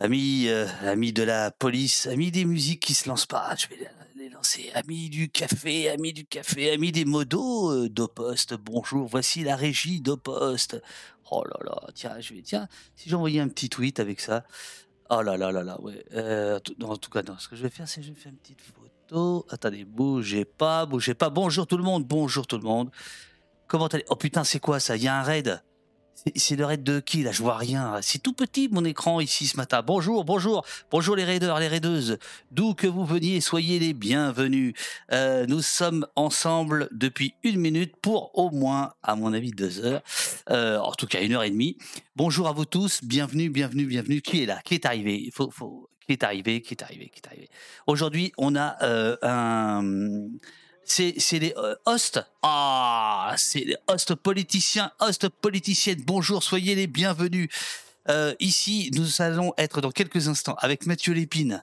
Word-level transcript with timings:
Amis, 0.00 0.46
euh, 0.46 0.66
de 0.94 1.22
la 1.24 1.50
police, 1.50 2.06
amis 2.06 2.30
des 2.30 2.44
musiques 2.44 2.78
qui 2.78 2.94
se 2.94 3.08
lancent 3.08 3.26
pas, 3.26 3.56
je 3.56 3.66
vais 3.66 3.90
les 4.16 4.28
lancer. 4.28 4.70
Amis 4.74 5.10
du 5.10 5.28
café, 5.28 5.90
amis 5.90 6.12
du 6.12 6.24
café, 6.24 6.70
amis 6.70 6.92
des 6.92 7.04
modos 7.04 7.72
euh, 7.72 7.88
d'Opost, 7.88 8.54
bonjour, 8.54 9.08
voici 9.08 9.42
la 9.42 9.56
régie 9.56 10.00
d'Opost. 10.00 10.80
Oh 11.32 11.42
là 11.44 11.56
là, 11.64 11.88
tiens, 11.96 12.20
je 12.20 12.32
vais, 12.32 12.42
tiens, 12.42 12.68
si 12.94 13.08
j'envoyais 13.08 13.40
un 13.40 13.48
petit 13.48 13.68
tweet 13.68 13.98
avec 13.98 14.20
ça. 14.20 14.44
Oh 15.10 15.20
là 15.20 15.36
là 15.36 15.50
là 15.50 15.64
là, 15.64 15.80
ouais. 15.80 16.04
Euh, 16.14 16.60
en 16.84 16.96
tout 16.96 17.10
cas, 17.10 17.22
ce 17.36 17.48
que 17.48 17.56
je 17.56 17.64
vais 17.64 17.70
faire, 17.70 17.88
c'est 17.88 18.00
que 18.00 18.06
je 18.06 18.12
vais 18.12 18.20
faire 18.20 18.30
une 18.30 18.38
petite 18.38 18.60
photo. 18.60 19.46
Attendez, 19.50 19.84
bougez 19.84 20.44
pas, 20.44 20.86
bougez 20.86 21.14
pas. 21.14 21.28
Bonjour 21.28 21.66
tout 21.66 21.76
le 21.76 21.82
monde, 21.82 22.04
bonjour 22.04 22.46
tout 22.46 22.58
le 22.58 22.64
monde. 22.64 22.92
Comment 23.66 23.88
allez 23.88 24.04
Oh 24.10 24.16
putain, 24.16 24.44
c'est 24.44 24.60
quoi 24.60 24.78
ça? 24.78 24.96
Il 24.96 25.02
y 25.02 25.08
a 25.08 25.18
un 25.18 25.22
raid. 25.24 25.60
C'est- 26.36 26.56
le 26.56 26.64
raid 26.64 26.82
de 26.82 26.98
qui 26.98 27.22
là? 27.22 27.30
Je 27.30 27.42
vois 27.42 27.56
rien. 27.56 27.98
C'est 28.02 28.18
tout 28.18 28.32
petit 28.32 28.68
mon 28.68 28.84
écran 28.84 29.20
ici 29.20 29.46
ce 29.46 29.56
matin. 29.56 29.82
Bonjour, 29.86 30.24
bonjour, 30.24 30.64
bonjour 30.90 31.14
les 31.14 31.22
raiders, 31.24 31.60
les 31.60 31.68
raideuses. 31.68 32.18
D'où 32.50 32.74
que 32.74 32.88
vous 32.88 33.04
veniez, 33.04 33.40
soyez 33.40 33.78
les 33.78 33.92
bienvenus. 33.92 34.74
Euh, 35.12 35.46
nous 35.46 35.62
sommes 35.62 36.06
ensemble 36.16 36.88
depuis 36.90 37.34
une 37.44 37.60
minute 37.60 37.94
pour 38.02 38.36
au 38.36 38.50
moins, 38.50 38.94
à 39.04 39.14
mon 39.14 39.32
avis, 39.32 39.52
deux 39.52 39.84
heures. 39.84 40.02
Euh, 40.50 40.78
en 40.78 40.92
tout 40.92 41.06
cas, 41.06 41.22
une 41.22 41.34
heure 41.34 41.44
et 41.44 41.50
demie. 41.50 41.78
Bonjour 42.16 42.48
à 42.48 42.52
vous 42.52 42.64
tous. 42.64 43.04
Bienvenue, 43.04 43.48
bienvenue, 43.50 43.86
bienvenue. 43.86 44.20
Qui 44.20 44.42
est 44.42 44.46
là? 44.46 44.60
Qui 44.64 44.74
est 44.74 44.86
arrivé? 44.86 45.22
Il 45.24 45.30
faut, 45.32 45.50
faut... 45.50 45.88
Qui 46.04 46.14
est 46.14 46.24
arrivé? 46.24 46.62
Qui 46.62 46.74
est 46.74 46.82
arrivé? 46.82 47.10
Qui 47.14 47.20
est 47.20 47.26
arrivé? 47.28 47.48
Aujourd'hui, 47.86 48.32
on 48.38 48.56
a 48.56 48.76
euh, 48.82 49.16
un 49.22 49.82
c'est 50.90 51.38
les 51.38 51.54
euh, 51.56 51.74
hosts. 51.86 52.20
Ah, 52.42 53.34
c'est 53.36 53.60
les 53.60 53.76
hosts 53.86 54.14
politiciens, 54.14 54.90
hosts 55.00 55.28
politiciennes. 55.28 56.02
Bonjour, 56.06 56.42
soyez 56.42 56.74
les 56.74 56.86
bienvenus. 56.86 57.48
Euh, 58.08 58.34
ici, 58.40 58.90
nous 58.94 59.20
allons 59.20 59.52
être 59.58 59.80
dans 59.80 59.90
quelques 59.90 60.28
instants 60.28 60.56
avec 60.58 60.86
Mathieu 60.86 61.12
Lépine, 61.12 61.62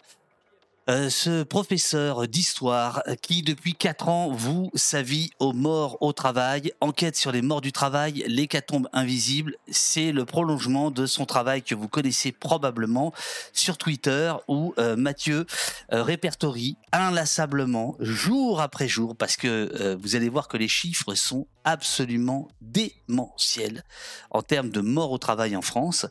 euh, 0.88 1.10
ce 1.10 1.42
professeur 1.42 2.28
d'histoire 2.28 3.02
qui, 3.24 3.42
depuis 3.42 3.74
quatre 3.74 4.08
ans, 4.08 4.30
voue 4.32 4.70
sa 4.76 5.02
vie 5.02 5.32
aux 5.40 5.52
morts 5.52 5.98
au 6.02 6.14
travail, 6.14 6.74
enquête 6.80 7.16
sur 7.16 7.32
les 7.32 7.42
morts 7.42 7.62
du 7.62 7.72
travail, 7.72 8.24
l'hécatombe 8.28 8.88
invisible. 8.94 9.56
C'est 9.72 10.12
le 10.12 10.26
prolongement 10.26 10.92
de 10.92 11.08
son 11.08 11.26
travail 11.26 11.64
que 11.64 11.74
vous 11.74 11.88
connaissez 11.88 12.32
probablement 12.32 13.14
sur 13.52 13.80
Twitter 13.80 14.34
où 14.48 14.76
euh, 14.78 14.96
Mathieu 14.96 15.48
euh, 15.92 16.04
répertorie 16.04 16.78
inlassablement, 16.92 17.96
jour 18.00 18.62
après 18.62 18.88
jour, 18.88 19.16
parce 19.16 19.38
que 19.38 19.96
vous 20.02 20.16
allez 20.16 20.30
voir 20.30 20.48
que 20.48 20.56
les 20.56 20.68
chiffres 20.68 21.16
sont 21.16 21.48
absolument 21.64 22.48
démentiels 22.62 23.84
en 24.30 24.42
termes 24.42 24.70
de 24.70 24.82
morts 24.82 25.12
au 25.12 25.18
travail 25.18 25.56
en 25.56 25.62
France. 25.62 26.06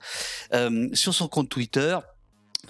Sur 0.92 1.14
son 1.14 1.28
compte 1.28 1.48
Twitter, 1.48 1.98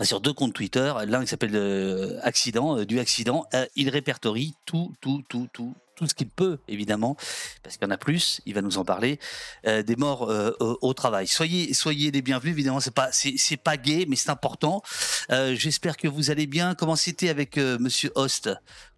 sur 0.03 0.21
deux 0.21 0.33
comptes 0.33 0.55
Twitter, 0.55 0.93
l'un 1.07 1.21
qui 1.21 1.29
s'appelle 1.29 1.55
euh, 1.55 2.19
Accident, 2.23 2.79
euh, 2.79 2.87
du 2.87 2.99
accident, 2.99 3.47
euh, 3.55 3.67
il 3.77 3.89
répertorie 3.89 4.55
tout, 4.67 4.93
tout, 5.01 5.23
tout, 5.29 5.49
tout, 5.53 5.75
tout 5.95 6.09
ce 6.09 6.15
qu'il 6.15 6.29
peut, 6.29 6.59
évidemment, 6.67 7.17
parce 7.63 7.77
qu'il 7.77 7.87
y 7.87 7.89
en 7.89 7.95
a 7.95 7.99
plus, 7.99 8.41
il 8.47 8.55
va 8.55 8.63
nous 8.63 8.79
en 8.79 8.85
parler, 8.85 9.21
des 9.65 9.95
morts 9.95 10.29
au, 10.59 10.93
travail. 10.93 11.29
Soyez, 11.29 12.11
les 12.11 12.21
bienvenus, 12.21 12.53
évidemment, 12.53 12.81
c'est 12.81 12.91
pas, 12.91 13.11
c'est, 13.13 13.57
pas 13.57 13.77
gay, 13.77 14.05
mais 14.09 14.17
c'est 14.17 14.31
important. 14.31 14.83
J'espère 15.31 15.97
que 15.97 16.09
vous 16.09 16.33
allez 16.33 16.49
bien. 16.49 16.75
Comment 16.75 16.97
c'était 16.97 17.29
avec 17.29 17.59
Monsieur 17.59 18.11
Host? 18.17 18.51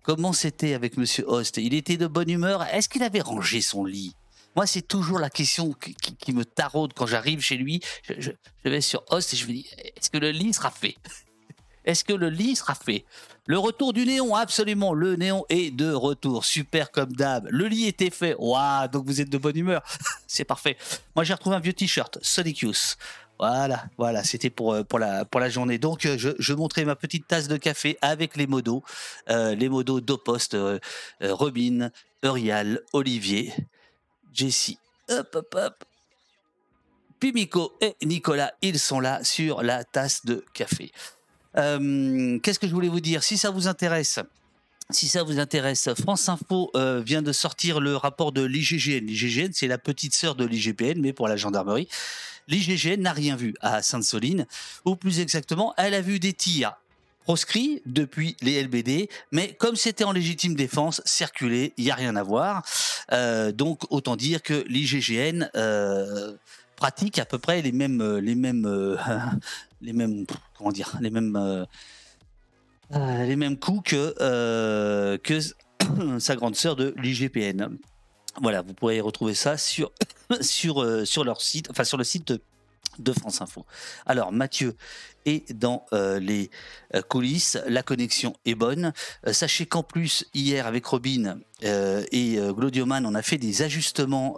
Comment 0.05 0.33
c'était 0.33 0.73
avec 0.73 0.97
Monsieur 0.97 1.29
Host? 1.29 1.59
Il 1.59 1.75
était 1.75 1.99
de 1.99 2.07
bonne 2.07 2.31
humeur? 2.31 2.63
Est-ce 2.73 2.89
qu'il 2.89 3.03
avait 3.03 3.21
rangé 3.21 3.61
son 3.61 3.85
lit? 3.85 4.15
Moi, 4.57 4.67
c'est 4.67 4.83
toujours 4.83 5.19
la 5.19 5.29
question 5.29 5.75
qui, 5.75 6.33
me 6.33 6.45
taraude 6.45 6.95
quand 6.95 7.07
j'arrive 7.07 7.41
chez 7.41 7.57
lui. 7.57 7.83
Je, 8.09 8.31
vais 8.65 8.81
sur 8.81 9.05
Host 9.11 9.35
et 9.35 9.37
je 9.37 9.47
me 9.47 9.53
dis 9.53 9.67
est-ce 9.97 10.11
que 10.11 10.19
le 10.19 10.31
lit 10.31 10.53
sera 10.53 10.71
fait? 10.71 10.97
Est-ce 11.85 12.03
que 12.03 12.13
le 12.13 12.31
lit 12.31 12.57
sera 12.57 12.75
fait? 12.75 13.05
Le 13.47 13.59
retour 13.59 13.93
du 13.93 14.05
néon, 14.05 14.35
absolument. 14.35 14.93
Le 14.93 15.15
néon 15.15 15.45
est 15.49 15.71
de 15.71 15.93
retour. 15.93 16.45
Super 16.45 16.91
comme 16.91 17.13
d'hab. 17.13 17.47
Le 17.49 17.69
lit 17.69 17.87
était 17.87 18.11
fait. 18.11 18.35
Waouh, 18.41 18.89
donc 18.89 19.07
vous 19.07 19.21
êtes 19.21 19.31
de 19.31 19.39
bonne 19.39 19.57
humeur. 19.57 19.85
c'est 20.27 20.45
parfait. 20.45 20.77
Moi, 21.15 21.23
j'ai 21.23 21.33
retrouvé 21.33 21.55
un 21.55 21.61
vieux 21.61 21.73
t-shirt 21.73 22.19
Sonic. 22.23 22.67
Voilà, 23.39 23.85
voilà, 23.99 24.25
c'était 24.25 24.51
pour, 24.51 24.73
euh, 24.73 24.83
la, 24.99 25.49
journée. 25.49 25.79
Donc, 25.79 26.07
euh, 26.07 26.17
je, 26.19 26.31
je 26.41 26.55
montrais 26.55 26.85
ma 26.85 26.97
petite 26.97 27.29
tasse 27.29 27.47
de 27.47 27.57
café 27.57 27.99
avec 28.03 28.37
les 28.37 28.49
modos, 28.49 28.83
euh, 29.31 29.55
les 29.55 29.69
modos 29.69 30.01
d'Opost, 30.01 30.57
Robin, 31.21 31.91
Eurial, 32.25 32.81
Olivier, 32.95 33.53
Jessie, 34.37 34.79
hop, 35.09 35.35
hop, 35.35 35.55
hop. 35.55 35.85
Pimico 37.19 37.73
et 37.81 37.97
Nicolas, 38.05 38.53
ils 38.61 38.79
sont 38.79 39.01
là 39.01 39.25
sur 39.25 39.63
la 39.63 39.83
tasse 39.85 40.27
de 40.27 40.45
café. 40.53 40.93
Euh, 41.57 42.39
Qu'est-ce 42.41 42.59
que 42.59 42.69
je 42.69 42.75
voulais 42.75 42.91
vous 42.91 43.01
dire? 43.01 43.25
Si 43.25 43.39
ça 43.39 43.51
vous 43.51 43.67
intéresse, 43.67 44.21
si 44.91 45.09
ça 45.09 45.23
vous 45.23 45.39
intéresse, 45.39 45.89
France 45.99 46.29
Info 46.29 46.71
euh, 46.77 47.01
vient 47.01 47.23
de 47.23 47.33
sortir 47.33 47.81
le 47.81 47.97
rapport 47.97 48.33
de 48.33 48.43
l'IGGN. 48.43 49.07
L'IGGN, 49.07 49.53
c'est 49.53 49.67
la 49.67 49.79
petite 49.79 50.15
sœur 50.15 50.35
de 50.35 50.45
l'IGPN, 50.45 51.01
mais 51.01 51.15
pour 51.15 51.29
la 51.29 51.37
gendarmerie. 51.37 51.89
L'IGGN 52.47 53.01
n'a 53.01 53.13
rien 53.13 53.35
vu 53.37 53.55
à 53.61 53.81
Sainte-Soline, 53.81 54.47
ou 54.85 54.95
plus 54.95 55.19
exactement, 55.21 55.75
elle 55.79 55.95
a 55.95 56.03
vu 56.03 56.21
des 56.21 56.35
tirs 56.35 56.77
proscrits 57.27 57.83
depuis 57.87 58.37
les 58.41 58.63
LBD, 58.63 59.09
mais 59.33 59.53
comme 59.55 59.75
c'était 59.75 60.05
en 60.05 60.13
légitime 60.13 60.55
défense, 60.55 61.03
circuler, 61.05 61.75
il 61.77 61.83
n'y 61.83 61.91
a 61.91 61.97
rien 61.97 62.15
à 62.15 62.23
voir. 62.23 62.63
Euh, 63.11 63.51
donc 63.51 63.83
autant 63.91 64.15
dire 64.15 64.43
que 64.43 64.65
l'IGGN 64.69 65.51
euh, 65.57 66.35
pratique 66.77 67.19
à 67.19 67.25
peu 67.25 67.41
près 67.41 67.63
les 67.63 67.73
mêmes, 67.73 68.01
euh, 68.01 68.97
comment 70.57 70.71
dire, 70.71 70.97
les 71.01 71.11
mêmes, 71.11 71.67
les 72.93 73.35
mêmes 73.35 73.59
coups 73.59 73.91
que 73.91 75.51
sa 76.21 76.37
grande 76.37 76.55
sœur 76.55 76.77
de 76.77 76.95
l'IGPN. 76.97 77.77
Voilà, 78.41 78.63
vous 78.63 78.73
pourrez 78.73 79.01
retrouver 79.01 79.35
ça 79.35 79.57
sur 79.57 79.91
sur 80.41 81.25
leur 81.25 81.41
site, 81.41 81.73
enfin 81.73 81.83
sur 81.83 81.99
le 81.99 82.05
site 82.05 82.35
de, 82.99 83.13
France 83.13 83.41
Info. 83.43 83.65
Alors 84.07 84.33
Mathieu 84.33 84.77
est 85.25 85.53
dans 85.53 85.85
euh, 85.93 86.19
les 86.19 86.51
euh, 86.95 87.03
coulisses, 87.03 87.59
la 87.67 87.83
connexion 87.83 88.35
est 88.45 88.55
bonne. 88.55 88.93
Euh, 89.27 89.33
sachez 89.33 89.67
qu'en 89.67 89.83
plus 89.83 90.25
hier 90.35 90.67
avec 90.67 90.87
Robin 90.87 91.39
et 91.63 92.37
Glodioman, 92.37 93.07
on 93.07 93.15
a 93.15 93.23
fait 93.23 93.39
des 93.39 93.63
ajustements 93.63 94.35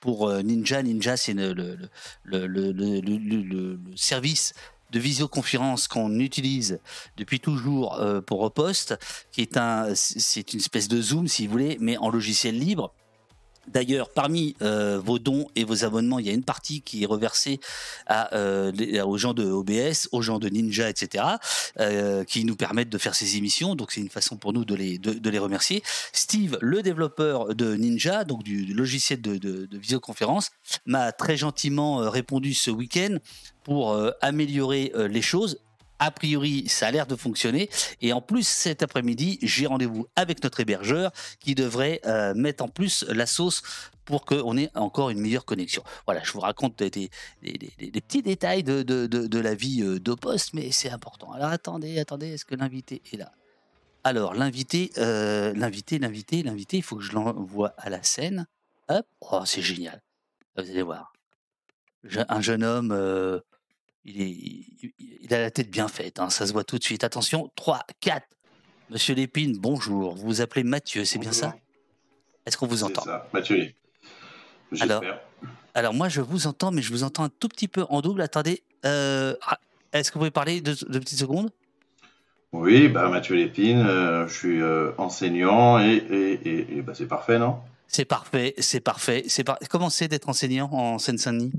pour 0.00 0.32
Ninja. 0.42 0.82
Ninja, 0.82 1.16
c'est 1.16 1.34
le, 1.34 1.78
le, 2.24 3.78
service 3.94 4.54
de 4.90 4.98
visioconférence 4.98 5.86
qu'on 5.86 6.18
utilise 6.18 6.80
depuis 7.16 7.38
toujours 7.38 8.04
pour 8.26 8.40
Repost, 8.40 8.98
qui 9.30 9.42
est 9.42 9.56
un, 9.56 9.94
c'est 9.94 10.52
une 10.52 10.58
espèce 10.58 10.88
de 10.88 11.00
Zoom 11.00 11.28
si 11.28 11.46
vous 11.46 11.52
voulez, 11.52 11.76
mais 11.80 11.96
en 11.98 12.10
logiciel 12.10 12.58
libre. 12.58 12.92
D'ailleurs, 13.72 14.10
parmi 14.10 14.56
euh, 14.62 14.98
vos 14.98 15.18
dons 15.18 15.46
et 15.56 15.64
vos 15.64 15.84
abonnements, 15.84 16.18
il 16.18 16.26
y 16.26 16.30
a 16.30 16.32
une 16.32 16.44
partie 16.44 16.80
qui 16.82 17.02
est 17.02 17.06
reversée 17.06 17.60
euh, 18.10 18.72
aux 19.04 19.18
gens 19.18 19.34
de 19.34 19.44
OBS, 19.44 20.08
aux 20.12 20.22
gens 20.22 20.38
de 20.38 20.48
Ninja, 20.48 20.88
etc., 20.88 21.24
euh, 21.80 22.24
qui 22.24 22.44
nous 22.44 22.56
permettent 22.56 22.88
de 22.90 22.98
faire 22.98 23.14
ces 23.14 23.36
émissions. 23.36 23.74
Donc, 23.74 23.92
c'est 23.92 24.00
une 24.00 24.08
façon 24.08 24.36
pour 24.36 24.52
nous 24.52 24.64
de 24.64 24.74
les, 24.74 25.38
remercier. 25.38 25.82
Steve, 26.12 26.58
le 26.60 26.82
développeur 26.82 27.54
de 27.54 27.74
Ninja, 27.74 28.24
donc 28.24 28.42
du, 28.42 28.74
logiciel 28.74 29.20
de, 29.20 29.36
de- 29.36 29.78
visioconférence, 29.78 30.50
m'a 30.86 31.12
très 31.12 31.36
gentiment 31.36 32.10
répondu 32.10 32.54
ce 32.54 32.70
week-end 32.70 33.18
pour 33.62 33.96
améliorer 34.20 34.92
les 35.08 35.22
choses. 35.22 35.58
A 35.98 36.10
priori, 36.10 36.68
ça 36.68 36.86
a 36.86 36.90
l'air 36.90 37.06
de 37.06 37.16
fonctionner. 37.16 37.68
Et 38.00 38.12
en 38.12 38.20
plus, 38.20 38.46
cet 38.46 38.82
après-midi, 38.82 39.38
j'ai 39.42 39.66
rendez-vous 39.66 40.06
avec 40.16 40.42
notre 40.44 40.60
hébergeur 40.60 41.12
qui 41.40 41.54
devrait 41.54 42.00
euh, 42.06 42.34
mettre 42.34 42.64
en 42.64 42.68
plus 42.68 43.04
la 43.08 43.26
sauce 43.26 43.62
pour 44.04 44.24
qu'on 44.24 44.56
ait 44.56 44.70
encore 44.74 45.10
une 45.10 45.20
meilleure 45.20 45.44
connexion. 45.44 45.82
Voilà, 46.06 46.22
je 46.24 46.32
vous 46.32 46.40
raconte 46.40 46.82
des, 46.82 47.10
petits 48.00 48.22
détails 48.22 48.62
de, 48.62 48.82
de- 48.82 49.06
de- 49.06 49.26
de 49.26 49.38
la 49.38 49.54
vie 49.54 49.82
euh, 49.82 49.98
mais 50.54 50.70
c'est 50.70 50.90
important. 50.90 51.32
Alors 51.32 51.50
attendez, 51.50 51.98
attendez, 51.98 52.28
est-ce 52.28 52.44
que 52.44 52.54
l'invité 52.54 53.02
est 53.12 53.16
là? 53.16 53.32
Alors, 54.04 54.32
l'invité, 54.34 54.90
euh, 54.96 55.52
l'invité, 55.54 55.98
l'invité, 55.98 56.42
l'invité, 56.42 56.78
il 56.78 56.82
faut 56.82 56.96
que 56.96 57.02
je 57.02 57.12
l'envoie 57.12 57.74
à 57.76 57.90
la 57.90 58.02
scène. 58.02 58.46
Hop, 58.88 59.06
oh, 59.20 59.42
c'est 59.44 59.60
génial. 59.60 60.00
Vous 60.56 60.62
allez 60.70 60.82
voir. 60.82 61.12
Un 62.28 62.40
jeune 62.40 62.64
homme, 62.64 62.92
il, 64.04 64.20
est, 64.22 64.30
il, 64.30 64.92
il 65.22 65.34
a 65.34 65.40
la 65.40 65.50
tête 65.50 65.70
bien 65.70 65.88
faite, 65.88 66.18
hein, 66.18 66.30
ça 66.30 66.46
se 66.46 66.52
voit 66.52 66.64
tout 66.64 66.78
de 66.78 66.84
suite. 66.84 67.04
Attention, 67.04 67.50
3, 67.56 67.80
4. 68.00 68.26
Monsieur 68.90 69.14
Lépine, 69.14 69.58
bonjour. 69.58 70.14
Vous 70.14 70.26
vous 70.26 70.40
appelez 70.40 70.64
Mathieu, 70.64 71.04
c'est 71.04 71.18
bien 71.18 71.32
ça? 71.32 71.54
Est-ce 72.46 72.56
qu'on 72.56 72.66
vous 72.66 72.84
entend? 72.84 73.02
ça, 73.02 73.28
Mathieu. 73.32 73.72
Alors, 74.80 75.02
alors 75.74 75.94
moi 75.94 76.08
je 76.08 76.20
vous 76.20 76.46
entends, 76.46 76.70
mais 76.70 76.82
je 76.82 76.90
vous 76.90 77.02
entends 77.02 77.24
un 77.24 77.28
tout 77.28 77.48
petit 77.48 77.68
peu 77.68 77.84
en 77.90 78.00
double. 78.00 78.22
Attendez, 78.22 78.62
euh, 78.84 79.34
ah, 79.46 79.58
est-ce 79.92 80.10
que 80.10 80.14
vous 80.14 80.20
pouvez 80.20 80.30
parler 80.30 80.60
deux, 80.60 80.74
deux 80.88 81.00
petites 81.00 81.18
secondes? 81.18 81.50
Oui, 82.52 82.88
bah, 82.88 83.08
Mathieu 83.10 83.36
Lépine, 83.36 83.80
euh, 83.80 84.26
je 84.26 84.34
suis 84.34 84.62
euh, 84.62 84.92
enseignant 84.96 85.78
et, 85.78 85.96
et, 85.96 86.32
et, 86.32 86.78
et, 86.78 86.82
bah, 86.82 86.94
c'est 86.94 87.06
parfait, 87.06 87.38
non? 87.38 87.58
C'est 87.86 88.06
parfait, 88.06 88.54
c'est 88.58 88.80
parfait. 88.80 89.24
C'est 89.28 89.44
par... 89.44 89.58
Comment 89.68 89.90
c'est 89.90 90.08
d'être 90.08 90.28
enseignant 90.28 90.70
en 90.72 90.98
Seine-Saint-Denis? 90.98 91.52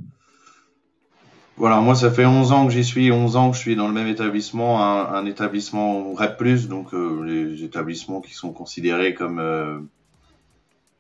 Voilà, 1.60 1.82
moi 1.82 1.94
ça 1.94 2.10
fait 2.10 2.26
11 2.26 2.54
ans 2.54 2.68
que 2.68 2.72
j'y 2.72 2.86
suis, 2.86 3.12
11 3.12 3.36
ans 3.36 3.52
que 3.52 3.58
je 3.58 3.62
suis 3.62 3.76
dans 3.76 3.90
le 3.90 3.94
même 3.94 4.08
établissement, 4.08 4.82
un, 4.82 5.26
établissement 5.26 6.14
REP+, 6.14 6.42
donc 6.70 6.94
euh, 6.94 7.22
les 7.26 7.66
établissements 7.66 8.22
qui 8.22 8.34
sont 8.34 8.54
considérés 8.54 9.14
comme 9.14 9.40
euh, 9.40 9.78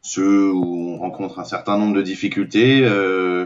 ceux 0.01 0.51
où 0.51 0.95
on 0.95 0.97
rencontre 0.97 1.39
un 1.39 1.45
certain 1.45 1.77
nombre 1.77 1.95
de 1.95 2.01
difficultés. 2.01 2.81
Euh, 2.83 3.45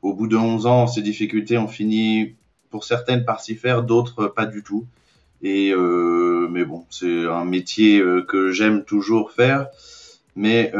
au 0.00 0.14
bout 0.14 0.28
de 0.28 0.36
11 0.36 0.66
ans, 0.66 0.86
ces 0.86 1.02
difficultés 1.02 1.58
ont 1.58 1.66
fini 1.66 2.36
pour 2.70 2.84
certaines 2.84 3.24
par 3.24 3.40
s'y 3.40 3.56
faire, 3.56 3.82
d'autres 3.82 4.28
pas 4.28 4.46
du 4.46 4.62
tout. 4.62 4.86
Et 5.42 5.74
mais 5.74 6.64
bon, 6.64 6.86
c'est 6.88 7.26
un 7.26 7.44
métier 7.44 8.00
que 8.28 8.52
j'aime 8.52 8.84
toujours 8.84 9.32
faire, 9.32 9.66
mais 10.36 10.72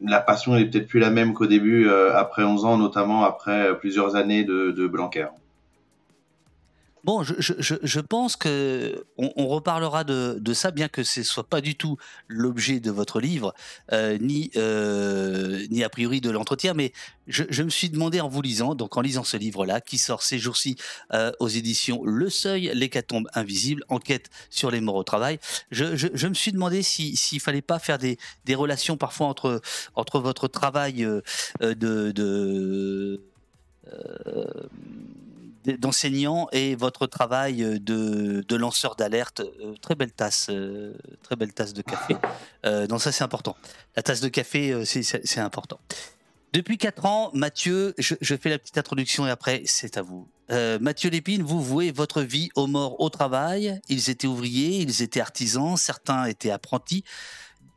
la 0.00 0.20
passion 0.20 0.54
n'est 0.54 0.64
peut-être 0.64 0.86
plus 0.86 1.00
la 1.00 1.10
même 1.10 1.34
qu'au 1.34 1.46
début, 1.46 1.88
euh, 1.88 2.16
après 2.16 2.44
11 2.44 2.64
ans, 2.64 2.78
notamment 2.78 3.24
après 3.24 3.78
plusieurs 3.78 4.16
années 4.16 4.44
de, 4.44 4.70
de 4.70 4.86
Blanquer. 4.86 5.26
Bon, 7.02 7.22
je, 7.22 7.34
je, 7.38 7.74
je, 7.82 8.00
pense 8.00 8.36
que 8.36 9.06
on, 9.16 9.48
reparlera 9.48 10.04
de, 10.04 10.36
de, 10.38 10.52
ça, 10.52 10.70
bien 10.70 10.88
que 10.88 11.02
ce 11.02 11.22
soit 11.22 11.48
pas 11.48 11.62
du 11.62 11.74
tout 11.74 11.96
l'objet 12.28 12.78
de 12.78 12.90
votre 12.90 13.20
livre, 13.20 13.54
euh, 13.92 14.18
ni 14.20 14.50
euh, 14.56 15.66
ni 15.70 15.82
a 15.82 15.88
priori 15.88 16.20
de 16.20 16.30
l'entretien. 16.30 16.74
Mais 16.74 16.92
je, 17.26 17.44
je, 17.48 17.62
me 17.62 17.70
suis 17.70 17.88
demandé 17.88 18.20
en 18.20 18.28
vous 18.28 18.42
lisant, 18.42 18.74
donc 18.74 18.98
en 18.98 19.00
lisant 19.00 19.24
ce 19.24 19.38
livre-là, 19.38 19.80
qui 19.80 19.96
sort 19.96 20.22
ces 20.22 20.38
jours-ci 20.38 20.76
euh, 21.14 21.32
aux 21.40 21.48
éditions 21.48 22.04
Le 22.04 22.28
Seuil, 22.28 22.70
l'hécatombe 22.74 23.28
invisible, 23.34 23.82
enquête 23.88 24.28
sur 24.50 24.70
les 24.70 24.82
morts 24.82 24.96
au 24.96 25.04
travail. 25.04 25.38
Je, 25.70 26.26
me 26.28 26.34
suis 26.34 26.52
demandé 26.52 26.82
s'il 26.82 27.16
si, 27.16 27.38
fallait 27.38 27.62
pas 27.62 27.78
faire 27.78 27.96
des, 27.96 28.18
des 28.44 28.54
relations 28.54 28.98
parfois 28.98 29.26
entre 29.26 29.62
entre 29.94 30.20
votre 30.20 30.48
travail 30.48 31.06
de, 31.60 32.12
de 32.12 33.20
d'enseignant 35.64 36.48
et 36.52 36.74
votre 36.74 37.06
travail 37.06 37.62
euh, 37.62 37.78
de, 37.78 38.44
de 38.46 38.56
lanceur 38.56 38.96
d'alerte. 38.96 39.40
Euh, 39.40 39.74
très 39.80 39.94
belle 39.94 40.12
tasse, 40.12 40.46
euh, 40.50 40.94
très 41.22 41.36
belle 41.36 41.52
tasse 41.52 41.72
de 41.72 41.82
café. 41.82 42.16
Euh, 42.66 42.86
donc 42.86 43.00
ça 43.00 43.10
c'est 43.10 43.24
important. 43.24 43.56
La 43.96 44.02
tasse 44.02 44.20
de 44.20 44.28
café, 44.28 44.84
c'est 44.84 45.40
important. 45.40 45.80
Depuis 46.52 46.76
quatre 46.76 47.06
ans, 47.06 47.30
Mathieu, 47.32 47.94
je, 47.96 48.14
je, 48.20 48.36
fais 48.36 48.50
la 48.50 48.58
petite 48.58 48.76
introduction 48.76 49.26
et 49.26 49.30
après 49.30 49.62
c'est 49.64 49.96
à 49.96 50.02
vous. 50.02 50.28
Mathieu 50.78 51.08
Lépine, 51.08 51.42
vous 51.42 51.62
vouez 51.62 51.90
votre 51.90 52.20
vie 52.20 52.50
aux 52.56 52.66
morts 52.66 53.00
au 53.00 53.08
travail. 53.08 53.80
Ils 53.88 54.10
étaient 54.10 54.26
ouvriers, 54.26 54.82
ils 54.82 55.00
étaient 55.00 55.20
artisans, 55.20 55.78
certains 55.78 56.26
étaient 56.26 56.50
apprentis, 56.50 57.02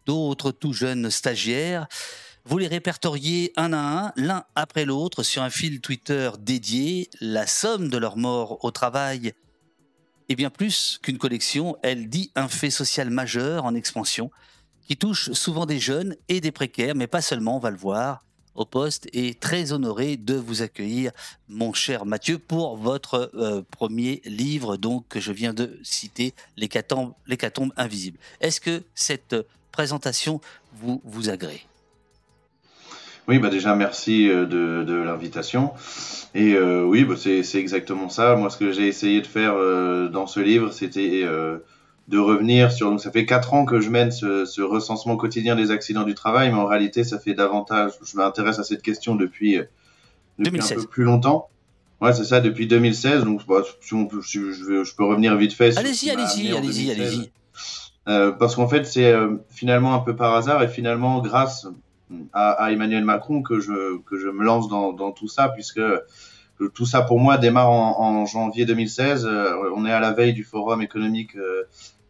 d'autres 0.05 0.51
tout 0.51 0.73
jeunes 0.73 1.09
stagiaires. 1.09 1.87
Vous 2.45 2.57
les 2.57 2.67
répertoriez 2.67 3.53
un 3.55 3.71
à 3.71 3.77
un, 3.77 4.11
l'un 4.17 4.43
après 4.55 4.83
l'autre, 4.83 5.23
sur 5.23 5.41
un 5.43 5.49
fil 5.49 5.79
Twitter 5.79 6.29
dédié. 6.39 7.09
La 7.21 7.47
somme 7.47 7.87
de 7.87 7.97
leur 7.97 8.17
mort 8.17 8.63
au 8.65 8.71
travail 8.71 9.31
est 10.27 10.35
bien 10.35 10.49
plus 10.49 10.99
qu'une 11.01 11.17
collection. 11.17 11.77
Elle 11.83 12.09
dit 12.09 12.31
un 12.35 12.49
fait 12.49 12.69
social 12.69 13.09
majeur 13.09 13.63
en 13.63 13.73
expansion 13.75 14.29
qui 14.85 14.97
touche 14.97 15.31
souvent 15.31 15.65
des 15.65 15.79
jeunes 15.79 16.17
et 16.27 16.41
des 16.41 16.51
précaires, 16.51 16.95
mais 16.95 17.07
pas 17.07 17.21
seulement, 17.21 17.55
on 17.55 17.59
va 17.59 17.71
le 17.71 17.77
voir 17.77 18.25
au 18.55 18.65
poste 18.65 19.07
et 19.13 19.33
très 19.33 19.71
honoré 19.71 20.17
de 20.17 20.35
vous 20.35 20.61
accueillir, 20.61 21.11
mon 21.47 21.71
cher 21.71 22.05
Mathieu, 22.05 22.37
pour 22.37 22.75
votre 22.75 23.31
euh, 23.35 23.63
premier 23.71 24.21
livre 24.25 24.75
donc 24.75 25.07
que 25.07 25.21
je 25.21 25.31
viens 25.31 25.53
de 25.53 25.79
citer, 25.81 26.35
L'hécatombe 26.57 27.73
invisible. 27.77 28.19
Est-ce 28.41 28.59
que 28.59 28.83
cette 28.93 29.35
présentation 29.71 30.41
vous, 30.73 31.01
vous 31.05 31.29
agrée? 31.29 31.65
Oui, 33.27 33.39
bah 33.39 33.49
déjà 33.49 33.75
merci 33.75 34.29
euh, 34.29 34.45
de, 34.45 34.83
de 34.83 34.93
l'invitation. 34.93 35.71
Et 36.35 36.53
euh, 36.55 36.83
oui, 36.83 37.03
bah 37.03 37.15
c'est 37.15 37.55
exactement 37.55 38.09
ça. 38.09 38.35
Moi, 38.35 38.49
ce 38.49 38.57
que 38.57 38.71
j'ai 38.71 38.87
essayé 38.87 39.21
de 39.21 39.27
faire 39.27 39.53
euh, 39.55 40.09
dans 40.09 40.25
ce 40.25 40.39
livre, 40.39 40.71
c'était 40.71 41.21
euh, 41.23 41.59
de 42.07 42.17
revenir 42.17 42.71
sur. 42.71 42.89
Donc, 42.89 43.01
ça 43.01 43.11
fait 43.11 43.25
quatre 43.25 43.53
ans 43.53 43.65
que 43.65 43.79
je 43.79 43.89
mène 43.89 44.11
ce, 44.11 44.45
ce, 44.45 44.61
recensement 44.61 45.15
quotidien 45.15 45.55
des 45.55 45.69
accidents 45.69 46.03
du 46.03 46.15
travail, 46.15 46.49
mais 46.49 46.57
en 46.57 46.65
réalité, 46.65 47.03
ça 47.03 47.19
fait 47.19 47.35
davantage. 47.35 47.91
Je 48.03 48.17
m'intéresse 48.17 48.57
à 48.57 48.63
cette 48.63 48.81
question 48.81 49.15
depuis, 49.15 49.59
depuis 50.39 50.61
un 50.61 50.75
peu 50.75 50.87
plus 50.87 51.03
longtemps. 51.03 51.49
Ouais, 52.01 52.13
c'est 52.13 52.25
ça, 52.25 52.41
depuis 52.41 52.65
2016. 52.65 53.25
Donc, 53.25 53.45
bah, 53.47 53.61
si, 53.79 53.93
on 53.93 54.07
peut, 54.07 54.21
si 54.23 54.39
je, 54.39 54.83
je, 54.83 54.95
peux 54.95 55.05
revenir 55.05 55.37
vite 55.37 55.53
fait. 55.53 55.77
Allez-y, 55.77 56.09
allez-y, 56.09 56.51
allez-y, 56.51 56.91
allez-y. 56.91 57.31
parce 58.05 58.55
qu'en 58.55 58.67
fait, 58.67 58.85
c'est 58.85 59.13
finalement 59.51 59.93
un 59.93 59.99
peu 59.99 60.15
par 60.15 60.33
hasard 60.33 60.63
et 60.63 60.67
finalement 60.67 61.21
grâce 61.21 61.67
à, 62.33 62.71
Emmanuel 62.71 63.03
Macron 63.03 63.41
que 63.41 63.59
je, 63.59 63.97
que 64.03 64.17
je 64.17 64.27
me 64.27 64.43
lance 64.43 64.67
dans, 64.67 64.93
dans 64.93 65.11
tout 65.11 65.27
ça, 65.27 65.49
puisque 65.49 65.81
tout 66.73 66.85
ça 66.85 67.01
pour 67.01 67.19
moi 67.19 67.37
démarre 67.37 67.69
en, 67.69 67.99
en, 67.99 68.25
janvier 68.25 68.65
2016. 68.65 69.25
Euh, 69.25 69.53
on 69.75 69.85
est 69.85 69.91
à 69.91 69.99
la 69.99 70.11
veille 70.11 70.33
du 70.33 70.43
forum 70.43 70.81
économique 70.81 71.35
euh, 71.35 71.63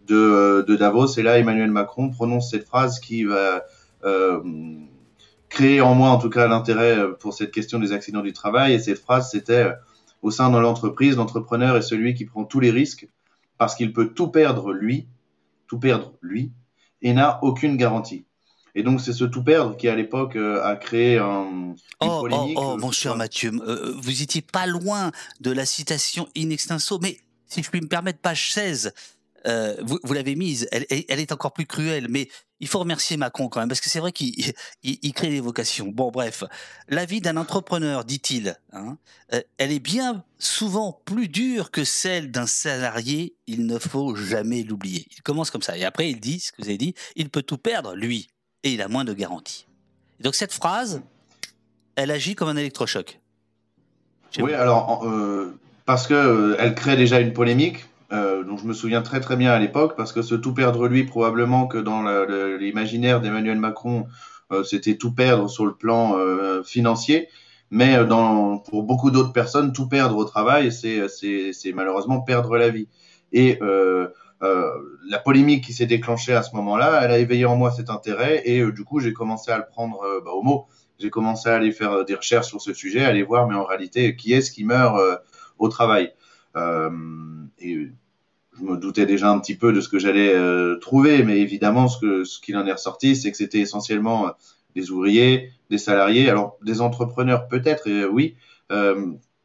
de, 0.07 0.65
de, 0.67 0.75
Davos, 0.75 1.17
et 1.17 1.23
là 1.23 1.39
Emmanuel 1.39 1.71
Macron 1.71 2.09
prononce 2.09 2.51
cette 2.51 2.65
phrase 2.65 2.99
qui 2.99 3.23
va 3.23 3.63
euh, 4.03 4.41
créer 5.47 5.79
en 5.81 5.95
moi 5.95 6.09
en 6.09 6.17
tout 6.17 6.29
cas 6.29 6.47
l'intérêt 6.47 6.97
pour 7.19 7.33
cette 7.33 7.51
question 7.51 7.79
des 7.79 7.93
accidents 7.93 8.21
du 8.21 8.33
travail. 8.33 8.73
Et 8.73 8.79
cette 8.79 8.99
phrase, 8.99 9.31
c'était 9.31 9.71
au 10.21 10.31
sein 10.31 10.51
de 10.51 10.57
l'entreprise, 10.57 11.15
l'entrepreneur 11.17 11.77
est 11.77 11.81
celui 11.81 12.13
qui 12.13 12.25
prend 12.25 12.43
tous 12.43 12.59
les 12.59 12.71
risques 12.71 13.07
parce 13.57 13.75
qu'il 13.75 13.93
peut 13.93 14.09
tout 14.09 14.27
perdre 14.27 14.73
lui, 14.73 15.07
tout 15.67 15.79
perdre 15.79 16.13
lui, 16.21 16.51
et 17.01 17.13
n'a 17.13 17.39
aucune 17.43 17.77
garantie. 17.77 18.25
Et 18.75 18.83
donc, 18.83 19.01
c'est 19.01 19.13
ce 19.13 19.23
tout 19.23 19.43
perdre 19.43 19.77
qui, 19.77 19.87
à 19.87 19.95
l'époque, 19.95 20.35
euh, 20.35 20.63
a 20.63 20.75
créé 20.75 21.17
un, 21.17 21.43
une 21.45 21.75
oh, 21.99 22.21
polémique. 22.21 22.57
Oh, 22.59 22.73
oh, 22.73 22.77
mon 22.77 22.91
cher 22.91 23.15
Mathieu, 23.15 23.51
euh, 23.67 23.93
vous 23.97 24.21
étiez 24.21 24.41
pas 24.41 24.65
loin 24.65 25.11
de 25.41 25.51
la 25.51 25.65
citation 25.65 26.27
in 26.35 26.49
extenso, 26.49 26.97
mais 26.99 27.19
si 27.47 27.61
je 27.61 27.69
puis 27.69 27.81
me 27.81 27.87
permettre, 27.87 28.19
page 28.19 28.51
16, 28.51 28.93
euh, 29.45 29.75
vous, 29.81 29.99
vous 30.03 30.13
l'avez 30.13 30.35
mise, 30.35 30.67
elle, 30.71 30.85
elle, 30.89 31.19
est 31.19 31.31
encore 31.31 31.51
plus 31.51 31.65
cruelle, 31.65 32.07
mais 32.09 32.29
il 32.59 32.67
faut 32.67 32.79
remercier 32.79 33.17
Macron 33.17 33.49
quand 33.49 33.59
même, 33.59 33.67
parce 33.67 33.81
que 33.81 33.89
c'est 33.89 33.99
vrai 33.99 34.13
qu'il 34.13 34.33
il, 34.83 34.99
il 35.01 35.13
crée 35.13 35.29
des 35.29 35.41
vocations. 35.41 35.87
Bon, 35.87 36.11
bref, 36.11 36.43
la 36.87 37.05
vie 37.05 37.19
d'un 37.19 37.35
entrepreneur, 37.35 38.05
dit-il, 38.05 38.57
hein, 38.71 38.97
euh, 39.33 39.41
elle 39.57 39.71
est 39.71 39.79
bien 39.79 40.23
souvent 40.39 41.01
plus 41.05 41.27
dure 41.27 41.71
que 41.71 41.83
celle 41.83 42.31
d'un 42.31 42.47
salarié, 42.47 43.35
il 43.47 43.65
ne 43.65 43.77
faut 43.79 44.15
jamais 44.15 44.63
l'oublier. 44.63 45.07
Il 45.11 45.21
commence 45.23 45.51
comme 45.51 45.61
ça, 45.61 45.77
et 45.77 45.83
après 45.83 46.09
il 46.09 46.19
dit, 46.19 46.39
ce 46.39 46.51
que 46.53 46.61
vous 46.61 46.69
avez 46.69 46.77
dit, 46.77 46.95
il 47.15 47.29
peut 47.29 47.43
tout 47.43 47.57
perdre, 47.57 47.95
lui, 47.95 48.29
et 48.63 48.73
il 48.73 48.81
a 48.81 48.87
moins 48.87 49.05
de 49.05 49.13
garanties. 49.13 49.67
donc 50.19 50.35
cette 50.35 50.53
phrase, 50.53 51.01
elle 51.95 52.11
agit 52.11 52.35
comme 52.35 52.49
un 52.49 52.55
électrochoc. 52.55 53.19
Oui, 54.39 54.53
alors 54.53 55.05
euh, 55.05 55.53
parce 55.85 56.07
que 56.07 56.13
euh, 56.13 56.55
elle 56.59 56.75
crée 56.75 56.95
déjà 56.95 57.19
une 57.19 57.33
polémique. 57.33 57.85
Euh, 58.11 58.43
dont 58.43 58.57
je 58.57 58.65
me 58.65 58.73
souviens 58.73 59.01
très 59.01 59.21
très 59.21 59.35
bien 59.35 59.51
à 59.51 59.57
l'époque, 59.57 59.95
parce 59.97 60.13
que 60.13 60.21
ce 60.21 60.35
tout 60.35 60.53
perdre 60.53 60.87
lui, 60.87 61.03
probablement 61.03 61.65
que 61.65 61.79
dans 61.79 62.03
l'imaginaire 62.59 63.21
d'Emmanuel 63.21 63.57
Macron, 63.57 64.05
euh, 64.51 64.63
c'était 64.63 64.97
tout 64.97 65.13
perdre 65.13 65.49
sur 65.49 65.65
le 65.65 65.73
plan 65.73 66.15
financier, 66.63 67.27
mais 67.71 68.05
dans, 68.05 68.59
pour 68.59 68.83
beaucoup 68.83 69.09
d'autres 69.09 69.33
personnes, 69.33 69.73
tout 69.73 69.87
perdre 69.87 70.15
au 70.17 70.25
travail, 70.25 70.71
c'est 70.71 71.73
malheureusement 71.73 72.21
perdre 72.21 72.55
la 72.55 72.69
vie. 72.69 72.87
Et 73.31 73.57
euh, 73.63 74.09
la 75.05 75.19
polémique 75.19 75.63
qui 75.63 75.73
s'est 75.73 75.85
déclenchée 75.85 76.33
à 76.33 76.43
ce 76.43 76.55
moment-là, 76.55 77.01
elle 77.03 77.11
a 77.11 77.19
éveillé 77.19 77.45
en 77.45 77.55
moi 77.55 77.71
cet 77.71 77.89
intérêt 77.89 78.41
et 78.45 78.59
euh, 78.59 78.71
du 78.71 78.83
coup 78.83 78.99
j'ai 78.99 79.13
commencé 79.13 79.51
à 79.51 79.57
le 79.57 79.65
prendre 79.65 80.01
euh, 80.03 80.21
bah, 80.23 80.31
au 80.31 80.41
mot. 80.41 80.67
J'ai 80.99 81.09
commencé 81.09 81.49
à 81.49 81.55
aller 81.55 81.71
faire 81.71 82.05
des 82.05 82.15
recherches 82.15 82.47
sur 82.47 82.61
ce 82.61 82.73
sujet, 82.73 83.03
aller 83.03 83.23
voir, 83.23 83.47
mais 83.47 83.55
en 83.55 83.65
réalité, 83.65 84.15
qui 84.15 84.33
est-ce 84.33 84.51
qui 84.51 84.63
meurt 84.63 84.95
au 85.57 85.67
travail? 85.67 86.13
Et 86.55 87.89
je 88.55 88.61
me 88.61 88.77
doutais 88.77 89.05
déjà 89.07 89.29
un 89.29 89.39
petit 89.39 89.55
peu 89.55 89.73
de 89.73 89.81
ce 89.81 89.89
que 89.89 89.97
j'allais 89.97 90.33
trouver, 90.79 91.23
mais 91.23 91.39
évidemment, 91.39 91.87
ce 91.87 92.39
qu'il 92.39 92.55
en 92.55 92.65
est 92.67 92.71
ressorti, 92.71 93.15
c'est 93.15 93.31
que 93.31 93.37
c'était 93.37 93.59
essentiellement 93.59 94.31
des 94.75 94.91
ouvriers, 94.91 95.51
des 95.71 95.79
salariés, 95.79 96.29
alors 96.29 96.57
des 96.63 96.79
entrepreneurs 96.79 97.47
peut-être, 97.47 97.89
oui, 98.09 98.35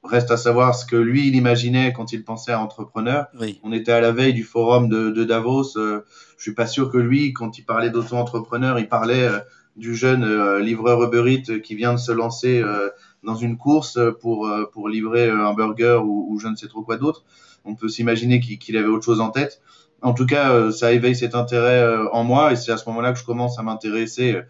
Reste 0.04 0.30
à 0.30 0.36
savoir 0.36 0.74
ce 0.74 0.86
que 0.86 0.96
lui, 0.96 1.26
il 1.26 1.34
imaginait 1.34 1.92
quand 1.92 2.12
il 2.12 2.24
pensait 2.24 2.52
à 2.52 2.60
entrepreneur. 2.60 3.26
Oui. 3.40 3.60
On 3.64 3.72
était 3.72 3.92
à 3.92 4.00
la 4.00 4.12
veille 4.12 4.32
du 4.32 4.44
forum 4.44 4.88
de, 4.88 5.10
de 5.10 5.24
Davos. 5.24 5.76
Euh, 5.76 6.04
je 6.38 6.42
suis 6.44 6.54
pas 6.54 6.66
sûr 6.66 6.90
que 6.90 6.98
lui, 6.98 7.32
quand 7.32 7.58
il 7.58 7.64
parlait 7.64 7.90
d'auto-entrepreneur, 7.90 8.78
il 8.78 8.88
parlait 8.88 9.24
euh, 9.24 9.40
du 9.76 9.94
jeune 9.96 10.22
euh, 10.22 10.60
livreur 10.60 11.02
Uber 11.02 11.32
Eats 11.32 11.60
qui 11.60 11.74
vient 11.74 11.92
de 11.92 11.98
se 11.98 12.12
lancer 12.12 12.60
euh, 12.60 12.90
dans 13.24 13.34
une 13.34 13.58
course 13.58 13.98
pour, 14.20 14.48
pour 14.72 14.88
livrer 14.88 15.28
un 15.28 15.52
burger 15.52 16.00
ou, 16.04 16.28
ou, 16.30 16.38
je 16.38 16.46
ne 16.46 16.54
sais 16.54 16.68
trop 16.68 16.82
quoi 16.82 16.96
d'autre. 16.96 17.24
On 17.64 17.74
peut 17.74 17.88
s'imaginer 17.88 18.38
qu'il 18.38 18.76
avait 18.76 18.86
autre 18.86 19.04
chose 19.04 19.20
en 19.20 19.30
tête. 19.30 19.60
En 20.00 20.14
tout 20.14 20.26
cas, 20.26 20.70
ça 20.70 20.92
éveille 20.92 21.16
cet 21.16 21.34
intérêt 21.34 21.84
en 22.12 22.22
moi 22.22 22.52
et 22.52 22.56
c'est 22.56 22.70
à 22.70 22.76
ce 22.76 22.88
moment-là 22.88 23.12
que 23.12 23.18
je 23.18 23.24
commence 23.24 23.58
à 23.58 23.62
m'intéresser 23.62 24.40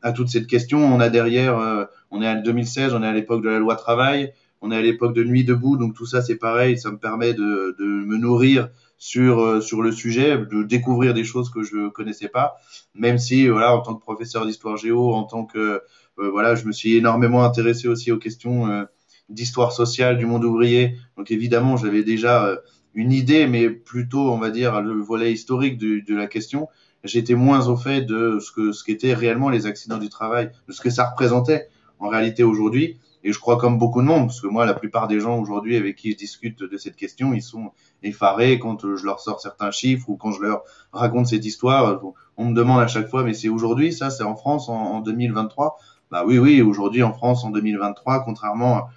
à 0.00 0.12
toute 0.12 0.28
cette 0.28 0.46
question. 0.46 0.78
On 0.78 0.98
a 0.98 1.10
derrière, 1.10 1.86
on 2.10 2.22
est 2.22 2.28
en 2.28 2.40
2016, 2.40 2.94
on 2.94 3.02
est 3.02 3.06
à 3.06 3.12
l'époque 3.12 3.42
de 3.42 3.50
la 3.50 3.58
loi 3.58 3.76
travail 3.76 4.32
on 4.64 4.70
est 4.70 4.76
à 4.76 4.82
l'époque 4.82 5.14
de 5.14 5.22
Nuit 5.22 5.44
debout, 5.44 5.76
donc 5.76 5.94
tout 5.94 6.06
ça 6.06 6.22
c'est 6.22 6.36
pareil, 6.36 6.78
ça 6.78 6.90
me 6.90 6.96
permet 6.98 7.34
de, 7.34 7.76
de 7.78 7.84
me 7.84 8.16
nourrir 8.16 8.70
sur 8.96 9.40
euh, 9.40 9.60
sur 9.60 9.82
le 9.82 9.92
sujet, 9.92 10.38
de 10.38 10.62
découvrir 10.62 11.12
des 11.12 11.24
choses 11.24 11.50
que 11.50 11.62
je 11.62 11.90
connaissais 11.90 12.28
pas, 12.28 12.56
même 12.94 13.18
si 13.18 13.46
voilà 13.48 13.76
en 13.76 13.82
tant 13.82 13.94
que 13.94 14.00
professeur 14.00 14.46
d'histoire 14.46 14.78
géo, 14.78 15.12
en 15.12 15.24
tant 15.24 15.44
que 15.44 15.82
euh, 16.18 16.30
voilà, 16.30 16.54
je 16.54 16.64
me 16.66 16.72
suis 16.72 16.96
énormément 16.96 17.44
intéressé 17.44 17.88
aussi 17.88 18.10
aux 18.10 18.18
questions 18.18 18.66
euh, 18.68 18.84
d'histoire 19.28 19.72
sociale 19.72 20.16
du 20.16 20.24
monde 20.24 20.44
ouvrier. 20.44 20.96
Donc 21.18 21.30
évidemment, 21.30 21.76
j'avais 21.76 22.02
déjà 22.02 22.58
une 22.94 23.12
idée, 23.12 23.46
mais 23.46 23.68
plutôt, 23.68 24.30
on 24.32 24.38
va 24.38 24.50
dire, 24.50 24.80
le 24.80 24.94
volet 24.94 25.32
historique 25.32 25.76
de, 25.76 26.00
de 26.06 26.14
la 26.16 26.26
question. 26.26 26.68
J'étais 27.02 27.34
moins 27.34 27.68
au 27.68 27.76
fait 27.76 28.02
de 28.02 28.38
ce 28.40 28.50
que 28.52 28.72
ce 28.72 28.82
qu'étaient 28.84 29.12
réellement 29.12 29.50
les 29.50 29.66
accidents 29.66 29.98
du 29.98 30.08
travail, 30.08 30.50
de 30.68 30.72
ce 30.72 30.80
que 30.80 30.90
ça 30.90 31.04
représentait 31.10 31.68
en 31.98 32.08
réalité 32.08 32.42
aujourd'hui. 32.44 32.98
Et 33.24 33.32
je 33.32 33.38
crois 33.38 33.56
comme 33.56 33.78
beaucoup 33.78 34.02
de 34.02 34.06
monde, 34.06 34.26
parce 34.26 34.40
que 34.40 34.46
moi, 34.46 34.66
la 34.66 34.74
plupart 34.74 35.08
des 35.08 35.18
gens 35.18 35.38
aujourd'hui 35.38 35.76
avec 35.76 35.96
qui 35.96 36.12
je 36.12 36.16
discute 36.16 36.62
de 36.62 36.76
cette 36.76 36.94
question, 36.94 37.32
ils 37.32 37.42
sont 37.42 37.72
effarés 38.02 38.58
quand 38.58 38.94
je 38.96 39.04
leur 39.04 39.18
sors 39.18 39.40
certains 39.40 39.70
chiffres 39.70 40.10
ou 40.10 40.16
quand 40.16 40.30
je 40.30 40.42
leur 40.42 40.62
raconte 40.92 41.28
cette 41.28 41.44
histoire. 41.44 42.02
On 42.36 42.44
me 42.46 42.54
demande 42.54 42.82
à 42.82 42.86
chaque 42.86 43.08
fois, 43.08 43.24
mais 43.24 43.32
c'est 43.32 43.48
aujourd'hui 43.48 43.92
ça, 43.94 44.10
c'est 44.10 44.24
en 44.24 44.36
France 44.36 44.68
en, 44.68 44.74
en 44.74 45.00
2023 45.00 45.78
Bah 46.10 46.24
oui, 46.26 46.38
oui, 46.38 46.60
aujourd'hui 46.60 47.02
en 47.02 47.14
France 47.14 47.44
en 47.44 47.50
2023, 47.50 48.24
contrairement 48.24 48.76
à, 48.76 48.88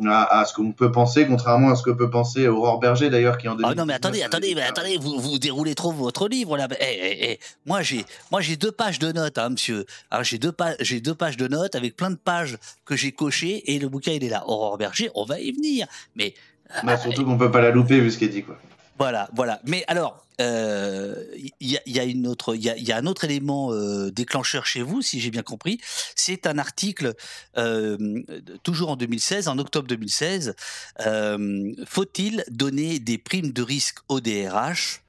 ce 0.00 0.54
qu'on 0.54 0.72
peut 0.72 0.92
penser, 0.92 1.26
contrairement 1.26 1.70
à 1.70 1.76
ce 1.76 1.82
que 1.82 1.90
peut 1.90 2.10
penser 2.10 2.46
Aurore 2.46 2.78
Berger 2.78 3.10
d'ailleurs 3.10 3.38
qui 3.38 3.48
en 3.48 3.56
Ah 3.62 3.74
non 3.74 3.84
mais 3.84 3.94
attendez, 3.94 4.22
attendez, 4.22 4.54
mais 4.54 4.62
attendez, 4.62 4.96
vous, 4.98 5.18
vous 5.18 5.38
déroulez 5.38 5.74
trop 5.74 5.92
votre 5.92 6.28
livre 6.28 6.56
là. 6.56 6.68
Eh, 6.80 6.84
eh, 6.84 7.30
eh. 7.32 7.40
Moi 7.66 7.82
j'ai, 7.82 8.04
moi 8.30 8.40
j'ai 8.40 8.56
deux 8.56 8.72
pages 8.72 8.98
de 8.98 9.12
notes, 9.12 9.38
hein, 9.38 9.50
monsieur. 9.50 9.84
J'ai 10.22 10.38
deux 10.38 10.52
pages, 10.52 10.76
j'ai 10.80 11.00
deux 11.00 11.14
pages 11.14 11.36
de 11.36 11.48
notes 11.48 11.74
avec 11.74 11.96
plein 11.96 12.10
de 12.10 12.16
pages 12.16 12.58
que 12.84 12.96
j'ai 12.96 13.12
cochées 13.12 13.72
et 13.72 13.78
le 13.78 13.88
bouquin 13.88 14.12
il 14.12 14.24
est 14.24 14.28
là. 14.28 14.44
Aurore 14.46 14.78
Berger, 14.78 15.10
on 15.14 15.24
va 15.24 15.40
y 15.40 15.52
venir. 15.52 15.86
Mais 16.14 16.34
bah, 16.84 16.96
surtout 16.96 17.24
qu'on 17.24 17.38
peut 17.38 17.50
pas 17.50 17.60
la 17.60 17.70
louper 17.70 18.00
vu 18.00 18.10
ce 18.10 18.18
qu'elle 18.18 18.30
dit 18.30 18.42
quoi. 18.42 18.58
Voilà, 18.98 19.28
voilà. 19.32 19.60
Mais 19.64 19.84
alors, 19.86 20.24
il 20.40 20.44
euh, 20.44 21.14
y, 21.60 21.98
a 21.98 22.96
un 22.96 23.06
autre 23.06 23.24
élément 23.24 23.72
euh, 23.72 24.10
déclencheur 24.10 24.66
chez 24.66 24.82
vous, 24.82 25.02
si 25.02 25.20
j'ai 25.20 25.30
bien 25.30 25.42
compris. 25.42 25.80
C'est 26.14 26.46
un 26.46 26.58
article 26.58 27.14
euh, 27.56 28.22
toujours 28.62 28.90
en 28.90 28.96
2016, 28.96 29.48
en 29.48 29.58
octobre 29.58 29.88
2016. 29.88 30.54
Euh, 31.06 31.72
faut-il 31.86 32.44
donner 32.50 32.98
des 32.98 33.18
primes 33.18 33.52
de 33.52 33.62
risque 33.62 33.98
au 34.08 34.20
DRH 34.20 35.02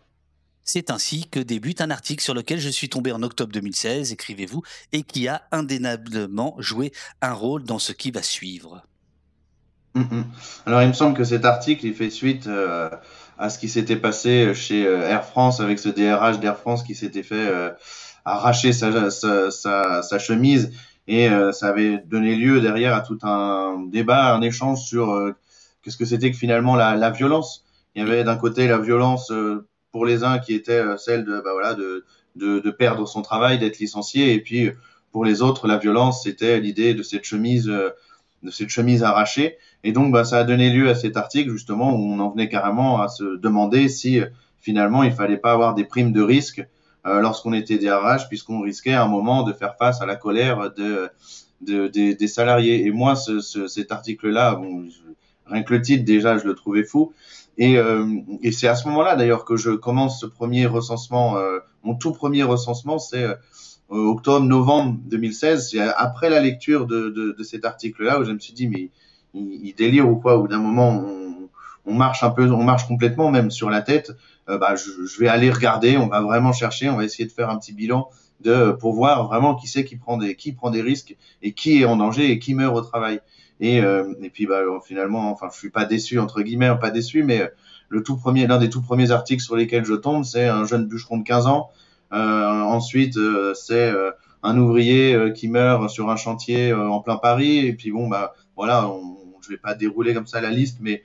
c'est 0.66 0.92
ainsi 0.92 1.28
que 1.28 1.40
débute 1.40 1.82
un 1.82 1.90
article 1.90 2.24
sur 2.24 2.36
lequel 2.36 2.60
je 2.60 2.70
suis 2.70 2.90
tombé 2.90 3.12
en 3.12 3.24
octobre 3.24 3.52
2016, 3.52 4.12
écrivez-vous, 4.12 4.62
et 4.94 5.02
qui 5.02 5.28
a 5.28 5.42
indéniablement 5.52 6.56
joué 6.60 6.92
un 7.24 7.34
rôle 7.34 7.64
dans 7.64 7.80
ce 7.80 7.92
qui 7.92 8.12
va 8.12 8.22
suivre. 8.22 8.84
Mm, 9.96 10.02
mm. 10.02 10.26
Alors, 10.68 10.84
il 10.84 10.90
me 10.90 10.94
semble 10.94 11.18
que 11.18 11.24
cet 11.24 11.44
article, 11.44 11.88
il 11.88 11.96
fait 11.96 12.12
suite 12.12 12.48
à 13.40 13.50
ce 13.50 13.58
qui 13.58 13.70
s'était 13.70 13.96
passé 13.96 14.54
chez 14.54 14.86
euh, 14.86 15.08
Air 15.08 15.24
France 15.24 15.62
avec 15.62 15.80
ce 15.80 15.88
DRH 15.88 16.40
d'Air 16.40 16.58
France 16.58 16.84
qui 16.84 16.94
s'était 16.94 17.24
fait 17.24 17.36
euh, 17.36 17.72
arracher 18.26 18.74
sa, 18.74 19.10
sa, 19.10 19.50
sa, 20.02 20.20
chemise 20.20 20.72
et 21.08 21.30
euh, 21.30 21.54
ça 21.54 21.70
avait 21.70 22.00
donné 22.06 22.36
lieu 22.36 22.60
derrière 22.60 22.94
à 22.94 23.00
tout 23.00 23.18
un 23.24 23.86
débat, 23.88 24.36
un 24.36 24.42
échange 24.42 24.84
sur 24.84 25.34
qu'est-ce 25.82 25.96
que 25.96 26.06
c'était 26.06 26.32
que 26.32 26.38
finalement 26.38 26.76
la, 26.76 26.98
la, 26.98 27.10
violence. 27.12 27.66
Il 27.96 28.04
y 28.04 28.06
avait 28.06 28.26
d'un 28.26 28.36
côté 28.36 28.68
la 28.68 28.78
violence 28.78 29.32
pour 29.94 30.06
les 30.06 30.24
uns 30.24 30.38
qui 30.40 30.54
était 30.54 30.84
celle 30.98 31.24
de, 31.24 31.40
bah 31.40 31.54
voilà, 31.54 31.74
de, 31.74 32.06
de, 32.36 32.60
de 32.60 32.72
perdre 32.72 33.08
son 33.08 33.22
travail, 33.22 33.58
d'être 33.58 33.80
licencié, 33.80 34.34
et 34.34 34.42
puis 34.42 34.70
pour 35.12 35.24
les 35.24 35.42
autres, 35.42 35.68
la 35.68 35.78
violence, 35.78 36.24
c'était 36.24 36.60
l'idée 36.60 36.94
de 36.94 37.02
cette 37.02 37.24
chemise, 37.24 37.66
de 37.66 38.52
cette 38.52 38.70
chemise 38.70 39.02
arrachée. 39.02 39.58
Et 39.84 39.92
donc, 39.92 40.12
bah, 40.12 40.26
ça 40.26 40.40
a 40.40 40.44
donné 40.44 40.70
lieu 40.70 40.90
à 40.90 40.96
cet 40.96 41.18
article, 41.18 41.52
justement, 41.52 41.96
où 41.96 42.12
on 42.12 42.20
en 42.20 42.30
venait 42.30 42.50
carrément 42.50 43.02
à 43.02 43.08
se 43.08 43.38
demander 43.38 43.88
si 43.90 44.20
finalement 44.60 45.04
il 45.04 45.14
fallait 45.14 45.38
pas 45.38 45.54
avoir 45.54 45.74
des 45.74 45.86
primes 45.86 46.12
de 46.12 46.22
risque 46.22 46.66
euh, 47.06 47.22
lorsqu'on 47.22 47.54
était 47.54 47.78
DRH, 47.78 48.28
puisqu'on 48.28 48.62
risquait 48.62 48.94
à 48.94 49.04
un 49.04 49.08
moment 49.08 49.44
de 49.44 49.54
faire 49.54 49.76
face 49.78 50.02
à 50.02 50.06
la 50.06 50.16
colère 50.16 50.72
de, 50.76 51.10
de, 51.62 51.88
des 51.88 52.28
salariés. 52.28 52.86
Et 52.86 52.92
moi, 52.92 53.16
ce, 53.16 53.40
ce, 53.40 53.68
cet 53.68 53.92
article-là, 53.92 54.56
bon, 54.56 54.86
rien 55.46 55.64
que 55.64 55.74
le 55.74 55.82
titre, 55.82 56.04
déjà, 56.06 56.38
je 56.38 56.46
le 56.46 56.56
trouvais 56.56 56.84
fou. 56.84 57.14
Et, 57.58 57.78
euh, 57.78 58.06
et 58.42 58.52
c'est 58.52 58.68
à 58.68 58.76
ce 58.76 58.88
moment-là, 58.88 59.16
d'ailleurs, 59.16 59.44
que 59.44 59.58
je 59.58 59.72
commence 59.72 60.22
ce 60.22 60.26
premier 60.26 60.66
recensement. 60.66 61.38
Euh, 61.38 61.60
mon 61.84 61.96
tout 61.96 62.14
premier 62.14 62.44
recensement, 62.44 63.00
c'est 63.00 63.24
euh, 63.24 63.36
octobre-novembre 63.90 64.98
2016. 65.06 65.70
C'est 65.72 65.82
après 65.82 66.30
la 66.30 66.40
lecture 66.40 66.86
de, 66.86 67.10
de, 67.10 67.36
de 67.38 67.44
cet 67.44 67.66
article-là 67.66 68.20
où 68.20 68.24
je 68.24 68.32
me 68.32 68.40
suis 68.40 68.54
dit, 68.54 68.68
mais 68.68 68.92
il, 69.34 69.74
délire 69.76 70.10
ou 70.10 70.16
quoi, 70.16 70.38
ou 70.38 70.48
d'un 70.48 70.60
moment 70.60 70.90
on, 70.90 71.50
on, 71.86 71.94
marche 71.94 72.24
un 72.24 72.30
peu, 72.30 72.50
on 72.52 72.64
marche 72.64 72.88
complètement 72.88 73.32
même 73.32 73.52
sur 73.52 73.70
la 73.70 73.82
tête. 73.82 74.12
Euh, 74.50 74.58
bah, 74.58 74.76
je, 74.76 75.06
je, 75.06 75.20
vais 75.20 75.28
aller 75.28 75.52
regarder, 75.52 75.98
on 75.98 76.08
va 76.08 76.22
vraiment 76.22 76.54
chercher, 76.54 76.90
on 76.90 76.98
va 76.98 77.06
essayer 77.06 77.26
de 77.26 77.32
faire 77.32 77.50
un 77.50 77.58
petit 77.58 77.74
bilan 77.74 78.10
de 78.42 78.72
pour 78.72 78.94
voir 78.94 79.28
vraiment 79.28 79.54
qui 79.54 79.68
c'est 79.68 79.84
qui 79.84 79.98
prend 79.98 80.18
des 80.18 80.36
qui 80.36 80.54
prend 80.54 80.70
des 80.70 80.82
risques 80.82 81.18
et 81.42 81.52
qui 81.52 81.82
est 81.82 81.86
en 81.86 81.98
danger 81.98 82.32
et 82.32 82.40
qui 82.40 82.56
meurt 82.56 82.76
au 82.76 82.82
travail. 82.82 83.20
Et, 83.60 83.82
euh, 83.82 84.14
et 84.22 84.30
puis 84.30 84.46
bah, 84.48 84.62
finalement, 84.86 85.30
enfin, 85.32 85.48
je 85.52 85.58
suis 85.58 85.70
pas 85.70 85.86
déçu 85.86 86.20
entre 86.20 86.42
guillemets, 86.42 86.74
pas 86.80 86.92
déçu, 86.92 87.24
mais 87.24 87.52
le 87.90 88.04
tout 88.04 88.16
premier, 88.16 88.48
l'un 88.48 88.58
des 88.58 88.70
tout 88.70 88.82
premiers 88.82 89.12
articles 89.12 89.44
sur 89.44 89.56
lesquels 89.56 89.84
je 89.84 89.96
tombe, 89.96 90.24
c'est 90.24 90.48
un 90.48 90.66
jeune 90.66 90.88
bûcheron 90.88 91.18
de 91.18 91.24
15 91.24 91.48
ans. 91.48 91.70
Euh, 92.12 92.62
ensuite, 92.62 93.18
euh, 93.18 93.54
c'est 93.54 93.92
euh, 93.92 94.12
un 94.42 94.58
ouvrier 94.58 95.34
qui 95.36 95.48
meurt 95.48 95.90
sur 95.90 96.10
un 96.10 96.16
chantier 96.16 96.74
en 96.74 97.02
plein 97.02 97.18
Paris. 97.18 97.60
Et 97.66 97.74
puis 97.74 97.92
bon, 97.92 98.08
bah 98.08 98.34
voilà, 98.56 98.88
on, 98.88 99.18
je 99.50 99.56
vais 99.56 99.60
pas 99.60 99.74
dérouler 99.74 100.14
comme 100.14 100.28
ça 100.28 100.42
la 100.42 100.52
liste, 100.52 100.78
mais 100.82 101.04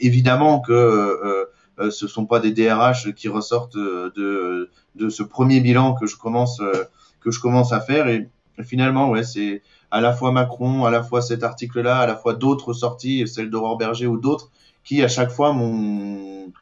évidemment 0.00 0.60
que 0.60 0.72
euh, 0.72 1.44
euh, 1.78 1.90
ce 1.90 2.06
sont 2.06 2.26
pas 2.26 2.40
des 2.40 2.52
DRH 2.52 3.14
qui 3.14 3.28
ressortent 3.28 3.76
de, 3.76 4.70
ce 5.08 5.22
premier 5.22 5.60
bilan 5.60 5.94
que 5.94 6.06
je 6.06 6.16
commence 6.16 6.60
euh, 6.60 6.84
que 7.20 7.30
je 7.30 7.40
commence 7.40 7.72
à 7.72 7.80
faire 7.80 8.08
et 8.08 8.28
finalement 8.62 9.08
ouais 9.08 9.22
c'est 9.22 9.62
à 9.90 10.00
la 10.00 10.12
fois 10.12 10.32
Macron, 10.32 10.84
à 10.84 10.90
la 10.90 11.02
fois 11.02 11.22
cet 11.22 11.42
article-là, 11.42 11.98
à 11.98 12.06
la 12.06 12.16
fois 12.16 12.34
d'autres 12.34 12.72
sorties, 12.72 13.26
celle 13.26 13.50
d'Aurore 13.50 13.78
Berger 13.78 14.06
ou 14.06 14.18
d'autres, 14.18 14.50
qui 14.84 15.02
à 15.02 15.08
chaque 15.08 15.30
fois 15.30 15.52
m'ont 15.52 16.52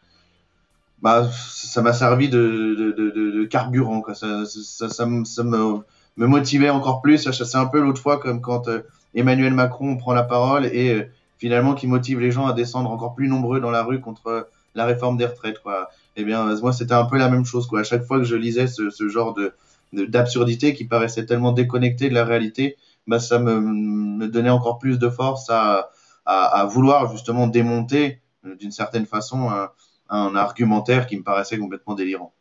bah, 1.03 1.31
ça 1.33 1.81
m'a 1.83 1.93
servi 1.93 2.29
de, 2.29 3.45
carburant. 3.51 4.03
Ça, 4.15 5.07
me 5.07 6.27
motivait 6.27 6.71
encore 6.71 7.01
plus. 7.01 7.31
C'est 7.31 7.57
un 7.57 7.67
peu 7.67 7.81
l'autre 7.81 8.01
fois 8.01 8.19
comme 8.19 8.41
quand 8.41 8.69
euh, 8.69 8.81
Emmanuel 9.15 9.55
Macron 9.55 9.97
prend 9.97 10.13
la 10.13 10.23
parole 10.23 10.67
et 10.67 10.95
euh, 10.95 11.11
finalement 11.39 11.75
qui 11.75 11.87
motive 11.87 12.21
les 12.21 12.31
gens 12.31 12.47
à 12.47 12.53
descendre 12.53 12.91
encore 12.91 13.15
plus 13.15 13.29
nombreux 13.29 13.61
dans 13.61 13.71
la 13.71 13.83
rue 13.83 14.01
contre 14.01 14.49
la 14.75 14.85
réforme 14.85 15.17
des 15.17 15.27
retraites. 15.27 15.61
Quoi. 15.61 15.91
Eh 16.17 16.25
bien, 16.25 16.55
moi, 16.61 16.73
c'était 16.73 16.95
un 16.95 17.05
peu 17.05 17.19
la 17.19 17.29
même 17.29 17.45
chose. 17.45 17.67
Quoi. 17.67 17.81
À 17.81 17.85
chaque 17.85 18.05
fois 18.05 18.19
que 18.19 18.25
je 18.25 18.37
lisais 18.37 18.67
ce, 18.67 19.09
genre 19.09 19.35
de 19.35 19.55
d'absurdité 19.93 20.73
qui 20.73 20.85
paraissait 20.85 21.27
tellement 21.27 21.51
déconnecté 21.51 22.09
de 22.09 22.15
la 22.15 22.25
réalité, 22.25 22.77
bah, 23.09 23.19
ça 23.19 23.41
me, 23.41 23.59
me 23.61 24.29
donnait 24.29 24.51
encore 24.51 24.79
plus 24.79 25.01
de 25.01 25.09
force 25.09 25.51
à, 25.51 25.91
à, 26.25 26.65
vouloir 26.67 27.11
justement 27.11 27.49
démonter 27.49 28.21
euh, 28.47 28.55
d'une 28.55 28.71
certaine 28.71 29.05
façon 29.05 29.51
un 30.09 30.37
argumentaire 30.37 31.09
qui 31.09 31.17
me 31.17 31.25
paraissait 31.25 31.59
complètement 31.59 31.95
délirant. 31.95 32.33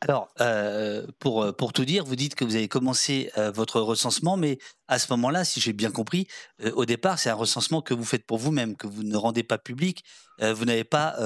Alors, 0.00 0.28
euh, 0.40 1.04
pour, 1.18 1.42
euh, 1.42 1.52
pour 1.52 1.72
tout 1.72 1.84
dire, 1.84 2.04
vous 2.04 2.14
dites 2.14 2.36
que 2.36 2.44
vous 2.44 2.54
avez 2.54 2.68
commencé 2.68 3.32
euh, 3.36 3.50
votre 3.50 3.80
recensement, 3.80 4.36
mais 4.36 4.58
à 4.86 4.98
ce 5.00 5.12
moment-là, 5.12 5.44
si 5.44 5.60
j'ai 5.60 5.72
bien 5.72 5.90
compris, 5.90 6.28
euh, 6.64 6.70
au 6.76 6.84
départ, 6.84 7.18
c'est 7.18 7.30
un 7.30 7.34
recensement 7.34 7.82
que 7.82 7.94
vous 7.94 8.04
faites 8.04 8.24
pour 8.24 8.38
vous-même, 8.38 8.76
que 8.76 8.86
vous 8.86 9.02
ne 9.02 9.16
rendez 9.16 9.42
pas 9.42 9.58
public. 9.58 10.04
Vous 10.40 10.66
n'avez 10.66 10.84
pas 10.84 11.16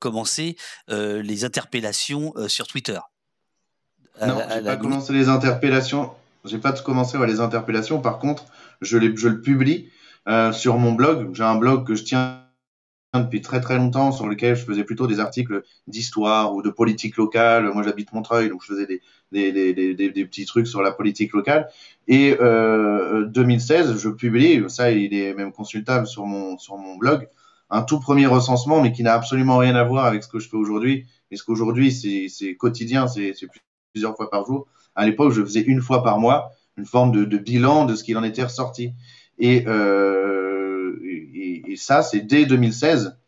commencé 0.00 0.54
les 0.88 1.44
interpellations 1.46 2.34
sur 2.46 2.66
Twitter. 2.66 2.98
Non, 4.20 4.38
j'ai 4.52 4.60
pas 4.60 4.76
commencé 4.76 5.14
les 5.14 5.30
interpellations. 5.30 6.12
J'ai 6.44 6.58
pas 6.58 6.72
commencé 6.72 7.16
ouais, 7.16 7.26
les 7.26 7.40
interpellations. 7.40 8.02
Par 8.02 8.18
contre, 8.18 8.44
je, 8.82 8.98
les, 8.98 9.16
je 9.16 9.28
le 9.28 9.40
publie 9.40 9.88
sur 10.52 10.76
mon 10.76 10.92
blog. 10.92 11.34
J'ai 11.34 11.42
un 11.42 11.54
blog 11.54 11.86
que 11.86 11.94
je 11.94 12.04
tiens 12.04 12.42
depuis 13.18 13.40
très 13.40 13.60
très 13.60 13.76
longtemps 13.76 14.12
sur 14.12 14.28
lequel 14.28 14.54
je 14.54 14.64
faisais 14.64 14.84
plutôt 14.84 15.08
des 15.08 15.18
articles 15.18 15.64
d'histoire 15.88 16.54
ou 16.54 16.62
de 16.62 16.70
politique 16.70 17.16
locale. 17.16 17.68
Moi, 17.72 17.82
j'habite 17.82 18.12
Montreuil, 18.12 18.48
donc 18.48 18.62
je 18.62 18.68
faisais 18.72 18.86
des, 18.86 19.00
des, 19.32 19.50
des, 19.50 19.94
des, 19.94 20.10
des, 20.10 20.24
petits 20.24 20.46
trucs 20.46 20.68
sur 20.68 20.80
la 20.80 20.92
politique 20.92 21.32
locale. 21.32 21.68
Et 22.06 22.36
euh, 22.40 23.26
2016, 23.26 23.96
je 23.98 24.08
publie, 24.10 24.62
ça 24.68 24.92
il 24.92 25.12
est 25.12 25.34
même 25.34 25.52
consultable 25.52 26.06
sur 26.06 26.24
mon, 26.24 26.56
sur 26.58 26.76
mon 26.76 26.96
blog, 26.96 27.28
un 27.68 27.82
tout 27.82 27.98
premier 27.98 28.26
recensement, 28.26 28.80
mais 28.80 28.92
qui 28.92 29.02
n'a 29.02 29.14
absolument 29.14 29.58
rien 29.58 29.74
à 29.74 29.82
voir 29.82 30.04
avec 30.06 30.22
ce 30.22 30.28
que 30.28 30.38
je 30.38 30.48
fais 30.48 30.56
aujourd'hui. 30.56 31.06
Parce 31.30 31.42
qu'aujourd'hui, 31.42 31.92
c'est 31.92 32.54
quotidien, 32.54 33.08
c'est 33.08 33.34
plusieurs 33.92 34.16
fois 34.16 34.30
par 34.30 34.46
jour. 34.46 34.68
À 34.94 35.04
l'époque, 35.04 35.32
je 35.32 35.42
faisais 35.42 35.62
une 35.62 35.80
fois 35.80 36.02
par 36.04 36.18
mois 36.20 36.52
une 36.76 36.86
forme 36.86 37.12
de, 37.12 37.24
de 37.24 37.38
bilan 37.38 37.84
de 37.84 37.94
ce 37.94 38.04
qu'il 38.04 38.16
en 38.16 38.22
était 38.22 38.44
ressorti. 38.44 38.92
Et 39.38 39.64
euh, 39.66 40.49
et, 41.70 41.76
ça, 41.76 42.02
c'est 42.02 42.20
dès 42.20 42.46
2016. 42.46 43.18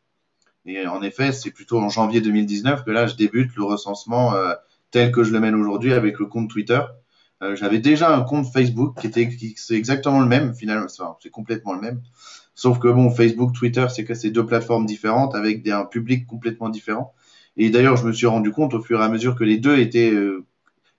Et 0.65 0.87
en 0.87 1.03
effet, 1.03 1.33
c'est 1.33 1.51
plutôt 1.51 1.81
en 1.81 1.89
janvier 1.89 2.21
2019 2.21 2.85
que 2.85 2.91
là, 2.91 3.07
je 3.07 3.17
débute 3.17 3.55
le 3.57 3.65
recensement 3.65 4.35
euh, 4.35 4.55
tel 4.91 5.11
que 5.11 5.25
je 5.25 5.33
le 5.33 5.41
mène 5.41 5.55
aujourd'hui 5.55 5.93
avec 5.93 6.19
le 6.19 6.27
compte 6.27 6.49
Twitter. 6.49 6.81
Euh, 7.43 7.57
J'avais 7.57 7.81
déjà 7.81 8.15
un 8.15 8.23
compte 8.23 8.47
Facebook 8.53 9.01
qui 9.01 9.09
était, 9.09 9.29
exactement 9.71 10.21
le 10.21 10.27
même, 10.27 10.55
finalement, 10.55 10.87
c'est 11.21 11.31
complètement 11.31 11.75
le 11.75 11.81
même. 11.81 12.03
Sauf 12.55 12.79
que 12.79 12.89
bon, 12.89 13.11
Facebook, 13.11 13.53
Twitter, 13.53 13.87
c'est 13.89 14.05
que 14.05 14.15
c'est 14.15 14.31
deux 14.31 14.47
plateformes 14.47 14.87
différentes 14.87 15.35
avec 15.35 15.67
un 15.69 15.85
public 15.85 16.27
complètement 16.27 16.69
différent. 16.69 17.15
Et 17.57 17.71
d'ailleurs, 17.71 17.97
je 17.97 18.07
me 18.07 18.13
suis 18.13 18.27
rendu 18.27 18.53
compte 18.53 18.75
au 18.75 18.81
fur 18.81 19.01
et 19.01 19.05
à 19.05 19.09
mesure 19.09 19.35
que 19.35 19.45
les 19.45 19.59
deux 19.59 19.79
étaient 19.79 20.13
euh, 20.13 20.45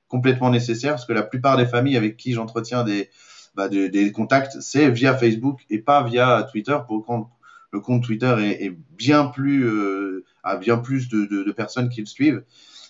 complètement 0.08 0.50
nécessaires, 0.50 0.94
parce 0.94 1.06
que 1.06 1.14
la 1.14 1.24
plupart 1.24 1.58
des 1.58 1.66
familles 1.66 1.98
avec 1.98 2.18
qui 2.18 2.34
j'entretiens 2.34 2.84
des, 2.84 3.10
bah, 3.56 3.70
contacts, 4.14 4.60
c'est 4.60 4.90
via 4.90 5.16
Facebook 5.16 5.62
et 5.70 5.80
pas 5.80 6.04
via 6.04 6.48
Twitter. 6.52 6.78
Pour 6.88 7.06
quand 7.06 7.30
le 7.74 7.80
compte 7.80 8.03
Twitter 8.03 8.34
est, 8.39 8.74
bien 8.96 9.25
plus 9.25 9.65
euh, 9.65 10.24
a 10.44 10.56
bien 10.56 10.77
plus 10.77 11.10
de, 11.10 11.51
personnes 11.51 11.89
qui 11.89 12.00
le 12.00 12.06
suivent. 12.06 12.44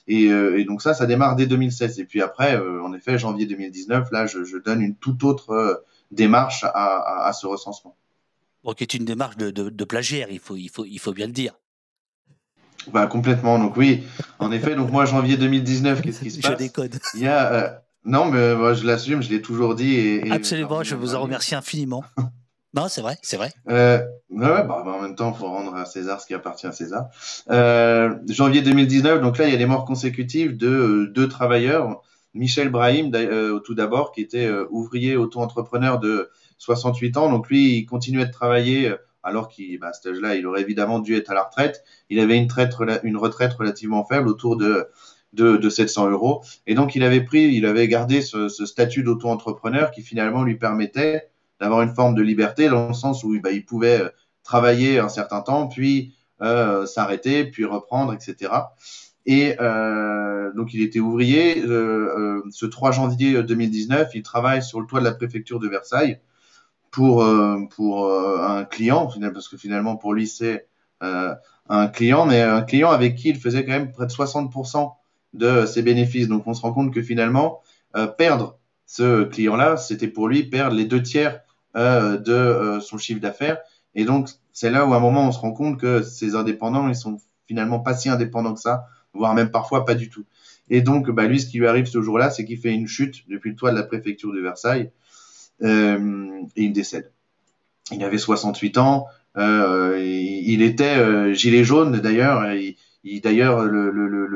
Et, 0.08 0.30
donc 0.66 0.82
ça, 0.82 0.94
ça 0.94 1.06
démarre 1.06 1.36
dès 1.36 1.48
2016. 1.48 2.00
Et 2.00 2.06
puis 2.06 2.22
après, 2.22 2.58
en 2.58 2.94
effet, 2.94 3.18
janvier 3.18 3.46
2019, 3.46 4.12
là, 4.12 4.26
je, 4.26 4.58
donne 4.58 4.82
une 4.82 4.96
toute 4.96 5.24
autre 5.24 5.86
démarche 6.12 6.66
à, 6.66 7.32
ce 7.34 7.48
recensement. 7.48 7.96
Bon, 8.64 8.74
qui 8.74 8.84
est 8.84 8.94
une 8.94 9.06
démarche 9.06 9.38
de, 9.38 9.50
de, 9.52 9.84
plagiaire, 9.86 10.28
il 10.30 10.40
faut, 10.40 10.56
il, 10.56 10.70
faut, 10.70 10.86
il 10.86 11.00
faut 11.00 11.14
bien 11.14 11.28
le 11.28 11.34
dire. 11.34 11.54
Bah, 12.92 13.08
complètement. 13.08 13.60
Donc 13.60 13.78
oui, 13.78 14.04
en 14.40 14.52
effet. 14.52 14.76
Donc 14.76 14.92
moi, 14.92 15.06
janvier 15.06 15.38
2019, 15.38 16.02
qu'est-ce 16.02 16.22
qui 16.22 16.32
se 16.32 16.40
passe? 16.42 16.52
Je 16.52 16.58
décode. 16.58 17.00
Il 17.14 17.22
y 17.22 17.28
a, 17.28 17.54
euh, 17.54 17.70
non, 18.06 18.26
mais 18.26 18.56
moi, 18.56 18.74
je 18.74 18.86
l'assume, 18.86 19.22
je 19.22 19.30
l'ai 19.30 19.42
toujours 19.42 19.76
dit. 19.76 19.96
Et, 19.96 20.32
Absolument, 20.32 20.84
je 20.84 20.96
vous 20.96 21.16
en 21.16 21.22
remercie 21.22 21.56
infiniment. 21.56 22.04
non, 22.74 22.88
c'est 22.88 23.02
vrai, 23.02 23.18
c'est 23.22 23.38
vrai. 23.38 23.52
Euh, 23.70 24.00
ouais, 24.32 24.64
bah, 24.64 24.84
en 24.84 25.02
même 25.02 25.16
temps, 25.16 25.32
il 25.36 25.40
faut 25.40 25.46
rendre 25.46 25.76
à 25.76 25.86
César 25.86 26.20
ce 26.20 26.26
qui 26.26 26.34
appartient 26.34 26.66
à 26.66 26.72
César. 26.72 27.06
Euh, 27.52 28.16
janvier 28.28 28.62
2019, 28.62 29.22
donc 29.22 29.38
là, 29.38 29.46
il 29.46 29.52
y 29.52 29.56
a 29.56 29.58
des 29.58 29.68
morts 29.68 29.86
consécutives 29.86 30.58
de 30.58 30.68
euh, 30.68 31.08
deux 31.14 31.28
travailleurs. 31.28 32.02
Michel 32.34 32.70
Brahim, 32.70 33.12
euh, 33.14 33.60
tout 33.60 33.76
d'abord, 33.76 34.12
qui 34.12 34.22
était 34.22 34.50
ouvrier 34.72 35.16
auto-entrepreneur 35.16 36.00
de 36.00 36.32
68 36.58 37.18
ans. 37.18 37.30
Donc 37.30 37.48
lui, 37.48 37.78
il 37.78 37.86
continuait 37.86 38.26
de 38.26 38.32
travailler 38.32 38.92
alors 39.22 39.50
qu'à 39.50 39.64
bah, 39.80 39.94
cet 39.94 40.12
âge-là, 40.12 40.36
il 40.36 40.48
aurait 40.48 40.62
évidemment 40.62 40.98
dû 40.98 41.16
être 41.16 41.30
à 41.30 41.36
la 41.36 41.44
retraite. 41.44 41.84
Il 42.10 42.20
avait 42.20 42.38
une, 42.38 42.48
retraite 43.18 43.54
relativement 43.54 44.04
faible, 44.04 44.28
autour 44.28 44.58
de, 44.58 44.90
700 45.70 46.10
euros. 46.10 46.44
Et 46.66 46.74
donc, 46.74 46.96
il 46.96 47.04
avait 47.04 47.22
pris, 47.22 47.54
il 47.54 47.68
avait 47.68 47.88
gardé 47.88 48.22
ce, 48.22 48.50
statut 48.50 49.04
d'auto-entrepreneur 49.04 49.92
qui 49.92 50.02
finalement 50.02 50.44
lui 50.44 50.56
permettait 50.56 51.30
d'avoir 51.64 51.82
une 51.82 51.96
forme 51.96 52.14
de 52.14 52.22
liberté 52.22 52.68
dans 52.68 52.90
le 52.90 52.94
sens 52.94 53.24
où 53.24 53.40
bah, 53.40 53.52
il 53.52 53.64
pouvait 53.64 54.02
euh, 54.02 54.10
travailler 54.44 55.00
un 55.00 55.08
certain 55.08 55.40
temps, 55.40 55.68
puis 55.68 56.14
euh, 56.42 56.86
s'arrêter, 56.86 57.46
puis 57.46 57.64
reprendre, 57.64 58.14
etc. 58.14 58.52
Et 59.26 59.56
euh, 59.62 60.52
donc, 60.54 60.74
il 60.74 60.82
était 60.82 61.00
ouvrier. 61.00 61.62
ce 61.62 62.66
3 62.66 62.92
janvier 62.92 63.42
2019, 63.42 64.10
il 64.14 64.24
travaille 64.24 64.62
sur 64.62 64.82
le 64.82 64.88
toit 64.88 65.00
de 65.00 65.06
la 65.06 65.14
préfecture 65.14 65.60
de 65.60 65.70
Versailles 65.70 66.20
pour, 66.92 67.26
pour 67.76 68.14
un 68.14 68.66
client, 68.66 69.10
parce 69.34 69.48
que 69.48 69.56
finalement 69.56 69.96
pour 69.96 70.14
lui 70.14 70.28
c'est 70.28 70.68
un 71.00 71.88
client, 71.88 72.26
mais 72.26 72.42
un 72.42 72.62
client 72.62 72.92
avec 72.92 73.16
qui 73.16 73.30
il 73.30 73.40
faisait 73.40 73.66
quand 73.66 73.72
même 73.72 73.92
près 73.92 74.06
de 74.06 74.12
60% 74.12 74.92
de 75.34 75.66
ses 75.66 75.82
bénéfices. 75.82 76.28
Donc 76.28 76.46
on 76.46 76.54
se 76.54 76.62
rend 76.62 76.74
compte 76.74 76.94
que 76.94 77.02
finalement, 77.02 77.62
perdre 78.18 78.60
ce 78.86 79.24
client-là, 79.24 79.78
c'était 79.78 80.10
pour 80.10 80.28
lui 80.28 80.44
perdre 80.44 80.76
les 80.76 80.86
deux 80.86 81.02
tiers 81.02 81.40
de 81.76 82.80
son 82.82 82.98
chiffre 82.98 83.20
d'affaires. 83.20 83.58
Et 83.96 84.06
donc 84.06 84.30
c'est 84.52 84.70
là 84.70 84.86
où 84.86 84.94
à 84.94 84.98
un 84.98 85.00
moment 85.00 85.28
on 85.28 85.32
se 85.32 85.40
rend 85.40 85.52
compte 85.52 85.80
que 85.80 86.02
ces 86.02 86.36
indépendants, 86.36 86.88
ils 86.90 86.96
sont 86.96 87.20
finalement 87.48 87.80
pas 87.80 87.96
si 87.96 88.10
indépendants 88.10 88.54
que 88.54 88.60
ça, 88.60 88.86
voire 89.14 89.34
même 89.34 89.52
parfois 89.52 89.86
pas 89.86 89.96
du 89.96 90.10
tout. 90.10 90.26
Et 90.70 90.82
donc 90.82 91.10
bah, 91.10 91.26
lui, 91.26 91.40
ce 91.40 91.48
qui 91.48 91.58
lui 91.58 91.68
arrive 91.68 91.86
ce 91.86 92.02
jour-là, 92.02 92.30
c'est 92.30 92.46
qu'il 92.46 92.58
fait 92.58 92.74
une 92.74 92.88
chute 92.88 93.28
depuis 93.30 93.52
le 93.52 93.56
toit 93.56 93.72
de 93.72 93.78
la 93.78 93.84
préfecture 93.84 94.32
de 94.32 94.40
Versailles 94.40 94.92
euh, 95.62 96.42
et 96.56 96.64
il 96.64 96.74
décède. 96.74 97.12
Il 97.92 98.04
avait 98.04 98.18
68 98.18 98.78
ans. 98.78 99.08
Euh, 99.38 100.00
il 100.02 100.62
était 100.62 100.98
euh, 100.98 101.34
gilet 101.34 101.64
jaune 101.64 102.00
d'ailleurs. 102.00 102.46
Il, 103.04 103.22
d'ailleurs, 103.22 103.66
le, 103.66 103.92
le, 103.92 104.08
le, 104.08 104.28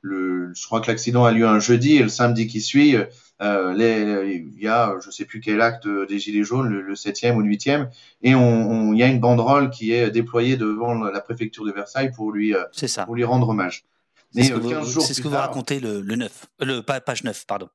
le, 0.00 0.52
je 0.54 0.66
crois 0.66 0.80
que 0.80 0.88
l'accident 0.90 1.24
a 1.24 1.32
lieu 1.32 1.46
un 1.46 1.60
jeudi 1.60 1.96
et 1.96 2.02
le 2.02 2.08
samedi 2.08 2.46
qui 2.46 2.60
suit, 2.60 2.96
euh, 2.96 3.04
il 3.42 4.60
y 4.60 4.68
a, 4.68 4.94
je 5.04 5.10
sais 5.10 5.24
plus 5.24 5.40
quel 5.40 5.60
acte 5.60 5.88
des 6.08 6.18
Gilets 6.18 6.44
jaunes, 6.44 6.68
le, 6.68 6.94
septième 6.94 7.36
ou 7.36 7.40
le 7.40 7.48
huitième, 7.48 7.90
et 8.22 8.34
on, 8.34 8.92
il 8.92 8.98
y 8.98 9.02
a 9.02 9.08
une 9.08 9.20
banderole 9.20 9.70
qui 9.70 9.92
est 9.92 10.10
déployée 10.10 10.56
devant 10.56 10.94
la 10.94 11.20
préfecture 11.20 11.64
de 11.64 11.72
Versailles 11.72 12.12
pour 12.12 12.32
lui, 12.32 12.54
ça. 12.72 13.04
pour 13.04 13.14
lui 13.14 13.24
rendre 13.24 13.48
hommage. 13.48 13.84
C'est 14.34 14.44
ce, 14.44 15.14
ce, 15.14 15.20
que 15.20 15.28
vous 15.28 15.36
racontez 15.36 15.78
le, 15.78 16.00
le 16.00 16.16
9, 16.16 16.46
le 16.60 16.80
page 16.80 17.24
9, 17.24 17.46
pardon. 17.46 17.68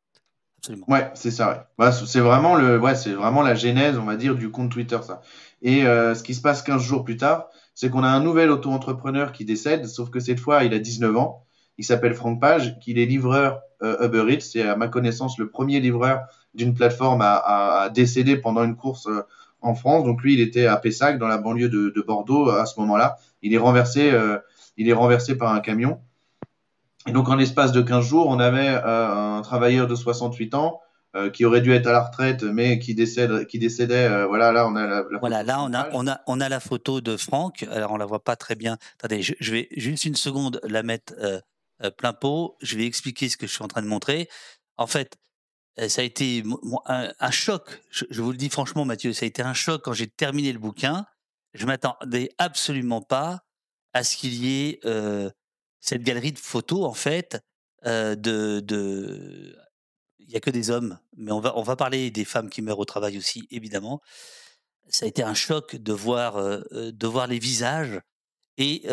Ouais, 0.87 1.11
c'est 1.13 1.31
ça. 1.31 1.69
Ouais. 1.77 1.91
c'est 1.91 2.19
vraiment 2.19 2.55
le, 2.55 2.79
ouais, 2.79 2.95
c'est 2.95 3.13
vraiment 3.13 3.41
la 3.41 3.55
genèse, 3.55 3.97
on 3.97 4.03
va 4.03 4.15
dire, 4.15 4.35
du 4.35 4.49
compte 4.49 4.71
Twitter, 4.71 4.97
ça. 5.03 5.21
Et 5.61 5.85
euh, 5.85 6.15
ce 6.15 6.23
qui 6.23 6.33
se 6.33 6.41
passe 6.41 6.61
15 6.61 6.81
jours 6.81 7.03
plus 7.03 7.17
tard, 7.17 7.49
c'est 7.73 7.89
qu'on 7.89 8.03
a 8.03 8.07
un 8.07 8.21
nouvel 8.21 8.49
auto-entrepreneur 8.49 9.31
qui 9.31 9.45
décède, 9.45 9.87
sauf 9.87 10.09
que 10.09 10.19
cette 10.19 10.39
fois, 10.39 10.63
il 10.63 10.73
a 10.73 10.79
19 10.79 11.15
ans. 11.17 11.45
Il 11.77 11.85
s'appelle 11.85 12.15
Franck 12.15 12.41
Page, 12.41 12.79
qu'il 12.79 12.97
est 12.97 13.05
livreur 13.05 13.53
euh, 13.55 13.59
Uber 13.81 14.25
Eats. 14.29 14.41
C'est 14.41 14.63
à 14.63 14.75
ma 14.75 14.87
connaissance 14.87 15.37
le 15.37 15.49
premier 15.49 15.79
livreur 15.79 16.21
d'une 16.53 16.73
plateforme 16.73 17.21
à, 17.21 17.35
à, 17.35 17.89
décéder 17.89 18.37
pendant 18.37 18.63
une 18.63 18.75
course 18.75 19.07
euh, 19.07 19.21
en 19.61 19.75
France. 19.75 20.03
Donc 20.03 20.21
lui, 20.23 20.33
il 20.33 20.39
était 20.39 20.65
à 20.65 20.77
Pessac, 20.77 21.19
dans 21.19 21.27
la 21.27 21.37
banlieue 21.37 21.69
de, 21.69 21.89
de 21.89 22.01
Bordeaux, 22.01 22.49
à 22.49 22.65
ce 22.65 22.79
moment-là. 22.79 23.17
Il 23.41 23.53
est 23.53 23.57
renversé, 23.57 24.11
il 24.77 24.89
est 24.89 24.93
renversé 24.93 25.37
par 25.37 25.53
un 25.53 25.59
camion. 25.59 25.99
Et 27.07 27.11
donc, 27.11 27.29
en 27.29 27.35
l'espace 27.35 27.71
de 27.71 27.81
15 27.81 28.05
jours, 28.05 28.27
on 28.27 28.39
avait 28.39 28.67
euh, 28.69 29.37
un 29.37 29.41
travailleur 29.41 29.87
de 29.87 29.95
68 29.95 30.53
ans 30.55 30.81
euh, 31.15 31.29
qui 31.29 31.45
aurait 31.45 31.61
dû 31.61 31.71
être 31.71 31.87
à 31.87 31.93
la 31.93 32.01
retraite, 32.01 32.43
mais 32.43 32.79
qui, 32.79 32.95
décède, 32.95 33.47
qui 33.47 33.59
décédait. 33.59 34.09
Euh, 34.09 34.27
voilà, 34.27 34.51
là, 34.51 34.67
on 34.67 34.75
a 34.75 34.85
la, 34.85 35.03
Voilà, 35.21 35.41
là, 35.41 35.61
on 35.61 35.73
a, 35.73 35.87
on, 35.93 36.05
a, 36.05 36.19
on 36.27 36.41
a 36.41 36.49
la 36.49 36.59
photo 36.59 36.99
de 36.99 37.15
Franck. 37.15 37.65
Alors, 37.71 37.91
on 37.93 37.97
la 37.97 38.05
voit 38.05 38.23
pas 38.23 38.35
très 38.35 38.55
bien. 38.55 38.77
Attendez, 38.99 39.21
je, 39.21 39.51
vais 39.51 39.69
juste 39.77 40.03
une 40.03 40.15
seconde 40.15 40.59
la 40.67 40.83
mettre 40.83 41.13
plein 41.97 42.13
pot. 42.13 42.57
Je 42.61 42.77
vais 42.77 42.85
expliquer 42.85 43.29
ce 43.29 43.37
que 43.37 43.47
je 43.47 43.53
suis 43.53 43.63
en 43.63 43.67
train 43.67 43.81
de 43.81 43.87
montrer. 43.87 44.29
En 44.77 44.87
fait, 44.87 45.17
ça 45.87 46.01
a 46.01 46.03
été 46.03 46.43
un, 46.85 47.31
choc. 47.31 47.81
Je, 47.91 48.21
vous 48.21 48.31
le 48.31 48.37
dis 48.37 48.49
franchement, 48.49 48.85
Mathieu, 48.85 49.13
ça 49.13 49.25
a 49.25 49.27
été 49.27 49.41
un 49.43 49.53
choc 49.53 49.83
quand 49.83 49.93
j'ai 49.93 50.07
terminé 50.07 50.51
le 50.51 50.59
bouquin. 50.59 51.05
Je 51.53 51.65
m'attendais 51.65 52.29
absolument 52.37 53.01
pas 53.01 53.41
à 53.93 54.03
ce 54.03 54.17
qu'il 54.17 54.33
y 54.33 54.69
ait 54.69 54.79
cette 55.79 56.01
galerie 56.01 56.31
de 56.31 56.39
photos, 56.39 56.85
en 56.85 56.93
fait, 56.93 57.39
de, 57.85 58.15
de... 58.59 59.55
il 60.19 60.27
n'y 60.27 60.35
a 60.35 60.39
que 60.39 60.49
des 60.49 60.71
hommes, 60.71 60.99
mais 61.15 61.31
on 61.31 61.39
va, 61.39 61.55
on 61.57 61.63
va 61.63 61.75
parler 61.75 62.09
des 62.09 62.25
femmes 62.25 62.49
qui 62.49 62.61
meurent 62.61 62.79
au 62.79 62.85
travail 62.85 63.17
aussi, 63.17 63.47
évidemment. 63.51 64.01
Ça 64.89 65.05
a 65.05 65.09
été 65.09 65.21
un 65.21 65.35
choc 65.35 65.75
de 65.75 65.93
voir, 65.93 66.37
de 66.71 67.07
voir 67.07 67.27
les 67.27 67.39
visages 67.39 67.99
et 68.57 68.83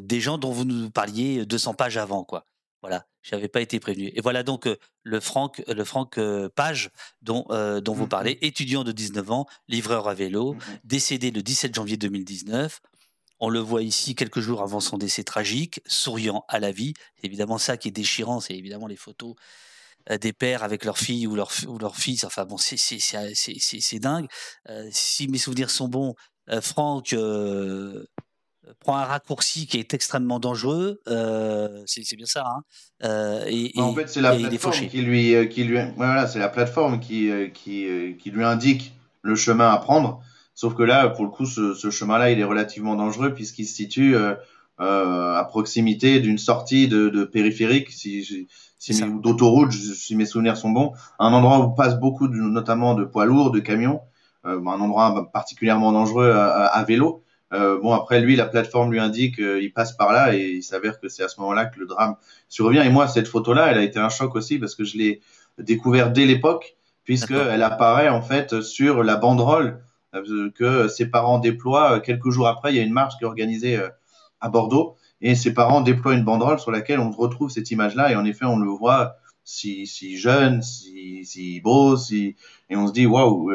des 0.00 0.20
gens 0.20 0.38
dont 0.38 0.52
vous 0.52 0.64
nous 0.64 0.90
parliez 0.90 1.46
200 1.46 1.74
pages 1.74 1.96
avant, 1.96 2.24
quoi. 2.24 2.46
Voilà, 2.80 3.06
j'avais 3.22 3.46
pas 3.46 3.60
été 3.60 3.78
prévenu. 3.78 4.10
Et 4.14 4.20
voilà 4.20 4.42
donc 4.42 4.68
le 5.04 5.20
Franck, 5.20 5.62
le 5.68 5.84
Franck 5.84 6.18
Page 6.56 6.90
dont, 7.20 7.46
dont 7.80 7.92
vous 7.92 8.06
mmh 8.06 8.08
parlez, 8.08 8.38
étudiant 8.42 8.82
de 8.82 8.90
19 8.90 9.30
ans, 9.30 9.46
livreur 9.68 10.08
à 10.08 10.14
vélo, 10.14 10.54
mmh 10.54 10.58
décédé 10.82 11.30
le 11.30 11.42
17 11.42 11.74
janvier 11.74 11.96
2019. 11.96 12.80
On 13.38 13.48
le 13.50 13.60
voit 13.60 13.82
ici 13.82 14.16
quelques 14.16 14.40
jours 14.40 14.62
avant 14.62 14.80
son 14.80 14.98
décès 14.98 15.22
tragique, 15.22 15.80
souriant 15.86 16.44
à 16.48 16.58
la 16.58 16.72
vie. 16.72 16.94
C'est 17.16 17.26
évidemment 17.26 17.58
ça 17.58 17.76
qui 17.76 17.86
est 17.88 17.92
déchirant, 17.92 18.40
c'est 18.40 18.54
évidemment 18.54 18.88
les 18.88 18.96
photos 18.96 19.34
des 20.20 20.32
pères 20.32 20.64
avec 20.64 20.84
leurs 20.84 20.98
filles 20.98 21.28
ou 21.28 21.36
leurs, 21.36 21.52
ou 21.68 21.78
leurs 21.78 21.94
fils. 21.94 22.24
Enfin 22.24 22.44
bon, 22.44 22.56
c'est 22.56 23.98
dingue. 24.00 24.26
Si 24.90 25.28
mes 25.28 25.38
souvenirs 25.38 25.70
sont 25.70 25.86
bons, 25.86 26.16
Franck 26.60 27.14
prend 28.80 28.96
un 28.96 29.04
raccourci 29.04 29.66
qui 29.66 29.78
est 29.78 29.94
extrêmement 29.94 30.38
dangereux. 30.40 31.00
c'est 31.86 32.16
bien 32.16 32.26
ça. 32.26 32.44
Hein 32.46 33.44
et, 33.46 33.72
en 33.76 33.94
fait, 33.94 34.08
c'est 34.08 34.20
la 34.20 34.34
plateforme 34.34 34.88
qui 34.88 35.02
lui, 35.02 35.48
qui 35.48 35.64
lui, 35.64 35.78
voilà, 35.96 36.26
c'est 36.26 36.38
la 36.38 36.48
plateforme 36.48 37.00
qui, 37.00 37.30
qui, 37.54 38.16
qui 38.18 38.30
lui 38.30 38.44
indique 38.44 38.92
le 39.22 39.34
chemin 39.34 39.70
à 39.70 39.78
prendre. 39.78 40.20
Sauf 40.54 40.74
que 40.74 40.82
là, 40.82 41.08
pour 41.08 41.24
le 41.24 41.30
coup, 41.30 41.46
ce, 41.46 41.74
ce 41.74 41.90
chemin-là, 41.90 42.30
il 42.30 42.38
est 42.38 42.44
relativement 42.44 42.94
dangereux 42.94 43.32
puisqu'il 43.32 43.66
se 43.66 43.74
situe 43.74 44.14
euh, 44.14 44.34
euh, 44.80 45.34
à 45.34 45.44
proximité 45.44 46.20
d'une 46.20 46.38
sortie 46.38 46.88
de, 46.88 47.08
de, 47.08 47.24
périphérique, 47.24 47.90
si, 47.90 48.48
si 48.78 49.02
d'autoroute, 49.22 49.72
si 49.72 50.14
mes 50.14 50.26
souvenirs 50.26 50.56
sont 50.56 50.70
bons, 50.70 50.92
un 51.18 51.32
endroit 51.32 51.60
où 51.60 51.70
passe 51.70 51.98
beaucoup, 51.98 52.28
de, 52.28 52.34
notamment 52.34 52.94
de 52.94 53.04
poids 53.04 53.24
lourds, 53.24 53.50
de 53.50 53.60
camions, 53.60 54.00
euh, 54.44 54.60
un 54.60 54.80
endroit 54.80 55.30
particulièrement 55.32 55.92
dangereux 55.92 56.30
à, 56.30 56.66
à, 56.66 56.84
vélo. 56.84 57.22
Euh, 57.52 57.78
bon, 57.80 57.92
après, 57.92 58.20
lui, 58.20 58.36
la 58.36 58.46
plateforme 58.46 58.92
lui 58.92 59.00
indique 59.00 59.36
qu'il 59.36 59.72
passe 59.72 59.92
par 59.92 60.12
là 60.12 60.34
et 60.34 60.40
il 60.40 60.62
s'avère 60.62 61.00
que 61.00 61.08
c'est 61.08 61.22
à 61.22 61.28
ce 61.28 61.40
moment-là 61.40 61.66
que 61.66 61.78
le 61.80 61.86
drame 61.86 62.16
survient. 62.48 62.82
Et 62.82 62.90
moi, 62.90 63.08
cette 63.08 63.28
photo-là, 63.28 63.70
elle 63.70 63.78
a 63.78 63.82
été 63.82 63.98
un 63.98 64.08
choc 64.08 64.34
aussi 64.34 64.58
parce 64.58 64.74
que 64.74 64.84
je 64.84 64.96
l'ai 64.96 65.20
découvert 65.58 66.10
dès 66.10 66.24
l'époque, 66.24 66.76
puisqu'elle 67.04 67.62
apparaît 67.62 68.08
en 68.08 68.22
fait 68.22 68.62
sur 68.62 69.02
la 69.02 69.16
banderole 69.16 69.82
euh, 70.14 70.50
que 70.50 70.88
ses 70.88 71.06
parents 71.06 71.38
déploient. 71.38 71.96
Euh, 71.96 72.00
quelques 72.00 72.30
jours 72.30 72.46
après, 72.46 72.72
il 72.72 72.76
y 72.76 72.80
a 72.80 72.82
une 72.82 72.92
marche 72.92 73.16
qui 73.16 73.24
est 73.24 73.26
organisée 73.26 73.76
euh, 73.78 73.88
à 74.40 74.48
Bordeaux 74.48 74.96
et 75.20 75.34
ses 75.34 75.54
parents 75.54 75.80
déploient 75.80 76.14
une 76.14 76.24
banderole 76.24 76.58
sur 76.58 76.70
laquelle 76.70 77.00
on 77.00 77.10
retrouve 77.10 77.50
cette 77.50 77.70
image-là 77.70 78.12
et 78.12 78.16
en 78.16 78.24
effet, 78.24 78.44
on 78.44 78.58
le 78.58 78.68
voit 78.68 79.16
si, 79.44 79.86
si 79.86 80.18
jeune, 80.18 80.62
si, 80.62 81.24
si 81.24 81.60
beau, 81.60 81.96
si 81.96 82.36
et 82.68 82.76
on 82.76 82.88
se 82.88 82.92
dit 82.92 83.06
waouh, 83.06 83.50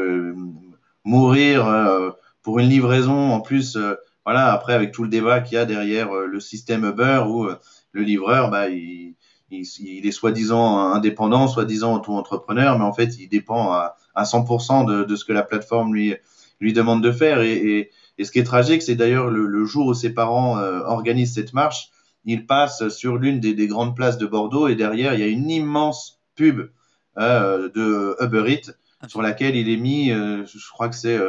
mourir 1.03 2.13
pour 2.47 2.59
une 2.59 2.69
livraison 2.69 3.33
en 3.33 3.41
plus. 3.41 3.77
voilà, 4.23 4.53
après 4.53 4.71
avec 4.71 4.93
tout 4.93 5.03
le 5.03 5.09
débat 5.09 5.41
qu'il 5.41 5.55
y 5.55 5.57
a 5.59 5.65
derrière 5.65 6.13
le 6.13 6.39
système 6.39 6.85
Uber 6.85 7.25
où 7.27 7.49
le 7.91 8.01
livreur, 8.01 8.49
bah, 8.49 8.69
il, 8.69 9.15
il, 9.51 9.65
il 9.81 10.07
est 10.07 10.11
soi-disant 10.11 10.79
indépendant, 10.93 11.49
soi-disant 11.49 11.95
auto-entrepreneur, 11.95 12.79
mais 12.79 12.85
en 12.85 12.93
fait, 12.93 13.17
il 13.19 13.27
dépend 13.27 13.73
à, 13.73 13.97
à 14.15 14.23
100% 14.23 14.85
de, 14.85 15.03
de, 15.03 15.15
ce 15.17 15.25
que 15.25 15.33
la 15.33 15.43
plateforme 15.43 15.93
lui, 15.93 16.15
lui 16.61 16.71
demande 16.71 17.03
de 17.03 17.11
faire. 17.11 17.41
Et, 17.41 17.51
et, 17.51 17.91
et 18.17 18.23
ce 18.23 18.31
qui 18.31 18.39
est 18.39 18.45
tragique, 18.45 18.81
c'est 18.81 18.95
d'ailleurs 18.95 19.29
le, 19.29 19.45
le, 19.45 19.65
jour 19.65 19.87
où 19.87 19.93
ses 19.93 20.13
parents 20.13 20.57
euh, 20.57 20.79
organisent 20.85 21.33
cette 21.33 21.51
marche, 21.51 21.89
il 22.23 22.45
passe 22.45 22.87
sur 22.87 23.17
l'une 23.17 23.41
des, 23.41 23.55
des, 23.55 23.67
grandes 23.67 23.93
places 23.93 24.17
de 24.17 24.25
Bordeaux 24.25 24.69
et 24.69 24.75
derrière, 24.75 25.13
il 25.13 25.19
y 25.19 25.23
a 25.23 25.27
une 25.27 25.49
immense 25.49 26.21
pub 26.35 26.69
euh, 27.17 27.67
de 27.75 28.15
Uber 28.23 28.53
Eats 28.53 28.71
sur 29.09 29.21
laquelle 29.21 29.57
il 29.57 29.69
est 29.69 29.75
mis, 29.75 30.11
euh, 30.11 30.45
je 30.45 30.69
crois 30.71 30.87
que 30.87 30.95
c'est 30.95 31.19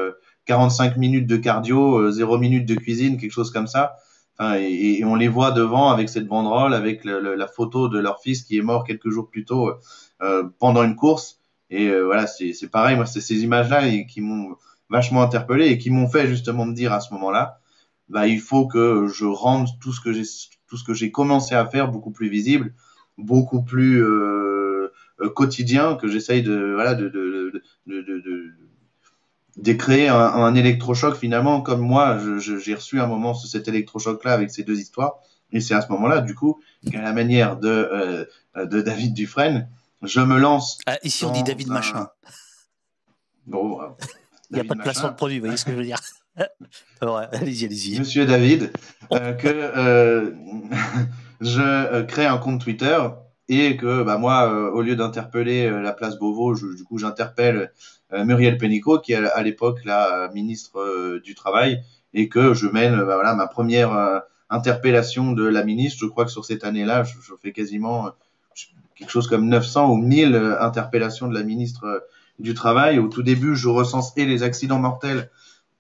45 0.49 0.97
euh, 0.97 0.99
minutes 0.99 1.27
de 1.27 1.37
cardio, 1.37 2.11
0 2.11 2.35
euh, 2.35 2.39
minutes 2.39 2.67
de 2.67 2.75
cuisine, 2.75 3.19
quelque 3.19 3.33
chose 3.33 3.53
comme 3.53 3.69
ça. 3.69 3.97
Et, 4.41 5.05
on 5.05 5.15
les 5.17 5.29
voit 5.29 5.51
devant 5.51 5.91
avec 5.91 6.09
cette 6.09 6.27
banderole, 6.29 6.73
avec 6.73 7.05
la 7.05 7.47
photo 7.49 7.89
de 7.89 7.99
leur 7.99 8.21
fils 8.21 8.45
qui 8.45 8.57
est 8.57 8.63
mort 8.63 8.85
quelques 8.85 9.11
jours 9.11 9.29
plus 9.29 9.45
tôt 9.45 9.73
pendant 10.61 10.85
une 10.85 10.95
course. 10.95 11.41
Et 11.71 11.91
voilà, 12.03 12.29
c'est 12.29 12.71
pareil, 12.71 12.95
moi, 12.95 13.05
c'est 13.05 13.21
ces 13.21 13.43
images-là 13.43 14.05
qui 14.05 14.21
m'ont 14.21 14.55
vachement 14.91 15.23
interpellé 15.23 15.67
et 15.71 15.79
qui 15.79 15.91
m'ont 15.91 16.09
fait 16.09 16.29
justement 16.29 16.67
me 16.67 16.73
dire 16.73 16.93
à 16.93 17.01
ce 17.01 17.13
moment-là, 17.15 17.59
bah, 18.09 18.29
il 18.29 18.41
faut 18.41 18.69
que 18.69 19.09
je 19.09 19.25
rende 19.25 19.67
tout 19.81 19.93
ce 19.93 20.01
que 20.85 20.95
j'ai 20.95 21.11
commencé 21.11 21.57
à 21.57 21.67
faire 21.67 21.89
beaucoup 21.91 22.13
plus 22.13 22.29
visible, 22.29 22.75
beaucoup 23.17 23.65
plus 23.65 24.01
euh, 25.21 25.29
quotidien, 25.31 25.97
que 25.97 26.09
j'essaye 26.09 26.43
de 26.43 26.75
voilà 26.75 26.95
de, 26.95 27.09
de, 27.09 27.63
de, 27.87 28.03
de 28.03 28.55
d'écréer 29.59 30.09
un, 30.09 30.17
un, 30.17 30.55
électrochoc 30.55 31.17
finalement 31.17 31.61
comme 31.61 31.81
moi 31.81 32.19
j'ai 32.39 32.75
reçu 32.75 33.01
un 33.01 33.07
moment 33.07 33.35
cet 33.35 33.69
électrochoc 33.69 34.25
là 34.25 34.33
avec 34.33 34.51
ces 34.51 34.63
deux 34.63 34.79
histoires. 34.79 35.19
Et 35.53 35.61
c'est 35.61 35.75
à 35.75 35.81
ce 35.81 35.89
moment-là 35.93 36.21
du 36.21 36.35
coup 36.35 36.61
qu'à 36.91 37.03
la 37.03 37.13
manière 37.13 37.57
de 37.57 37.69
euh, 37.69 38.67
de 38.67 38.81
David 38.81 39.15
Dufresne 39.15 39.69
je 40.03 40.21
me 40.21 40.39
lance 40.39 40.79
ah, 40.87 40.97
ici 41.03 41.25
on 41.25 41.33
dit 41.33 41.43
David 41.43 41.71
un... 41.71 41.75
machin. 41.75 42.09
Bon 43.47 43.81
il 44.51 44.55
n'y 44.55 44.61
a 44.61 44.65
pas 44.65 44.75
de 44.75 44.83
placement 44.83 45.09
de 45.09 45.15
produit, 45.15 45.39
vous 45.39 45.45
voyez 45.45 45.57
ce 45.57 45.65
que 45.65 45.73
je 45.73 45.77
veux 45.77 45.85
dire. 45.85 46.01
Allez-y, 47.01 47.65
allez-y. 47.65 47.99
Monsieur 47.99 48.27
David, 48.27 48.73
euh, 49.13 49.33
que 49.33 49.49
euh, 49.49 50.31
je 51.41 51.61
euh, 51.61 52.03
crée 52.05 52.27
un 52.27 52.39
compte 52.39 52.61
Twitter 52.61 52.99
et 53.49 53.77
que 53.77 54.03
bah, 54.03 54.19
moi, 54.19 54.53
euh, 54.53 54.71
au 54.71 54.83
lieu 54.83 54.97
d'interpeller 54.97 55.71
la 55.71 55.93
place 55.93 56.19
Beauvau, 56.19 56.55
je, 56.55 56.75
du 56.75 56.85
coup, 56.85 56.99
j'interpelle 56.99 57.73
Muriel 58.11 58.57
Pénicaud, 58.57 59.01
qui 59.01 59.13
est 59.13 59.17
à, 59.17 59.43
l'époque 59.43 59.85
la 59.85 60.31
ministre 60.33 61.19
du 61.19 61.35
Travail, 61.35 61.83
et 62.15 62.31
que 62.31 62.55
je 62.55 62.67
mène 62.67 62.97
bah, 62.97 63.17
voilà, 63.17 63.35
ma 63.35 63.47
première 63.47 64.23
interpellation 64.49 65.33
de 65.33 65.45
la 65.45 65.63
ministre. 65.63 65.99
Je 66.01 66.07
crois 66.07 66.25
que 66.25 66.31
sur 66.31 66.47
cette 66.47 66.65
année-là, 66.65 67.05
je, 67.05 67.15
je, 67.21 67.35
fais 67.43 67.53
quasiment 67.53 68.11
quelque 68.95 69.11
chose 69.11 69.29
comme 69.29 69.47
900 69.47 69.91
ou 69.91 69.97
1000 69.97 70.57
interpellations 70.59 71.29
de 71.29 71.35
la 71.35 71.43
ministre 71.43 72.03
du 72.39 72.55
Travail. 72.55 72.99
Au 72.99 73.09
tout 73.09 73.23
début, 73.23 73.57
je 73.57 73.69
recense 73.69 74.13
et 74.17 74.25
les 74.25 74.43
accidents 74.43 74.79
mortels 74.79 75.31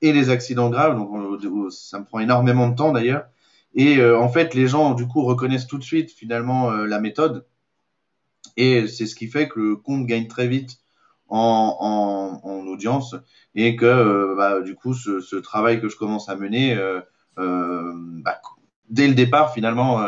et 0.02 0.12
les 0.12 0.30
accidents 0.30 0.70
graves. 0.70 0.96
Donc, 0.96 1.10
ça 1.72 1.98
me 1.98 2.04
prend 2.04 2.20
énormément 2.20 2.68
de 2.68 2.74
temps 2.74 2.92
d'ailleurs. 2.92 3.26
Et 3.74 3.98
euh, 3.98 4.18
en 4.18 4.28
fait, 4.28 4.54
les 4.54 4.66
gens, 4.66 4.94
du 4.94 5.06
coup, 5.06 5.22
reconnaissent 5.22 5.66
tout 5.66 5.78
de 5.78 5.84
suite 5.84 6.10
finalement 6.10 6.70
euh, 6.70 6.86
la 6.86 7.00
méthode. 7.00 7.44
Et 8.58 8.88
c'est 8.88 9.06
ce 9.06 9.14
qui 9.14 9.28
fait 9.28 9.48
que 9.48 9.60
le 9.60 9.76
compte 9.76 10.04
gagne 10.04 10.26
très 10.26 10.48
vite 10.48 10.78
en, 11.28 12.40
en, 12.42 12.48
en 12.50 12.66
audience 12.66 13.14
et 13.54 13.76
que, 13.76 13.86
euh, 13.86 14.34
bah, 14.36 14.60
du 14.60 14.74
coup, 14.74 14.94
ce, 14.94 15.20
ce, 15.20 15.36
travail 15.36 15.80
que 15.80 15.88
je 15.88 15.96
commence 15.96 16.28
à 16.28 16.34
mener, 16.34 16.74
euh, 16.74 17.00
euh, 17.38 17.92
bah, 17.94 18.40
dès 18.90 19.06
le 19.06 19.14
départ, 19.14 19.54
finalement, 19.54 20.04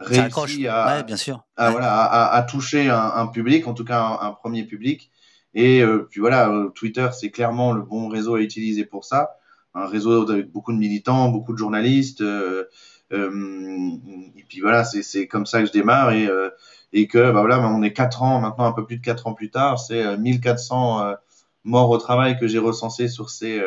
réussit 0.00 0.66
à, 0.66 0.98
ouais, 0.98 1.02
bien 1.02 1.16
sûr. 1.16 1.42
À, 1.56 1.68
ouais. 1.68 1.72
voilà, 1.72 1.94
à, 1.94 2.36
à, 2.36 2.42
toucher 2.42 2.90
un, 2.90 3.12
un, 3.14 3.26
public, 3.26 3.66
en 3.66 3.72
tout 3.72 3.86
cas 3.86 4.02
un, 4.02 4.28
un 4.28 4.32
premier 4.32 4.64
public. 4.64 5.10
Et 5.54 5.82
puis 6.10 6.20
voilà, 6.20 6.52
Twitter, 6.74 7.08
c'est 7.18 7.30
clairement 7.30 7.72
le 7.72 7.80
bon 7.80 8.08
réseau 8.08 8.34
à 8.34 8.42
utiliser 8.42 8.84
pour 8.84 9.06
ça. 9.06 9.38
Un 9.74 9.86
réseau 9.86 10.30
avec 10.30 10.52
beaucoup 10.52 10.74
de 10.74 10.78
militants, 10.78 11.30
beaucoup 11.30 11.54
de 11.54 11.58
journalistes. 11.58 12.20
Euh 12.20 12.64
et 13.10 14.44
puis 14.48 14.60
voilà, 14.60 14.84
c'est 14.84 15.26
comme 15.26 15.46
ça 15.46 15.60
que 15.60 15.66
je 15.66 15.72
démarre 15.72 16.12
et, 16.12 16.26
euh, 16.26 16.50
et 16.92 17.06
que 17.06 17.32
bah 17.32 17.40
voilà, 17.40 17.60
on 17.68 17.82
est 17.82 17.92
quatre 17.92 18.22
ans 18.22 18.40
maintenant, 18.40 18.64
un 18.64 18.72
peu 18.72 18.86
plus 18.86 18.96
de 18.96 19.02
quatre 19.02 19.26
ans 19.26 19.34
plus 19.34 19.50
tard, 19.50 19.78
c'est 19.78 20.16
1400 20.16 21.14
morts 21.64 21.90
au 21.90 21.98
travail 21.98 22.38
que 22.38 22.46
j'ai 22.46 22.58
recensé 22.58 23.08
sur 23.08 23.30
ces 23.30 23.62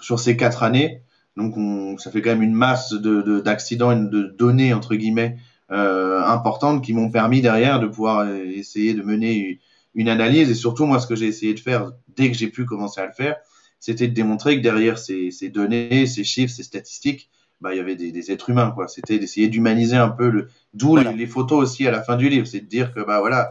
sur 0.00 0.20
ces 0.20 0.36
quatre 0.36 0.62
années. 0.62 1.02
Donc 1.36 1.56
on, 1.56 1.98
ça 1.98 2.10
fait 2.10 2.22
quand 2.22 2.30
même 2.30 2.42
une 2.42 2.54
masse 2.54 2.92
de 2.92 3.40
d'accidents 3.40 3.94
de, 3.94 4.08
de 4.08 4.22
données 4.22 4.72
entre 4.72 4.94
guillemets 4.94 5.36
euh, 5.72 6.22
importantes 6.22 6.84
qui 6.84 6.92
m'ont 6.92 7.10
permis 7.10 7.42
derrière 7.42 7.80
de 7.80 7.88
pouvoir 7.88 8.28
essayer 8.28 8.94
de 8.94 9.02
mener 9.02 9.60
une 9.94 10.08
analyse 10.08 10.48
et 10.48 10.54
surtout 10.54 10.86
moi 10.86 11.00
ce 11.00 11.08
que 11.08 11.16
j'ai 11.16 11.26
essayé 11.26 11.54
de 11.54 11.60
faire 11.60 11.90
dès 12.16 12.30
que 12.30 12.36
j'ai 12.36 12.48
pu 12.48 12.64
commencer 12.64 13.00
à 13.00 13.06
le 13.06 13.12
faire, 13.12 13.36
c'était 13.80 14.06
de 14.06 14.14
démontrer 14.14 14.56
que 14.56 14.62
derrière 14.62 14.96
ces, 14.96 15.32
ces, 15.32 15.48
données, 15.48 16.06
ces 16.06 16.22
chiffres, 16.22 16.54
ces 16.54 16.62
statistiques, 16.62 17.30
bah, 17.60 17.74
il 17.74 17.78
y 17.78 17.80
avait 17.80 17.96
des, 17.96 18.12
des 18.12 18.32
êtres 18.32 18.50
humains 18.50 18.70
quoi. 18.70 18.88
C'était 18.88 19.18
d'essayer 19.18 19.48
d'humaniser 19.48 19.96
un 19.96 20.08
peu 20.08 20.28
le 20.28 20.48
d'où 20.74 20.90
voilà. 20.90 21.12
les, 21.12 21.18
les, 21.18 21.26
photos 21.26 21.62
aussi 21.62 21.86
à 21.86 21.90
la 21.90 22.02
fin 22.02 22.16
du 22.16 22.28
livre, 22.28 22.46
c'est 22.46 22.60
de 22.60 22.66
dire 22.66 22.92
que 22.92 23.00
bah 23.00 23.20
voilà 23.20 23.50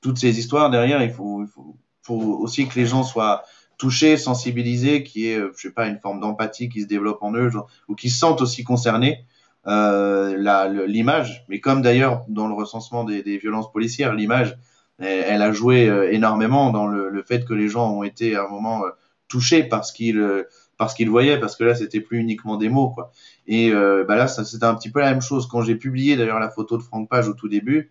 toutes 0.00 0.18
ces 0.18 0.38
histoires 0.38 0.70
derrière, 0.70 1.02
il 1.02 1.10
faut, 1.10 1.42
il 1.42 1.48
faut, 1.48 1.76
faut 2.02 2.38
aussi 2.40 2.66
que 2.66 2.78
les 2.78 2.86
gens 2.86 3.04
soient 3.04 3.44
touchés, 3.78 4.16
sensibilisés, 4.16 5.04
qui 5.04 5.28
est 5.28 5.38
je 5.56 5.60
sais 5.68 5.70
pas 5.70 5.86
une 5.86 6.00
forme 6.00 6.20
d'empathie 6.20 6.68
qui 6.68 6.82
se 6.82 6.86
développe 6.86 7.22
en 7.22 7.32
eux 7.34 7.50
genre, 7.50 7.68
ou 7.88 7.94
qui 7.94 8.10
se 8.10 8.18
sentent 8.18 8.40
aussi 8.40 8.64
concernés. 8.64 9.24
Euh, 9.66 10.86
l'image, 10.86 11.44
mais 11.48 11.58
comme 11.58 11.82
d'ailleurs 11.82 12.24
dans 12.28 12.46
le 12.46 12.54
recensement 12.54 13.02
des, 13.02 13.24
des 13.24 13.36
violences 13.36 13.72
policières, 13.72 14.14
l'image, 14.14 14.56
elle, 14.98 15.42
a 15.42 15.50
joué 15.50 15.88
euh, 15.88 16.12
énormément 16.12 16.70
dans 16.70 16.86
le, 16.86 17.10
le, 17.10 17.22
fait 17.22 17.44
que 17.44 17.52
les 17.52 17.68
gens 17.68 17.90
ont 17.90 18.04
été 18.04 18.36
à 18.36 18.44
un 18.44 18.48
moment 18.48 18.84
euh, 18.84 18.90
touchés 19.28 19.64
parce 19.64 19.90
qu'ils 19.90 20.46
euh, 20.76 20.78
parce 20.78 20.94
qu'ils 20.94 21.10
voyaient, 21.10 21.38
parce 21.38 21.56
que 21.56 21.64
là 21.64 21.74
c'était 21.74 22.00
plus 22.00 22.18
uniquement 22.18 22.56
des 22.56 22.68
mots 22.68 22.90
quoi. 22.90 23.12
Et 23.46 23.70
euh, 23.72 24.04
bah 24.06 24.16
là 24.16 24.28
c'était 24.28 24.64
un 24.64 24.74
petit 24.74 24.90
peu 24.90 25.00
la 25.00 25.10
même 25.10 25.22
chose 25.22 25.46
quand 25.48 25.62
j'ai 25.62 25.76
publié 25.76 26.16
d'ailleurs 26.16 26.40
la 26.40 26.50
photo 26.50 26.76
de 26.76 26.82
Franck 26.82 27.08
Page 27.08 27.28
au 27.28 27.34
tout 27.34 27.48
début. 27.48 27.90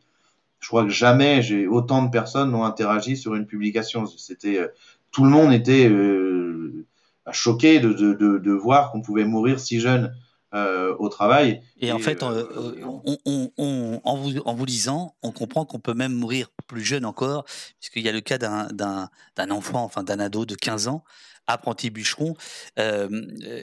Je 0.59 0.67
crois 0.67 0.83
que 0.83 0.89
jamais 0.89 1.41
j'ai 1.41 1.67
autant 1.67 2.03
de 2.03 2.09
personnes 2.09 2.53
ont 2.55 2.63
interagi 2.63 3.17
sur 3.17 3.35
une 3.35 3.45
publication. 3.45 4.05
C'était 4.07 4.59
tout 5.11 5.23
le 5.23 5.29
monde 5.29 5.53
était 5.53 5.87
euh, 5.89 6.85
choqué 7.31 7.79
de, 7.79 7.93
de, 7.93 8.13
de, 8.13 8.37
de 8.37 8.51
voir 8.51 8.91
qu'on 8.91 9.01
pouvait 9.01 9.25
mourir 9.25 9.59
si 9.59 9.79
jeune 9.79 10.13
euh, 10.53 10.95
au 10.99 11.09
travail. 11.09 11.61
Et, 11.79 11.87
et 11.87 11.91
en 11.91 11.99
fait, 11.99 12.21
euh, 12.23 12.45
on, 12.83 13.17
on, 13.25 13.51
on, 13.57 14.01
en, 14.03 14.17
vous, 14.17 14.37
en 14.39 14.53
vous 14.53 14.65
lisant, 14.65 15.15
on 15.23 15.31
comprend 15.31 15.65
qu'on 15.65 15.79
peut 15.79 15.93
même 15.93 16.13
mourir 16.13 16.49
plus 16.67 16.83
jeune 16.83 17.05
encore, 17.05 17.45
puisqu'il 17.79 18.03
y 18.03 18.09
a 18.09 18.11
le 18.11 18.21
cas 18.21 18.37
d'un 18.37 19.51
enfant, 19.51 19.83
enfin 19.83 20.03
d'un 20.03 20.19
ado 20.19 20.45
de 20.45 20.55
15 20.55 20.87
ans, 20.87 21.03
apprenti 21.47 21.89
bûcheron. 21.89 22.35
Euh, 22.79 23.09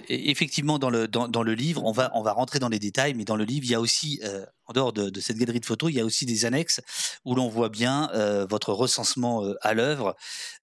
effectivement, 0.08 0.78
dans 0.78 0.90
le, 0.90 1.08
dans, 1.08 1.28
dans, 1.28 1.42
le 1.42 1.54
livre, 1.54 1.84
on 1.84 1.92
va, 1.92 2.10
on 2.14 2.22
va 2.22 2.32
rentrer 2.32 2.58
dans 2.58 2.68
les 2.68 2.78
détails, 2.78 3.14
mais 3.14 3.24
dans 3.24 3.36
le 3.36 3.44
livre, 3.44 3.64
il 3.64 3.70
y 3.70 3.74
a 3.74 3.80
aussi, 3.80 4.20
euh, 4.24 4.44
en 4.72 4.80
dehors 4.80 4.92
de, 4.94 5.10
de, 5.10 5.20
cette 5.20 5.36
galerie 5.36 5.60
de 5.60 5.66
photos, 5.66 5.90
il 5.90 5.96
y 5.96 6.00
a 6.00 6.04
aussi 6.04 6.24
des 6.24 6.46
annexes 6.46 6.80
où 7.26 7.34
l'on 7.34 7.48
voit 7.48 7.68
bien 7.68 8.10
euh, 8.14 8.46
votre 8.48 8.72
recensement 8.72 9.44
euh, 9.44 9.54
à 9.60 9.74
l'œuvre, 9.74 10.16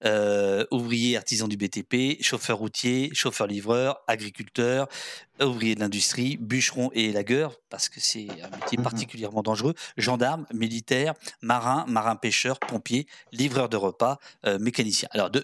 euh, 0.04 0.64
ouvrier, 0.72 1.16
artisan 1.16 1.46
du 1.46 1.56
BTP, 1.56 2.20
chauffeur 2.20 2.58
routier, 2.58 3.10
chauffeur-livreur, 3.12 4.00
agriculteur, 4.08 4.88
ouvrier 5.40 5.74
de 5.74 5.80
l'industrie, 5.80 6.36
bûcheron 6.36 6.90
et 6.92 7.06
élagueur, 7.06 7.60
parce 7.70 7.88
que 7.88 8.00
c'est 8.00 8.26
un 8.42 8.56
métier 8.56 8.78
mmh 8.78 8.82
particulièrement 8.82 9.42
dangereux, 9.42 9.74
gendarme, 9.96 10.46
militaire, 10.52 11.14
marin, 11.42 11.84
marin-pêcheur, 11.86 12.58
pompier, 12.58 13.06
livreur 13.30 13.68
de 13.68 13.76
repas, 13.76 14.18
euh, 14.44 14.58
mécanicien. 14.58 15.08
Alors, 15.12 15.30
deux, 15.30 15.40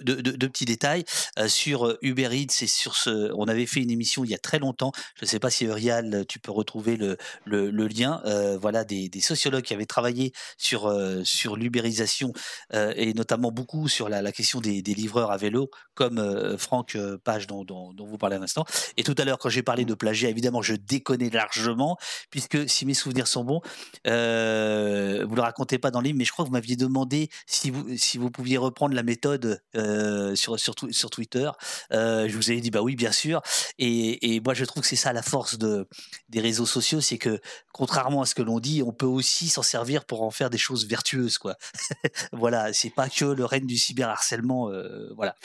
petits 0.48 0.64
détails 0.64 1.04
sur 1.46 1.96
Uber 2.02 2.28
Eats 2.32 2.62
et 2.62 2.66
sur 2.66 2.96
ce... 2.96 3.30
On 3.34 3.46
avait 3.46 3.66
fait 3.66 3.80
une 3.80 3.90
émission 3.90 4.24
il 4.24 4.30
y 4.30 4.34
a 4.34 4.38
très 4.38 4.58
longtemps, 4.58 4.92
je 5.14 5.24
ne 5.24 5.28
sais 5.28 5.38
pas 5.38 5.50
si 5.50 5.66
Rial, 5.70 6.24
tu 6.28 6.38
peux 6.38 6.50
retrouver 6.50 6.96
le, 6.96 7.16
le, 7.44 7.70
le 7.70 7.86
lien, 7.88 8.22
euh, 8.24 8.55
voilà, 8.56 8.84
des, 8.84 9.08
des, 9.08 9.20
sociologues 9.20 9.64
qui 9.64 9.74
avaient 9.74 9.86
travaillé 9.86 10.32
sur, 10.58 10.86
euh, 10.86 11.22
sur 11.24 11.56
l'ubérisation 11.56 12.32
euh, 12.74 12.92
et 12.96 13.14
notamment 13.14 13.50
beaucoup 13.50 13.88
sur 13.88 14.08
la, 14.08 14.22
la 14.22 14.32
question 14.32 14.60
des, 14.60 14.82
des, 14.82 14.94
livreurs 14.94 15.30
à 15.30 15.36
vélo, 15.36 15.70
comme 15.94 16.56
Franck 16.58 16.96
Page 17.24 17.46
dont, 17.46 17.64
dont, 17.64 17.92
dont 17.92 18.06
vous 18.06 18.18
parlez 18.18 18.36
à 18.36 18.38
l'instant. 18.38 18.64
Et 18.96 19.02
tout 19.02 19.14
à 19.18 19.24
l'heure, 19.24 19.38
quand 19.38 19.48
j'ai 19.48 19.62
parlé 19.62 19.84
de 19.84 19.94
plagiat, 19.94 20.28
évidemment, 20.28 20.62
je 20.62 20.74
déconnais 20.74 21.30
largement, 21.30 21.96
puisque 22.30 22.68
si 22.68 22.86
mes 22.86 22.94
souvenirs 22.94 23.26
sont 23.26 23.44
bons, 23.44 23.60
euh, 24.06 25.24
vous 25.24 25.32
ne 25.32 25.36
le 25.36 25.42
racontez 25.42 25.78
pas 25.78 25.90
dans 25.90 26.00
le 26.00 26.06
livre, 26.06 26.18
mais 26.18 26.24
je 26.24 26.32
crois 26.32 26.44
que 26.44 26.48
vous 26.48 26.54
m'aviez 26.54 26.76
demandé 26.76 27.28
si 27.46 27.70
vous, 27.70 27.96
si 27.96 28.18
vous 28.18 28.30
pouviez 28.30 28.56
reprendre 28.56 28.94
la 28.94 29.02
méthode 29.02 29.60
euh, 29.76 30.34
sur, 30.34 30.58
sur, 30.58 30.74
sur 30.90 31.10
Twitter. 31.10 31.50
Euh, 31.92 32.28
je 32.28 32.36
vous 32.36 32.50
avais 32.50 32.60
dit, 32.60 32.70
bah 32.70 32.82
oui, 32.82 32.96
bien 32.96 33.12
sûr. 33.12 33.42
Et, 33.78 34.34
et 34.34 34.40
moi, 34.40 34.54
je 34.54 34.64
trouve 34.64 34.82
que 34.82 34.88
c'est 34.88 34.96
ça 34.96 35.12
la 35.12 35.22
force 35.22 35.58
de, 35.58 35.88
des 36.28 36.40
réseaux 36.40 36.66
sociaux, 36.66 37.00
c'est 37.00 37.18
que 37.18 37.40
contrairement 37.72 38.22
à 38.22 38.26
ce 38.26 38.34
que 38.34 38.42
l'on 38.46 38.60
dit, 38.60 38.82
on 38.82 38.92
peut 38.92 39.06
aussi 39.06 39.48
s'en 39.48 39.62
servir 39.62 40.04
pour 40.04 40.22
en 40.22 40.30
faire 40.30 40.48
des 40.48 40.58
choses 40.58 40.86
vertueuses, 40.86 41.36
quoi. 41.38 41.56
voilà, 42.32 42.72
c'est 42.72 42.90
pas 42.90 43.08
que 43.08 43.24
le 43.24 43.44
règne 43.44 43.66
du 43.66 43.76
cyberharcèlement, 43.76 44.70
euh, 44.70 45.12
voilà. 45.14 45.36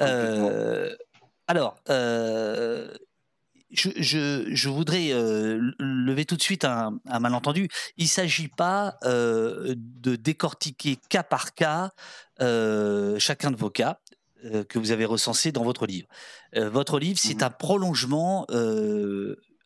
Euh, 0.00 0.96
alors, 1.46 1.76
euh, 1.90 2.90
je, 3.70 4.68
voudrais 4.68 5.10
lever 5.78 6.24
tout 6.24 6.36
de 6.36 6.42
suite 6.42 6.64
un, 6.64 7.00
malentendu. 7.20 7.68
Il 7.96 8.04
ne 8.04 8.08
s'agit 8.08 8.48
pas 8.48 8.96
de 9.02 10.16
décortiquer 10.16 10.98
cas 11.10 11.22
par 11.22 11.54
cas 11.54 11.90
chacun 12.38 13.50
de 13.50 13.56
vos 13.56 13.70
cas 13.70 13.98
que 14.68 14.78
vous 14.78 14.90
avez 14.90 15.04
recensés 15.04 15.52
dans 15.52 15.64
votre 15.64 15.86
livre. 15.86 16.08
votre 16.54 16.98
livre, 16.98 17.18
c'est 17.18 17.42
mmh 17.42 17.44
un 17.44 17.50
prolongement 17.50 18.46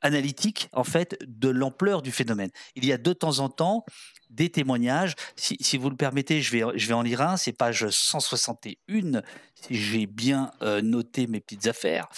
analytique 0.03 0.69
en 0.73 0.85
fait 0.85 1.19
de 1.27 1.49
l'ampleur 1.49 2.03
du 2.03 2.13
phénomène. 2.13 2.51
Il 2.77 2.85
y 2.85 2.93
a 2.93 2.99
de 2.99 3.13
temps 3.13 3.39
en 3.41 3.49
temps 3.49 3.85
des 4.31 4.51
témoignages. 4.51 5.15
Si, 5.37 5.79
vous 5.79 5.91
le 5.91 5.97
permettez, 5.97 6.43
je 6.43 6.53
vais, 6.53 6.93
en 6.93 7.03
lire 7.03 7.23
un. 7.23 7.37
C'est 7.37 7.53
page 7.53 7.89
161, 7.89 9.23
si 9.55 9.75
j'ai 9.75 10.07
bien 10.07 10.53
noté 10.83 11.27
mes 11.27 11.41
petites 11.41 11.67
affaires. 11.67 12.09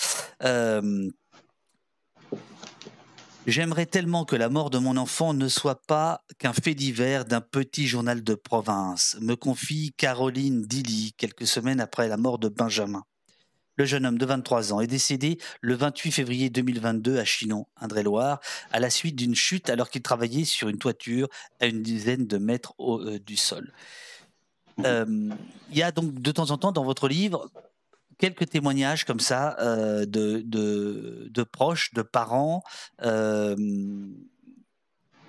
J'aimerais 3.46 3.86
tellement 3.86 4.26
que 4.26 4.36
la 4.36 4.50
mort 4.50 4.68
de 4.68 4.78
mon 4.78 4.98
enfant 4.98 5.32
ne 5.32 5.48
soit 5.48 5.80
pas 5.86 6.22
qu'un 6.38 6.52
fait 6.52 6.74
divers 6.74 7.24
d'un 7.24 7.40
petit 7.40 7.86
journal 7.86 8.22
de 8.22 8.34
province, 8.34 9.16
me 9.22 9.34
confie 9.34 9.92
Caroline 9.96 10.62
Dilly 10.62 11.14
quelques 11.16 11.46
semaines 11.46 11.80
après 11.80 12.06
la 12.06 12.18
mort 12.18 12.38
de 12.38 12.48
Benjamin. 12.48 13.02
Le 13.80 13.86
jeune 13.86 14.04
homme 14.04 14.18
de 14.18 14.26
23 14.26 14.74
ans 14.74 14.82
est 14.82 14.86
décédé 14.86 15.38
le 15.62 15.74
28 15.74 16.12
février 16.12 16.50
2022 16.50 17.16
à 17.16 17.24
Chinon, 17.24 17.66
Indre-et-Loire, 17.78 18.38
à 18.72 18.78
la 18.78 18.90
suite 18.90 19.16
d'une 19.16 19.34
chute 19.34 19.70
alors 19.70 19.88
qu'il 19.88 20.02
travaillait 20.02 20.44
sur 20.44 20.68
une 20.68 20.76
toiture 20.76 21.30
à 21.60 21.66
une 21.66 21.80
dizaine 21.80 22.26
de 22.26 22.36
mètres 22.36 22.74
au, 22.76 23.00
euh, 23.00 23.18
du 23.18 23.38
sol. 23.38 23.72
Euh, 24.84 25.30
il 25.70 25.78
y 25.78 25.82
a 25.82 25.92
donc 25.92 26.12
de 26.12 26.30
temps 26.30 26.50
en 26.50 26.58
temps 26.58 26.72
dans 26.72 26.84
votre 26.84 27.08
livre 27.08 27.50
quelques 28.18 28.50
témoignages 28.50 29.06
comme 29.06 29.18
ça 29.18 29.56
euh, 29.60 30.04
de, 30.04 30.42
de, 30.44 31.42
proches, 31.42 31.94
de 31.94 32.02
parents, 32.02 32.62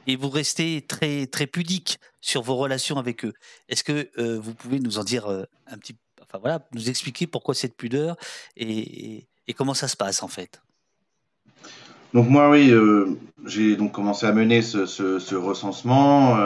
et 0.07 0.15
vous 0.17 0.29
restez 0.29 0.85
très, 0.85 1.25
très 1.25 1.47
pudique 1.47 2.01
sur 2.19 2.41
vos 2.41 2.57
relations 2.57 2.97
avec 2.97 3.23
eux. 3.23 3.31
Est-ce 3.69 3.85
que 3.85 4.11
vous 4.39 4.53
pouvez 4.53 4.81
nous 4.81 4.97
en 4.97 5.05
dire 5.05 5.29
un 5.29 5.77
petit 5.77 5.95
enfin 6.31 6.39
voilà, 6.39 6.67
nous 6.73 6.89
expliquer 6.89 7.27
pourquoi 7.27 7.53
cette 7.53 7.75
pudeur 7.75 8.15
et, 8.55 9.27
comment 9.57 9.73
ça 9.73 9.89
se 9.89 9.97
passe 9.97 10.23
en 10.23 10.29
fait 10.29 10.61
donc 12.13 12.29
moi 12.29 12.49
oui, 12.49 12.73
j'ai 13.45 13.75
donc 13.75 13.91
commencé 13.91 14.25
à 14.25 14.31
mener 14.33 14.61
ce, 14.61 14.85
ce, 14.85 15.19
ce 15.19 15.35
recensement 15.35 16.37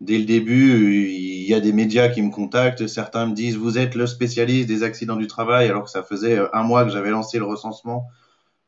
dès 0.00 0.18
le 0.18 0.24
début, 0.24 1.08
il 1.10 1.44
y 1.44 1.54
a 1.54 1.60
des 1.60 1.72
médias 1.72 2.08
qui 2.08 2.22
me 2.22 2.30
contactent. 2.30 2.86
Certains 2.86 3.26
me 3.26 3.34
disent 3.34 3.56
Vous 3.56 3.78
êtes 3.78 3.94
le 3.94 4.06
spécialiste 4.06 4.68
des 4.68 4.82
accidents 4.82 5.16
du 5.16 5.26
travail, 5.26 5.68
alors 5.68 5.84
que 5.84 5.90
ça 5.90 6.02
faisait 6.02 6.38
euh, 6.38 6.48
un 6.54 6.62
mois 6.62 6.84
que 6.84 6.90
j'avais 6.90 7.10
lancé 7.10 7.38
le 7.38 7.44
recensement. 7.44 8.06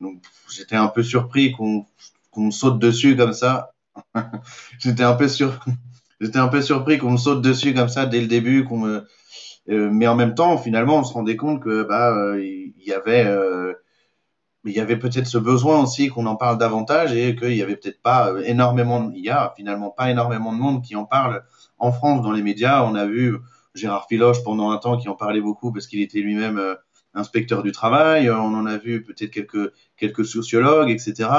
Donc 0.00 0.22
j'étais 0.50 0.76
un 0.76 0.88
peu 0.88 1.02
surpris 1.02 1.52
qu'on 1.52 1.86
me 2.36 2.50
saute 2.50 2.78
dessus 2.78 3.16
comme 3.16 3.32
ça. 3.32 3.72
j'étais 4.78 5.02
un 5.02 5.14
peu 5.14 5.28
j'étais 6.20 6.38
un 6.38 6.48
peu 6.48 6.62
surpris 6.62 6.98
qu'on 6.98 7.12
me 7.12 7.18
saute 7.18 7.42
dessus 7.42 7.74
comme 7.74 7.88
ça 7.88 8.06
dès 8.06 8.20
le 8.20 8.26
début, 8.26 8.64
qu'on 8.64 8.78
me... 8.78 9.06
Euh, 9.68 9.90
mais 9.92 10.06
en 10.06 10.16
même 10.16 10.34
temps, 10.34 10.56
finalement, 10.58 10.98
on 10.98 11.04
se 11.04 11.12
rendait 11.12 11.36
compte 11.36 11.62
que 11.62 11.82
bah 11.84 12.16
euh, 12.16 12.42
il 12.42 12.82
y 12.84 12.92
avait 12.92 13.26
il 14.64 14.72
y 14.72 14.80
avait 14.80 14.98
peut-être 14.98 15.26
ce 15.26 15.38
besoin 15.38 15.82
aussi 15.82 16.08
qu'on 16.08 16.26
en 16.26 16.36
parle 16.36 16.58
davantage 16.58 17.12
et 17.14 17.34
qu'il 17.34 17.54
y 17.54 17.62
avait 17.62 17.76
peut-être 17.76 18.02
pas 18.02 18.30
euh, 18.30 18.42
énormément, 18.44 19.10
il 19.14 19.24
y 19.24 19.30
a 19.30 19.52
finalement 19.56 19.90
pas 19.90 20.10
énormément 20.10 20.52
de 20.52 20.58
monde 20.58 20.82
qui 20.82 20.96
en 20.96 21.04
parle 21.04 21.42
en 21.78 21.92
France 21.92 22.22
dans 22.22 22.32
les 22.32 22.42
médias. 22.42 22.84
On 22.84 22.94
a 22.94 23.06
vu 23.06 23.36
Gérard 23.74 24.06
Filoche 24.06 24.42
pendant 24.44 24.70
un 24.70 24.78
temps 24.78 24.98
qui 24.98 25.08
en 25.08 25.14
parlait 25.14 25.40
beaucoup 25.40 25.72
parce 25.72 25.86
qu'il 25.86 26.00
était 26.00 26.20
lui-même 26.20 26.58
euh, 26.58 26.74
inspecteur 27.14 27.62
du 27.62 27.72
travail. 27.72 28.30
On 28.30 28.54
en 28.54 28.66
a 28.66 28.76
vu 28.76 29.02
peut-être 29.02 29.30
quelques 29.30 29.72
quelques 29.96 30.26
sociologues, 30.26 30.90
etc. 30.90 31.30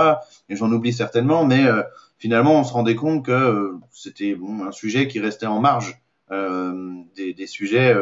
Et 0.50 0.56
j'en 0.56 0.72
oublie 0.72 0.94
certainement, 0.94 1.46
mais 1.46 1.66
euh, 1.66 1.84
finalement 2.18 2.60
on 2.60 2.64
se 2.64 2.74
rendait 2.74 2.96
compte 2.96 3.26
que 3.26 3.76
c'était 3.92 4.34
bon, 4.34 4.66
un 4.66 4.72
sujet 4.72 5.08
qui 5.08 5.20
restait 5.20 5.46
en 5.46 5.60
marge 5.60 6.01
des, 6.32 7.34
des, 7.34 7.48
sujets 7.48 7.96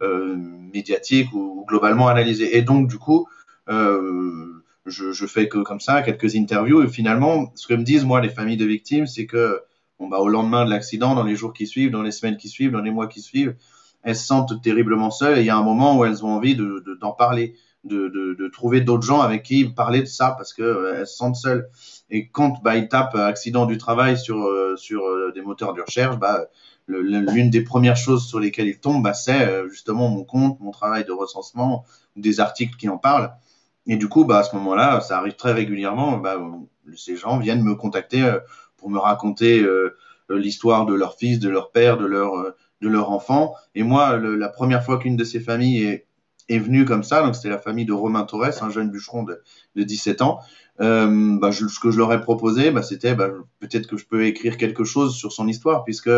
médiatiques 0.00 1.32
ou, 1.32 1.64
globalement 1.66 2.08
analysés. 2.08 2.56
Et 2.56 2.62
donc 2.62 2.88
du 2.88 2.98
coup 2.98 3.26
euh, 3.68 4.62
je, 4.86 5.12
je, 5.12 5.26
fais 5.26 5.48
que 5.48 5.58
comme 5.58 5.80
ça 5.80 6.02
quelques 6.02 6.36
interviews 6.36 6.82
et 6.82 6.88
finalement, 6.88 7.50
ce 7.54 7.66
que 7.66 7.74
me 7.74 7.82
disent 7.82 8.04
moi 8.04 8.20
les 8.20 8.28
familles 8.28 8.58
de 8.58 8.66
victimes, 8.66 9.06
c'est 9.06 9.26
que 9.26 9.62
bon 9.98 10.08
bah 10.08 10.18
au 10.18 10.28
lendemain 10.28 10.64
de 10.64 10.70
l'accident, 10.70 11.14
dans 11.14 11.24
les 11.24 11.36
jours 11.36 11.52
qui 11.52 11.66
suivent, 11.66 11.90
dans 11.90 12.02
les 12.02 12.12
semaines 12.12 12.36
qui 12.36 12.48
suivent, 12.48 12.72
dans 12.72 12.82
les 12.82 12.90
mois 12.90 13.06
qui 13.06 13.22
suivent, 13.22 13.56
elles 14.02 14.16
se 14.16 14.26
sentent 14.26 14.60
terriblement 14.62 15.10
seules 15.10 15.38
et 15.38 15.40
il 15.40 15.46
y 15.46 15.50
a 15.50 15.56
un 15.56 15.62
moment 15.62 15.96
où 15.96 16.04
elles 16.04 16.24
ont 16.24 16.28
envie 16.28 16.54
de 16.54 16.84
d'en 17.00 17.12
parler, 17.12 17.54
de, 17.84 18.08
de, 18.08 18.34
de 18.34 18.48
trouver 18.48 18.82
d'autres 18.82 19.06
gens 19.06 19.20
avec 19.20 19.42
qui 19.42 19.64
parler 19.64 20.00
de 20.00 20.06
ça 20.06 20.34
parce 20.36 20.52
que 20.52 20.62
euh, 20.62 20.98
elles 20.98 21.06
se 21.06 21.16
sentent 21.16 21.36
seules. 21.36 21.68
Et 22.10 22.28
quand 22.28 22.62
bah 22.62 22.76
ils 22.76 22.88
tapent 22.88 23.14
accident 23.14 23.64
du 23.64 23.78
travail 23.78 24.18
sur 24.18 24.44
euh, 24.44 24.76
sur 24.76 25.04
euh, 25.04 25.32
des 25.34 25.40
moteurs 25.40 25.72
de 25.72 25.80
recherche, 25.80 26.18
bah 26.18 26.48
l'une 26.86 27.50
des 27.50 27.62
premières 27.62 27.96
choses 27.96 28.26
sur 28.26 28.40
lesquelles 28.40 28.68
ils 28.68 28.78
tombent, 28.78 29.02
bah, 29.02 29.14
c'est 29.14 29.68
justement 29.68 30.08
mon 30.08 30.24
compte, 30.24 30.60
mon 30.60 30.70
travail 30.70 31.04
de 31.04 31.12
recensement, 31.12 31.84
des 32.16 32.40
articles 32.40 32.76
qui 32.76 32.88
en 32.88 32.98
parlent. 32.98 33.32
Et 33.86 33.96
du 33.96 34.08
coup, 34.08 34.24
bah, 34.24 34.38
à 34.38 34.42
ce 34.42 34.54
moment-là, 34.56 35.00
ça 35.00 35.18
arrive 35.18 35.34
très 35.34 35.52
régulièrement. 35.52 36.16
Bah, 36.16 36.36
ces 36.96 37.16
gens 37.16 37.38
viennent 37.38 37.62
me 37.62 37.74
contacter 37.74 38.22
euh, 38.22 38.38
pour 38.76 38.90
me 38.90 38.98
raconter 38.98 39.60
euh, 39.60 39.96
euh, 40.30 40.38
l'histoire 40.38 40.86
de 40.86 40.94
leur 40.94 41.16
fils, 41.16 41.38
de 41.38 41.48
leur 41.48 41.70
père, 41.70 41.96
de 41.98 42.06
leur, 42.06 42.32
de 42.80 42.88
leur 42.88 43.10
enfant. 43.10 43.54
Et 43.74 43.82
moi, 43.82 44.16
la 44.16 44.48
première 44.48 44.84
fois 44.84 44.98
qu'une 44.98 45.16
de 45.16 45.24
ces 45.24 45.40
familles 45.40 45.82
est, 45.84 46.06
est 46.48 46.58
venue 46.58 46.84
comme 46.84 47.02
ça, 47.02 47.22
donc 47.22 47.34
c'était 47.34 47.48
la 47.48 47.58
famille 47.58 47.86
de 47.86 47.92
Romain 47.92 48.24
Torres, 48.24 48.62
un 48.62 48.70
jeune 48.70 48.90
bûcheron 48.90 49.22
de, 49.22 49.42
de 49.76 49.82
17 49.82 50.22
ans, 50.22 50.40
euh, 50.80 51.38
bah, 51.38 51.50
je, 51.50 51.66
ce 51.66 51.78
que 51.78 51.90
je 51.90 51.98
leur 51.98 52.12
ai 52.12 52.20
proposé, 52.20 52.70
bah, 52.70 52.82
c'était 52.82 53.14
bah, 53.14 53.30
peut-être 53.60 53.86
que 53.86 53.96
je 53.96 54.06
peux 54.06 54.26
écrire 54.26 54.56
quelque 54.56 54.84
chose 54.84 55.14
sur 55.14 55.32
son 55.32 55.46
histoire, 55.48 55.84
puisque 55.84 56.10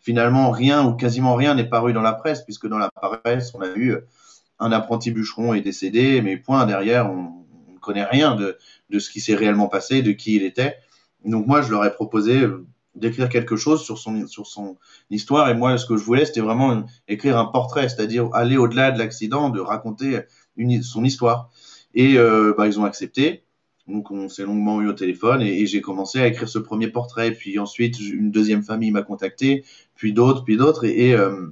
finalement 0.00 0.50
rien 0.50 0.84
ou 0.86 0.94
quasiment 0.94 1.34
rien 1.34 1.54
n'est 1.54 1.68
paru 1.68 1.92
dans 1.92 2.02
la 2.02 2.12
presse, 2.12 2.42
puisque 2.42 2.68
dans 2.68 2.78
la 2.78 2.90
presse, 2.90 3.52
on 3.54 3.60
a 3.60 3.68
eu 3.76 3.96
un 4.58 4.72
apprenti 4.72 5.10
bûcheron 5.10 5.54
est 5.54 5.62
décédé, 5.62 6.22
mais 6.22 6.36
point 6.36 6.64
derrière, 6.64 7.10
on 7.10 7.44
ne 7.72 7.78
connaît 7.80 8.04
rien 8.04 8.36
de, 8.36 8.56
de 8.90 8.98
ce 8.98 9.10
qui 9.10 9.20
s'est 9.20 9.34
réellement 9.34 9.68
passé, 9.68 10.02
de 10.02 10.12
qui 10.12 10.36
il 10.36 10.44
était. 10.44 10.76
Donc 11.24 11.46
moi, 11.46 11.62
je 11.62 11.70
leur 11.70 11.84
ai 11.84 11.92
proposé 11.92 12.46
d'écrire 12.94 13.28
quelque 13.28 13.56
chose 13.56 13.82
sur 13.82 13.98
son, 13.98 14.26
sur 14.26 14.46
son 14.46 14.76
histoire. 15.10 15.48
Et 15.48 15.54
moi, 15.54 15.76
ce 15.78 15.86
que 15.86 15.96
je 15.96 16.04
voulais, 16.04 16.24
c'était 16.24 16.40
vraiment 16.40 16.86
écrire 17.08 17.38
un 17.38 17.46
portrait, 17.46 17.88
c'est-à-dire 17.88 18.28
aller 18.32 18.56
au-delà 18.56 18.90
de 18.90 18.98
l'accident, 18.98 19.50
de 19.50 19.60
raconter 19.60 20.20
une, 20.56 20.82
son 20.82 21.04
histoire. 21.04 21.50
Et 21.94 22.18
euh, 22.18 22.54
bah, 22.56 22.66
ils 22.66 22.78
ont 22.78 22.84
accepté. 22.84 23.42
Donc 23.86 24.10
on 24.10 24.28
s'est 24.28 24.44
longuement 24.44 24.80
eu 24.80 24.88
au 24.88 24.94
téléphone 24.94 25.42
et, 25.42 25.66
j'ai 25.66 25.82
commencé 25.82 26.18
à 26.18 26.26
écrire 26.26 26.48
ce 26.48 26.58
premier 26.58 26.88
portrait. 26.88 27.32
Puis 27.32 27.58
ensuite, 27.58 28.00
une 28.00 28.30
deuxième 28.30 28.62
famille 28.62 28.90
m'a 28.90 29.02
contacté, 29.02 29.64
puis 29.94 30.12
d'autres, 30.12 30.44
puis 30.44 30.56
d'autres. 30.56 30.84
Et, 30.84 31.14
euh, 31.14 31.48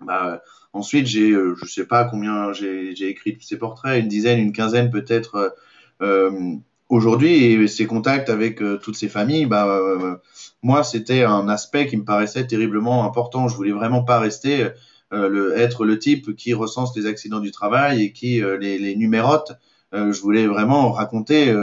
bah, 0.00 0.42
Ensuite, 0.72 1.06
j'ai, 1.06 1.30
euh, 1.30 1.54
je 1.54 1.66
sais 1.66 1.86
pas 1.86 2.04
combien 2.04 2.52
j'ai, 2.52 2.96
j'ai 2.96 3.08
écrit 3.08 3.34
tous 3.34 3.42
ces 3.42 3.58
portraits, 3.58 4.02
une 4.02 4.08
dizaine, 4.08 4.38
une 4.38 4.52
quinzaine 4.52 4.90
peut-être 4.90 5.34
euh, 5.36 5.50
euh 6.02 6.56
aujourd'hui. 6.92 7.68
Ces 7.68 7.86
contacts 7.86 8.28
avec 8.28 8.60
euh, 8.62 8.76
toutes 8.76 8.96
ces 8.96 9.08
familles, 9.08 9.46
bah, 9.46 9.80
moi, 10.62 10.84
c'était 10.84 11.24
un 11.24 11.48
aspect 11.48 11.86
qui 11.86 11.96
me 11.96 12.04
paraissait 12.04 12.46
terriblement 12.46 13.04
important. 13.04 13.48
Je 13.48 13.56
voulais 13.56 13.72
vraiment 13.72 14.04
pas 14.04 14.20
rester 14.20 14.68
le, 15.10 15.58
être 15.58 15.84
le 15.84 15.98
type 15.98 16.36
qui 16.36 16.54
recense 16.54 16.96
les 16.96 17.06
accidents 17.06 17.40
du 17.40 17.50
travail 17.50 18.02
et 18.02 18.12
qui 18.12 18.40
les, 18.60 18.78
les 18.78 18.96
numérote. 18.96 19.52
je 19.92 20.20
voulais 20.20 20.46
vraiment 20.46 20.92
raconter 20.92 21.54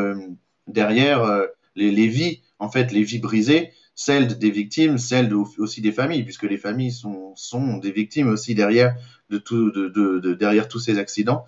derrière 0.68 1.46
les, 1.76 1.92
les 1.92 2.08
vies, 2.08 2.42
en 2.60 2.70
fait, 2.70 2.92
les 2.92 3.04
vies 3.04 3.20
brisées 3.20 3.72
celles 4.00 4.38
des 4.38 4.50
victimes, 4.50 4.98
celles 4.98 5.34
aussi 5.34 5.82
des 5.82 5.92
familles, 5.92 6.24
puisque 6.24 6.44
les 6.44 6.58
familles 6.58 6.94
sont, 6.94 7.34
sont 7.36 7.76
des 7.80 7.92
victimes 7.92 8.30
aussi 8.30 8.56
derrière, 8.56 8.96
de 9.30 9.38
tout, 9.38 9.72
de, 9.72 9.89
de, 9.89 10.34
derrière 10.36 10.70
tous 10.70 10.80
ces 10.80 10.98
accidents. 10.98 11.44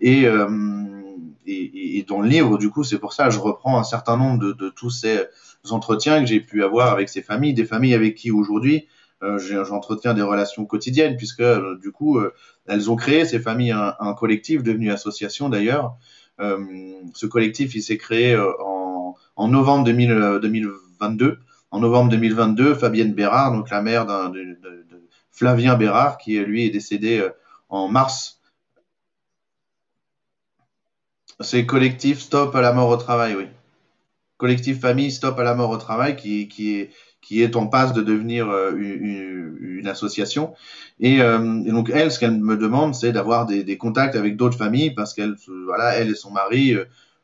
Et, 0.00 0.26
euh, 0.26 0.46
et, 1.46 1.98
et, 1.98 2.02
dans 2.02 2.20
le 2.20 2.28
livre, 2.28 2.58
du 2.58 2.70
coup, 2.70 2.84
c'est 2.84 2.98
pour 2.98 3.12
ça 3.12 3.24
que 3.26 3.34
je 3.34 3.38
reprends 3.38 3.78
un 3.78 3.84
certain 3.84 4.16
nombre 4.16 4.38
de, 4.38 4.52
de 4.52 4.68
tous 4.68 4.90
ces 4.90 5.26
entretiens 5.70 6.20
que 6.20 6.26
j'ai 6.26 6.40
pu 6.40 6.64
avoir 6.64 6.92
avec 6.92 7.08
ces 7.08 7.22
familles, 7.22 7.54
des 7.54 7.64
familles 7.64 7.94
avec 7.94 8.14
qui 8.14 8.30
aujourd'hui 8.30 8.86
euh, 9.24 9.38
j'entretiens 9.64 10.12
des 10.14 10.22
relations 10.22 10.66
quotidiennes, 10.66 11.16
puisque 11.16 11.40
euh, 11.40 11.78
du 11.80 11.92
coup, 11.92 12.18
euh, 12.18 12.34
elles 12.66 12.90
ont 12.90 12.96
créé, 12.96 13.24
ces 13.24 13.40
familles, 13.40 13.72
un, 13.72 13.94
un 13.98 14.12
collectif 14.14 14.62
devenu 14.62 14.90
association 14.90 15.48
d'ailleurs. 15.48 15.96
Euh, 16.40 16.58
ce 17.14 17.26
collectif, 17.26 17.74
il 17.74 17.82
s'est 17.82 17.96
créé 17.96 18.36
en, 18.36 19.14
en 19.36 19.48
novembre 19.48 19.84
2000, 19.84 20.38
2022 20.42 21.38
en 21.70 21.80
novembre 21.80 22.10
2022, 22.10 22.74
Fabienne 22.74 23.14
Bérard, 23.14 23.52
donc 23.52 23.68
la 23.70 23.82
mère 23.82 24.06
de, 24.06 24.56
Flavien 25.32 25.74
Bérard, 25.74 26.18
qui 26.18 26.38
lui 26.38 26.66
est 26.66 26.70
décédé 26.70 27.26
en 27.68 27.88
mars. 27.88 28.40
C'est 31.40 31.66
collectif 31.66 32.20
Stop 32.20 32.54
à 32.54 32.60
la 32.60 32.72
mort 32.72 32.88
au 32.88 32.96
travail, 32.96 33.34
oui. 33.36 33.46
Collectif 34.36 34.80
Famille 34.80 35.10
Stop 35.10 35.38
à 35.38 35.44
la 35.44 35.54
mort 35.54 35.70
au 35.70 35.76
travail, 35.76 36.16
qui, 36.16 36.48
qui, 36.48 36.76
est, 36.76 36.90
qui 37.20 37.42
est 37.42 37.56
en 37.56 37.66
passe 37.66 37.92
de 37.92 38.02
devenir 38.02 38.48
euh, 38.50 38.72
une, 38.72 39.86
association. 39.86 40.54
Euh, 41.02 41.62
et, 41.64 41.70
donc 41.70 41.90
elle, 41.92 42.10
ce 42.10 42.18
qu'elle 42.18 42.40
me 42.40 42.56
demande, 42.56 42.94
c'est 42.94 43.12
d'avoir 43.12 43.46
des, 43.46 43.76
contacts 43.76 44.16
avec 44.16 44.36
d'autres 44.36 44.56
familles, 44.56 44.92
parce 44.92 45.12
qu'elle, 45.12 45.36
voilà, 45.64 45.94
elle 45.94 46.10
et 46.10 46.14
son 46.14 46.30
mari 46.30 46.74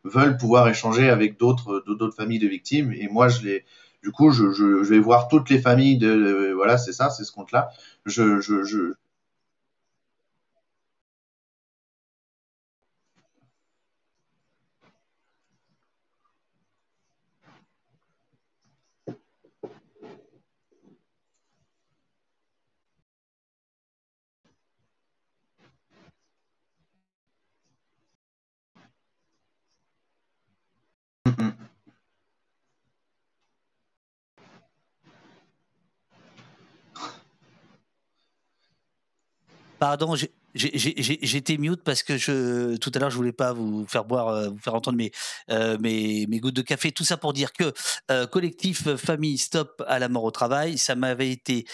veulent 0.05 0.37
pouvoir 0.37 0.69
échanger 0.69 1.09
avec 1.09 1.39
d'autres 1.39 2.13
familles 2.15 2.39
de 2.39 2.49
victimes. 2.49 2.93
Et 2.93 3.09
moi, 3.09 3.29
je 3.29 3.61
du 4.03 4.13
coup, 4.13 4.31
je, 4.31 4.83
vais 4.83 4.99
voir 4.99 5.29
toutes 5.29 5.51
les 5.51 5.59
familles 5.59 5.99
de, 5.99 6.53
voilà, 6.55 6.79
c'est 6.79 6.93
ça, 6.93 7.11
c'est 7.11 7.25
ce 7.25 7.33
compte-là. 7.33 7.71
Je, 8.07 8.95
Pardon, 39.81 40.15
j'étais 40.55 41.57
mute 41.57 41.83
parce 41.83 42.03
que 42.03 42.19
je, 42.19 42.77
tout 42.77 42.93
à 42.95 42.99
l'heure, 42.99 43.09
je 43.09 43.17
voulais 43.17 43.33
pas 43.33 43.55
vous 43.55 43.87
faire 43.87 44.05
boire, 44.05 44.29
euh, 44.29 44.51
vous 44.51 44.59
faire 44.59 44.75
entendre 44.75 44.99
mes, 44.99 45.11
euh, 45.51 45.79
mes, 45.79 46.27
gouttes 46.39 46.55
de 46.55 46.61
café. 46.61 46.93
Tout 46.93 47.03
ça 47.03 47.17
pour 47.17 47.33
dire 47.33 47.55
que 47.55 47.73
euh, 48.11 48.27
collectif 48.27 48.95
Famille 48.97 49.39
Stop 49.39 49.83
à 49.87 49.99
la 49.99 50.11
mort 50.11 50.25
au 50.25 50.31
travail, 50.31 50.77
ça 50.77 50.97
m'avait 50.97 51.31
été 51.31 51.65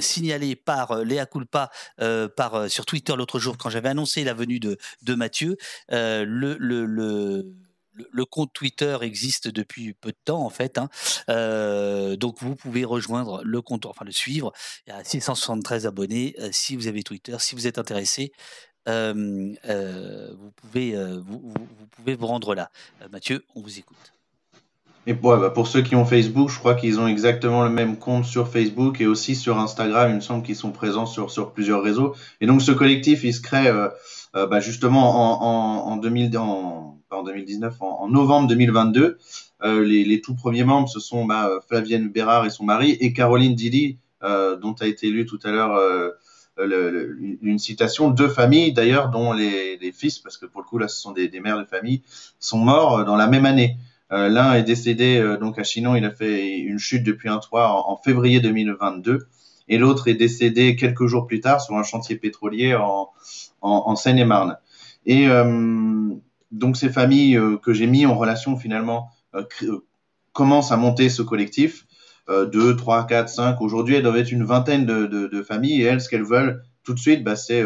signalé 0.00 0.56
par 0.56 0.96
Léa 1.04 1.26
Culpa 1.26 1.70
par, 2.36 2.68
sur 2.68 2.84
Twitter 2.86 3.14
l'autre 3.16 3.38
jour 3.38 3.56
quand 3.56 3.70
j'avais 3.70 3.90
annoncé 3.90 4.24
la 4.24 4.34
venue 4.34 4.58
de, 4.58 4.76
Mathieu. 5.14 5.56
le 5.88 7.44
le, 8.10 8.24
compte 8.24 8.52
Twitter 8.52 8.96
existe 9.02 9.48
depuis 9.48 9.94
peu 9.94 10.10
de 10.10 10.16
temps 10.24 10.44
en 10.44 10.50
fait. 10.50 10.78
Hein. 10.78 10.88
Euh, 11.28 12.16
donc 12.16 12.36
vous 12.40 12.54
pouvez 12.54 12.84
rejoindre 12.84 13.42
le 13.44 13.60
compte, 13.62 13.86
enfin 13.86 14.04
le 14.04 14.12
suivre. 14.12 14.52
Il 14.86 14.90
y 14.90 14.92
a 14.92 15.04
673 15.04 15.86
abonnés. 15.86 16.34
Euh, 16.38 16.48
si 16.52 16.76
vous 16.76 16.88
avez 16.88 17.02
Twitter, 17.02 17.36
si 17.38 17.54
vous 17.54 17.66
êtes 17.66 17.78
intéressé, 17.78 18.32
euh, 18.88 19.52
vous, 20.38 20.50
pouvez, 20.56 20.96
vous, 22.16 22.26
rendre 22.26 22.54
là. 22.54 22.70
Mathieu, 23.10 23.44
on 23.54 23.62
vous 23.62 23.78
écoute. 23.78 24.12
Et 25.06 25.14
pour, 25.14 25.36
bah, 25.36 25.50
pour 25.50 25.66
ceux 25.66 25.82
qui 25.82 25.96
ont 25.96 26.04
Facebook, 26.04 26.48
je 26.48 26.58
crois 26.58 26.74
qu'ils 26.74 27.00
ont 27.00 27.08
exactement 27.08 27.64
le 27.64 27.70
même 27.70 27.96
compte 27.98 28.24
sur 28.24 28.48
Facebook 28.48 29.00
et 29.00 29.06
aussi 29.06 29.34
sur 29.34 29.58
Instagram. 29.58 30.10
Il 30.10 30.16
me 30.16 30.20
semble 30.20 30.44
qu'ils 30.44 30.56
sont 30.56 30.70
présents 30.70 31.06
sur, 31.06 31.30
sur 31.30 31.52
plusieurs 31.52 31.82
réseaux. 31.82 32.14
Et 32.40 32.46
donc 32.46 32.62
ce 32.62 32.70
collectif, 32.70 33.24
il 33.24 33.34
se 33.34 33.40
crée 33.40 33.68
bah, 34.34 34.60
justement 34.60 35.32
en, 35.40 35.88
en, 35.88 35.92
en 35.92 35.96
2000, 35.96 36.36
en, 36.38 36.92
en 37.12 37.22
2019, 37.22 37.76
en, 37.80 38.08
novembre 38.08 38.48
2022. 38.48 39.18
Euh, 39.64 39.84
les, 39.84 40.20
tout 40.20 40.34
premiers 40.34 40.64
membres, 40.64 40.88
ce 40.88 41.00
sont 41.00 41.24
bah, 41.24 41.50
Flavienne 41.68 42.08
Bérard 42.08 42.46
et 42.46 42.50
son 42.50 42.64
mari, 42.64 42.96
et 43.00 43.12
Caroline 43.12 43.54
Dili, 43.54 43.98
euh, 44.22 44.56
dont 44.56 44.74
a 44.80 44.86
été 44.86 45.08
lu 45.08 45.26
tout 45.26 45.38
à 45.44 45.50
l'heure 45.50 45.74
euh, 45.76 46.10
une 46.58 47.58
citation, 47.58 48.10
deux 48.10 48.28
familles 48.28 48.72
d'ailleurs, 48.72 49.08
dont 49.10 49.32
les, 49.32 49.92
fils, 49.92 50.18
parce 50.18 50.36
que 50.36 50.46
pour 50.46 50.60
le 50.60 50.66
coup 50.66 50.78
là, 50.78 50.88
ce 50.88 51.00
sont 51.00 51.12
des, 51.12 51.28
mères 51.40 51.58
de 51.58 51.64
famille, 51.64 52.02
sont 52.38 52.58
morts 52.58 53.04
dans 53.04 53.16
la 53.16 53.26
même 53.26 53.46
année. 53.46 53.76
L'un 54.10 54.52
est 54.52 54.62
décédé 54.62 55.36
donc 55.40 55.58
à 55.58 55.64
Chinon, 55.64 55.96
il 55.96 56.04
a 56.04 56.10
fait 56.10 56.58
une 56.58 56.78
chute 56.78 57.02
depuis 57.02 57.30
un 57.30 57.38
toit 57.38 57.88
en, 57.88 57.96
février 57.96 58.40
2022, 58.40 59.26
et 59.68 59.78
l'autre 59.78 60.08
est 60.08 60.14
décédé 60.14 60.76
quelques 60.76 61.06
jours 61.06 61.26
plus 61.26 61.40
tard 61.40 61.62
sur 61.62 61.74
un 61.76 61.82
chantier 61.82 62.16
pétrolier 62.16 62.74
en, 62.74 63.08
en 63.62 63.96
Seine-et-Marne. 63.96 64.58
Et, 65.06 65.28
donc 66.52 66.76
ces 66.76 66.90
familles 66.90 67.36
euh, 67.36 67.56
que 67.56 67.72
j'ai 67.72 67.86
mis 67.86 68.06
en 68.06 68.16
relation 68.16 68.56
finalement 68.56 69.10
euh, 69.34 69.42
euh, 69.62 69.84
commencent 70.32 70.70
à 70.70 70.76
monter 70.76 71.08
ce 71.08 71.22
collectif. 71.22 71.86
deux, 72.28 72.76
trois, 72.76 73.06
quatre, 73.06 73.28
cinq. 73.28 73.60
Aujourd'hui, 73.60 73.96
elles 73.96 74.02
doivent 74.02 74.16
être 74.16 74.32
une 74.32 74.44
vingtaine 74.44 74.86
de, 74.86 75.42
familles 75.42 75.82
et 75.82 75.84
elles, 75.84 76.00
ce 76.00 76.08
qu'elles 76.08 76.24
veulent 76.24 76.62
tout 76.84 76.94
de 76.94 76.98
suite, 76.98 77.22
bah, 77.22 77.36
c'est 77.36 77.64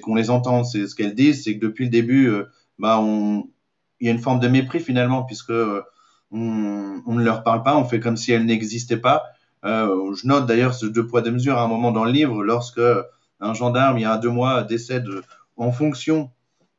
qu'on 0.00 0.14
les 0.14 0.30
entende. 0.30 0.64
C'est 0.64 0.86
ce 0.86 0.94
qu'elles 0.94 1.14
disent, 1.14 1.44
c'est 1.44 1.58
que 1.58 1.60
depuis 1.60 1.84
le 1.84 1.90
début, 1.90 2.32
bah, 2.78 3.02
il 4.00 4.06
y 4.06 4.08
a 4.08 4.12
une 4.12 4.20
forme 4.20 4.40
de 4.40 4.48
mépris 4.48 4.80
finalement, 4.80 5.24
puisque 5.24 5.52
on, 6.30 7.02
ne 7.06 7.22
leur 7.22 7.42
parle 7.42 7.62
pas, 7.62 7.76
on 7.76 7.84
fait 7.84 8.00
comme 8.00 8.16
si 8.16 8.32
elles 8.32 8.46
n'existaient 8.46 8.96
pas. 8.96 9.24
Euh, 9.66 10.14
je 10.14 10.26
note 10.26 10.46
d'ailleurs 10.46 10.72
ce 10.72 10.86
deux 10.86 11.06
poids 11.06 11.20
deux 11.20 11.32
mesures 11.32 11.58
à 11.58 11.64
un 11.64 11.68
moment 11.68 11.92
dans 11.92 12.04
le 12.04 12.12
livre, 12.12 12.42
lorsque 12.42 12.80
un 13.40 13.54
gendarme, 13.54 13.98
il 13.98 14.02
y 14.02 14.04
a 14.04 14.18
deux 14.18 14.30
mois, 14.30 14.62
décède 14.62 15.06
en 15.56 15.72
fonction 15.72 16.30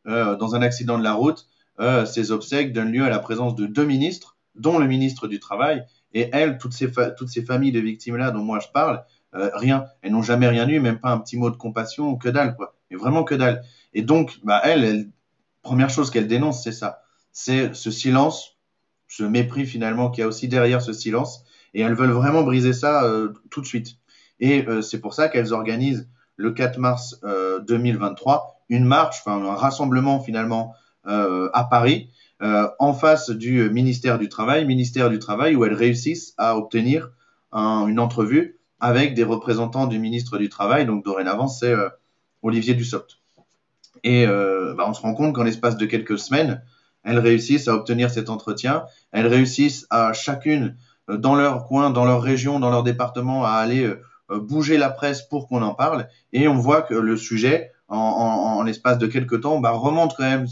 euh, 0.08 0.36
dans 0.36 0.56
un 0.56 0.62
accident 0.62 0.98
de 0.98 1.04
la 1.04 1.13
route, 1.13 1.48
euh, 1.80 2.06
ces 2.06 2.32
obsèques 2.32 2.74
donnent 2.74 2.91
lieu 2.91 3.04
à 3.04 3.10
la 3.10 3.19
présence 3.19 3.56
de 3.56 3.65
deux 3.65 3.86
ministres, 3.86 4.38
dont 4.56 4.80
le 4.80 4.88
ministre 4.88 5.28
du 5.28 5.39
Travail. 5.39 5.84
Et 6.13 6.30
elles, 6.34 6.58
toutes 6.58 6.74
ces, 6.74 6.89
familles 6.89 7.72
de 7.72 7.80
victimes-là 7.80 8.32
dont 8.32 8.43
moi 8.43 8.60
je 8.60 8.67
parle, 8.74 9.04
euh, 9.36 9.52
rien. 9.54 9.86
Elles 10.02 10.12
n'ont 10.12 10.24
jamais 10.24 10.48
rien 10.48 10.67
eu, 10.67 10.80
même 10.80 11.00
pas 11.00 11.12
un 11.12 11.19
petit 11.19 11.38
mot 11.38 11.50
de 11.50 11.56
compassion, 11.56 12.15
que 12.15 12.30
dalle, 12.30 12.56
quoi. 12.56 12.76
Mais 12.89 12.98
vraiment 12.98 13.24
que 13.24 13.36
dalle. 13.36 13.62
Et 13.93 14.02
donc, 14.02 14.39
bah, 14.43 14.62
elles, 14.63 15.10
première 15.62 15.89
chose 15.89 16.10
qu'elles 16.10 16.28
dénoncent, 16.28 16.63
c'est 16.63 16.72
ça. 16.72 17.04
C'est 17.32 17.76
ce 17.76 17.91
silence, 17.91 18.58
ce 19.08 19.24
mépris 19.24 19.65
finalement 19.65 20.10
qu'il 20.10 20.22
y 20.22 20.24
a 20.24 20.28
aussi 20.28 20.48
derrière 20.48 20.82
ce 20.82 20.93
silence. 20.93 21.43
Et 21.76 21.82
elles 21.82 21.93
veulent 21.93 22.10
vraiment 22.10 22.41
briser 22.41 22.74
ça 22.74 23.08
tout 23.52 23.62
de 23.62 23.65
suite. 23.67 23.98
Et 24.39 24.65
c'est 24.82 25.00
pour 25.00 25.13
ça 25.13 25.30
qu'elles 25.30 25.54
organisent 25.54 26.10
le 26.39 26.52
4 26.52 26.78
mars 26.80 27.19
2023 27.67 28.60
une 28.69 28.86
marche, 28.86 29.21
enfin 29.25 29.43
un 29.43 29.56
rassemblement 29.56 30.19
finalement 30.19 30.75
euh, 31.08 31.49
à 31.54 31.63
Paris, 31.63 32.10
euh, 32.41 32.69
en 32.80 32.93
face 32.93 33.30
du 33.32 33.69
ministère 33.69 34.17
du 34.19 34.30
Travail, 34.30 34.65
ministère 34.65 35.10
du 35.10 35.19
Travail 35.19 35.56
où 35.56 35.65
elles 35.65 35.73
réussissent 35.73 36.34
à 36.38 36.56
obtenir 36.56 37.12
une 37.52 37.99
entrevue 37.99 38.60
avec 38.80 39.15
des 39.15 39.23
représentants 39.23 39.88
du 39.88 39.97
ministre 39.97 40.38
du 40.38 40.49
Travail, 40.49 40.86
donc 40.86 41.04
dorénavant 41.04 41.47
c'est 41.47 41.71
euh, 41.71 41.89
Olivier 42.43 42.75
Dussopt. 42.75 43.17
Et 44.04 44.25
bah, 44.25 44.86
on 44.88 44.93
se 44.93 45.02
rend 45.02 45.13
compte 45.13 45.36
qu'en 45.36 45.43
l'espace 45.43 45.75
de 45.75 45.86
quelques 45.86 46.17
semaines, 46.17 46.62
elles 47.04 47.19
réussissent 47.19 47.67
à 47.67 47.73
obtenir 47.73 48.10
cet 48.10 48.30
entretien, 48.30 48.86
elles 49.12 49.28
réussissent 49.28 49.86
à 49.89 50.13
chacune 50.13 50.78
dans 51.10 51.36
leur 51.36 51.65
coin, 51.65 51.89
dans 51.89 52.06
leur 52.06 52.21
région, 52.21 52.62
dans 52.62 52.69
leur 52.69 52.84
département, 52.84 53.43
à 53.43 53.52
aller 53.52 53.93
bouger 54.30 54.78
la 54.78 54.89
presse 54.89 55.22
pour 55.22 55.48
qu'on 55.48 55.62
en 55.62 55.74
parle. 55.74 56.08
Et 56.34 56.48
on 56.48 56.56
voit 56.56 56.82
que 56.82 56.94
le 56.94 57.18
sujet 57.18 57.72
en, 57.89 58.63
l'espace 58.63 58.98
de 58.98 59.08
quelques 59.08 59.42
temps, 59.42 59.60
bah, 59.60 59.72
remonte 59.72 60.15
quand 60.15 60.24
même 60.24 60.48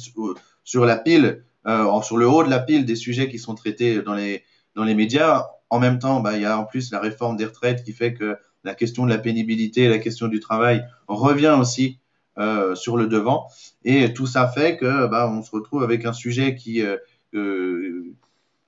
sur, 0.64 0.86
la 0.86 0.98
pile, 0.98 1.44
euh, 1.68 2.02
sur 2.02 2.18
le 2.18 2.28
haut 2.28 2.44
de 2.44 2.50
la 2.50 2.60
pile 2.60 2.86
des 2.86 2.96
sujets 2.96 3.30
qui 3.30 3.40
sont 3.40 3.56
traités 3.56 4.02
dans 4.02 4.16
les, 4.16 4.44
dans 4.76 4.84
les 4.84 4.96
médias. 4.96 5.46
En 5.70 5.80
même 5.80 6.00
temps, 6.00 6.20
bah, 6.20 6.36
il 6.36 6.42
y 6.42 6.46
a 6.46 6.58
en 6.58 6.66
plus 6.66 6.92
la 6.92 7.00
réforme 7.00 7.38
des 7.38 7.46
retraites 7.46 7.84
qui 7.84 7.94
fait 7.94 8.14
que 8.14 8.38
la 8.64 8.76
question 8.76 9.06
de 9.06 9.10
la 9.10 9.18
pénibilité, 9.18 9.88
la 9.88 10.00
question 10.00 10.28
du 10.28 10.40
travail 10.40 10.86
revient 11.08 11.56
aussi 11.60 12.00
euh, 12.38 12.76
sur 12.76 12.98
le 12.98 13.08
devant. 13.08 13.48
Et 13.84 14.14
tout 14.14 14.28
ça 14.28 14.48
fait 14.48 14.78
que 14.78 15.08
bah, 15.08 15.30
on 15.32 15.42
se 15.44 15.52
retrouve 15.52 15.84
avec 15.84 16.06
un 16.06 16.14
sujet 16.14 16.56
qui, 16.56 16.82
euh, 16.82 18.04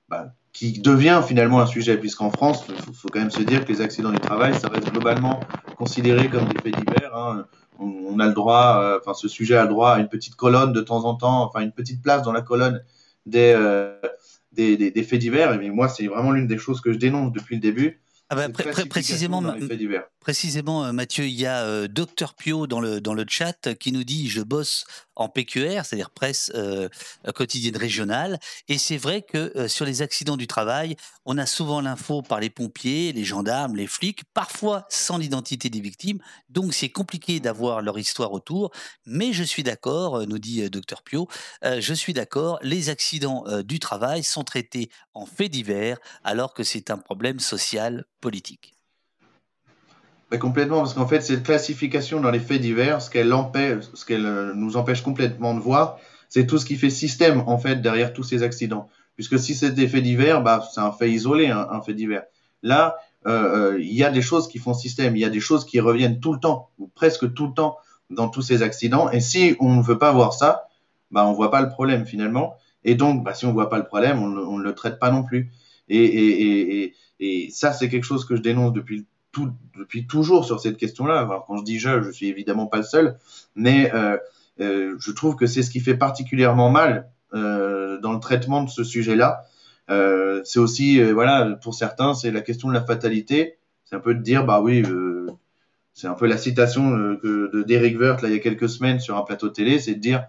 bah, 0.08 0.32
qui 0.52 0.80
devient 0.80 1.22
finalement 1.26 1.60
un 1.60 1.66
sujet, 1.66 1.96
puisqu'en 1.96 2.30
France, 2.30 2.64
il 2.68 2.94
faut, 2.94 3.08
quand 3.08 3.20
même 3.20 3.30
se 3.30 3.42
dire 3.42 3.64
que 3.64 3.72
les 3.72 3.80
accidents 3.80 4.10
du 4.10 4.18
travail, 4.18 4.54
ça 4.54 4.68
reste 4.68 4.90
globalement 4.90 5.40
considéré 5.76 6.28
comme 6.28 6.46
des 6.48 6.60
faits 6.60 6.76
divers. 6.76 7.14
Hein 7.16 7.46
on, 7.80 8.18
a 8.20 8.26
le 8.26 8.34
droit, 8.34 8.80
euh, 8.82 8.98
enfin 9.00 9.14
ce 9.14 9.28
sujet 9.28 9.56
a 9.56 9.62
le 9.62 9.68
droit 9.68 9.92
à 9.92 10.00
une 10.00 10.08
petite 10.08 10.34
colonne 10.34 10.72
de 10.72 10.80
temps 10.80 11.04
en 11.04 11.14
temps, 11.14 11.44
enfin 11.44 11.60
une 11.60 11.72
petite 11.72 12.02
place 12.02 12.22
dans 12.22 12.32
la 12.32 12.42
colonne 12.42 12.82
des, 13.26 13.52
euh, 13.56 13.98
des, 14.52 14.76
des, 14.76 15.02
faits 15.02 15.20
divers. 15.20 15.60
Et 15.60 15.70
moi, 15.70 15.88
c'est 15.88 16.06
vraiment 16.06 16.32
l'une 16.32 16.46
des 16.46 16.58
choses 16.58 16.80
que 16.80 16.92
je 16.92 16.98
dénonce 16.98 17.32
depuis 17.32 17.56
le 17.56 17.60
début. 17.60 18.00
Ah 18.32 18.36
bah, 18.36 18.48
précisément, 18.88 19.42
précisément, 20.20 20.84
euh, 20.84 20.92
Mathieu, 20.92 21.26
il 21.26 21.34
y 21.34 21.46
a 21.46 21.64
euh, 21.64 21.88
Docteur 21.88 22.34
Pio 22.34 22.68
dans 22.68 22.80
le, 22.80 23.00
dans 23.00 23.12
le 23.12 23.24
chat 23.28 23.74
qui 23.74 23.90
nous 23.90 24.04
dit 24.04 24.28
Je 24.28 24.40
bosse 24.40 24.84
en 25.16 25.28
PQR, 25.28 25.84
c'est-à-dire 25.84 26.10
presse 26.10 26.52
euh, 26.54 26.88
quotidienne 27.34 27.76
régionale. 27.76 28.38
Et 28.68 28.78
c'est 28.78 28.98
vrai 28.98 29.22
que 29.22 29.66
sur 29.66 29.84
les 29.84 30.00
accidents 30.00 30.36
du 30.36 30.46
travail, 30.46 30.94
on 31.24 31.38
a 31.38 31.44
souvent 31.44 31.80
l'info 31.80 32.22
par 32.22 32.38
les 32.38 32.50
pompiers, 32.50 33.12
les 33.12 33.24
gendarmes, 33.24 33.74
les 33.74 33.88
flics, 33.88 34.22
parfois 34.32 34.86
sans 34.88 35.18
l'identité 35.18 35.68
des 35.68 35.80
victimes. 35.80 36.20
Donc 36.48 36.72
c'est 36.72 36.88
compliqué 36.88 37.40
d'avoir 37.40 37.82
leur 37.82 37.98
histoire 37.98 38.32
autour. 38.32 38.70
Mais 39.06 39.32
je 39.32 39.42
suis 39.42 39.64
d'accord, 39.64 40.24
nous 40.26 40.38
dit 40.38 40.70
Docteur 40.70 41.02
Pio, 41.02 41.28
je 41.62 41.94
suis 41.94 42.14
d'accord, 42.14 42.60
les 42.62 42.88
accidents 42.88 43.44
du 43.62 43.78
travail 43.80 44.22
sont 44.22 44.44
traités 44.44 44.88
en 45.12 45.26
faits 45.26 45.50
divers 45.50 45.98
alors 46.24 46.54
que 46.54 46.62
c'est 46.62 46.90
un 46.90 46.98
problème 46.98 47.40
social 47.40 48.04
politique. 48.20 48.74
complètement, 50.38 50.78
parce 50.78 50.94
qu'en 50.94 51.06
fait, 51.06 51.22
cette 51.22 51.42
classification 51.42 52.20
dans 52.20 52.30
les 52.30 52.40
faits 52.40 52.60
divers, 52.60 53.02
ce 53.02 53.10
qu'elle 53.10 53.32
euh, 53.32 54.52
nous 54.54 54.76
empêche 54.76 55.02
complètement 55.02 55.54
de 55.54 55.60
voir, 55.60 55.98
c'est 56.28 56.46
tout 56.46 56.58
ce 56.58 56.64
qui 56.64 56.76
fait 56.76 56.90
système 56.90 57.42
en 57.46 57.58
fait 57.58 57.82
derrière 57.82 58.12
tous 58.12 58.22
ces 58.22 58.42
accidents. 58.42 58.88
Puisque 59.16 59.38
si 59.38 59.54
c'est 59.54 59.72
des 59.72 59.88
faits 59.88 60.04
divers, 60.04 60.42
bah, 60.42 60.66
c'est 60.72 60.80
un 60.80 60.92
fait 60.92 61.10
isolé, 61.10 61.48
un, 61.48 61.82
fait 61.82 61.94
divers. 61.94 62.22
Là, 62.62 62.96
euh, 63.26 63.72
euh, 63.72 63.80
il 63.80 63.92
y 63.92 64.04
a 64.04 64.10
des 64.10 64.22
choses 64.22 64.48
qui 64.48 64.58
font 64.58 64.72
système, 64.72 65.16
il 65.16 65.20
y 65.20 65.24
a 65.24 65.30
des 65.30 65.40
choses 65.40 65.66
qui 65.66 65.80
reviennent 65.80 66.20
tout 66.20 66.32
le 66.32 66.40
temps, 66.40 66.70
ou 66.78 66.86
presque 66.86 67.34
tout 67.34 67.48
le 67.48 67.52
temps, 67.52 67.76
dans 68.08 68.28
tous 68.28 68.42
ces 68.42 68.62
accidents. 68.62 69.10
Et 69.10 69.20
si 69.20 69.56
on 69.60 69.74
ne 69.74 69.82
veut 69.82 69.98
pas 69.98 70.12
voir 70.12 70.32
ça, 70.32 70.68
bah, 71.10 71.26
on 71.26 71.32
voit 71.32 71.50
pas 71.50 71.60
le 71.60 71.68
problème 71.68 72.06
finalement. 72.06 72.54
Et 72.84 72.94
donc, 72.94 73.24
bah, 73.24 73.34
si 73.34 73.44
on 73.44 73.52
voit 73.52 73.68
pas 73.68 73.78
le 73.78 73.84
problème, 73.84 74.22
on 74.22 74.58
ne 74.58 74.62
le 74.62 74.74
traite 74.74 74.98
pas 74.98 75.10
non 75.10 75.22
plus. 75.22 75.50
Et, 75.90 76.04
et, 76.04 76.84
et, 76.84 76.94
et 77.20 77.50
ça, 77.50 77.72
c'est 77.72 77.88
quelque 77.88 78.04
chose 78.04 78.24
que 78.24 78.36
je 78.36 78.40
dénonce 78.40 78.72
depuis, 78.72 79.06
tout, 79.32 79.50
depuis 79.78 80.06
toujours 80.06 80.44
sur 80.44 80.60
cette 80.60 80.76
question-là. 80.76 81.20
Alors, 81.20 81.44
quand 81.46 81.58
je 81.58 81.64
dis 81.64 81.78
je, 81.78 82.02
je 82.02 82.10
suis 82.10 82.28
évidemment 82.28 82.66
pas 82.66 82.78
le 82.78 82.82
seul, 82.82 83.18
mais 83.54 83.92
euh, 83.94 84.16
euh, 84.60 84.96
je 84.98 85.12
trouve 85.12 85.36
que 85.36 85.46
c'est 85.46 85.62
ce 85.62 85.70
qui 85.70 85.80
fait 85.80 85.96
particulièrement 85.96 86.70
mal 86.70 87.10
euh, 87.34 88.00
dans 88.00 88.12
le 88.12 88.20
traitement 88.20 88.64
de 88.64 88.70
ce 88.70 88.82
sujet-là. 88.82 89.44
Euh, 89.88 90.40
c'est 90.44 90.58
aussi, 90.58 91.00
euh, 91.00 91.12
voilà, 91.12 91.56
pour 91.62 91.74
certains, 91.74 92.14
c'est 92.14 92.30
la 92.30 92.40
question 92.40 92.68
de 92.68 92.74
la 92.74 92.82
fatalité. 92.82 93.58
C'est 93.84 93.96
un 93.96 94.00
peu 94.00 94.14
de 94.14 94.22
dire, 94.22 94.44
bah 94.44 94.60
oui, 94.60 94.82
c'est 95.92 96.06
un 96.06 96.14
peu 96.14 96.26
la 96.26 96.38
citation 96.38 96.90
de 96.90 97.64
d'Eric 97.66 97.98
Wirth 97.98 98.22
là 98.22 98.28
il 98.28 98.34
y 98.34 98.36
a 98.36 98.40
quelques 98.40 98.68
semaines 98.68 99.00
sur 99.00 99.16
un 99.16 99.22
plateau 99.22 99.48
télé, 99.48 99.80
c'est 99.80 99.94
de 99.94 100.00
dire, 100.00 100.26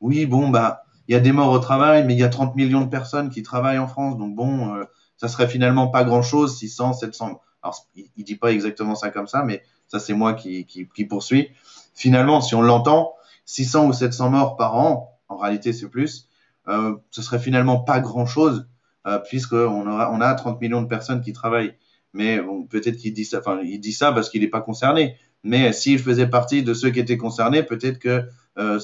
oui, 0.00 0.26
bon, 0.26 0.48
bah 0.48 0.82
il 1.06 1.12
y 1.12 1.14
a 1.14 1.20
des 1.20 1.30
morts 1.30 1.52
au 1.52 1.60
travail, 1.60 2.04
mais 2.04 2.14
il 2.14 2.18
y 2.18 2.24
a 2.24 2.28
30 2.28 2.56
millions 2.56 2.80
de 2.80 2.90
personnes 2.90 3.30
qui 3.30 3.44
travaillent 3.44 3.78
en 3.78 3.86
France, 3.86 4.18
donc 4.18 4.34
bon, 4.34 4.74
ça 5.16 5.28
serait 5.28 5.48
finalement 5.48 5.88
pas 5.88 6.04
grand-chose, 6.04 6.58
600, 6.58 6.94
700. 6.94 7.40
Alors, 7.62 7.86
il, 7.94 8.24
dit 8.24 8.36
pas 8.36 8.52
exactement 8.52 8.94
ça 8.94 9.10
comme 9.10 9.26
ça, 9.26 9.42
mais 9.42 9.62
ça 9.88 9.98
c'est 9.98 10.14
moi 10.14 10.34
qui, 10.34 10.66
qui, 10.66 10.88
qui, 10.88 11.04
poursuit. 11.04 11.50
Finalement, 11.94 12.40
si 12.40 12.54
on 12.54 12.62
l'entend, 12.62 13.14
600 13.46 13.86
ou 13.86 13.92
700 13.92 14.30
morts 14.30 14.56
par 14.56 14.76
an, 14.76 15.18
en 15.28 15.36
réalité 15.36 15.72
c'est 15.72 15.88
plus, 15.88 16.28
euh, 16.68 16.96
ce 17.10 17.22
serait 17.22 17.38
finalement 17.38 17.80
pas 17.80 18.00
grand-chose, 18.00 18.68
euh, 19.06 19.18
puisqu'on 19.18 19.86
aura, 19.86 20.12
on 20.12 20.20
a 20.20 20.34
30 20.34 20.60
millions 20.60 20.82
de 20.82 20.88
personnes 20.88 21.20
qui 21.20 21.32
travaillent. 21.32 21.74
Mais 22.12 22.40
bon, 22.40 22.64
peut-être 22.64 22.96
qu'il 22.96 23.12
dit 23.12 23.24
ça, 23.24 23.38
enfin, 23.38 23.60
il 23.62 23.78
dit 23.78 23.92
ça 23.92 24.12
parce 24.12 24.30
qu'il 24.30 24.42
n'est 24.42 24.48
pas 24.48 24.60
concerné. 24.60 25.16
Mais 25.44 25.72
s'il 25.72 25.98
faisait 25.98 26.26
partie 26.26 26.62
de 26.62 26.74
ceux 26.74 26.90
qui 26.90 26.98
étaient 26.98 27.18
concernés, 27.18 27.62
peut-être 27.62 27.98
que 27.98 28.24
euh, 28.58 28.80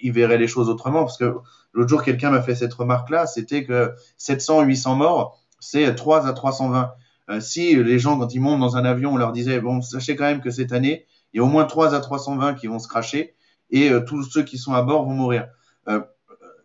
il 0.00 0.12
verrait 0.12 0.38
les 0.38 0.46
choses 0.46 0.68
autrement. 0.68 1.00
Parce 1.00 1.18
que 1.18 1.34
l'autre 1.72 1.88
jour, 1.88 2.02
quelqu'un 2.02 2.30
m'a 2.30 2.42
fait 2.42 2.54
cette 2.54 2.72
remarque-là, 2.72 3.26
c'était 3.26 3.64
que 3.64 3.92
700, 4.16 4.62
800 4.62 4.94
morts, 4.94 5.38
c'est 5.58 5.94
3 5.94 6.26
à 6.26 6.32
320. 6.32 6.92
Euh, 7.28 7.40
si 7.40 7.74
les 7.76 7.98
gens, 7.98 8.18
quand 8.18 8.32
ils 8.34 8.40
montent 8.40 8.60
dans 8.60 8.76
un 8.76 8.84
avion, 8.84 9.14
on 9.14 9.16
leur 9.16 9.32
disait, 9.32 9.60
bon, 9.60 9.82
sachez 9.82 10.16
quand 10.16 10.24
même 10.24 10.40
que 10.40 10.50
cette 10.50 10.72
année, 10.72 11.06
il 11.32 11.38
y 11.38 11.40
a 11.40 11.44
au 11.44 11.48
moins 11.48 11.64
3 11.64 11.94
à 11.94 12.00
320 12.00 12.54
qui 12.54 12.66
vont 12.66 12.78
se 12.78 12.88
cracher 12.88 13.34
et 13.70 13.90
euh, 13.90 14.00
tous 14.00 14.22
ceux 14.24 14.42
qui 14.42 14.58
sont 14.58 14.74
à 14.74 14.82
bord 14.82 15.04
vont 15.04 15.14
mourir. 15.14 15.48
Euh, 15.88 16.00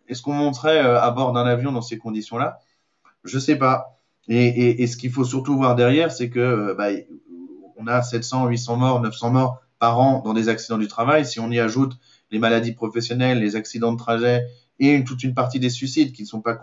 Est-ce 0.08 0.22
qu'on 0.22 0.32
monterait 0.32 0.84
euh, 0.84 1.00
à 1.00 1.10
bord 1.10 1.32
d'un 1.32 1.46
avion 1.46 1.72
dans 1.72 1.82
ces 1.82 1.98
conditions-là? 1.98 2.60
Je 3.24 3.38
sais 3.38 3.56
pas. 3.56 3.98
Et, 4.28 4.86
ce 4.86 4.96
qu'il 4.96 5.10
faut 5.10 5.24
surtout 5.24 5.56
voir 5.56 5.74
derrière, 5.74 6.12
c'est 6.12 6.30
que 6.30 6.74
bah, 6.78 6.88
on 7.76 7.88
a 7.88 8.02
700, 8.02 8.46
800 8.46 8.76
morts, 8.76 9.00
900 9.00 9.30
morts 9.30 9.60
par 9.80 9.98
an 9.98 10.22
dans 10.24 10.32
des 10.32 10.48
accidents 10.48 10.78
du 10.78 10.86
travail. 10.86 11.26
Si 11.26 11.40
on 11.40 11.50
y 11.50 11.58
ajoute 11.58 11.98
les 12.30 12.38
maladies 12.38 12.72
professionnelles, 12.72 13.40
les 13.40 13.56
accidents 13.56 13.92
de 13.92 13.98
trajet 13.98 14.46
et 14.78 15.02
toute 15.02 15.24
une 15.24 15.34
partie 15.34 15.58
des 15.58 15.70
suicides 15.70 16.12
qui 16.12 16.22
ne 16.22 16.28
sont 16.28 16.40
pas 16.40 16.54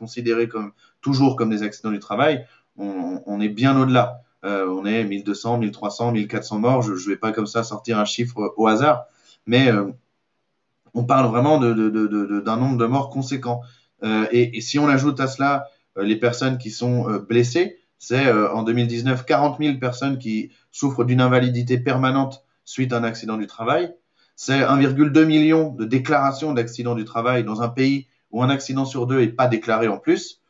considérés 0.00 0.48
comme 0.48 0.72
toujours 1.00 1.36
comme 1.36 1.50
des 1.50 1.62
accidents 1.62 1.92
du 1.92 2.00
travail, 2.00 2.44
on, 2.76 3.40
est 3.40 3.50
bien 3.50 3.78
au-delà. 3.78 4.22
Euh, 4.44 4.66
on 4.66 4.86
est 4.86 5.04
1200, 5.04 5.58
1300, 5.58 6.12
1400 6.12 6.58
morts. 6.58 6.82
Je 6.82 6.92
ne 6.92 6.98
vais 6.98 7.16
pas 7.16 7.30
comme 7.30 7.46
ça 7.46 7.62
sortir 7.62 7.98
un 7.98 8.06
chiffre 8.06 8.54
au 8.56 8.66
hasard, 8.66 9.04
mais 9.46 9.70
euh, 9.70 9.92
on 10.94 11.04
parle 11.04 11.26
vraiment 11.26 11.58
d'un 11.58 12.56
nombre 12.56 12.78
de 12.78 12.86
morts 12.86 13.10
conséquent. 13.10 13.60
Euh, 14.02 14.26
et, 14.32 14.60
si 14.60 14.78
on 14.78 14.88
ajoute 14.88 15.20
à 15.20 15.26
cela 15.26 15.66
euh, 15.98 16.04
les 16.04 16.16
personnes 16.16 16.58
qui 16.58 16.70
sont 16.70 17.08
euh, 17.08 17.18
blessées, 17.18 17.78
c'est 17.98 18.26
euh, 18.26 18.52
en 18.52 18.62
2019 18.62 19.26
40 19.26 19.58
000 19.60 19.78
personnes 19.78 20.18
qui 20.18 20.52
souffrent 20.70 21.04
d'une 21.04 21.20
invalidité 21.20 21.78
permanente 21.78 22.44
suite 22.64 22.92
à 22.92 22.98
un 22.98 23.04
accident 23.04 23.36
du 23.36 23.46
travail. 23.46 23.92
C'est 24.36 24.60
1,2 24.60 25.24
million 25.24 25.70
de 25.70 25.84
déclarations 25.84 26.54
d'accidents 26.54 26.94
du 26.94 27.04
travail 27.04 27.44
dans 27.44 27.60
un 27.60 27.68
pays 27.68 28.06
où 28.30 28.42
un 28.42 28.50
accident 28.50 28.84
sur 28.84 29.06
deux 29.06 29.20
n'est 29.20 29.28
pas 29.28 29.48
déclaré 29.48 29.88
en 29.88 29.98
plus. 29.98 30.40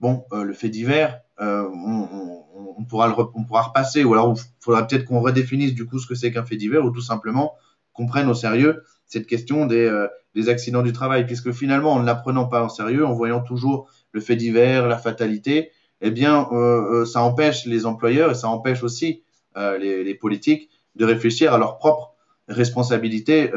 Bon, 0.00 0.24
euh, 0.32 0.42
le 0.42 0.52
fait 0.52 0.68
divers, 0.68 1.20
euh, 1.40 1.68
on, 1.72 2.08
on, 2.12 2.74
on, 2.78 2.84
pourra 2.84 3.08
le, 3.08 3.14
on 3.34 3.44
pourra 3.44 3.62
repasser, 3.62 4.04
ou 4.04 4.12
alors 4.14 4.34
il 4.36 4.42
faudra 4.60 4.86
peut-être 4.86 5.04
qu'on 5.04 5.20
redéfinisse 5.20 5.74
du 5.74 5.86
coup 5.86 5.98
ce 5.98 6.06
que 6.06 6.14
c'est 6.14 6.32
qu'un 6.32 6.44
fait 6.44 6.56
divers, 6.56 6.84
ou 6.84 6.90
tout 6.90 7.00
simplement 7.00 7.54
qu'on 7.92 8.06
prenne 8.06 8.28
au 8.28 8.34
sérieux 8.34 8.82
cette 9.06 9.26
question 9.26 9.66
des, 9.66 9.84
euh, 9.84 10.08
des 10.34 10.48
accidents 10.48 10.82
du 10.82 10.92
travail, 10.92 11.26
puisque 11.26 11.52
finalement, 11.52 11.92
en 11.92 12.00
ne 12.00 12.06
l'apprenant 12.06 12.46
pas 12.46 12.64
en 12.64 12.68
sérieux, 12.68 13.04
en 13.06 13.12
voyant 13.12 13.42
toujours 13.42 13.90
le 14.12 14.20
fait 14.20 14.36
divers, 14.36 14.88
la 14.88 14.96
fatalité, 14.96 15.70
eh 16.00 16.10
bien, 16.10 16.48
euh, 16.52 17.02
euh 17.02 17.04
ça 17.04 17.22
empêche 17.22 17.66
les 17.66 17.86
employeurs 17.86 18.30
et 18.30 18.34
ça 18.34 18.48
empêche 18.48 18.82
aussi 18.82 19.22
euh, 19.56 19.78
les, 19.78 20.02
les, 20.02 20.14
politiques 20.14 20.70
de 20.96 21.04
réfléchir 21.04 21.52
à 21.52 21.58
leur 21.58 21.78
propre 21.78 22.14
responsabilité 22.48 23.50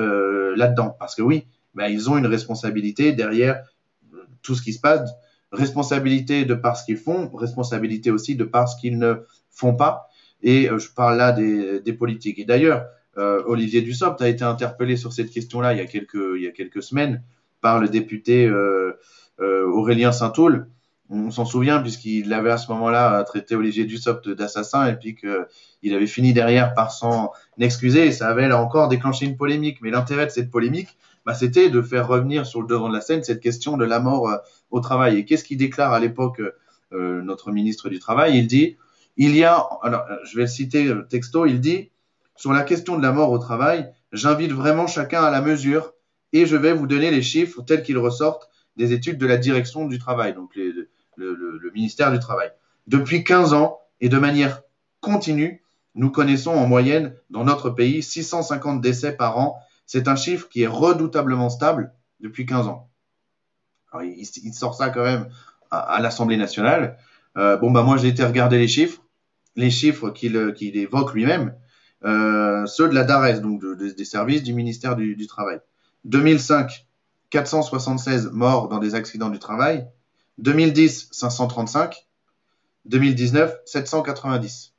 là-dedans. 0.56 0.96
Parce 1.00 1.16
que 1.16 1.22
oui, 1.22 1.48
ben, 1.76 1.88
ils 1.88 2.10
ont 2.10 2.18
une 2.18 2.28
responsabilité 2.28 3.12
derrière 3.12 3.64
tout 4.42 4.56
ce 4.56 4.62
qui 4.62 4.74
se 4.74 4.80
passe, 4.80 5.10
responsabilité 5.52 6.46
de 6.46 6.56
par 6.56 6.78
ce 6.78 6.86
qu'ils 6.86 6.98
font, 6.98 7.30
responsabilité 7.36 8.12
aussi 8.12 8.36
de 8.36 8.44
par 8.44 8.68
ce 8.70 8.80
qu'ils 8.80 8.98
ne 8.98 9.16
font 9.50 9.76
pas. 9.76 10.10
Et 10.42 10.70
euh, 10.70 10.80
je 10.80 10.90
parle 10.92 11.18
là 11.18 11.32
des, 11.32 11.80
des 11.80 11.94
politiques. 11.94 12.40
Et 12.40 12.46
d'ailleurs, 12.46 12.86
euh, 13.18 13.42
Olivier 13.46 13.82
Dussopt 13.82 14.22
a 14.22 14.28
été 14.28 14.44
interpellé 14.44 14.98
sur 14.98 15.14
cette 15.14 15.32
question-là 15.32 15.74
il 15.74 15.78
y 15.78 15.82
a 15.82 15.86
quelques, 15.86 16.36
il 16.36 16.44
y 16.44 16.48
a 16.48 16.52
quelques 16.52 16.84
semaines 16.84 17.24
par 17.62 17.80
le 17.80 17.88
député 17.88 18.46
euh, 18.46 19.00
euh, 19.40 19.66
Aurélien 19.68 20.12
Saint-Aul. 20.12 20.68
On 21.10 21.30
s'en 21.32 21.46
souvient 21.46 21.80
puisqu'il 21.82 22.34
avait 22.34 22.52
à 22.52 22.58
ce 22.58 22.72
moment-là 22.72 23.24
traité 23.24 23.56
Olivier 23.56 23.86
Dussopt 23.86 24.28
d'assassin 24.28 24.88
et 24.88 24.96
puis 24.96 25.16
qu'il 25.16 25.96
avait 25.96 26.08
fini 26.08 26.34
derrière 26.34 26.74
par 26.74 26.92
s'en 26.92 27.32
excuser 27.60 28.08
et 28.08 28.12
ça 28.12 28.28
avait 28.28 28.48
là 28.48 28.60
encore 28.60 28.88
déclenché 28.88 29.26
une 29.26 29.38
polémique. 29.38 29.78
Mais 29.82 29.92
l'intérêt 29.92 30.26
de 30.26 30.32
cette 30.32 30.50
polémique, 30.50 30.98
bah, 31.26 31.34
c'était 31.34 31.70
de 31.70 31.82
faire 31.82 32.08
revenir 32.08 32.46
sur 32.46 32.62
le 32.62 32.68
devant 32.68 32.90
de 32.90 32.94
la 32.94 33.02
scène 33.02 33.24
cette 33.24 33.42
question 33.42 33.78
de 33.78 33.86
la 33.86 34.00
mort 34.00 34.30
euh, 34.30 34.38
au 34.72 34.80
travail. 34.80 35.18
Et 35.18 35.26
qu'est-ce 35.26 35.44
qu'il 35.44 35.58
déclare 35.58 35.94
à 35.94 36.00
l'époque 36.00 36.42
euh, 36.94 37.22
notre 37.22 37.52
ministre 37.52 37.90
du 37.90 38.00
Travail? 38.00 38.38
Il 38.38 38.48
dit, 38.48 38.78
il 39.18 39.36
y 39.36 39.44
a, 39.44 39.68
alors 39.82 40.06
je 40.26 40.36
vais 40.36 40.44
le 40.44 40.48
citer 40.48 40.94
texto, 41.10 41.46
il 41.46 41.62
dit, 41.62 41.90
sur 42.36 42.52
la 42.52 42.64
question 42.64 42.98
de 42.98 43.02
la 43.02 43.12
mort 43.12 43.32
au 43.32 43.38
travail, 43.38 43.90
j'invite 44.12 44.52
vraiment 44.52 44.88
chacun 44.88 45.24
à 45.24 45.32
la 45.32 45.42
mesure 45.42 45.94
et 46.34 46.46
je 46.46 46.58
vais 46.58 46.74
vous 46.74 46.88
donner 46.88 47.12
les 47.12 47.22
chiffres 47.22 47.62
tels 47.62 47.82
qu'ils 47.82 47.98
ressortent 47.98 48.50
des 48.76 48.92
études 48.92 49.18
de 49.18 49.26
la 49.26 49.38
direction 49.38 49.86
du 49.86 50.00
travail, 50.00 50.34
donc 50.34 50.56
le, 50.56 51.72
ministère 51.74 52.12
du 52.12 52.20
Travail. 52.20 52.50
Depuis 52.88 53.24
15 53.24 53.54
ans 53.54 53.80
et 54.02 54.10
de 54.10 54.18
manière 54.18 54.62
continue, 55.00 55.64
nous 55.94 56.12
connaissons 56.12 56.52
en 56.52 56.68
moyenne 56.68 57.16
dans 57.30 57.46
notre 57.46 57.70
pays 57.70 58.04
650 58.04 58.82
décès 58.82 59.16
par 59.16 59.38
an. 59.38 59.58
C'est 59.86 60.08
un 60.08 60.16
chiffre 60.16 60.50
qui 60.50 60.64
est 60.64 60.68
redoutablement 60.68 61.50
stable 61.50 61.94
depuis 62.20 62.46
15 62.46 62.68
ans. 62.68 62.90
Il, 64.02 64.28
il, 64.44 64.54
sort 64.54 64.76
ça 64.76 64.90
quand 64.90 65.04
même 65.04 65.30
à, 65.72 66.02
l'Assemblée 66.02 66.38
nationale. 66.38 66.98
Euh, 67.38 67.56
bon, 67.56 67.72
bah 67.72 67.84
moi 67.84 67.96
j'ai 67.98 68.10
été 68.10 68.24
regarder 68.26 68.58
les 68.58 68.68
chiffres, 68.68 69.02
les 69.56 69.70
chiffres 69.70 70.10
qu'il 70.10 70.54
qu 70.54 70.66
évoque 70.66 71.14
lui-même 71.14 71.56
euh, 72.06 72.66
ceux 72.68 72.88
de 72.88 72.94
la 72.94 73.04
DARES, 73.04 73.42
donc 73.42 73.62
de, 73.62 73.74
de, 73.74 73.90
des 73.90 74.06
services 74.06 74.44
du 74.44 74.54
ministère 74.54 74.96
du, 74.96 75.16
du, 75.16 75.28
Travail. 75.28 75.60
2005, 76.04 76.88
476 77.32 78.32
morts 78.32 78.68
dans 78.68 78.78
des 78.78 78.94
accidents 78.94 79.30
du 79.30 79.40
travail. 79.40 79.88
2010, 80.38 81.10
535. 81.12 82.08
2019, 82.86 83.56
790. 83.66 84.75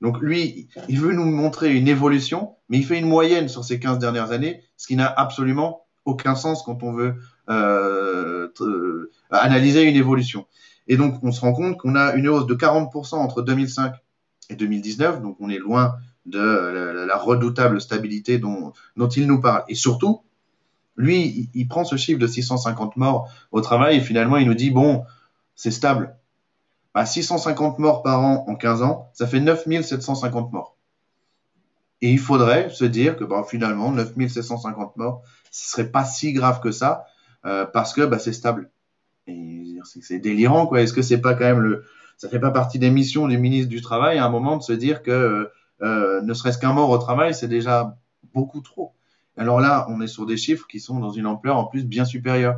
Donc 0.00 0.20
lui, 0.20 0.68
il 0.88 1.00
veut 1.00 1.12
nous 1.12 1.24
montrer 1.24 1.74
une 1.74 1.88
évolution, 1.88 2.54
mais 2.68 2.78
il 2.78 2.84
fait 2.84 2.98
une 2.98 3.08
moyenne 3.08 3.48
sur 3.48 3.64
ces 3.64 3.80
15 3.80 3.98
dernières 3.98 4.30
années, 4.30 4.62
ce 4.76 4.86
qui 4.86 4.96
n'a 4.96 5.06
absolument 5.06 5.86
aucun 6.04 6.34
sens 6.34 6.62
quand 6.62 6.82
on 6.82 6.92
veut 6.92 7.14
euh, 7.48 8.48
euh, 8.60 9.10
analyser 9.30 9.82
une 9.82 9.96
évolution. 9.96 10.46
Et 10.88 10.96
donc 10.96 11.22
on 11.22 11.32
se 11.32 11.40
rend 11.40 11.52
compte 11.52 11.78
qu'on 11.78 11.96
a 11.96 12.14
une 12.14 12.28
hausse 12.28 12.46
de 12.46 12.54
40% 12.54 13.16
entre 13.16 13.42
2005 13.42 13.94
et 14.50 14.54
2019, 14.54 15.22
donc 15.22 15.36
on 15.40 15.48
est 15.48 15.58
loin 15.58 15.96
de 16.26 17.06
la, 17.06 17.16
redoutable 17.16 17.80
stabilité 17.80 18.38
dont, 18.38 18.72
il 19.16 19.26
nous 19.26 19.40
parle. 19.40 19.64
Et 19.68 19.74
surtout, 19.74 20.22
lui, 20.96 21.50
il, 21.54 21.68
prend 21.68 21.84
ce 21.84 21.96
chiffre 21.96 22.18
de 22.18 22.26
650 22.26 22.96
morts 22.96 23.28
au 23.52 23.60
travail 23.60 23.98
et 23.98 24.00
finalement 24.00 24.36
il 24.36 24.46
nous 24.46 24.54
dit, 24.54 24.70
bon, 24.70 25.04
c'est 25.54 25.70
stable. 25.70 26.16
Bah, 26.96 27.04
650 27.04 27.78
morts 27.78 28.02
par 28.02 28.20
an 28.20 28.46
en 28.48 28.54
15 28.54 28.80
ans, 28.80 29.10
ça 29.12 29.26
fait 29.26 29.38
9750 29.38 30.50
morts. 30.50 30.78
Et 32.00 32.10
il 32.10 32.18
faudrait 32.18 32.70
se 32.70 32.86
dire 32.86 33.18
que 33.18 33.24
bah, 33.24 33.44
finalement, 33.46 33.92
9750 33.92 34.96
morts, 34.96 35.22
ce 35.50 35.72
serait 35.72 35.90
pas 35.90 36.06
si 36.06 36.32
grave 36.32 36.60
que 36.60 36.70
ça, 36.70 37.04
euh, 37.44 37.66
parce 37.66 37.92
que 37.92 38.00
bah, 38.00 38.18
c'est 38.18 38.32
stable. 38.32 38.70
C'est 39.84 40.20
délirant, 40.20 40.66
quoi. 40.66 40.80
Est-ce 40.80 40.94
que 40.94 41.02
c'est 41.02 41.20
pas 41.20 41.34
quand 41.34 41.44
même 41.44 41.60
le. 41.60 41.84
Ça 42.16 42.30
fait 42.30 42.40
pas 42.40 42.50
partie 42.50 42.78
des 42.78 42.88
missions 42.88 43.28
du 43.28 43.36
ministre 43.36 43.68
du 43.68 43.82
Travail 43.82 44.16
à 44.16 44.24
un 44.24 44.30
moment 44.30 44.56
de 44.56 44.62
se 44.62 44.72
dire 44.72 45.02
que 45.02 45.10
euh, 45.10 45.52
euh, 45.82 46.22
ne 46.22 46.32
serait-ce 46.32 46.56
qu'un 46.56 46.72
mort 46.72 46.88
au 46.88 46.96
travail, 46.96 47.34
c'est 47.34 47.46
déjà 47.46 47.98
beaucoup 48.32 48.62
trop. 48.62 48.94
Alors 49.36 49.60
là, 49.60 49.84
on 49.90 50.00
est 50.00 50.06
sur 50.06 50.24
des 50.24 50.38
chiffres 50.38 50.66
qui 50.66 50.80
sont 50.80 50.98
dans 50.98 51.10
une 51.10 51.26
ampleur 51.26 51.58
en 51.58 51.66
plus 51.66 51.84
bien 51.84 52.06
supérieure. 52.06 52.56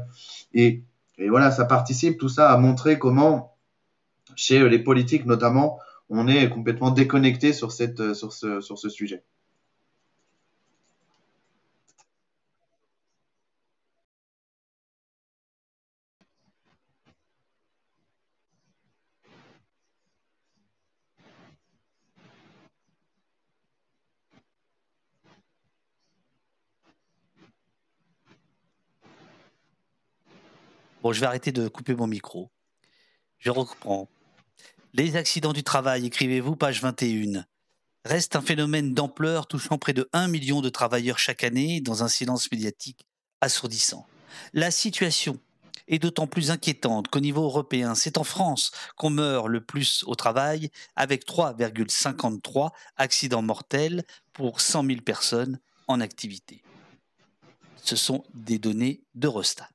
Et, 0.55 0.85
et 1.17 1.29
voilà, 1.29 1.51
ça 1.51 1.65
participe 1.65 2.19
tout 2.19 2.29
ça 2.29 2.53
à 2.53 2.57
montrer 2.57 3.01
comment, 3.01 3.58
chez 4.39 4.61
euh, 4.61 4.69
les 4.69 4.79
politiques 4.79 5.27
notamment, 5.27 5.81
on 6.11 6.29
est 6.29 6.49
complètement 6.49 6.91
déconnecté 6.91 7.53
sur, 7.53 7.73
cette, 7.73 8.01
euh, 8.01 8.15
sur, 8.15 8.33
ce, 8.33 8.61
sur 8.61 8.79
ce 8.79 8.89
sujet. 8.89 9.25
Bon, 31.03 31.13
je 31.13 31.21
vais 31.21 31.27
arrêter 31.27 31.53
de 31.53 31.69
couper 31.69 31.95
mon 31.95 32.07
micro. 32.07 32.51
Je 33.39 33.51
reprends. 33.51 34.09
Les 34.95 35.17
accidents 35.17 35.53
du 35.53 35.63
travail, 35.63 36.07
écrivez-vous, 36.07 36.57
page 36.57 36.81
21, 36.81 37.45
reste 38.05 38.37
un 38.37 38.41
phénomène 38.41 38.95
d'ampleur 38.95 39.47
touchant 39.47 39.77
près 39.77 39.93
de 39.93 40.09
1 40.13 40.29
million 40.29 40.63
de 40.63 40.71
travailleurs 40.71 41.19
chaque 41.19 41.45
année 41.45 41.81
dans 41.81 42.03
un 42.03 42.09
silence 42.09 42.51
médiatique 42.51 43.07
assourdissant. 43.41 44.07
La 44.55 44.71
situation 44.71 45.39
est 45.89 45.99
d'autant 45.99 46.27
plus 46.27 46.51
inquiétante 46.51 47.09
qu'au 47.09 47.21
niveau 47.21 47.45
européen, 47.45 47.95
c'est 47.95 48.19
en 48.19 48.25
France 48.25 48.73
qu'on 48.97 49.11
meurt 49.11 49.49
le 49.49 49.61
plus 49.61 50.05
au 50.07 50.15
travail, 50.15 50.71
avec 50.97 51.27
3,53 51.27 52.71
accidents 52.97 53.43
mortels 53.43 54.05
pour 54.33 54.61
100 54.61 54.87
000 54.87 55.01
personnes 55.03 55.59
en 55.87 56.01
activité. 56.01 56.63
Ce 57.77 57.97
sont 57.97 58.25
des 58.35 58.59
données 58.59 59.03
d'Eurostat. 59.15 59.69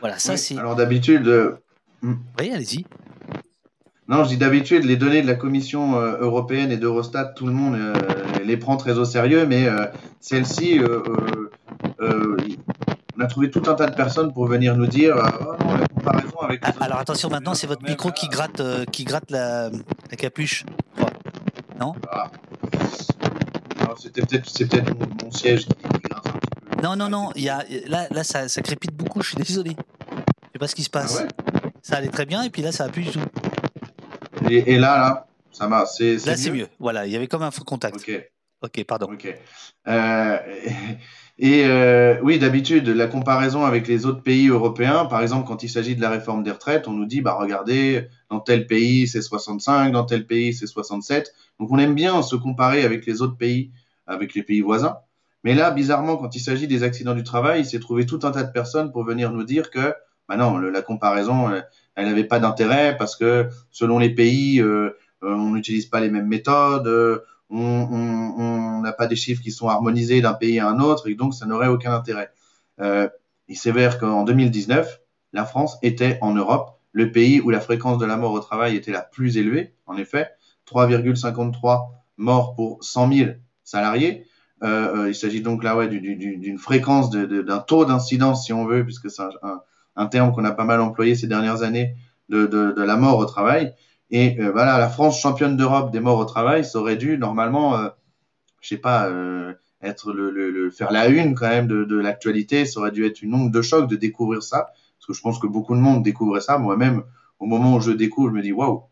Voilà, 0.00 0.18
ça 0.18 0.36
c'est. 0.36 0.58
Alors 0.58 0.76
d'habitude. 0.76 1.26
Euh, 1.26 1.56
hmm. 2.02 2.14
Oui, 2.38 2.50
allez-y. 2.50 2.84
Non, 4.06 4.22
je 4.24 4.28
dis 4.28 4.36
d'habitude, 4.36 4.84
les 4.84 4.96
données 4.96 5.22
de 5.22 5.26
la 5.26 5.34
Commission 5.34 5.96
euh, 5.96 6.18
européenne 6.20 6.70
et 6.70 6.76
d'Eurostat, 6.76 7.24
tout 7.36 7.46
le 7.46 7.52
monde 7.52 7.74
euh, 7.74 7.94
les 8.44 8.56
prend 8.56 8.76
très 8.76 8.98
au 8.98 9.04
sérieux, 9.04 9.46
mais 9.46 9.66
celle-ci, 10.20 10.80
on 12.00 13.20
a 13.20 13.26
trouvé 13.26 13.50
tout 13.50 13.62
un 13.66 13.74
tas 13.74 13.86
de 13.86 13.94
personnes 13.94 14.32
pour 14.32 14.46
venir 14.46 14.76
nous 14.76 14.86
dire 14.86 15.16
oh 15.16 15.64
non, 15.64 15.76
la 15.76 15.88
comparaison 15.88 16.38
avec. 16.40 16.60
Ah, 16.64 16.72
alors 16.80 16.98
attention, 16.98 17.30
maintenant, 17.30 17.54
c'est 17.54 17.66
votre 17.66 17.84
micro 17.84 18.10
qui 18.10 18.28
gratte, 18.28 18.62
qui 18.90 19.04
gratte 19.04 19.30
la, 19.30 19.70
capuche. 20.18 20.66
Non? 21.80 21.94
Ah. 22.10 22.30
C'était 23.98 24.22
peut-être 24.22 24.84
peut 24.84 24.92
mon, 24.98 25.26
mon, 25.26 25.30
siège 25.30 25.66
qui, 25.66 25.74
gratte 26.02 26.26
un 26.26 26.32
petit 26.32 26.50
peu. 26.50 26.82
Non, 26.82 26.96
non, 26.96 27.08
non, 27.08 27.30
y 27.36 27.48
a, 27.48 27.64
là, 27.86 28.06
là 28.10 28.24
ça, 28.24 28.48
ça 28.48 28.60
crépite 28.60 28.94
beaucoup, 28.94 29.22
je 29.22 29.28
suis 29.28 29.36
désolé 29.36 29.76
sais 30.54 30.58
pas 30.58 30.68
ce 30.68 30.74
qui 30.74 30.84
se 30.84 30.90
passe. 30.90 31.20
Ah 31.20 31.68
ça 31.82 31.96
allait 31.96 32.08
très 32.08 32.24
bien 32.24 32.42
et 32.42 32.50
puis 32.50 32.62
là, 32.62 32.72
ça 32.72 32.84
a 32.84 32.88
plus 32.88 33.02
du 33.02 33.10
tout. 33.10 33.20
Et, 34.50 34.78
là, 34.78 34.98
là, 34.98 35.26
ça 35.52 35.66
va. 35.66 35.86
C'est, 35.86 36.24
là, 36.26 36.36
c'est 36.36 36.50
mieux. 36.50 36.68
Voilà, 36.78 37.06
il 37.06 37.12
y 37.12 37.16
avait 37.16 37.28
comme 37.28 37.42
un 37.42 37.50
faux 37.50 37.64
contact. 37.64 37.96
Ok. 37.96 38.30
Ok, 38.62 38.84
pardon. 38.84 39.08
Ok. 39.12 39.36
Euh, 39.88 40.38
et 41.38 41.64
euh, 41.66 42.18
oui, 42.22 42.38
d'habitude, 42.38 42.88
la 42.88 43.06
comparaison 43.08 43.64
avec 43.64 43.86
les 43.88 44.06
autres 44.06 44.22
pays 44.22 44.48
européens, 44.48 45.04
par 45.04 45.20
exemple, 45.20 45.46
quand 45.46 45.62
il 45.62 45.68
s'agit 45.68 45.96
de 45.96 46.00
la 46.00 46.08
réforme 46.08 46.42
des 46.42 46.50
retraites, 46.50 46.88
on 46.88 46.92
nous 46.92 47.04
dit, 47.04 47.20
bah 47.20 47.36
regardez, 47.38 48.08
dans 48.30 48.40
tel 48.40 48.66
pays 48.66 49.06
c'est 49.06 49.20
65, 49.20 49.92
dans 49.92 50.04
tel 50.04 50.26
pays 50.26 50.54
c'est 50.54 50.66
67. 50.66 51.34
Donc 51.60 51.70
on 51.72 51.78
aime 51.78 51.94
bien 51.94 52.22
se 52.22 52.36
comparer 52.36 52.84
avec 52.84 53.04
les 53.04 53.20
autres 53.20 53.36
pays, 53.36 53.70
avec 54.06 54.34
les 54.34 54.42
pays 54.42 54.62
voisins. 54.62 54.96
Mais 55.42 55.54
là, 55.54 55.70
bizarrement, 55.70 56.16
quand 56.16 56.34
il 56.34 56.40
s'agit 56.40 56.66
des 56.66 56.84
accidents 56.84 57.14
du 57.14 57.22
travail, 57.24 57.60
il 57.60 57.66
s'est 57.66 57.80
trouvé 57.80 58.06
tout 58.06 58.20
un 58.22 58.30
tas 58.30 58.44
de 58.44 58.52
personnes 58.52 58.92
pour 58.92 59.04
venir 59.04 59.30
nous 59.30 59.44
dire 59.44 59.70
que 59.70 59.92
bah 60.26 60.36
non, 60.38 60.56
la 60.56 60.80
comparaison, 60.80 61.50
euh, 61.50 61.60
elle 61.94 62.06
n'avait 62.06 62.24
pas 62.24 62.40
d'intérêt 62.40 62.96
parce 62.96 63.16
que 63.16 63.48
selon 63.70 63.98
les 63.98 64.10
pays, 64.10 64.60
euh, 64.60 64.96
euh, 65.22 65.34
on 65.34 65.50
n'utilise 65.50 65.86
pas 65.86 66.00
les 66.00 66.10
mêmes 66.10 66.26
méthodes, 66.26 67.22
on 67.50 68.80
n'a 68.82 68.92
pas 68.92 69.06
des 69.06 69.16
chiffres 69.16 69.42
qui 69.42 69.52
sont 69.52 69.68
harmonisés 69.68 70.20
d'un 70.20 70.34
pays 70.34 70.58
à 70.58 70.68
un 70.68 70.80
autre 70.80 71.08
et 71.08 71.14
donc 71.14 71.34
ça 71.34 71.46
n'aurait 71.46 71.68
aucun 71.68 71.94
intérêt. 71.94 72.30
Euh, 72.80 73.08
il 73.48 73.56
s'avère 73.56 73.98
qu'en 73.98 74.24
2019, 74.24 75.00
la 75.32 75.44
France 75.44 75.78
était 75.82 76.18
en 76.20 76.34
Europe 76.34 76.78
le 76.92 77.10
pays 77.10 77.40
où 77.40 77.50
la 77.50 77.60
fréquence 77.60 77.98
de 77.98 78.06
la 78.06 78.16
mort 78.16 78.32
au 78.32 78.40
travail 78.40 78.76
était 78.76 78.92
la 78.92 79.02
plus 79.02 79.36
élevée, 79.36 79.74
en 79.86 79.96
effet, 79.96 80.30
3,53 80.70 81.88
morts 82.16 82.54
pour 82.54 82.82
100 82.82 83.12
000 83.12 83.30
salariés. 83.64 84.26
Euh, 84.62 85.06
il 85.08 85.14
s'agit 85.14 85.42
donc 85.42 85.64
là 85.64 85.76
ouais, 85.76 85.88
d'une 85.88 86.58
fréquence, 86.58 87.10
d'un 87.10 87.58
taux 87.58 87.84
d'incidence, 87.84 88.46
si 88.46 88.52
on 88.52 88.64
veut, 88.64 88.84
puisque 88.84 89.10
c'est 89.10 89.22
un 89.22 89.60
terme 90.10 90.32
qu'on 90.32 90.44
a 90.44 90.52
pas 90.52 90.64
mal 90.64 90.80
employé 90.80 91.14
ces 91.14 91.26
dernières 91.26 91.62
années, 91.62 91.96
de, 92.28 92.74
la 92.82 92.96
mort 92.96 93.18
au 93.18 93.24
travail. 93.24 93.74
Et 94.10 94.40
euh, 94.40 94.50
voilà, 94.52 94.78
la 94.78 94.88
France 94.88 95.20
championne 95.20 95.56
d'Europe 95.56 95.90
des 95.90 96.00
morts 96.00 96.18
au 96.18 96.24
travail, 96.24 96.64
ça 96.64 96.78
aurait 96.78 96.96
dû 96.96 97.18
normalement, 97.18 97.76
euh, 97.76 97.88
je 98.60 98.68
sais 98.68 98.76
pas, 98.76 99.08
euh, 99.08 99.54
être 99.82 100.12
le, 100.12 100.30
le, 100.30 100.70
faire 100.70 100.90
la 100.92 101.08
une 101.08 101.34
quand 101.34 101.48
même 101.48 101.66
de, 101.66 101.96
l'actualité. 101.96 102.64
Ça 102.66 102.80
aurait 102.80 102.90
dû 102.90 103.04
être 103.06 103.22
une 103.22 103.34
onde 103.34 103.52
de 103.52 103.62
choc 103.62 103.88
de 103.88 103.96
découvrir 103.96 104.42
ça, 104.42 104.72
parce 104.98 105.06
que 105.06 105.12
je 105.12 105.20
pense 105.20 105.38
que 105.38 105.46
beaucoup 105.46 105.74
de 105.74 105.80
monde 105.80 106.02
découvrait 106.02 106.40
ça. 106.40 106.58
Moi-même, 106.58 107.02
au 107.38 107.46
moment 107.46 107.74
où 107.74 107.80
je 107.80 107.90
découvre, 107.90 108.30
je 108.30 108.34
me 108.34 108.42
dis 108.42 108.52
waouh, 108.52 108.84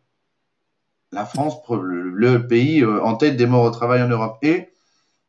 la 1.13 1.27
France, 1.27 1.57
le, 1.71 2.47
pays 2.47 2.83
euh, 2.83 3.03
en 3.03 3.15
tête 3.17 3.37
des 3.37 3.47
morts 3.47 3.65
au 3.65 3.71
travail 3.71 4.03
en 4.03 4.09
Europe. 4.09 4.39
Et 4.43 4.71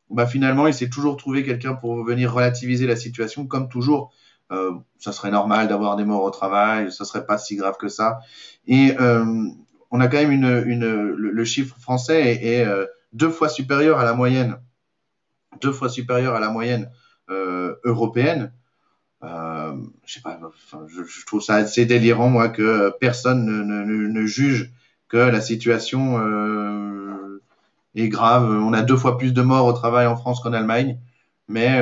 bah, 0.09 0.26
finalement, 0.26 0.67
il 0.67 0.74
s'est 0.74 0.89
toujours 0.89 1.17
trouvé 1.17 1.43
quelqu'un 1.43 1.74
pour 1.74 2.03
venir 2.03 2.34
relativiser 2.34 2.88
la 2.88 2.95
situation, 2.95 3.45
comme 3.45 3.69
toujours 3.69 4.13
euh, 4.52 4.74
ça 5.00 5.12
serait 5.12 5.32
normal 5.32 5.68
d'avoir 5.68 5.96
des 5.96 6.06
morts 6.06 6.24
au 6.24 6.30
travail, 6.30 6.91
ça 6.91 7.06
serait 7.06 7.26
pas 7.26 7.38
si 7.38 7.56
grave 7.56 7.78
que 7.80 7.88
ça. 7.88 8.20
Et 8.68 8.96
euh, 9.00 9.48
on 9.91 10.00
a 10.00 10.08
quand 10.08 10.18
même 10.18 10.32
une, 10.32 10.64
une 10.66 10.86
le, 10.86 11.46
chiffre 11.46 11.76
français 11.80 12.44
est, 12.44 12.66
euh, 12.66 12.86
deux 13.14 13.30
fois 13.30 13.50
supérieur 13.50 14.00
à 14.00 14.04
la 14.04 14.14
moyenne, 14.14 14.58
deux 15.62 15.72
fois 15.72 15.89
supérieur 15.89 16.36
à 16.36 16.39
la 16.39 16.50
moyenne 16.50 16.89
européenne. 17.84 18.52
je 19.22 20.14
sais 20.14 20.22
pas, 20.22 20.39
je, 20.88 21.26
trouve 21.26 21.41
ça 21.41 21.56
assez 21.56 21.86
délirant 21.86 22.30
moi 22.30 22.50
que 22.50 22.94
personne 23.00 23.46
ne, 23.46 23.64
ne, 23.64 24.08
ne 24.08 24.26
juge 24.26 24.72
que 25.08 25.18
la 25.18 25.41
situation 25.41 26.20
est 27.96 28.10
grave. 28.10 28.50
On 28.50 28.74
a 28.74 28.82
deux 28.82 28.98
fois 28.98 29.18
plus 29.18 29.34
de 29.34 29.41
morts 29.41 29.66
au 29.66 29.74
travail 29.74 30.06
en 30.06 30.16
France 30.16 30.41
qu'en 30.41 30.54
Allemagne, 30.54 31.00
mais 31.48 31.82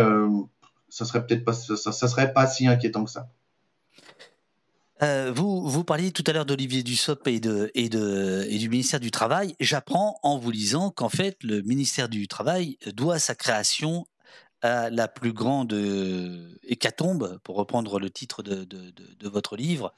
ça 0.91 1.05
serait 1.05 1.25
peut-être 1.25 1.45
pas, 1.45 1.53
ça, 1.53 1.91
serait 2.07 2.33
pas 2.33 2.45
si 2.45 2.67
inquiétant 2.67 3.05
que 3.05 3.09
ça. 3.09 3.29
Euh, 5.01 5.31
vous, 5.33 5.67
vous 5.67 5.83
parliez 5.83 6.11
tout 6.11 6.23
à 6.27 6.33
l'heure 6.33 6.45
d'Olivier 6.45 6.83
Dussopt 6.83 7.25
et, 7.27 7.39
de, 7.39 7.71
et, 7.73 7.89
de, 7.89 8.45
et 8.49 8.59
du 8.59 8.69
ministère 8.69 8.99
du 8.99 9.09
Travail. 9.09 9.55
J'apprends 9.59 10.19
en 10.21 10.37
vous 10.37 10.51
lisant 10.51 10.91
qu'en 10.91 11.09
fait, 11.09 11.37
le 11.43 11.61
ministère 11.61 12.07
du 12.09 12.27
Travail 12.27 12.77
doit 12.93 13.17
sa 13.17 13.33
création 13.33 14.05
à 14.61 14.91
la 14.91 15.07
plus 15.07 15.33
grande 15.33 15.73
euh, 15.73 16.55
hécatombe, 16.63 17.39
pour 17.43 17.55
reprendre 17.55 17.99
le 17.99 18.11
titre 18.11 18.43
de, 18.43 18.63
de, 18.63 18.91
de 18.91 19.29
votre 19.29 19.55
livre, 19.55 19.91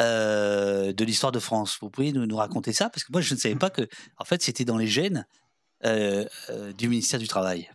euh, 0.00 0.94
de 0.94 1.04
l'histoire 1.04 1.32
de 1.32 1.40
France. 1.40 1.76
Vous 1.82 1.90
pouvez 1.90 2.12
nous, 2.12 2.24
nous, 2.24 2.36
raconter 2.36 2.72
ça? 2.72 2.88
Parce 2.88 3.04
que 3.04 3.12
moi, 3.12 3.20
je 3.20 3.34
ne 3.34 3.38
savais 3.38 3.56
pas 3.56 3.68
que, 3.68 3.86
en 4.16 4.24
fait, 4.24 4.42
c'était 4.42 4.64
dans 4.64 4.78
les 4.78 4.86
gènes 4.86 5.26
du 5.84 6.88
ministère 6.88 7.20
du 7.20 7.28
Travail. 7.28 7.70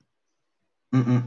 Mm-hmm. 0.94 1.22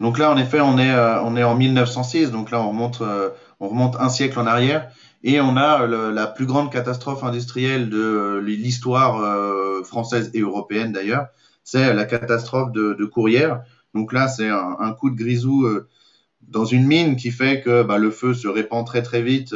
Donc 0.00 0.18
là, 0.18 0.30
en 0.30 0.36
effet, 0.36 0.60
on 0.60 0.78
est, 0.78 0.92
euh, 0.92 1.20
on 1.22 1.36
est 1.36 1.42
en 1.42 1.56
1906, 1.56 2.30
donc 2.30 2.50
là, 2.50 2.60
on 2.60 2.70
remonte, 2.70 3.00
euh, 3.00 3.30
on 3.60 3.68
remonte 3.68 3.96
un 3.98 4.08
siècle 4.08 4.38
en 4.38 4.46
arrière, 4.46 4.90
et 5.24 5.40
on 5.40 5.56
a 5.56 5.86
la 5.86 6.26
plus 6.28 6.46
grande 6.46 6.70
catastrophe 6.70 7.24
industrielle 7.24 7.90
de 7.90 8.38
l'histoire 8.38 9.20
euh, 9.20 9.82
française 9.82 10.30
et 10.32 10.40
européenne 10.40 10.92
d'ailleurs, 10.92 11.26
c'est 11.64 11.92
la 11.92 12.04
catastrophe 12.04 12.70
de, 12.72 13.04
Courrières. 13.04 13.62
Donc 13.94 14.12
là, 14.12 14.28
c'est 14.28 14.48
un, 14.48 14.92
coup 14.92 15.10
de 15.10 15.16
grisou 15.16 15.68
dans 16.42 16.64
une 16.64 16.86
mine 16.86 17.16
qui 17.16 17.30
fait 17.30 17.60
que 17.60 17.82
bah, 17.82 17.98
le 17.98 18.10
feu 18.10 18.32
se 18.32 18.46
répand 18.48 18.86
très 18.86 19.02
très 19.02 19.20
vite 19.22 19.54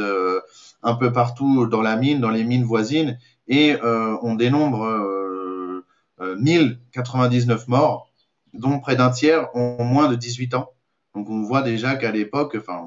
un 0.82 0.94
peu 0.94 1.12
partout 1.12 1.66
dans 1.66 1.80
la 1.80 1.96
mine, 1.96 2.20
dans 2.20 2.30
les 2.30 2.44
mines 2.44 2.64
voisines, 2.64 3.18
et 3.48 3.76
on 3.82 4.34
dénombre 4.34 5.84
1099 6.20 7.68
morts 7.68 8.11
dont 8.54 8.78
près 8.80 8.96
d'un 8.96 9.10
tiers 9.10 9.48
ont 9.54 9.82
moins 9.84 10.08
de 10.08 10.14
18 10.14 10.54
ans. 10.54 10.70
Donc 11.14 11.28
on 11.28 11.42
voit 11.42 11.62
déjà 11.62 11.96
qu'à 11.96 12.10
l'époque, 12.10 12.56
enfin 12.58 12.82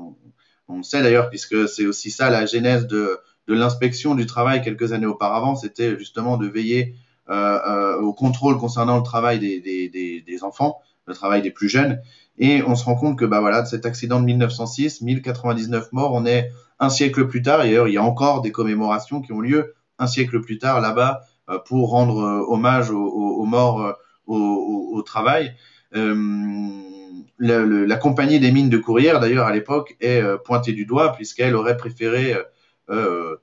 on, 0.67 0.83
sait 0.83 1.01
d'ailleurs 1.03 1.29
puisque 1.29 1.67
c'est 1.67 1.85
aussi 1.85 2.11
ça 2.11 2.29
la 2.29 2.45
genèse 2.45 2.87
de, 2.87 3.19
de 3.47 3.53
l'inspection 3.53 4.15
du 4.15 4.25
travail 4.25 4.61
quelques 4.61 4.93
années 4.93 5.05
auparavant, 5.05 5.55
c'était 5.55 5.97
justement 5.97 6.37
de 6.37 6.47
veiller 6.47 6.95
euh, 7.29 7.59
euh, 7.67 8.01
au 8.01 8.13
contrôle 8.13 8.57
concernant 8.57 8.97
le 8.97 9.03
travail 9.03 9.39
des, 9.39 9.59
des, 9.59 9.89
des, 9.89 10.21
des, 10.21 10.43
enfants, 10.43 10.79
le 11.07 11.13
travail 11.13 11.41
des 11.41 11.51
plus 11.51 11.69
jeunes. 11.69 12.01
Et 12.37 12.61
on 12.63 12.75
se 12.75 12.83
rend 12.85 12.95
compte 12.95 13.17
que 13.17 13.25
bah 13.25 13.39
voilà, 13.39 13.61
de 13.61 13.67
cet 13.67 13.85
accident 13.85 14.19
de 14.19 14.25
1906, 14.25 15.01
1099 15.01 15.91
morts, 15.91 16.13
on 16.13 16.25
est 16.25 16.51
un 16.79 16.89
siècle 16.89 17.27
plus 17.27 17.41
tard. 17.41 17.61
Et 17.61 17.69
d'ailleurs, 17.69 17.87
il 17.87 17.93
y 17.93 17.97
a 17.97 18.03
encore 18.03 18.41
des 18.41 18.51
commémorations 18.51 19.21
qui 19.21 19.31
ont 19.31 19.39
lieu 19.39 19.75
un 19.97 20.07
siècle 20.07 20.41
plus 20.41 20.57
tard 20.57 20.81
là-bas 20.81 21.21
euh, 21.49 21.59
pour 21.59 21.91
rendre 21.91 22.19
euh, 22.19 22.45
hommage 22.47 22.91
aux, 22.91 23.07
aux 23.07 23.45
morts 23.45 23.95
au, 24.27 25.01
travail. 25.05 25.55
Euh, 25.95 26.15
la 27.39 27.95
compagnie 27.97 28.39
des 28.39 28.51
mines 28.51 28.69
de 28.69 28.77
Courrières, 28.77 29.19
d'ailleurs, 29.19 29.47
à 29.47 29.53
l'époque, 29.53 29.95
est 29.99 30.21
euh, 30.21 30.37
pointée 30.37 30.73
du 30.73 30.85
doigt 30.85 31.13
puisqu'elle 31.13 31.55
aurait 31.55 31.77
préféré 31.77 32.35
euh, 32.89 33.35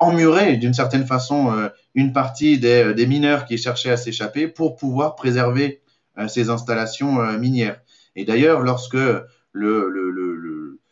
emmurer 0.00 0.56
d'une 0.56 0.74
certaine 0.74 1.06
façon 1.06 1.70
une 1.94 2.12
partie 2.12 2.58
des, 2.58 3.06
mineurs 3.06 3.46
qui 3.46 3.56
cherchaient 3.56 3.90
à 3.90 3.96
s'échapper 3.96 4.46
pour 4.46 4.76
pouvoir 4.76 5.14
préserver 5.14 5.80
ces 6.28 6.50
installations 6.50 7.38
minières. 7.38 7.80
Et 8.14 8.26
d'ailleurs, 8.26 8.60
lorsque 8.60 8.98
le, 9.52 10.88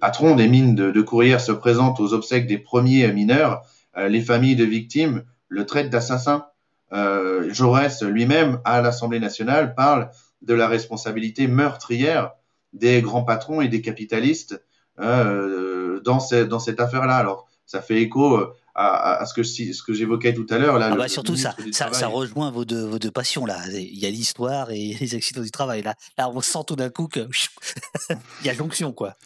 patron 0.00 0.36
des 0.36 0.48
mines 0.48 0.74
de 0.74 1.02
Courrières 1.02 1.42
se 1.42 1.52
présente 1.52 2.00
aux 2.00 2.14
obsèques 2.14 2.46
des 2.46 2.56
premiers 2.56 3.12
mineurs, 3.12 3.60
les 3.94 4.22
familles 4.22 4.56
de 4.56 4.64
victimes 4.64 5.22
le 5.48 5.66
traite 5.66 5.90
d'assassin. 5.90 6.46
Euh, 6.92 7.52
Jaurès 7.52 8.02
lui-même, 8.02 8.60
à 8.64 8.80
l'Assemblée 8.80 9.20
nationale, 9.20 9.74
parle 9.74 10.10
de 10.42 10.54
la 10.54 10.68
responsabilité 10.68 11.48
meurtrière 11.48 12.32
des 12.72 13.02
grands 13.02 13.24
patrons 13.24 13.60
et 13.60 13.68
des 13.68 13.80
capitalistes 13.80 14.62
dans, 14.98 16.00
dans 16.02 16.58
cette 16.58 16.80
affaire-là. 16.80 17.16
Alors, 17.16 17.48
ça 17.66 17.82
fait 17.82 18.00
écho 18.00 18.54
à, 18.76 19.24
ce 19.26 19.34
que, 19.34 19.42
ce 19.42 19.82
que 19.82 19.94
j'évoquais 19.94 20.34
tout 20.34 20.46
à 20.50 20.58
l'heure. 20.58 20.78
Ah 20.80 20.94
bah 20.94 21.08
surtout, 21.08 21.36
ça, 21.36 21.54
ça, 21.72 22.06
rejoint 22.08 22.50
vos 22.50 22.64
deux, 22.64 22.84
vos 22.84 22.98
deux 22.98 23.10
passions. 23.10 23.46
là. 23.46 23.58
Il 23.72 23.98
y 23.98 24.06
a 24.06 24.10
l'histoire 24.10 24.70
et 24.70 24.96
les 25.00 25.14
accidents 25.14 25.42
du 25.42 25.50
travail. 25.50 25.82
Là, 25.82 25.94
là 26.18 26.28
on 26.28 26.40
sent 26.40 26.58
tout 26.66 26.76
d'un 26.76 26.90
coup 26.90 27.08
qu'il 27.08 27.28
y 28.44 28.48
a 28.48 28.54
jonction. 28.54 28.92
quoi. 28.92 29.16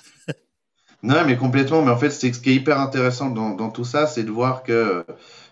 Non, 1.03 1.25
mais 1.27 1.37
complètement. 1.37 1.83
Mais 1.83 1.91
en 1.91 1.99
fait, 1.99 2.11
c'est 2.11 2.33
ce 2.33 2.41
qui 2.41 2.51
est 2.51 2.55
hyper 2.55 2.79
intéressant 2.79 3.31
dans, 3.31 3.71
tout 3.71 3.85
ça, 3.85 4.07
c'est 4.07 4.23
de 4.23 4.31
voir 4.31 4.63
que 4.63 4.73
euh, 4.73 5.03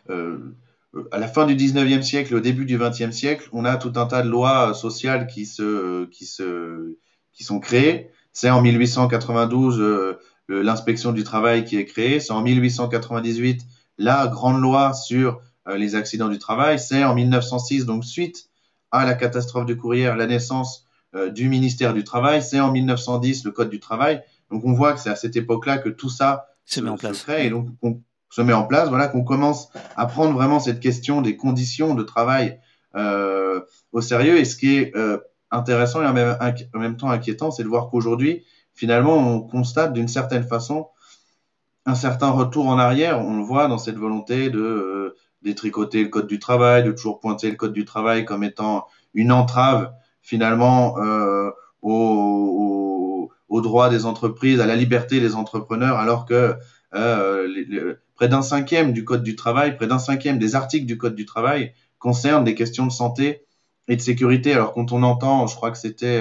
à 0.09 1.18
la 1.18 1.28
fin 1.28 1.46
du 1.46 1.54
19e 1.54 2.02
siècle, 2.02 2.34
au 2.34 2.40
début 2.40 2.64
du 2.64 2.78
20e 2.78 3.12
siècle, 3.12 3.48
on 3.52 3.64
a 3.64 3.76
tout 3.76 3.92
un 3.96 4.06
tas 4.06 4.22
de 4.22 4.28
lois 4.28 4.74
sociales 4.74 5.26
qui, 5.26 5.46
se, 5.46 6.06
qui, 6.06 6.24
se, 6.24 6.96
qui 7.32 7.44
sont 7.44 7.61
créées. 7.61 8.11
C'est 8.32 8.50
en 8.50 8.62
1892 8.62 9.80
euh, 9.80 10.18
l'inspection 10.48 11.12
du 11.12 11.24
travail 11.24 11.64
qui 11.64 11.76
est 11.76 11.84
créée. 11.84 12.20
C'est 12.20 12.32
en 12.32 12.42
1898 12.42 13.66
la 13.98 14.28
grande 14.28 14.61
loi 14.61 14.94
sur 14.94 15.40
euh, 15.68 15.76
les 15.76 15.94
accidents 15.94 16.28
du 16.28 16.38
travail, 16.38 16.78
c'est 16.78 17.04
en 17.04 17.14
1906, 17.14 17.84
donc 17.84 18.04
suite 18.04 18.48
à 18.90 19.04
la 19.04 19.14
catastrophe 19.14 19.66
de 19.66 19.74
Courrières, 19.74 20.16
la 20.16 20.26
naissance 20.26 20.86
euh, 21.14 21.30
du 21.30 21.48
ministère 21.48 21.92
du 21.92 22.04
Travail, 22.04 22.42
c'est 22.42 22.61
en 22.61 22.70
1910 22.70 23.44
le 23.44 23.50
Code 23.50 23.68
du 23.68 23.80
travail. 23.80 24.22
Donc 24.50 24.64
on 24.64 24.72
voit 24.72 24.94
que 24.94 25.00
c'est 25.00 25.11
à 25.11 25.16
cette 25.16 25.36
époque-là 25.36 25.78
que 25.78 25.90
tout 25.90 26.09
ça 26.09 26.46
se, 26.64 26.80
met 26.80 26.88
en 26.88 26.96
place. 26.96 27.22
crée 27.22 27.46
et 27.46 27.50
donc 27.50 27.68
on 27.82 28.00
se 28.31 28.43
met 28.43 28.53
en 28.53 28.64
place, 28.64 28.89
voilà, 28.89 29.09
qu'on 29.09 29.24
commence 29.24 29.70
à 29.97 30.07
prendre 30.07 30.35
vraiment 30.35 30.61
cette 30.61 30.81
question 30.81 31.22
des 31.22 31.37
conditions 31.37 31.95
de 31.95 32.03
travail 32.03 32.61
euh, 32.95 33.61
au 33.93 34.01
sérieux. 34.01 34.39
Et 34.39 34.45
ce 34.45 34.57
qui 34.57 34.76
est 34.76 34.93
intéressant 35.51 36.03
et 36.03 36.07
en 36.07 36.12
même, 36.79 36.97
temps 36.97 37.11
inquiétant, 37.11 37.51
c'est 37.51 37.62
de 37.62 37.68
voir 37.68 37.89
qu'aujourd'hui, 37.91 38.45
finalement, 38.74 39.16
on 39.16 39.41
constate 39.41 39.93
d'une 39.93 40.09
certaine 40.09 40.45
façon 40.45 40.89
un 41.87 41.95
certain 41.95 42.31
retour 42.31 42.66
en 42.66 42.79
arrière. 42.79 43.20
On 43.20 43.37
le 43.37 43.43
voit 43.43 43.66
dans 43.66 43.79
cette 43.79 43.97
volonté 43.97 44.51
de 44.51 44.61
euh, 44.61 45.16
détricoter 45.43 46.03
le 46.03 46.09
code 46.09 46.26
du 46.26 46.39
travail, 46.39 46.85
de 46.85 46.93
toujours 46.93 47.18
pointer 47.20 47.51
le 47.51 47.57
code 47.57 47.72
du 47.72 47.85
travail 47.85 48.24
comme 48.24 48.45
étant 48.45 48.87
une 49.14 49.33
entrave 49.33 49.93
finalement 50.20 50.99
euh, 50.99 51.51
au, 51.81 53.31
droit 53.62 53.91
des 53.91 54.07
entreprises, 54.07 54.61
à 54.61 54.66
la 54.66 54.76
liberté 54.76 55.18
des 55.20 55.35
entrepreneurs, 55.35 55.97
alors 55.97 56.26
que 56.26 56.55
euh, 56.95 57.97
près 58.19 58.29
d'un 58.29 58.43
cinquième 58.43 58.93
du 58.93 59.05
code 59.05 59.23
du 59.23 59.37
travail, 59.37 59.77
près 59.77 59.87
d'un 59.87 60.01
cinquième 60.01 60.39
des 60.39 60.55
articles 60.55 60.85
du 60.85 60.99
code 60.99 61.14
du 61.14 61.25
travail 61.25 61.73
concernent 61.99 62.45
des 62.45 62.55
questions 62.55 62.85
de 62.85 62.93
santé 62.93 63.45
et 63.87 63.97
de 63.97 64.01
sécurité. 64.01 64.53
Alors 64.53 64.75
quand 64.75 64.93
on 64.93 65.03
entend, 65.05 65.47
je 65.47 65.55
crois 65.55 65.71
que 65.71 65.79
c'était, 65.79 66.21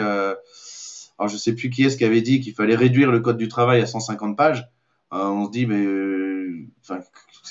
alors 1.17 1.29
je 1.29 1.37
sais 1.37 1.55
plus 1.55 1.69
qui 1.69 1.83
est-ce 1.83 1.97
qui 1.97 2.05
avait 2.05 2.21
dit 2.21 2.39
qu'il 2.39 2.53
fallait 2.53 2.75
réduire 2.75 3.11
le 3.11 3.19
code 3.19 3.37
du 3.37 3.47
travail 3.47 3.81
à 3.81 3.87
150 3.87 4.37
pages. 4.37 4.67
Euh, 5.13 5.25
on 5.25 5.45
se 5.45 5.51
dit, 5.51 5.65
mais 5.65 5.83
euh, 5.83 6.67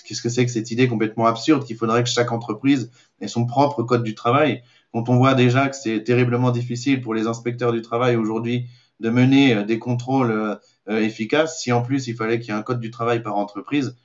qu'est-ce 0.05 0.23
que 0.23 0.29
c'est 0.29 0.45
que 0.45 0.53
cette 0.53 0.71
idée 0.71 0.89
complètement 0.89 1.27
absurde 1.27 1.65
qu'il 1.65 1.77
faudrait 1.77 2.05
que 2.05 2.09
chaque 2.09 2.31
entreprise 2.31 2.91
ait 3.21 3.29
son 3.29 3.47
propre 3.47 3.83
code 3.83 4.05
du 4.05 4.15
travail? 4.15 4.63
Quand 4.93 5.09
on 5.09 5.17
voit 5.17 5.35
déjà 5.35 5.69
que 5.69 5.77
c'est 5.77 6.05
terriblement 6.05 6.53
difficile 6.53 7.01
pour 7.01 7.15
les 7.15 7.27
inspecteurs 7.27 7.73
du 7.73 7.83
travail 7.83 8.17
aujourd'hui 8.17 8.67
de 9.01 9.11
mener 9.11 9.55
euh, 9.57 9.63
des 9.65 9.79
contrôles 9.79 10.59
efficaces, 10.89 11.61
si 11.61 11.73
en 11.73 11.83
plus 11.83 12.07
il 12.07 12.15
fallait 12.15 12.39
qu'il 12.39 12.51
y 12.51 12.57
ait 12.57 12.59
un 12.59 12.63
code 12.63 12.79
du 12.79 12.93
travail 12.93 13.21
par 13.21 13.37
entreprise, 13.37 13.97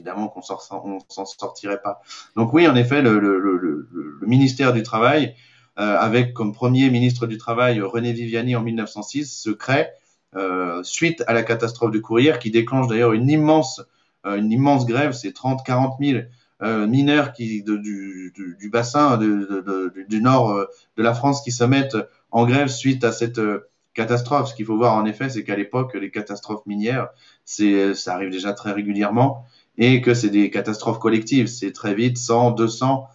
évidemment 0.00 0.28
qu'on 0.28 0.42
s'en 0.42 1.24
sortirait 1.26 1.80
pas. 1.82 2.00
Donc 2.36 2.52
oui, 2.52 2.66
en 2.66 2.74
effet, 2.74 3.02
le, 3.02 3.88
ministère 4.22 4.72
du 4.72 4.82
Travail, 4.82 5.34
avec 5.76 6.34
comme 6.34 6.52
premier 6.52 6.90
ministre 6.90 7.26
du 7.26 7.38
Travail 7.38 7.80
René 7.80 8.12
Viviani 8.12 8.56
en 8.56 8.62
1906, 8.62 9.42
se 9.42 9.50
crée 9.50 9.88
euh, 10.36 10.84
suite 10.84 11.24
à 11.26 11.32
la 11.32 11.42
catastrophe 11.42 11.90
de 11.90 11.98
Courrières, 11.98 12.38
qui 12.38 12.52
déclenche 12.52 12.86
d'ailleurs 12.86 13.12
une 13.12 13.28
immense, 13.28 13.82
euh, 14.26 14.40
grève, 14.86 15.12
c'est 15.12 15.34
30-40 15.34 15.96
000 16.00 16.22
euh, 16.62 16.86
mineurs 16.86 17.32
du, 17.36 18.70
bassin 18.70 19.16
du 19.16 20.22
nord 20.22 20.66
de 20.96 21.02
la 21.02 21.14
France 21.14 21.42
qui 21.42 21.50
se 21.50 21.64
mettent 21.64 21.96
en 22.30 22.46
grève 22.46 22.68
suite 22.68 23.02
à 23.02 23.10
cette 23.10 23.40
catastrophe. 23.94 24.50
Ce 24.50 24.54
qu'il 24.54 24.66
faut 24.66 24.76
voir 24.76 24.94
en 24.94 25.04
effet, 25.04 25.30
c'est 25.30 25.42
qu'à 25.42 25.56
l'époque, 25.56 25.94
les 25.94 26.12
catastrophes 26.12 26.64
minières, 26.66 27.08
ça 27.44 28.14
arrive 28.14 28.30
déjà 28.30 28.52
très 28.52 28.70
régulièrement 28.70 29.44
et 29.80 30.00
que 30.00 30.14
c'est 30.14 30.30
des 30.30 30.50
catastrophes 30.50 31.00
collectives. 31.00 31.48
C'est 31.48 31.72
très 31.72 31.94
vite 31.94 32.18
100, 32.18 32.52
200 32.52 33.08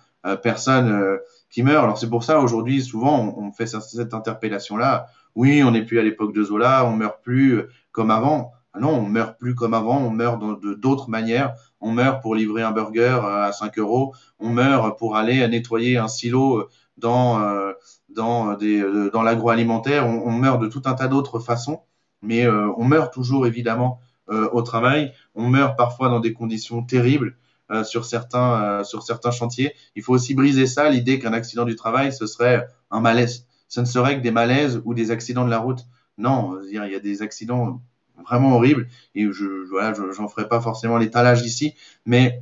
personnes 0.43 1.19
qui 1.49 1.63
meurent. 1.63 1.83
Alors 1.83 1.97
c'est 1.97 2.09
pour 2.09 2.23
ça 2.23 2.41
aujourd'hui, 2.41 2.81
souvent, 2.81 3.33
on, 3.37 3.51
fait 3.53 3.67
cette 3.67 4.13
interpellation-là 4.13 5.07
oui, 5.35 5.63
on 5.63 5.71
n'est 5.71 5.83
plus 5.83 5.99
à 5.99 6.03
l'époque 6.03 6.33
de 6.33 6.43
Zola, 6.43 6.85
on 6.85 6.95
meurt 6.95 7.21
plus 7.21 7.63
comme 7.91 8.09
avant. 8.09 8.53
Ah 8.73 8.79
non, 8.79 8.89
on 8.89 9.05
meurt 9.05 9.37
plus 9.37 9.53
comme 9.53 9.73
avant, 9.73 9.97
on 9.97 10.09
meurt 10.09 10.41
de 10.61 10.73
d'autres 10.73 11.09
manières. 11.09 11.55
On 11.81 11.91
meurt 11.91 12.21
pour 12.21 12.35
livrer 12.35 12.63
un 12.63 12.71
burger 12.71 13.19
euh, 13.23 13.43
à 13.43 13.51
5 13.51 13.77
euros, 13.77 14.13
on 14.39 14.49
meurt 14.49 14.97
pour 14.97 15.15
aller 15.17 15.47
nettoyer 15.47 15.97
un 15.97 16.07
silo 16.07 16.69
dans, 16.97 17.39
euh, 17.41 17.73
euh, 18.17 19.09
dans 19.11 19.23
l'agroalimentaire, 19.23 20.07
on, 20.07 20.31
meurt 20.31 20.61
de 20.61 20.67
tout 20.67 20.81
un 20.85 20.93
tas 20.93 21.07
d'autres 21.07 21.39
façons, 21.39 21.81
mais 22.21 22.47
on 22.47 22.85
meurt 22.85 23.13
toujours 23.13 23.45
évidemment 23.45 23.99
au 24.27 24.61
travail, 24.63 25.13
on 25.35 25.47
meurt 25.47 25.77
parfois 25.77 26.09
dans 26.09 26.19
des 26.19 26.33
conditions 26.33 26.83
terribles. 26.83 27.37
sur 27.83 28.05
certains 28.05 28.83
sur 28.83 29.03
certains 29.03 29.31
chantiers. 29.31 29.73
Il 29.95 30.03
faut 30.03 30.13
aussi 30.13 30.33
briser 30.33 30.65
ça, 30.65 30.89
l'idée 30.89 31.19
qu'un 31.19 31.33
accident 31.33 31.65
du 31.65 31.75
travail 31.75 32.11
ce 32.11 32.25
serait 32.25 32.67
un 32.91 33.01
malaise 33.01 33.45
ce 33.67 33.81
ne 33.81 33.85
serait 33.85 34.17
que 34.17 34.21
des 34.21 34.31
malaises 34.31 34.81
ou 34.85 34.93
des 34.93 35.11
accidents 35.11 35.45
de 35.45 35.49
la 35.49 35.59
route. 35.59 35.85
Non, 36.17 36.61
il 36.63 36.73
y 36.73 36.95
a 36.95 36.99
des 36.99 37.21
accidents 37.21 37.81
vraiment 38.25 38.55
horribles 38.55 38.87
et 39.13 39.27
je 39.31 39.67
voilà, 39.69 39.93
j'en 40.13 40.27
ferai 40.29 40.47
pas 40.47 40.61
forcément 40.61 40.97
l'étalage 40.97 41.41
ici, 41.41 41.75
mais 42.05 42.41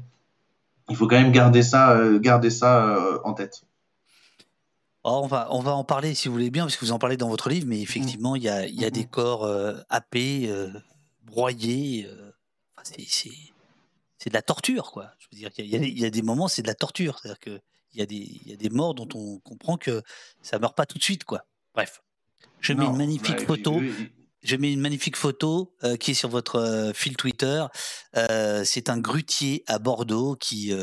il 0.89 0.95
faut 0.95 1.07
quand 1.07 1.19
même 1.19 1.31
garder 1.31 1.63
ça, 1.63 1.91
euh, 1.91 2.19
garder 2.19 2.49
ça 2.49 2.86
euh, 2.86 3.19
en 3.23 3.34
tête. 3.34 3.63
Oh, 5.05 5.21
on, 5.23 5.27
va, 5.27 5.47
on 5.51 5.59
va 5.59 5.71
en 5.71 5.84
parler 5.84 6.13
si 6.13 6.27
vous 6.27 6.36
voulez 6.36 6.51
bien, 6.51 6.63
parce 6.65 6.77
que 6.77 6.86
vous 6.86 6.91
en 6.91 6.99
parlez 6.99 7.17
dans 7.17 7.29
votre 7.29 7.49
livre, 7.49 7.65
mais 7.67 7.81
effectivement, 7.81 8.36
il 8.36 8.43
y 8.43 8.49
a, 8.49 8.67
y 8.67 8.86
a, 8.86 8.89
des 8.89 9.05
corps 9.05 9.43
euh, 9.43 9.73
happés, 9.89 10.49
broyés. 11.24 12.09
c'est 12.84 14.30
de 14.30 14.34
la 14.34 14.41
torture, 14.41 14.91
quoi. 14.91 15.11
Je 15.19 15.28
veux 15.32 15.38
dire, 15.38 15.51
il 15.57 15.65
y, 15.65 16.01
y, 16.01 16.05
a 16.05 16.09
des 16.09 16.21
moments, 16.21 16.47
c'est 16.47 16.61
de 16.61 16.67
la 16.67 16.76
torture. 16.76 17.19
C'est-à-dire 17.19 17.39
que 17.39 17.61
il 17.93 17.99
y, 17.99 18.01
a 18.01 18.05
des, 18.05 18.41
y 18.45 18.53
a 18.53 18.55
des 18.55 18.69
morts 18.69 18.95
dont 18.95 19.07
on 19.13 19.39
comprend 19.39 19.78
que 19.78 20.01
ça 20.41 20.57
meurt 20.59 20.76
pas 20.76 20.86
tout 20.86 20.97
de 20.97 21.03
suite, 21.03 21.26
quoi. 21.26 21.45
Bref. 21.76 22.01
Je 22.59 22.74
mets 22.74 22.86
une 22.86 22.97
magnifique 22.97 23.39
bah, 23.39 23.45
photo. 23.47 23.82
Je 24.41 24.57
mets 24.57 24.74
une 24.74 24.82
magnifique 24.82 25.15
photo 25.15 25.74
euh, 25.84 25.95
qui 25.95 26.11
est 26.11 26.15
sur 26.15 26.28
votre 26.28 26.59
euh, 26.59 26.93
fil 26.93 27.15
Twitter. 27.15 27.63
Euh, 28.17 28.63
c'est 28.65 28.89
un 28.89 28.97
grutier 28.97 29.63
à 29.67 29.80
Bordeaux 29.80 30.36
qui 30.36 30.74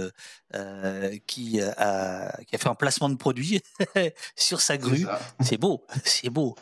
qui 1.27 1.61
a, 1.61 2.39
qui, 2.47 2.55
a, 2.55 2.59
fait 2.59 2.69
un 2.69 2.75
placement 2.75 3.09
de 3.09 3.17
produit 3.17 3.61
sur 4.37 4.61
sa 4.61 4.79
grue. 4.79 5.07
C'est 5.41 5.59
beau, 5.59 5.85
c'est 6.05 6.31
beau. 6.31 6.57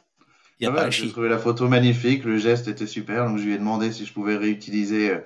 Ah 0.65 0.91
J'ai 0.91 1.09
trouvé 1.09 1.29
la 1.29 1.39
photo 1.39 1.69
magnifique, 1.69 2.25
le 2.25 2.37
geste 2.37 2.69
était 2.69 2.87
super, 2.87 3.27
donc 3.27 3.39
je 3.39 3.45
lui 3.45 3.55
ai 3.55 3.59
demandé 3.59 3.93
si 3.93 4.05
je 4.05 4.13
pouvais 4.13 4.37
réutiliser 4.37 5.17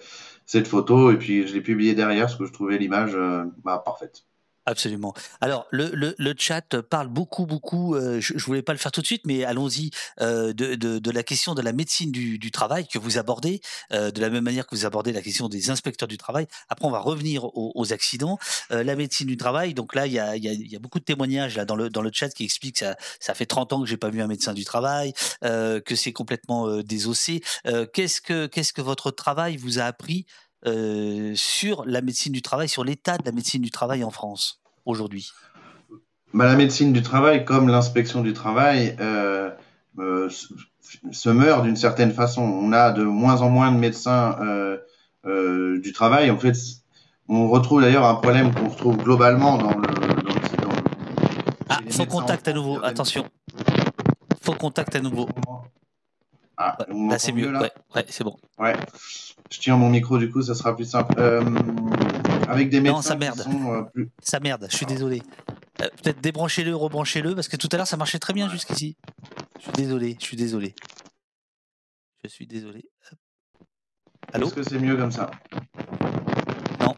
cette 0.44 0.68
photo 0.68 1.10
et 1.10 1.16
puis 1.16 1.46
je 1.46 1.54
l'ai 1.54 1.62
publié 1.62 1.94
derrière 1.94 2.26
parce 2.26 2.36
que 2.36 2.44
je 2.44 2.52
trouvais 2.52 2.78
l'image 2.78 3.16
bah, 3.64 3.82
parfaite. 3.84 4.24
Absolument. 4.64 5.12
Alors, 5.40 5.66
le, 5.72 5.90
le, 5.92 6.14
le, 6.18 6.34
chat 6.38 6.80
parle 6.82 7.08
beaucoup, 7.08 7.46
beaucoup, 7.46 7.96
euh, 7.96 8.20
je 8.20 8.34
ne 8.34 8.38
voulais 8.38 8.62
pas 8.62 8.72
le 8.72 8.78
faire 8.78 8.92
tout 8.92 9.00
de 9.00 9.06
suite, 9.06 9.22
mais 9.26 9.42
allons-y, 9.42 9.90
euh, 10.20 10.52
de, 10.52 10.76
de, 10.76 11.00
de, 11.00 11.10
la 11.10 11.24
question 11.24 11.54
de 11.54 11.62
la 11.62 11.72
médecine 11.72 12.12
du, 12.12 12.38
du 12.38 12.52
travail 12.52 12.86
que 12.86 13.00
vous 13.00 13.18
abordez, 13.18 13.60
euh, 13.92 14.12
de 14.12 14.20
la 14.20 14.30
même 14.30 14.44
manière 14.44 14.64
que 14.68 14.76
vous 14.76 14.86
abordez 14.86 15.12
la 15.12 15.20
question 15.20 15.48
des 15.48 15.70
inspecteurs 15.70 16.06
du 16.06 16.16
travail. 16.16 16.46
Après, 16.68 16.86
on 16.86 16.92
va 16.92 17.00
revenir 17.00 17.44
aux, 17.44 17.72
aux 17.74 17.92
accidents. 17.92 18.38
Euh, 18.70 18.84
la 18.84 18.94
médecine 18.94 19.26
du 19.26 19.36
travail, 19.36 19.74
donc 19.74 19.96
là, 19.96 20.06
il 20.06 20.12
y 20.12 20.20
a, 20.20 20.36
y, 20.36 20.48
a, 20.48 20.52
y 20.52 20.76
a, 20.76 20.78
beaucoup 20.78 21.00
de 21.00 21.04
témoignages 21.04 21.56
là, 21.56 21.64
dans, 21.64 21.76
le, 21.76 21.90
dans 21.90 22.02
le 22.02 22.10
chat 22.12 22.28
qui 22.28 22.44
expliquent 22.44 22.74
que 22.74 22.86
ça, 22.86 22.96
ça 23.18 23.34
fait 23.34 23.46
30 23.46 23.72
ans 23.72 23.80
que 23.80 23.88
j'ai 23.88 23.96
pas 23.96 24.10
vu 24.10 24.22
un 24.22 24.28
médecin 24.28 24.54
du 24.54 24.64
travail, 24.64 25.12
euh, 25.42 25.80
que 25.80 25.96
c'est 25.96 26.12
complètement 26.12 26.78
désossé. 26.82 27.42
qu'est-ce, 27.92 28.20
que, 28.20 28.46
qu'est-ce 28.46 28.72
que 28.72 28.80
votre 28.80 29.10
travail 29.10 29.56
vous 29.56 29.80
a 29.80 29.84
appris 29.84 30.24
euh, 30.66 31.32
sur 31.34 31.84
la 31.86 32.00
médecine 32.02 32.32
du 32.32 32.42
travail, 32.42 32.68
sur 32.68 32.84
l'état 32.84 33.18
de 33.18 33.24
la 33.24 33.32
médecine 33.32 33.62
du 33.62 33.70
travail 33.70 34.04
en 34.04 34.10
France 34.10 34.60
aujourd'hui? 34.86 35.30
Bah, 36.32 36.46
La 36.46 36.54
médecine 36.54 36.92
du 36.92 37.02
travail, 37.02 37.44
comme 37.44 37.68
l'inspection 37.68 38.20
du 38.20 38.32
travail, 38.32 38.96
euh, 39.00 39.50
euh, 39.98 40.28
se 41.10 41.30
meurt 41.30 41.64
d'une 41.64 41.76
certaine 41.76 42.12
façon. 42.12 42.42
On 42.42 42.72
a 42.72 42.92
de 42.92 43.02
moins 43.02 43.42
en 43.42 43.50
moins 43.50 43.72
de 43.72 43.78
médecins 43.78 44.38
du 45.24 45.92
travail. 45.92 46.30
En 46.30 46.38
fait, 46.38 46.56
on 47.28 47.48
retrouve 47.48 47.82
d'ailleurs 47.82 48.04
un 48.04 48.14
problème 48.16 48.54
qu'on 48.54 48.68
retrouve 48.68 48.96
globalement 48.98 49.58
dans 49.58 49.76
le. 49.76 49.86
Dans 50.62 50.70
ah, 51.68 51.80
faux 51.88 52.06
contact 52.06 52.46
à 52.48 52.52
nouveau, 52.52 52.78
attention. 52.84 53.24
Faux 54.40 54.54
contact 54.54 54.94
à 54.96 55.00
nouveau. 55.00 55.28
Ah, 56.56 56.76
là 56.88 57.18
c'est 57.18 57.32
mieux, 57.32 57.50
là? 57.50 57.70
Ouais, 57.94 58.04
c'est 58.08 58.24
bon. 58.24 58.36
Ouais. 58.58 58.74
Je 59.50 59.58
tiens 59.58 59.76
mon 59.76 59.88
micro, 59.90 60.18
du 60.18 60.30
coup, 60.30 60.42
ça 60.42 60.54
sera 60.54 60.74
plus 60.76 60.84
simple. 60.84 61.14
Euh, 61.18 61.42
avec 62.48 62.70
des 62.70 62.80
médecins 62.80 62.96
non, 62.96 63.02
ça 63.02 63.16
merde. 63.16 63.44
Euh, 63.96 64.06
ça 64.22 64.40
merde, 64.40 64.66
je 64.70 64.76
suis 64.76 64.86
désolé. 64.86 65.22
Euh, 65.80 65.88
peut-être 66.02 66.20
débranchez-le, 66.20 66.74
rebranchez-le, 66.74 67.34
parce 67.34 67.48
que 67.48 67.56
tout 67.56 67.68
à 67.72 67.76
l'heure, 67.76 67.86
ça 67.86 67.96
marchait 67.96 68.18
très 68.18 68.32
bien 68.32 68.48
jusqu'ici. 68.48 68.96
Je 69.58 69.62
suis 69.64 69.72
désolé, 69.72 70.16
je 70.20 70.24
suis 70.24 70.36
désolé. 70.36 70.74
Je 72.24 72.28
suis 72.28 72.46
désolé. 72.46 72.84
Allô? 74.32 74.46
Est-ce 74.46 74.54
que 74.54 74.62
c'est 74.62 74.78
mieux 74.78 74.96
comme 74.96 75.12
ça? 75.12 75.30
Non. 76.80 76.94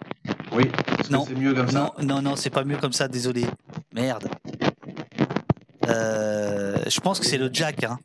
Oui. 0.53 0.71
Est-ce 1.01 1.09
que 1.09 1.17
c'est 1.27 1.35
mieux 1.35 1.55
comme 1.55 1.69
ça? 1.71 1.93
Non, 1.99 2.05
non, 2.05 2.23
non, 2.23 2.37
c'est 2.37 2.51
pas 2.51 2.65
mieux 2.65 2.77
comme 2.77 2.93
ça, 2.93 3.09
désolé. 3.09 3.47
Merde. 3.93 4.29
Je 5.87 7.01
pense 7.01 7.19
que 7.19 7.27
c'est 7.27 7.39
le 7.39 7.51
jack. 7.53 7.85
Hein. 7.85 7.99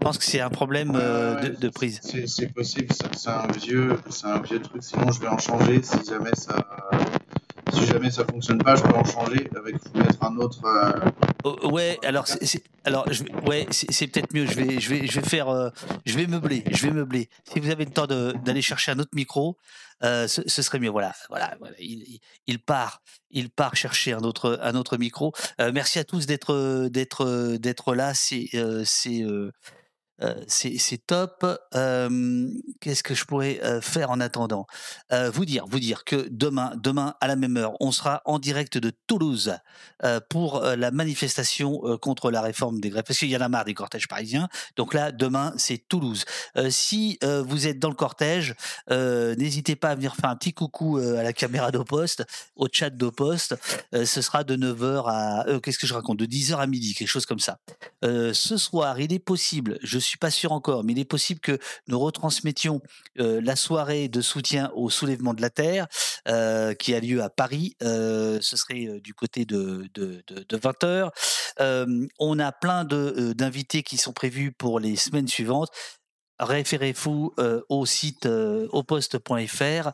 Je 0.00 0.04
pense 0.06 0.16
que 0.16 0.24
c'est 0.24 0.40
un 0.40 0.48
problème 0.48 0.92
euh, 0.94 1.50
de, 1.58 1.68
prise. 1.68 2.00
C'est 2.26 2.54
possible, 2.54 2.88
c'est 3.14 3.28
un 3.28 3.46
vieux, 3.48 3.98
c'est 4.08 4.28
un 4.28 4.40
vieux 4.40 4.62
truc. 4.62 4.82
Sinon, 4.82 5.12
je 5.12 5.20
vais 5.20 5.28
en 5.28 5.36
changer 5.36 5.82
si 5.82 5.98
jamais 6.08 6.34
ça, 6.34 6.56
si 7.70 7.84
jamais 7.84 8.10
ça 8.10 8.24
fonctionne 8.24 8.62
pas, 8.62 8.76
je 8.76 8.82
peux 8.82 8.94
en 8.94 9.04
changer 9.04 9.50
avec 9.54 9.74
mettre 9.94 10.24
un 10.24 10.38
autre. 10.38 10.64
Euh, 10.64 11.10
oh, 11.44 11.68
ouais, 11.72 11.98
alors 12.02 12.26
c'est, 12.26 12.62
alors 12.86 13.12
je, 13.12 13.24
ouais, 13.46 13.66
c'est, 13.70 14.06
peut-être 14.06 14.32
mieux. 14.32 14.46
Je 14.46 14.54
vais, 14.54 14.80
je 14.80 14.88
vais, 14.88 15.06
je 15.06 15.20
vais 15.20 15.28
faire, 15.28 15.70
je 16.06 16.16
vais 16.16 16.26
meubler, 16.26 16.64
je 16.70 16.86
vais 16.86 16.92
meubler. 16.92 17.28
Si 17.52 17.60
vous 17.60 17.68
avez 17.68 17.84
le 17.84 17.90
temps 17.90 18.06
d'aller 18.06 18.62
chercher 18.62 18.92
un 18.92 19.00
autre 19.00 19.14
micro, 19.14 19.58
ce, 20.00 20.26
serait 20.46 20.78
mieux. 20.78 20.88
Voilà, 20.88 21.12
voilà, 21.28 21.58
il, 21.78 22.58
part, 22.58 23.02
il 23.30 23.50
part 23.50 23.76
chercher 23.76 24.14
un 24.14 24.20
autre, 24.20 24.58
un 24.62 24.76
autre 24.76 24.96
micro. 24.96 25.34
merci 25.58 25.98
à 25.98 26.04
tous 26.04 26.24
d'être, 26.24 26.88
d'être, 26.88 27.58
d'être 27.58 27.94
là. 27.94 28.14
C'est, 28.14 28.48
c'est 28.86 29.22
c'est 30.46 31.06
top. 31.06 31.46
Qu'est-ce 31.72 33.02
que 33.02 33.14
je 33.14 33.24
pourrais 33.24 33.60
faire 33.80 34.10
en 34.10 34.20
attendant? 34.20 34.66
Vous 35.32 35.44
dire, 35.44 35.64
vous 35.66 35.80
dire 35.80 36.04
que 36.04 36.28
demain, 36.30 36.72
demain 36.76 37.14
à 37.20 37.28
la 37.28 37.36
même 37.36 37.56
heure, 37.56 37.74
on 37.80 37.92
sera 37.92 38.22
en 38.24 38.38
direct 38.38 38.78
de 38.78 38.92
Toulouse 39.06 39.54
pour 40.28 40.60
la 40.60 40.90
manifestation 40.90 41.80
contre 42.00 42.30
la 42.30 42.40
réforme 42.42 42.80
des 42.80 42.90
greffes, 42.90 43.04
parce 43.06 43.18
qu'il 43.18 43.30
y 43.30 43.36
en 43.36 43.40
a 43.40 43.48
marre 43.48 43.64
des 43.64 43.74
cortèges 43.74 44.08
parisiens. 44.08 44.48
Donc 44.76 44.94
là, 44.94 45.12
demain, 45.12 45.52
c'est 45.56 45.78
Toulouse. 45.88 46.24
si 46.68 47.18
vous 47.22 47.66
êtes 47.66 47.78
dans 47.78 47.88
le 47.88 47.94
cortège, 47.94 48.54
n'hésitez 48.90 49.76
pas 49.76 49.90
à 49.90 49.94
venir 49.94 50.16
faire 50.16 50.30
un 50.30 50.36
petit 50.36 50.52
coucou 50.52 50.98
à 50.98 51.22
la 51.22 51.32
caméra 51.32 51.70
d'Opost, 51.70 52.24
au 52.56 52.68
chat 52.70 52.90
d'Opost. 52.90 53.56
ce 53.92 54.22
sera 54.22 54.44
de 54.44 54.56
9h 54.56 55.04
à 55.06 55.46
qu'est-ce 55.62 55.78
que 55.78 55.86
je 55.86 55.94
raconte? 55.94 56.18
De 56.18 56.26
10h 56.26 56.56
à 56.56 56.66
midi, 56.66 56.94
quelque 56.94 57.08
chose 57.08 57.26
comme 57.26 57.38
ça. 57.38 57.58
ce 58.02 58.56
soir, 58.56 59.00
il 59.00 59.12
est 59.12 59.18
possible, 59.18 59.78
je 59.82 59.98
suis 59.98 60.09
suis 60.10 60.18
pas 60.18 60.30
sûr 60.30 60.52
encore, 60.52 60.84
mais 60.84 60.92
il 60.92 60.98
est 60.98 61.04
possible 61.04 61.40
que 61.40 61.58
nous 61.88 61.98
retransmettions 61.98 62.80
la 63.16 63.56
soirée 63.56 64.08
de 64.08 64.20
soutien 64.20 64.70
au 64.74 64.90
soulèvement 64.90 65.34
de 65.34 65.42
la 65.42 65.50
Terre 65.50 65.86
qui 66.78 66.94
a 66.94 67.00
lieu 67.00 67.22
à 67.22 67.30
Paris. 67.30 67.76
ce 67.80 68.38
serait 68.40 69.00
du 69.00 69.14
côté 69.14 69.44
de, 69.44 69.88
de, 69.94 70.56
20 70.56 70.84
heures. 70.84 71.12
on 72.18 72.38
a 72.38 72.52
plein 72.52 72.84
d'invités 72.84 73.82
qui 73.82 73.96
sont 73.96 74.12
prévus 74.12 74.52
pour 74.52 74.80
les 74.80 74.96
semaines 74.96 75.28
suivantes 75.28 75.70
référez-vous 76.40 77.34
au 77.68 77.86
site 77.86 78.26
oposte.fr 78.26 79.90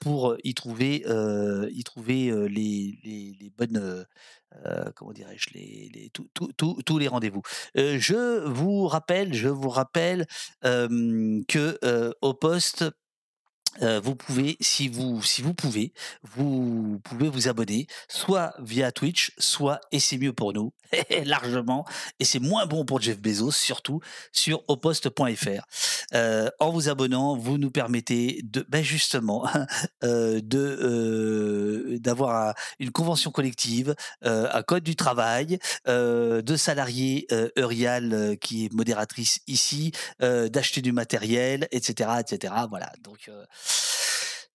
pour 0.00 0.36
y 0.44 0.54
trouver, 0.54 1.04
y 1.70 1.84
trouver 1.84 2.48
les, 2.48 2.98
les, 3.04 3.52
bonnes 3.56 4.06
comment 4.94 5.12
dirais-je, 5.12 5.50
les, 5.54 6.10
tous 6.14 6.98
les 6.98 7.08
rendez-vous. 7.08 7.42
je 7.74 8.44
vous 8.46 8.86
rappelle, 8.86 9.34
je 9.34 9.48
vous 9.48 9.70
rappelle 9.70 10.26
que 10.62 12.14
au 12.20 12.34
poste 12.34 12.84
vous 13.80 14.14
pouvez, 14.16 14.56
si 14.60 14.88
vous, 14.88 15.22
si 15.22 15.42
vous 15.42 15.54
pouvez, 15.54 15.92
vous 16.34 17.00
pouvez 17.04 17.28
vous 17.28 17.48
abonner, 17.48 17.86
soit 18.08 18.54
via 18.58 18.92
Twitch, 18.92 19.32
soit, 19.38 19.80
et 19.92 20.00
c'est 20.00 20.18
mieux 20.18 20.32
pour 20.32 20.52
nous, 20.52 20.72
largement, 21.24 21.84
et 22.18 22.24
c'est 22.24 22.38
moins 22.38 22.66
bon 22.66 22.84
pour 22.84 23.00
Jeff 23.00 23.18
Bezos, 23.18 23.52
surtout, 23.52 24.00
sur 24.32 24.62
oposte.fr. 24.68 26.14
en 26.60 26.70
vous 26.70 26.88
abonnant, 26.88 27.36
vous 27.36 27.58
nous 27.58 27.70
permettez 27.70 28.40
de, 28.44 28.64
ben 28.68 28.82
justement, 28.82 29.48
de 30.02 31.98
d'avoir 31.98 32.54
une 32.78 32.90
convention 32.90 33.30
collective, 33.30 33.94
un 34.22 34.62
code 34.62 34.82
du 34.82 34.96
travail, 34.96 35.58
de 35.86 36.56
salariés 36.56 37.26
Eurial 37.56 38.36
qui 38.40 38.66
est 38.66 38.72
modératrice 38.72 39.40
ici, 39.46 39.92
d'acheter 40.20 40.82
du 40.82 40.92
matériel, 40.92 41.68
etc., 41.70 42.10
etc. 42.20 42.54
Voilà. 42.68 42.92
Donc 43.02 43.30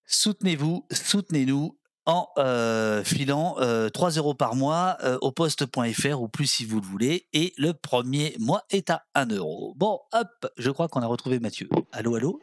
Soutenez-vous, 0.06 0.86
soutenez-nous 0.90 1.76
en 2.06 2.28
euh, 2.38 3.02
filant 3.02 3.56
3 3.92 4.10
euros 4.10 4.34
par 4.34 4.54
mois 4.54 4.98
au 5.22 5.32
poste.fr 5.32 6.20
ou 6.20 6.28
plus 6.28 6.46
si 6.46 6.64
vous 6.64 6.80
le 6.80 6.86
voulez. 6.86 7.26
Et 7.32 7.52
le 7.56 7.72
premier 7.72 8.34
mois 8.38 8.62
est 8.70 8.90
à 8.90 9.02
1 9.14 9.26
euro. 9.28 9.74
Bon, 9.76 10.00
hop, 10.12 10.46
je 10.56 10.70
crois 10.70 10.88
qu'on 10.88 11.00
a 11.00 11.06
retrouvé 11.06 11.40
Mathieu. 11.40 11.68
Allô, 11.92 12.16
allô? 12.16 12.40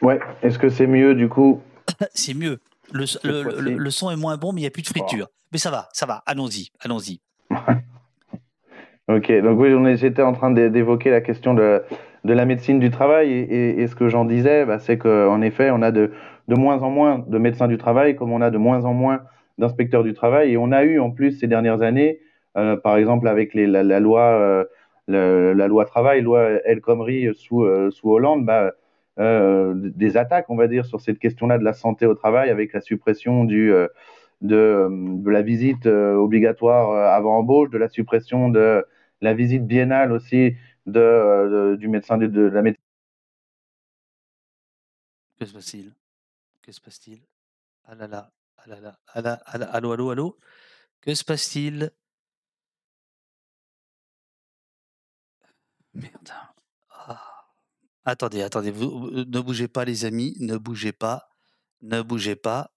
Ouais, 0.00 0.20
est-ce 0.42 0.58
que 0.58 0.68
c'est 0.68 0.86
mieux 0.86 1.14
du 1.14 1.28
coup? 1.28 1.60
C'est 2.14 2.34
mieux. 2.34 2.60
Le, 2.92 3.90
son 3.90 4.10
est 4.10 4.16
moins 4.16 4.36
bon, 4.36 4.52
mais 4.52 4.60
il 4.60 4.64
n'y 4.64 4.68
a 4.68 4.70
plus 4.70 4.82
de 4.82 4.88
friture. 4.88 5.28
Mais 5.52 5.58
ça 5.58 5.70
va, 5.70 5.88
ça 5.92 6.06
va. 6.06 6.22
Allons-y, 6.26 6.70
allons-y. 6.80 7.20
ok, 9.08 9.42
donc 9.42 9.58
oui, 9.58 9.96
j'étais 9.96 10.22
en 10.22 10.32
train 10.32 10.50
d'évoquer 10.50 11.10
la 11.10 11.20
question 11.20 11.54
de 11.54 11.82
de 12.24 12.32
la 12.32 12.44
médecine 12.44 12.78
du 12.78 12.90
travail. 12.90 13.32
Et, 13.32 13.86
ce 13.86 13.94
que 13.94 14.08
j'en 14.08 14.24
disais, 14.24 14.64
bah, 14.64 14.78
c'est 14.78 14.98
qu'en 14.98 15.40
effet, 15.40 15.70
on 15.70 15.82
a 15.82 15.90
de, 15.90 16.10
de 16.48 16.54
moins 16.54 16.82
en 16.82 16.90
moins 16.90 17.24
de 17.26 17.38
médecins 17.38 17.68
du 17.68 17.78
travail, 17.78 18.16
comme 18.16 18.32
on 18.32 18.40
a 18.40 18.50
de 18.50 18.58
moins 18.58 18.84
en 18.84 18.94
moins 18.94 19.22
d'inspecteurs 19.58 20.02
du 20.02 20.14
travail. 20.14 20.52
Et 20.52 20.56
on 20.56 20.72
a 20.72 20.84
eu 20.84 20.98
en 20.98 21.10
plus 21.10 21.32
ces 21.32 21.46
dernières 21.46 21.82
années, 21.82 22.20
euh, 22.56 22.76
par 22.76 22.96
exemple 22.96 23.28
avec 23.28 23.54
la, 23.54 24.00
loi, 24.00 24.64
euh, 25.08 25.54
la 25.54 25.68
loi 25.68 25.84
travail, 25.84 26.22
loi 26.22 26.48
El 26.64 26.80
Khomri 26.80 27.28
sous, 27.34 27.64
euh, 27.64 27.90
sous 27.90 28.10
Hollande, 28.10 28.46
bah, 28.46 28.72
des 29.18 30.16
attaques, 30.16 30.46
on 30.48 30.56
va 30.56 30.68
dire, 30.68 30.86
sur 30.86 31.00
cette 31.00 31.18
question-là 31.18 31.58
de 31.58 31.64
la 31.64 31.72
santé 31.72 32.06
au 32.06 32.14
travail, 32.14 32.50
avec 32.50 32.72
la 32.72 32.80
suppression 32.80 33.42
du, 33.42 33.72
de, 34.42 34.88
la 35.26 35.42
visite 35.42 35.86
obligatoire 35.86 36.92
avant 37.12 37.38
embauche, 37.38 37.68
de 37.70 37.78
la 37.78 37.88
suppression 37.88 38.48
de 38.48 38.86
la 39.20 39.34
visite 39.34 39.66
biennale 39.66 40.12
aussi 40.12 40.54
de, 40.92 41.76
du 41.78 41.88
médecin 41.88 42.18
de, 42.18 42.40
la 42.40 42.62
médecine. 42.62 42.84
Que 45.38 45.46
se 45.46 45.52
passe-t-il? 45.52 45.94
Que 46.62 46.72
se 46.72 46.80
passe-t-il? 46.80 47.20
Ah 47.84 47.94
là 47.94 48.06
là, 48.06 48.32
ah 48.58 48.66
là 48.66 48.80
là, 48.80 48.98
ah 49.08 49.20
là, 49.20 49.42
ah 49.46 49.58
là, 49.58 49.66
allô, 49.70 50.10
allô, 50.10 50.38
Que 51.00 51.14
se 51.14 51.24
passe-t-il? 51.24 51.90
Merde. 55.94 56.30
Ah. 56.90 57.44
Attendez, 58.04 58.42
attendez, 58.42 58.70
vous, 58.70 59.10
ne 59.10 59.40
bougez 59.40 59.68
pas 59.68 59.84
les 59.84 60.04
amis, 60.04 60.34
ne 60.40 60.56
bougez 60.56 60.92
pas, 60.92 61.28
ne 61.82 62.02
bougez 62.02 62.36
pas. 62.36 62.72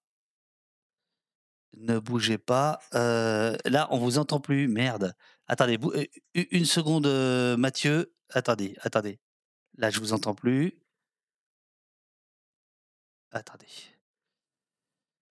Ne 1.78 2.00
bougez 2.00 2.38
pas. 2.38 2.80
Euh, 2.96 3.56
là, 3.66 3.88
on 3.92 3.98
vous 3.98 4.18
entend 4.18 4.40
plus. 4.40 4.68
Merde. 4.68 5.16
Attendez, 5.52 5.78
une 6.34 6.64
seconde, 6.64 7.08
Mathieu. 7.58 8.16
Attendez, 8.30 8.78
attendez. 8.84 9.20
Là, 9.78 9.90
je 9.90 10.00
vous 10.00 10.14
entends 10.14 10.34
plus. 10.34 10.82
Attendez. 13.32 13.68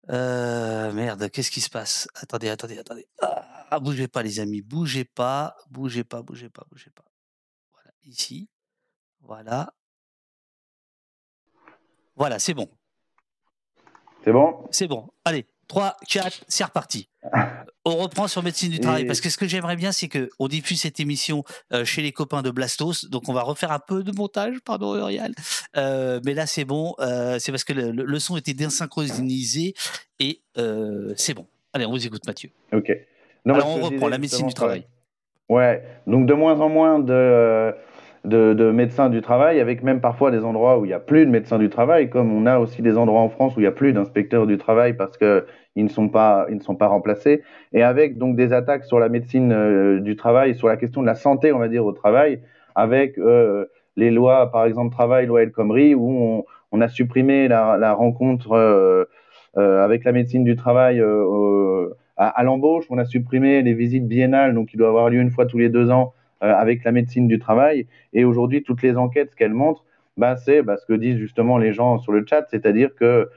merde, 0.07 1.31
qu'est-ce 1.31 1.51
qui 1.51 1.63
se 1.63 1.71
passe? 1.71 2.07
Attendez, 2.15 2.51
attendez, 2.51 2.77
attendez. 2.77 3.09
Ah, 3.23 3.81
bougez 3.81 4.09
pas, 4.09 4.23
les 4.23 4.41
amis. 4.41 4.61
Bougez 4.61 5.07
pas, 5.07 5.57
bougez 5.71 6.05
pas, 6.05 6.21
bougez 6.21 6.51
pas, 6.51 6.67
bougez 6.71 6.91
pas. 6.91 7.07
Voilà, 7.73 7.91
ici. 8.03 8.51
Voilà. 9.21 9.73
Voilà, 12.15 12.39
c'est 12.39 12.53
bon. 12.53 12.69
C'est 14.23 14.33
bon? 14.33 14.69
C'est 14.71 14.87
bon. 14.87 15.11
Allez, 15.25 15.47
3, 15.71 15.97
4, 16.09 16.45
c'est 16.49 16.65
reparti. 16.65 17.09
On 17.85 17.97
reprend 17.97 18.27
sur 18.27 18.43
médecine 18.43 18.73
du 18.73 18.81
travail 18.81 19.07
parce 19.07 19.21
que 19.21 19.31
ce 19.31 19.39
que 19.39 19.47
j'aimerais 19.47 19.77
bien, 19.77 19.93
c'est 19.93 20.09
que 20.09 20.29
on 20.39 20.49
diffuse 20.49 20.81
cette 20.81 21.01
émission 21.01 21.45
euh, 21.73 21.85
chez 21.85 22.03
les 22.03 22.13
copains 22.13 22.43
de 22.43 22.51
Blastos. 22.51 23.09
Donc 23.09 23.29
on 23.29 23.33
va 23.33 23.43
refaire 23.43 23.73
un 23.73 23.79
peu 23.79 24.03
de 24.03 24.13
montage, 24.13 24.57
pardon 24.65 24.97
Uriel. 24.97 25.33
Euh, 25.77 26.21
mais 26.25 26.35
là 26.35 26.47
c'est 26.47 26.65
bon, 26.67 26.95
euh, 26.99 27.39
c'est 27.39 27.53
parce 27.53 27.65
que 27.65 27.73
le, 27.73 28.19
son 28.19 28.37
était 28.37 28.53
désynchronisé 28.53 29.75
et 30.19 30.43
c'est 31.17 31.35
bon. 31.35 31.47
Allez, 31.73 31.87
on 31.87 31.93
vous 31.93 32.07
écoute 32.07 32.27
Mathieu. 32.27 32.51
Ok. 32.73 32.91
Alors 33.47 33.69
on 33.69 33.81
reprend 33.81 34.09
la 34.09 34.19
médecine 34.19 34.49
du 34.49 34.55
travail. 34.55 34.87
Ouais. 35.49 35.83
Donc 36.07 36.27
de 36.27 36.35
moins 36.35 36.61
en 36.61 36.69
moins 36.69 36.99
de 36.99 37.75
de, 38.25 38.71
médecins 38.71 39.09
du 39.09 39.23
travail, 39.23 39.61
avec 39.61 39.83
même 39.83 40.01
parfois 40.01 40.31
des 40.31 40.45
endroits 40.45 40.79
où 40.79 40.85
il 40.85 40.89
n'y 40.89 40.95
a 40.95 41.01
plus 41.01 41.25
de 41.25 41.31
médecins 41.31 41.59
du 41.59 41.71
travail, 41.71 42.11
comme 42.11 42.33
on 42.33 42.47
a 42.47 42.59
aussi 42.59 42.83
des 42.83 42.99
endroits 42.99 43.21
en 43.21 43.29
France 43.29 43.57
où 43.57 43.61
il 43.61 43.63
n'y 43.63 43.69
a 43.69 43.73
plus 43.73 43.93
d'inspecteurs 43.93 44.47
du 44.47 44.59
travail 44.59 44.95
parce 44.95 45.17
qu'ils 45.17 45.45
ne 45.77 45.89
sont 45.89 46.09
pas 46.09 46.47
ne 46.51 46.61
sont 46.61 46.77
pas 46.77 46.89
remplacés, 46.89 47.43
et 47.73 47.83
avec 47.83 48.19
donc 48.19 48.37
des 48.37 48.53
attaques 48.53 48.85
sur 48.85 48.99
la 48.99 49.09
médecine 49.09 49.53
euh, 49.53 50.01
du 50.01 50.17
travail, 50.17 50.55
sur 50.55 50.69
la 50.69 50.77
question 50.77 51.01
de 51.01 51.07
la 51.07 51.15
santé, 51.15 51.53
on 51.53 51.59
va 51.59 51.69
dire 51.69 51.85
au 51.85 51.93
travail, 51.93 52.41
avec 52.75 53.19
euh, 53.19 53.67
les 53.97 54.11
lois, 54.11 54.51
par 54.53 54.67
exemple 54.67 54.95
travail, 54.95 55.27
loi 55.27 55.43
El 55.43 55.53
Khomri, 55.53 55.95
où 55.95 56.45
on, 56.73 56.81
a 56.81 56.89
supprimé 56.89 57.49
la, 57.49 57.77
la 57.79 57.95
rencontre 57.95 58.53
euh, 58.53 59.05
avec 59.57 60.05
la 60.05 60.13
médecine 60.13 60.45
du 60.45 60.57
travail 60.57 61.03
à, 62.17 62.29
à 62.29 62.43
l'embauche, 62.45 62.85
on 62.91 62.99
a 62.99 63.05
supprimé 63.05 63.63
les 63.63 63.75
visites 63.75 64.07
biennales, 64.07 64.55
donc 64.55 64.69
qui 64.69 64.77
doivent 64.77 64.91
avoir 64.91 65.11
lieu 65.11 65.21
une 65.21 65.31
fois 65.31 65.47
tous 65.47 65.59
les 65.59 65.69
deux 65.69 65.91
ans 65.91 66.13
avec 66.41 66.85
la 66.85 66.93
médecine 66.93 67.29
du 67.29 67.39
travail. 67.39 67.87
Et 68.13 68.25
aujourd'hui, 68.25 68.63
toutes 68.63 68.83
les 68.83 68.97
enquêtes, 68.97 69.31
ce 69.31 69.37
qu'elles 69.37 69.55
montrent, 69.55 69.85
bah, 70.17 70.37
c'est 70.37 70.63
bah, 70.63 70.77
ce 70.77 70.87
que 70.87 70.93
disent 70.93 71.19
justement 71.19 71.59
les 71.59 71.73
gens 71.73 71.99
sur 71.99 72.13
le 72.13 72.25
chat, 72.27 72.47
c'est-à-dire 72.51 72.95
que 72.95 73.29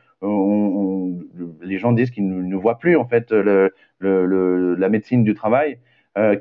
les 1.62 1.78
gens 1.78 1.92
disent 1.92 2.12
qu'ils 2.12 2.28
ne, 2.28 2.56
voient 2.56 2.80
plus 2.80 2.96
en 2.96 3.06
fait 3.06 3.32
la 3.32 4.90
médecine 4.90 5.24
du 5.24 5.34
travail, 5.34 5.80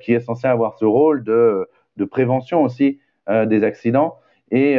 qui 0.01 0.13
est 0.13 0.21
censée 0.21 0.47
avoir 0.47 0.75
ce 0.79 0.85
rôle 0.85 1.25
de, 1.25 1.69
prévention 2.11 2.63
aussi 2.63 3.01
des 3.29 3.65
accidents 3.65 4.15
et, 4.53 4.77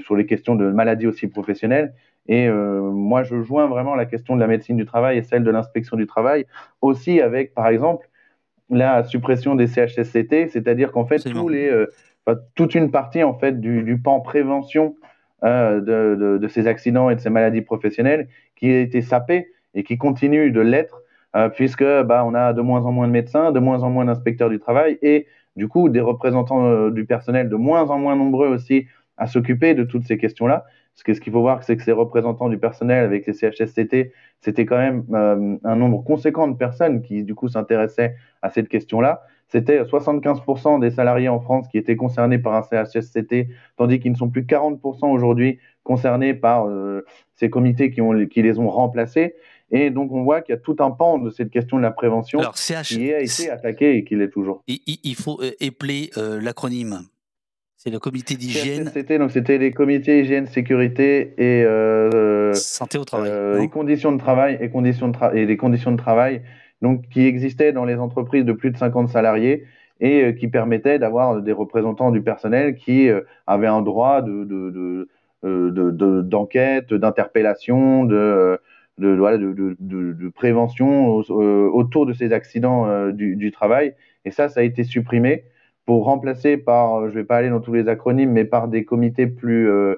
sur 0.00 0.14
les 0.14 0.26
questions 0.26 0.54
de 0.54 0.70
maladies 0.70 1.08
aussi 1.08 1.26
professionnelles. 1.26 1.92
Et 2.28 2.48
euh, 2.48 2.80
moi, 2.80 3.22
je 3.22 3.40
joins 3.42 3.66
vraiment 3.66 3.94
la 3.94 4.06
question 4.06 4.34
de 4.34 4.40
la 4.40 4.46
médecine 4.46 4.76
du 4.76 4.84
travail 4.84 5.18
et 5.18 5.22
celle 5.22 5.44
de 5.44 5.50
l'inspection 5.50 5.96
du 5.96 6.06
travail, 6.06 6.46
aussi 6.80 7.20
avec, 7.20 7.54
par 7.54 7.68
exemple, 7.68 8.08
la 8.70 9.04
suppression 9.04 9.54
des 9.54 9.66
CHSCT, 9.66 10.48
c'est-à-dire 10.48 10.92
qu'en 10.92 11.06
fait, 11.06 11.18
tous 11.18 11.48
les, 11.48 11.68
euh, 11.68 11.86
toute 12.54 12.74
une 12.74 12.90
partie 12.90 13.22
en 13.22 13.34
fait 13.34 13.60
du, 13.60 13.82
du 13.82 13.98
pan 13.98 14.20
prévention 14.20 14.96
euh, 15.44 15.80
de, 15.80 16.16
de, 16.18 16.38
de, 16.38 16.48
ces 16.48 16.66
accidents 16.66 17.10
et 17.10 17.14
de 17.14 17.20
ces 17.20 17.30
maladies 17.30 17.60
professionnelles 17.60 18.28
qui 18.56 18.70
a 18.70 18.80
été 18.80 19.02
sapé 19.02 19.48
et 19.74 19.84
qui 19.84 19.98
continue 19.98 20.50
de 20.50 20.60
l'être, 20.60 21.02
euh, 21.36 21.48
puisque 21.48 21.84
bah, 21.84 22.24
on 22.26 22.34
a 22.34 22.52
de 22.52 22.60
moins 22.62 22.84
en 22.84 22.92
moins 22.92 23.06
de 23.06 23.12
médecins, 23.12 23.52
de 23.52 23.60
moins 23.60 23.82
en 23.82 23.90
moins 23.90 24.06
d'inspecteurs 24.06 24.50
du 24.50 24.58
travail 24.58 24.98
et 25.02 25.26
du 25.54 25.68
coup 25.68 25.88
des 25.88 26.00
représentants 26.00 26.90
du 26.90 27.06
personnel 27.06 27.48
de 27.48 27.56
moins 27.56 27.90
en 27.90 27.98
moins 27.98 28.16
nombreux 28.16 28.48
aussi 28.48 28.86
à 29.16 29.26
s'occuper 29.26 29.74
de 29.74 29.84
toutes 29.84 30.04
ces 30.04 30.18
questions-là. 30.18 30.64
Parce 30.96 31.02
que 31.02 31.12
ce 31.12 31.20
qu'il 31.20 31.30
faut 31.30 31.42
voir, 31.42 31.62
c'est 31.62 31.76
que 31.76 31.82
ces 31.82 31.92
représentants 31.92 32.48
du 32.48 32.56
personnel 32.56 33.04
avec 33.04 33.26
les 33.26 33.34
CHSCT, 33.34 34.12
c'était 34.40 34.64
quand 34.64 34.78
même 34.78 35.04
euh, 35.12 35.56
un 35.62 35.76
nombre 35.76 36.02
conséquent 36.02 36.48
de 36.48 36.56
personnes 36.56 37.02
qui, 37.02 37.22
du 37.22 37.34
coup, 37.34 37.48
s'intéressaient 37.48 38.16
à 38.40 38.48
cette 38.48 38.70
question-là. 38.70 39.22
C'était 39.48 39.82
75% 39.82 40.80
des 40.80 40.90
salariés 40.90 41.28
en 41.28 41.38
France 41.38 41.68
qui 41.68 41.76
étaient 41.76 41.96
concernés 41.96 42.38
par 42.38 42.54
un 42.54 42.62
CHSCT, 42.62 43.48
tandis 43.76 44.00
qu'ils 44.00 44.12
ne 44.12 44.16
sont 44.16 44.30
plus 44.30 44.44
40% 44.44 45.06
aujourd'hui 45.12 45.58
concernés 45.82 46.32
par 46.32 46.66
euh, 46.66 47.04
ces 47.34 47.50
comités 47.50 47.90
qui, 47.90 48.00
ont, 48.00 48.26
qui 48.26 48.40
les 48.40 48.58
ont 48.58 48.70
remplacés. 48.70 49.34
Et 49.70 49.90
donc, 49.90 50.12
on 50.12 50.22
voit 50.22 50.40
qu'il 50.40 50.54
y 50.54 50.56
a 50.56 50.60
tout 50.60 50.76
un 50.78 50.92
pan 50.92 51.18
de 51.18 51.28
cette 51.28 51.50
question 51.50 51.76
de 51.76 51.82
la 51.82 51.90
prévention 51.90 52.40
qui 52.84 53.12
a 53.12 53.20
été 53.20 53.50
attaqué 53.50 53.98
et 53.98 54.04
qui 54.04 54.16
l'est 54.16 54.30
toujours. 54.30 54.62
Il 54.66 55.14
faut 55.14 55.42
euh, 55.42 55.50
épeler 55.60 56.08
l'acronyme 56.40 57.00
c'est 57.86 57.92
le 57.92 58.00
comité 58.00 58.34
d'hygiène. 58.34 58.90
C'était 58.92 59.16
donc 59.16 59.30
c'était 59.30 59.58
les 59.58 59.70
comités 59.70 60.20
hygiène, 60.20 60.48
sécurité 60.48 61.34
et 61.38 61.64
euh, 61.64 62.52
santé 62.52 62.98
au 62.98 63.04
travail. 63.04 63.30
Euh, 63.30 63.60
les 63.60 63.68
conditions 63.68 64.10
de 64.10 64.18
travail 64.18 64.58
et 64.60 64.68
conditions 64.70 65.06
de 65.06 65.36
et 65.36 65.46
les 65.46 65.56
conditions 65.56 65.92
de 65.92 65.96
travail 65.96 66.42
donc 66.82 67.08
qui 67.10 67.24
existaient 67.26 67.72
dans 67.72 67.84
les 67.84 67.94
entreprises 67.94 68.44
de 68.44 68.52
plus 68.52 68.72
de 68.72 68.76
50 68.76 69.08
salariés 69.08 69.66
et 70.00 70.24
euh, 70.24 70.32
qui 70.32 70.48
permettaient 70.48 70.98
d'avoir 70.98 71.40
des 71.40 71.52
représentants 71.52 72.10
du 72.10 72.22
personnel 72.22 72.74
qui 72.74 73.08
avaient 73.46 73.68
un 73.68 73.82
droit 73.82 74.20
de, 74.20 74.42
de, 74.42 75.08
de 75.44 76.22
d'enquête, 76.22 76.92
d'interpellation, 76.92 78.04
de, 78.04 78.58
de, 78.98 79.14
de, 79.14 79.76
de, 80.12 80.28
prévention 80.30 81.14
autour 81.14 82.04
de 82.04 82.12
ces 82.12 82.32
accidents 82.32 83.10
du, 83.12 83.36
du, 83.36 83.52
travail. 83.52 83.94
Et 84.24 84.32
ça, 84.32 84.48
ça 84.48 84.58
a 84.58 84.62
été 84.64 84.82
supprimé 84.82 85.44
pour 85.86 86.04
remplacer 86.04 86.56
par, 86.56 87.02
je 87.02 87.14
ne 87.14 87.20
vais 87.20 87.24
pas 87.24 87.36
aller 87.36 87.48
dans 87.48 87.60
tous 87.60 87.72
les 87.72 87.88
acronymes, 87.88 88.32
mais 88.32 88.44
par 88.44 88.68
des 88.68 88.84
comités 88.84 89.28
plus, 89.28 89.70
euh, 89.70 89.94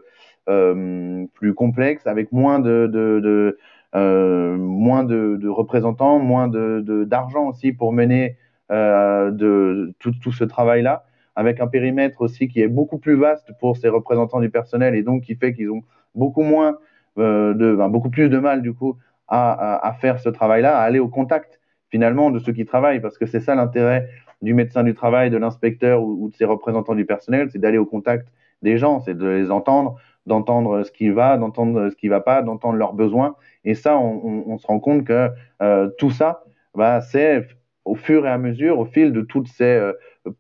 euh, 0.49 1.25
plus 1.35 1.55
complexes, 1.55 2.07
avec 2.07 2.31
moins 2.31 2.59
de, 2.59 3.57
euh, 3.95 4.57
moins 4.57 5.03
de, 5.03 5.49
représentants, 5.49 6.19
moins 6.19 6.47
de, 6.47 7.05
d'argent 7.05 7.49
aussi 7.49 7.73
pour 7.73 7.93
mener 7.93 8.37
euh, 8.71 9.31
de, 9.31 9.95
tout, 9.99 10.13
tout 10.23 10.33
ce 10.33 10.45
travail-là, 10.45 11.07
avec 11.35 11.61
un 11.61 11.67
périmètre 11.67 12.21
aussi 12.21 12.49
qui 12.49 12.61
est 12.61 12.69
beaucoup 12.69 12.99
plus 12.99 13.15
vaste 13.15 13.51
pour 13.59 13.79
ces 13.79 13.89
représentants 13.89 14.41
du 14.41 14.51
personnel 14.51 14.95
et 14.95 15.03
donc 15.03 15.23
qui 15.23 15.37
fait 15.37 15.55
qu'ils 15.55 15.71
ont 15.71 15.83
beaucoup 16.15 16.43
moins 16.43 16.77
euh, 17.17 17.55
de, 17.55 17.75
beaucoup 17.89 18.11
plus 18.11 18.29
de 18.29 18.39
mal 18.39 18.61
du 18.61 18.75
coup 18.75 18.97
à, 19.27 19.87
à 19.87 19.93
faire 19.95 20.21
ce 20.21 20.29
travail-là, 20.29 20.79
à 20.79 20.83
aller 20.83 20.99
au 20.99 21.09
contact 21.09 21.61
finalement 21.91 22.31
de 22.31 22.39
ceux 22.39 22.53
qui 22.53 22.67
travaillent, 22.67 23.01
parce 23.01 23.17
que 23.17 23.25
c'est 23.25 23.41
ça 23.41 23.55
l'intérêt 23.55 24.09
du 24.43 24.55
médecin 24.55 24.85
du 24.85 24.95
travail, 24.95 25.31
de 25.31 25.37
l'inspecteur 25.37 26.03
ou, 26.03 26.29
de 26.29 26.35
ses 26.35 26.45
représentants 26.45 26.95
du 26.95 27.05
personnel, 27.05 27.49
c'est 27.51 27.59
d'aller 27.59 27.79
au 27.79 27.87
contact 27.87 28.29
des 28.63 28.79
gens, 28.79 29.01
c'est 29.01 29.17
de 29.17 29.27
les 29.27 29.51
entendre, 29.51 29.97
d'entendre 30.27 30.83
ce 30.83 30.93
qui 30.93 31.11
va, 31.11 31.37
d'entendre 31.37 31.91
ce 31.91 31.97
qui 31.97 32.09
va 32.09 32.21
pas, 32.21 32.43
d'entendre 32.43 32.77
leurs 32.77 32.95
besoins. 32.95 33.37
Et 33.65 33.75
ça, 33.75 33.99
on, 33.99 34.59
se 34.59 34.67
rend 34.67 34.81
compte 34.81 35.05
que 35.05 35.31
euh, 35.63 35.89
tout 35.99 36.11
ça, 36.11 36.45
bah, 36.75 37.01
c'est 37.01 37.47
au 37.85 37.95
fur 37.95 38.27
et 38.27 38.31
à 38.31 38.39
mesure, 38.39 38.79
au 38.79 38.85
fil 38.85 39.13
de 39.13 39.23
toutes 39.23 39.49
ces 39.49 39.65
euh, 39.65 39.93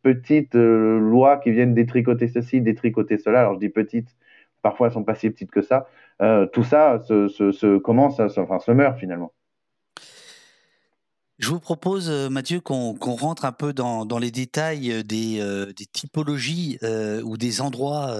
petites 0.03 0.55
euh, 0.55 0.99
lois 0.99 1.39
qui 1.39 1.51
viennent 1.51 1.75
détricoter 1.75 2.29
ceci, 2.29 2.61
détricoter 2.61 3.19
cela. 3.19 3.41
Alors 3.41 3.55
je 3.55 3.61
dis 3.61 3.69
petites, 3.69 4.17
parfois 4.63 4.89
elles 4.89 4.93
sont 4.93 5.05
pas 5.05 5.15
si 5.15 5.31
petites 5.31 5.51
que 5.51 5.63
ça. 5.63 5.87
tout 6.53 6.65
ça 6.65 6.99
se, 7.01 7.29
se, 7.29 7.53
se 7.53 7.79
commence, 7.79 8.21
à, 8.21 8.27
enfin, 8.39 8.59
se 8.59 8.73
meurt 8.73 8.99
finalement. 8.99 9.33
Je 11.39 11.51
vous 11.51 11.61
propose, 11.61 12.11
euh, 12.11 12.29
Mathieu, 12.29 12.61
qu'on 12.61 12.97
rentre 12.99 13.45
un 13.45 13.53
peu 13.53 13.73
dans, 13.73 14.19
les 14.19 14.33
détails 14.33 14.91
euh, 14.91 15.03
des, 15.05 15.39
euh, 15.41 15.73
des 15.73 15.87
typologies 15.87 16.79
ou 17.23 17.37
des 17.37 17.61
endroits 17.61 18.13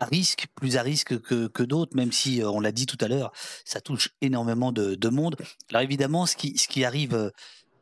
à 0.00 0.04
risque, 0.04 0.46
plus 0.54 0.76
à 0.76 0.82
risque 0.82 1.18
que, 1.20 1.62
d'autres, 1.62 1.96
même 1.96 2.12
si 2.12 2.42
on 2.44 2.60
l'a 2.60 2.72
dit 2.72 2.84
tout 2.84 2.98
à 3.00 3.08
l'heure, 3.08 3.32
ça 3.64 3.80
touche 3.80 4.10
énormément 4.20 4.72
de, 4.72 4.94
de, 4.94 5.08
monde. 5.08 5.36
Alors 5.70 5.82
évidemment, 5.82 6.26
ce 6.26 6.36
qui, 6.36 6.58
ce 6.58 6.68
qui 6.68 6.84
arrive 6.84 7.32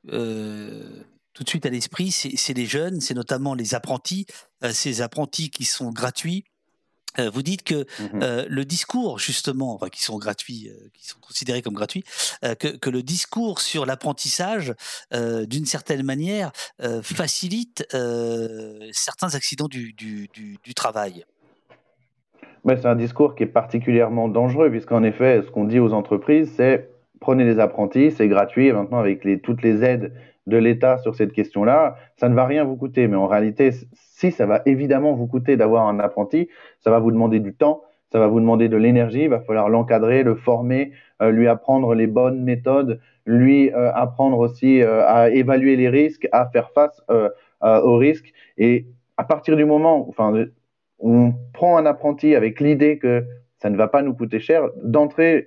tout 0.05 1.45
de 1.45 1.49
suite 1.49 1.67
à 1.67 1.71
l'esprit, 1.71 2.13
c'est 2.13 2.55
les 2.55 2.67
jeunes, 2.67 3.01
c'est 3.01 3.15
notamment 3.15 3.55
les 3.55 3.75
apprentis, 3.75 4.27
ces 4.71 5.01
apprentis 5.01 5.51
qui 5.51 5.65
sont 5.65 5.91
gratuits, 5.91 6.45
vous 7.33 7.43
dites 7.43 7.63
que 7.63 7.83
mmh 7.83 8.23
euh, 8.23 8.45
le 8.49 8.65
discours, 8.65 9.19
justement, 9.19 9.75
enfin, 9.75 9.89
qui 9.89 10.03
sont 10.03 10.19
gratuits, 10.19 10.69
euh, 10.71 10.89
qui 10.95 11.07
sont 11.07 11.19
considérés 11.21 11.63
comme 11.63 11.75
gratuits, 11.75 12.05
que, 12.43 12.69
que, 12.77 12.91
le 12.91 13.03
discours 13.03 13.61
sur 13.61 13.87
l'apprentissage, 13.87 14.75
d'une 15.13 15.67
certaine 15.67 16.03
manière, 16.03 16.53
facilite 17.03 17.87
certains 18.93 19.35
accidents 19.35 19.69
du, 19.69 19.93
du, 19.93 20.29
du, 20.33 20.57
du 20.63 20.75
travail. 20.75 21.25
c'est 22.67 22.87
un 22.87 22.97
discours 22.97 23.35
qui 23.35 23.45
est 23.45 23.47
particulièrement 23.47 24.29
dangereux, 24.29 24.71
puisqu'en 24.71 25.03
effet, 25.03 25.43
ce 25.45 25.51
qu'on 25.51 25.65
dit 25.65 25.79
aux 25.79 25.93
entreprises, 25.93 26.53
c'est 26.57 26.91
prenez 27.21 27.45
des 27.45 27.59
apprentis, 27.59 28.11
c'est 28.11 28.29
gratuit, 28.29 28.67
et 28.67 28.73
maintenant 28.73 28.99
avec 28.99 29.25
les, 29.25 29.41
toutes 29.41 29.63
les 29.63 29.85
aides 29.85 30.13
de 30.47 30.57
l'État 30.57 30.99
sur 30.99 31.15
cette 31.15 31.33
question-là, 31.33 31.97
ça 32.17 32.29
ne 32.29 32.35
va 32.35 32.45
rien 32.45 32.65
vous 32.65 32.77
coûter. 32.77 33.07
Mais 33.07 33.17
en 33.17 33.29
réalité, 33.29 33.71
si 33.95 34.33
ça 34.33 34.45
va 34.45 34.61
évidemment 34.67 35.15
vous 35.15 35.27
coûter 35.27 35.57
d'avoir 35.57 35.87
un 35.87 36.01
apprenti, 36.01 36.49
ça 36.83 36.91
va 36.91 36.99
vous 36.99 37.11
demander 37.11 37.41
du 37.41 37.55
temps, 37.55 37.83
ça 38.13 38.19
va 38.19 38.27
vous 38.27 38.41
demander 38.41 38.69
de 38.69 38.77
l'énergie, 38.77 39.23
il 39.23 39.31
va 39.31 39.41
falloir 39.41 39.71
l'encadrer, 39.71 40.23
le 40.23 40.35
former, 40.35 40.93
euh, 41.23 41.31
lui 41.31 41.49
apprendre 41.49 41.95
les 41.95 42.07
bonnes 42.07 42.43
méthodes, 42.43 43.01
lui 43.25 43.73
euh, 43.73 43.91
apprendre 43.95 44.39
aussi 44.39 44.83
euh, 44.83 45.07
à 45.07 45.31
évaluer 45.31 45.77
les 45.77 45.89
risques, 45.89 46.29
à 46.31 46.47
faire 46.51 46.71
face 46.73 47.03
aux 47.63 47.97
risques. 47.97 48.33
Et 48.59 48.87
à 49.17 49.25
partir 49.25 49.57
du 49.57 49.65
moment, 49.65 50.07
enfin, 50.09 50.47
on 50.99 51.33
prend 51.55 51.79
un 51.79 51.87
apprenti 51.87 52.35
avec 52.35 52.61
l'idée 52.61 52.99
que 52.99 53.25
ça 53.59 53.71
ne 53.71 53.77
va 53.77 53.87
pas 53.87 54.03
nous 54.03 54.15
coûter 54.15 54.41
cher. 54.41 54.69
D'entrée, 54.83 55.47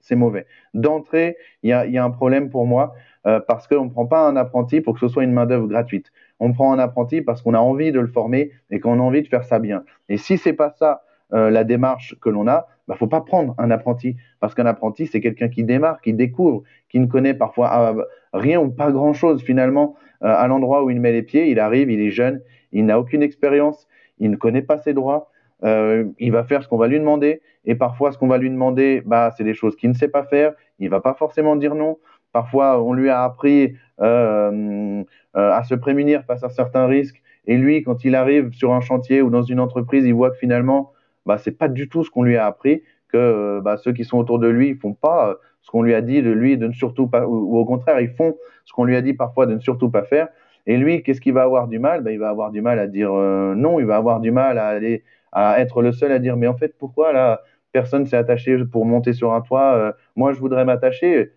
c'est 0.00 0.16
mauvais. 0.16 0.46
D'entrée, 0.72 1.36
il 1.62 1.68
y 1.68 1.72
a, 1.74 1.84
y 1.84 1.98
a, 1.98 2.04
un 2.04 2.10
problème 2.10 2.48
pour 2.48 2.66
moi. 2.66 2.94
Parce 3.22 3.68
qu'on 3.68 3.84
ne 3.84 3.90
prend 3.90 4.06
pas 4.06 4.26
un 4.26 4.36
apprenti 4.36 4.80
pour 4.80 4.94
que 4.94 5.00
ce 5.00 5.08
soit 5.08 5.24
une 5.24 5.32
main-d'œuvre 5.32 5.66
gratuite. 5.66 6.10
On 6.40 6.52
prend 6.52 6.72
un 6.72 6.78
apprenti 6.78 7.22
parce 7.22 7.42
qu'on 7.42 7.54
a 7.54 7.58
envie 7.58 7.92
de 7.92 8.00
le 8.00 8.06
former 8.06 8.50
et 8.70 8.80
qu'on 8.80 8.98
a 8.98 9.02
envie 9.02 9.22
de 9.22 9.28
faire 9.28 9.44
ça 9.44 9.58
bien. 9.58 9.84
Et 10.08 10.16
si 10.16 10.38
c'est 10.38 10.52
pas 10.52 10.70
ça 10.70 11.02
euh, 11.32 11.50
la 11.50 11.62
démarche 11.64 12.16
que 12.20 12.28
l'on 12.28 12.48
a, 12.48 12.66
bah, 12.88 12.96
faut 12.98 13.06
pas 13.06 13.20
prendre 13.20 13.54
un 13.58 13.70
apprenti 13.70 14.16
parce 14.40 14.54
qu'un 14.54 14.66
apprenti 14.66 15.06
c'est 15.06 15.20
quelqu'un 15.20 15.48
qui 15.48 15.62
démarre, 15.62 16.00
qui 16.00 16.12
découvre, 16.12 16.64
qui 16.88 16.98
ne 16.98 17.06
connaît 17.06 17.34
parfois 17.34 17.68
ah, 17.70 17.94
rien 18.32 18.60
ou 18.60 18.70
pas 18.70 18.90
grand-chose 18.90 19.42
finalement 19.42 19.94
euh, 20.24 20.34
à 20.34 20.48
l'endroit 20.48 20.82
où 20.82 20.90
il 20.90 21.00
met 21.00 21.12
les 21.12 21.22
pieds. 21.22 21.50
Il 21.50 21.60
arrive, 21.60 21.90
il 21.90 22.00
est 22.00 22.10
jeune, 22.10 22.40
il 22.72 22.86
n'a 22.86 22.98
aucune 22.98 23.22
expérience, 23.22 23.86
il 24.18 24.30
ne 24.30 24.36
connaît 24.36 24.62
pas 24.62 24.78
ses 24.78 24.92
droits. 24.92 25.30
Euh, 25.62 26.06
il 26.18 26.32
va 26.32 26.42
faire 26.42 26.62
ce 26.62 26.68
qu'on 26.68 26.78
va 26.78 26.88
lui 26.88 26.98
demander 26.98 27.42
et 27.66 27.74
parfois 27.74 28.12
ce 28.12 28.18
qu'on 28.18 28.28
va 28.28 28.38
lui 28.38 28.48
demander, 28.48 29.02
bah 29.04 29.30
c'est 29.36 29.44
des 29.44 29.52
choses 29.52 29.76
qu'il 29.76 29.90
ne 29.90 29.94
sait 29.94 30.08
pas 30.08 30.24
faire. 30.24 30.54
Il 30.78 30.88
va 30.88 31.00
pas 31.00 31.14
forcément 31.14 31.56
dire 31.56 31.74
non. 31.74 31.98
Parfois, 32.32 32.82
on 32.82 32.92
lui 32.92 33.10
a 33.10 33.22
appris 33.22 33.74
euh, 34.00 35.02
euh, 35.36 35.52
à 35.52 35.62
se 35.64 35.74
prémunir 35.74 36.24
face 36.24 36.44
à 36.44 36.48
certains 36.48 36.86
risques. 36.86 37.20
Et 37.46 37.56
lui, 37.56 37.82
quand 37.82 38.04
il 38.04 38.14
arrive 38.14 38.52
sur 38.52 38.72
un 38.72 38.80
chantier 38.80 39.22
ou 39.22 39.30
dans 39.30 39.42
une 39.42 39.60
entreprise, 39.60 40.04
il 40.06 40.14
voit 40.14 40.30
que 40.30 40.36
finalement, 40.36 40.92
bah, 41.26 41.38
c'est 41.38 41.56
pas 41.56 41.68
du 41.68 41.88
tout 41.88 42.04
ce 42.04 42.10
qu'on 42.10 42.22
lui 42.22 42.36
a 42.36 42.46
appris, 42.46 42.82
que 43.08 43.16
euh, 43.16 43.60
bah, 43.60 43.76
ceux 43.76 43.92
qui 43.92 44.04
sont 44.04 44.18
autour 44.18 44.38
de 44.38 44.48
lui, 44.48 44.68
ils 44.68 44.76
font 44.76 44.94
pas 44.94 45.36
ce 45.62 45.70
qu'on 45.70 45.82
lui 45.82 45.94
a 45.94 46.00
dit 46.00 46.22
de 46.22 46.30
lui 46.30 46.56
de 46.56 46.68
ne 46.68 46.72
surtout 46.72 47.08
pas, 47.08 47.26
ou, 47.26 47.58
au 47.58 47.64
contraire, 47.64 48.00
ils 48.00 48.10
font 48.10 48.36
ce 48.64 48.72
qu'on 48.72 48.84
lui 48.84 48.96
a 48.96 49.02
dit 49.02 49.14
parfois 49.14 49.46
de 49.46 49.54
ne 49.54 49.60
surtout 49.60 49.90
pas 49.90 50.04
faire. 50.04 50.28
Et 50.66 50.76
lui, 50.76 51.02
qu'est-ce 51.02 51.20
qu'il 51.20 51.34
va 51.34 51.42
avoir 51.42 51.68
du 51.68 51.78
mal? 51.78 52.02
Bah, 52.02 52.12
Il 52.12 52.18
va 52.18 52.28
avoir 52.28 52.50
du 52.50 52.60
mal 52.60 52.78
à 52.78 52.86
dire 52.86 53.10
non, 53.12 53.80
il 53.80 53.86
va 53.86 53.96
avoir 53.96 54.20
du 54.20 54.30
mal 54.30 54.58
à 54.58 54.68
aller 54.68 55.02
à 55.32 55.60
être 55.60 55.82
le 55.82 55.92
seul 55.92 56.10
à 56.12 56.18
dire 56.18 56.36
mais 56.36 56.48
en 56.48 56.56
fait 56.56 56.76
pourquoi 56.76 57.12
là 57.12 57.42
personne 57.72 58.04
s'est 58.04 58.16
attaché 58.16 58.56
pour 58.64 58.84
monter 58.84 59.12
sur 59.12 59.32
un 59.32 59.40
toit? 59.40 59.94
Moi 60.16 60.32
je 60.32 60.40
voudrais 60.40 60.64
m'attacher 60.64 61.32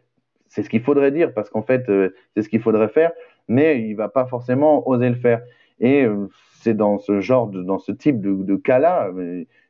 c'est 0.53 0.61
ce 0.61 0.69
qu'il 0.69 0.81
faudrait 0.83 1.11
dire 1.11 1.33
parce 1.33 1.49
qu'en 1.49 1.63
fait, 1.63 1.89
euh, 1.89 2.13
c'est 2.35 2.43
ce 2.43 2.49
qu'il 2.49 2.61
faudrait 2.61 2.89
faire. 2.89 3.11
mais 3.47 3.81
il 3.81 3.95
va 3.95 4.07
pas 4.07 4.25
forcément 4.25 4.87
oser 4.87 5.09
le 5.09 5.15
faire. 5.15 5.41
Et 5.79 6.05
c'est 6.61 6.75
dans 6.75 6.97
ce 6.97 7.19
genre, 7.19 7.47
dans 7.47 7.79
ce 7.79 7.91
type 7.91 8.21
de, 8.21 8.55
cas-là, 8.55 9.09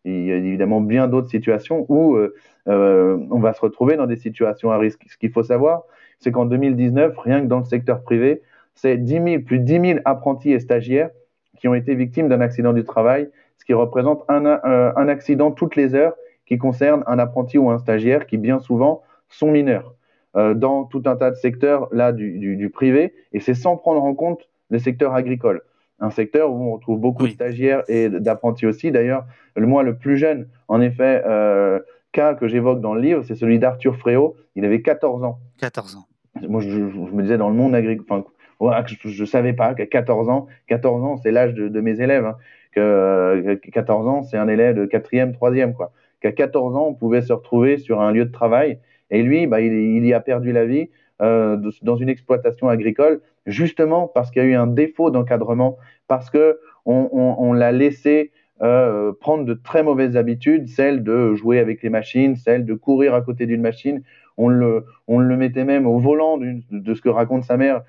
il 0.06 0.26
y 0.26 0.32
a 0.32 0.36
évidemment 0.36 0.82
bien 0.82 1.08
d'autres 1.08 1.30
situations 1.30 1.86
où 1.90 2.20
on 2.68 3.40
va 3.40 3.54
se 3.54 3.62
retrouver 3.62 3.96
dans 3.96 4.06
des 4.06 4.18
situations 4.18 4.70
à 4.70 4.78
risque. 4.78 5.02
Ce 5.08 5.18
qu'il 5.18 5.32
faut 5.32 5.42
savoir, 5.42 5.86
c'est 6.20 6.32
qu'en 6.32 6.46
2019, 6.46 7.18
rien 7.18 7.42
que 7.42 7.48
dans 7.48 7.60
le 7.60 7.66
secteur 7.66 8.04
privé, 8.04 8.42
c'est 8.76 8.98
10 8.98 9.40
plus 9.40 9.60
de 9.60 9.64
10 9.64 9.80
000 9.80 10.00
apprentis 10.06 10.52
et 10.52 10.60
stagiaires 10.60 11.10
qui 11.58 11.68
ont 11.68 11.76
été 11.76 11.96
victimes 11.96 12.28
d'un 12.28 12.42
accident 12.42 12.74
du 12.74 12.84
travail, 12.84 13.30
ce 13.58 13.66
qui 13.66 13.74
représente 13.74 14.24
un, 14.28 14.46
un, 14.46 15.08
accident 15.08 15.52
toutes 15.52 15.76
les 15.76 15.96
heures 15.96 16.16
qui 16.46 16.58
concerne 16.58 17.04
un 17.08 17.20
apprenti 17.20 17.58
ou 17.58 17.70
un 17.70 17.78
stagiaire 17.78 18.26
qui 18.26 18.38
bien 18.38 18.60
souvent 18.60 19.02
sont 19.30 19.52
mineurs 19.52 19.96
euh, 20.36 20.54
dans 20.54 20.84
tout 20.86 21.04
un 21.06 21.16
tas 21.16 21.32
de 21.32 21.36
secteurs 21.36 21.88
là 21.92 22.12
du, 22.12 22.56
du, 22.56 22.70
privé 22.70 23.14
et 23.34 23.40
c'est 23.40 23.54
sans 23.54 23.78
prendre 23.78 24.04
en 24.04 24.14
compte 24.14 24.50
le 24.70 24.80
secteur 24.80 25.14
agricole. 25.14 25.62
Un 26.00 26.10
secteur 26.10 26.52
où 26.52 26.56
on 26.56 26.74
retrouve 26.74 27.00
beaucoup 27.00 27.28
de 27.28 27.32
stagiaires 27.32 27.84
et 27.88 28.10
d'apprentis 28.10 28.66
aussi. 28.66 28.92
D'ailleurs, 28.92 29.26
le 29.56 29.68
moi 29.68 29.84
le 29.84 29.96
plus 29.96 30.18
jeune, 30.18 30.48
en 30.68 30.82
effet, 30.82 31.22
euh, 31.26 31.80
cas 32.12 32.34
que 32.34 32.48
j'évoque 32.48 32.82
dans 32.82 32.94
le 32.94 33.02
livre, 33.02 33.24
c'est 33.24 33.36
celui 33.36 33.60
d'Arthur 33.60 33.96
Fréau. 33.96 34.36
Il 34.56 34.66
avait 34.66 34.82
14 34.82 35.24
ans. 35.24 35.40
14 35.60 35.96
ans. 35.98 36.08
Moi, 36.48 36.62
je, 36.62 36.80
me 36.80 37.22
disais 37.22 37.38
dans 37.38 37.50
le 37.50 37.56
monde 37.56 37.76
agricole, 37.76 38.24
enfin, 38.60 38.84
je 39.06 39.22
ne 39.22 39.26
savais 39.28 39.54
pas 39.54 39.76
qu'à 39.76 39.86
14 39.86 40.30
ans, 40.30 40.48
14 40.68 41.04
ans, 41.04 41.18
c'est 41.18 41.32
l'âge 41.32 41.54
de, 41.54 41.80
mes 41.80 42.02
élèves, 42.02 42.26
hein, 42.26 42.38
que 42.72 43.54
14 43.72 44.08
ans, 44.08 44.24
c'est 44.24 44.38
un 44.38 44.48
élève 44.48 44.76
de 44.76 44.86
4e, 44.88 45.34
3e, 45.34 45.74
quoi 45.74 45.92
qu'à 46.24 46.32
14 46.32 46.76
ans, 46.76 46.88
on 46.88 46.94
pouvait 46.94 47.22
se 47.22 47.34
retrouver 47.34 47.78
sur 47.78 48.02
un 48.02 48.12
lieu 48.12 48.26
de 48.26 48.32
travail. 48.32 48.80
Et 49.14 49.22
lui, 49.22 49.48
bah, 49.48 49.62
il, 49.62 50.06
y 50.06 50.14
a 50.14 50.20
perdu 50.20 50.52
la 50.52 50.66
vie 50.66 50.90
euh, 51.22 51.56
dans 51.84 51.96
une 51.96 52.10
exploitation 52.10 52.68
agricole, 52.68 53.22
justement 53.46 54.08
parce 54.08 54.32
qu'il 54.32 54.42
y 54.42 54.46
a 54.46 54.50
eu 54.50 54.56
un 54.56 54.68
défaut 54.68 55.12
d'encadrement, 55.12 55.78
parce 56.08 56.32
qu'on 56.32 56.56
on, 56.86 57.54
l'a 57.54 57.72
laissé 57.72 58.32
euh, 58.64 59.14
prendre 59.14 59.46
de 59.46 59.54
très 59.54 59.84
mauvaises 59.84 60.18
habitudes, 60.18 60.68
celle 60.68 61.04
de 61.04 61.36
jouer 61.36 61.60
avec 61.60 61.84
les 61.84 61.90
machines, 61.90 62.36
celle 62.36 62.66
de 62.66 62.74
courir 62.74 63.14
à 63.14 63.22
côté 63.22 63.46
d'une 63.46 63.62
machine. 63.62 64.02
On 64.36 64.50
le, 64.50 64.84
mettait 65.08 65.64
même 65.64 65.86
au 65.86 66.00
volant 66.00 66.40
de 66.40 66.94
ce 66.96 67.00
que 67.00 67.10
raconte 67.10 67.44
sa 67.44 67.56
mère. 67.56 67.84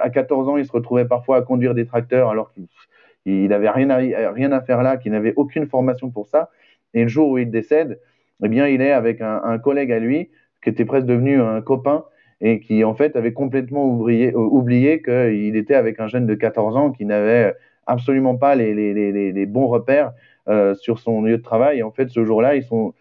À 0.00 0.08
14 0.08 0.48
ans, 0.48 0.56
il 0.56 0.64
se 0.64 0.70
retrouvait 0.70 1.04
parfois 1.04 1.38
à 1.38 1.42
conduire 1.42 1.74
des 1.74 1.84
tracteurs 1.84 2.30
alors 2.30 2.52
qu'il 2.52 3.48
n'avait 3.48 3.70
rien 3.70 3.96
rien 4.32 4.52
à 4.52 4.60
faire 4.60 4.84
là, 4.84 4.98
qu'il 4.98 5.10
n'avait 5.10 5.34
aucune 5.34 5.66
formation 5.66 6.10
pour 6.10 6.28
ça. 6.28 6.50
Et 6.94 7.02
le 7.02 7.08
jour 7.08 7.30
où 7.30 7.38
il 7.38 7.50
décède, 7.50 7.98
eh 8.42 8.48
bien, 8.48 8.66
il 8.66 8.80
est 8.80 8.92
avec 8.92 9.20
un, 9.20 9.58
collègue 9.58 9.92
à 9.92 9.98
lui 9.98 10.30
qui 10.62 10.70
était 10.70 10.84
presque 10.84 11.06
devenu 11.06 11.40
un 11.40 11.60
copain 11.60 12.04
et 12.40 12.60
qui, 12.60 12.84
en 12.84 12.94
fait, 12.94 13.16
avait 13.16 13.32
complètement 13.32 13.84
oublié, 13.86 14.32
euh, 14.32 14.38
oublié 14.38 15.02
qu'il 15.02 15.56
était 15.56 15.74
avec 15.74 16.00
un 16.00 16.08
jeune 16.08 16.26
de 16.26 16.34
14 16.34 16.76
ans 16.76 16.90
qui 16.90 17.04
n'avait 17.04 17.54
absolument 17.86 18.36
pas 18.36 18.54
les, 18.54 19.46
bons 19.46 19.66
repères 19.66 20.12
euh, 20.48 20.74
sur 20.74 20.98
son 20.98 21.22
lieu 21.22 21.36
de 21.36 21.42
travail. 21.42 21.78
Et 21.78 21.82
en 21.82 21.90
fait, 21.90 22.08
ce 22.08 22.24
jour-là, 22.24 22.54
ils, 22.54 22.62
sont, 22.62 22.94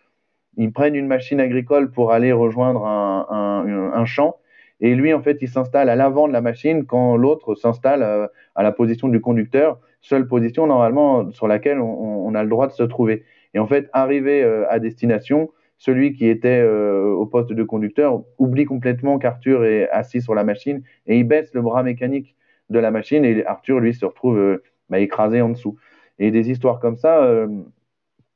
ils 0.58 0.72
prennent 0.72 0.96
une 0.96 1.08
machine 1.08 1.40
agricole 1.40 1.92
pour 1.92 2.12
aller 2.12 2.32
rejoindre 2.32 2.86
un, 2.86 4.06
champ. 4.06 4.38
Et 4.82 4.96
lui, 4.96 5.14
en 5.14 5.22
fait, 5.22 5.38
il 5.42 5.50
s'installe 5.50 5.90
à 5.90 5.96
l'avant 5.96 6.28
de 6.28 6.34
la 6.34 6.42
machine 6.42 6.86
quand 6.86 7.18
l'autre 7.18 7.56
s'installe 7.56 8.02
euh, 8.02 8.28
à 8.56 8.64
la 8.64 8.72
position 8.72 9.08
du 9.08 9.22
conducteur, 9.22 9.80
seule 10.02 10.28
position 10.28 10.68
normalement 10.68 11.32
sur 11.32 11.48
laquelle 11.48 11.80
on, 11.80 12.26
on, 12.28 12.34
a 12.34 12.44
le 12.44 12.50
droit 12.50 12.68
de 12.68 12.72
se 12.72 12.84
trouver. 12.84 13.24
Et 13.54 13.60
en 13.60 13.68
fait, 13.68 13.90
arrivé 13.94 14.44
à 14.70 14.80
destination, 14.80 15.50
celui 15.80 16.14
qui 16.14 16.28
était 16.28 16.62
euh, 16.62 17.12
au 17.12 17.26
poste 17.26 17.52
de 17.52 17.64
conducteur 17.64 18.22
oublie 18.38 18.66
complètement 18.66 19.18
qu'Arthur 19.18 19.66
est 19.66 19.90
assis 19.90 20.22
sur 20.22 20.36
la 20.36 20.44
machine 20.44 20.84
et 21.08 21.18
il 21.18 21.24
baisse 21.24 21.54
le 21.54 21.62
bras 21.62 21.82
mécanique 21.82 22.36
de 22.70 22.78
la 22.78 22.92
machine 22.92 23.26
et 23.26 23.44
Arthur, 23.46 23.80
lui, 23.80 23.96
se 23.96 24.06
retrouve 24.06 24.38
euh, 24.38 24.64
bah, 24.90 25.00
écrasé 25.00 25.42
en 25.42 25.50
dessous. 25.50 25.78
Et 26.20 26.30
des 26.32 26.52
histoires 26.52 26.80
comme 26.80 26.98
ça, 26.98 27.48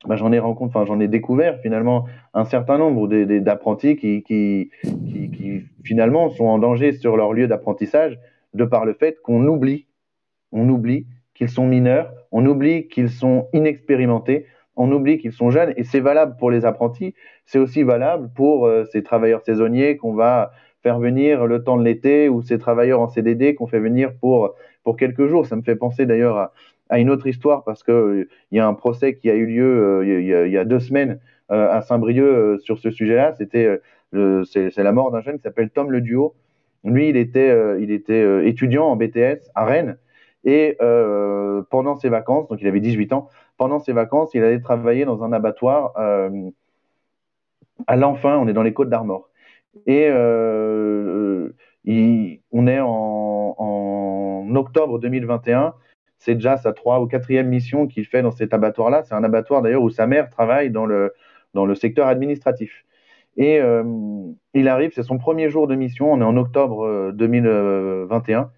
bah, 0.06 0.16
j'en 0.16 0.32
ai 0.32 0.38
rencontré, 0.38 0.78
enfin, 0.78 0.86
j'en 0.86 1.00
ai 1.00 1.08
découvert 1.08 1.60
finalement 1.60 2.06
un 2.32 2.44
certain 2.44 2.78
nombre 2.78 3.08
d'apprentis 3.08 3.96
qui, 3.96 4.22
qui, 4.22 4.70
qui, 4.82 5.30
qui, 5.30 5.62
finalement 5.82 6.30
sont 6.30 6.46
en 6.46 6.58
danger 6.58 6.92
sur 6.92 7.16
leur 7.16 7.34
lieu 7.34 7.46
d'apprentissage 7.46 8.18
de 8.54 8.64
par 8.64 8.84
le 8.84 8.94
fait 8.94 9.20
qu'on 9.22 9.46
oublie, 9.46 9.86
on 10.52 10.68
oublie 10.68 11.06
qu'ils 11.34 11.48
sont 11.48 11.66
mineurs, 11.66 12.12
on 12.32 12.46
oublie 12.46 12.88
qu'ils 12.88 13.10
sont 13.10 13.48
inexpérimentés, 13.52 14.46
on 14.76 14.90
oublie 14.92 15.18
qu'ils 15.18 15.32
sont 15.32 15.50
jeunes 15.50 15.72
et 15.76 15.84
c'est 15.84 16.00
valable 16.00 16.36
pour 16.38 16.50
les 16.50 16.64
apprentis, 16.64 17.14
c'est 17.46 17.58
aussi 17.58 17.82
valable 17.82 18.30
pour 18.34 18.66
euh, 18.66 18.84
ces 18.92 19.02
travailleurs 19.02 19.42
saisonniers 19.42 19.96
qu'on 19.96 20.14
va 20.14 20.52
faire 20.82 20.98
venir 20.98 21.46
le 21.46 21.62
temps 21.62 21.76
de 21.76 21.84
l'été 21.84 22.28
ou 22.28 22.42
ces 22.42 22.58
travailleurs 22.58 23.00
en 23.00 23.08
CDD 23.08 23.54
qu'on 23.54 23.66
fait 23.66 23.78
venir 23.78 24.12
pour, 24.20 24.54
pour 24.82 24.96
quelques 24.96 25.26
jours. 25.26 25.46
Ça 25.46 25.56
me 25.56 25.62
fait 25.62 25.76
penser 25.76 26.06
d'ailleurs 26.06 26.52
à, 26.90 26.98
une 26.98 27.10
autre 27.10 27.26
histoire 27.26 27.64
parce 27.64 27.82
qu'il 27.82 27.94
euh, 27.94 28.28
y 28.52 28.58
a 28.58 28.66
un 28.66 28.74
procès 28.74 29.14
qui 29.14 29.30
a 29.30 29.34
eu 29.34 29.46
lieu 29.46 29.64
euh, 29.64 30.20
il 30.20 30.52
y, 30.52 30.58
a 30.58 30.64
deux 30.64 30.80
semaines 30.80 31.18
à 31.48 31.82
Saint-Brieuc 31.82 32.58
sur 32.62 32.78
ce 32.78 32.90
sujet-là. 32.90 33.34
C'était 33.34 33.80
c'est 34.12 34.82
la 34.82 34.92
mort 34.92 35.10
d'un 35.10 35.20
jeune 35.20 35.36
qui 35.36 35.42
s'appelle 35.42 35.70
Tom 35.70 35.90
Le 35.90 36.00
Duo. 36.00 36.34
Lui, 36.84 37.08
il 37.08 37.16
était, 37.16 37.54
il 37.80 37.90
était 37.90 38.48
étudiant 38.48 38.86
en 38.86 38.96
BTS 38.96 39.50
à 39.54 39.64
Rennes 39.64 39.98
et 40.44 40.78
pendant 41.70 41.96
ses 41.96 42.08
vacances, 42.08 42.48
donc 42.48 42.60
il 42.62 42.66
avait 42.66 42.80
18 42.80 43.12
ans, 43.12 43.28
pendant 43.56 43.78
ses 43.78 43.92
vacances, 43.92 44.34
il 44.34 44.42
allait 44.42 44.60
travailler 44.60 45.04
dans 45.04 45.22
un 45.22 45.32
abattoir 45.32 45.92
euh, 45.98 46.50
à 47.86 47.96
l'enfin, 47.96 48.36
on 48.38 48.48
est 48.48 48.52
dans 48.52 48.62
les 48.62 48.72
côtes 48.72 48.90
d'Armor. 48.90 49.28
Et 49.86 50.08
euh, 50.08 51.50
on 52.52 52.66
est 52.66 52.80
en, 52.80 54.54
octobre 54.54 54.98
2021. 54.98 55.74
C'est 56.18 56.34
déjà 56.34 56.56
sa 56.56 56.72
troisième 56.72 57.04
ou 57.04 57.08
quatrième 57.08 57.48
mission 57.48 57.86
qu'il 57.86 58.06
fait 58.06 58.22
dans 58.22 58.30
cet 58.30 58.54
abattoir-là. 58.54 59.02
C'est 59.02 59.14
un 59.14 59.24
abattoir 59.24 59.62
d'ailleurs 59.62 59.82
où 59.82 59.90
sa 59.90 60.06
mère 60.06 60.30
travaille 60.30 60.70
dans 60.70 60.86
le, 60.86 61.12
dans 61.54 61.66
le 61.66 61.74
secteur 61.74 62.06
administratif. 62.06 62.84
Et 63.36 63.58
euh, 63.60 63.82
il 64.54 64.68
arrive, 64.68 64.92
c'est 64.94 65.02
son 65.02 65.18
premier 65.18 65.50
jour 65.50 65.66
de 65.66 65.74
mission, 65.74 66.12
on 66.12 66.20
est 66.20 66.24
en 66.24 66.36
octobre 66.36 67.10
2021. 67.12 68.50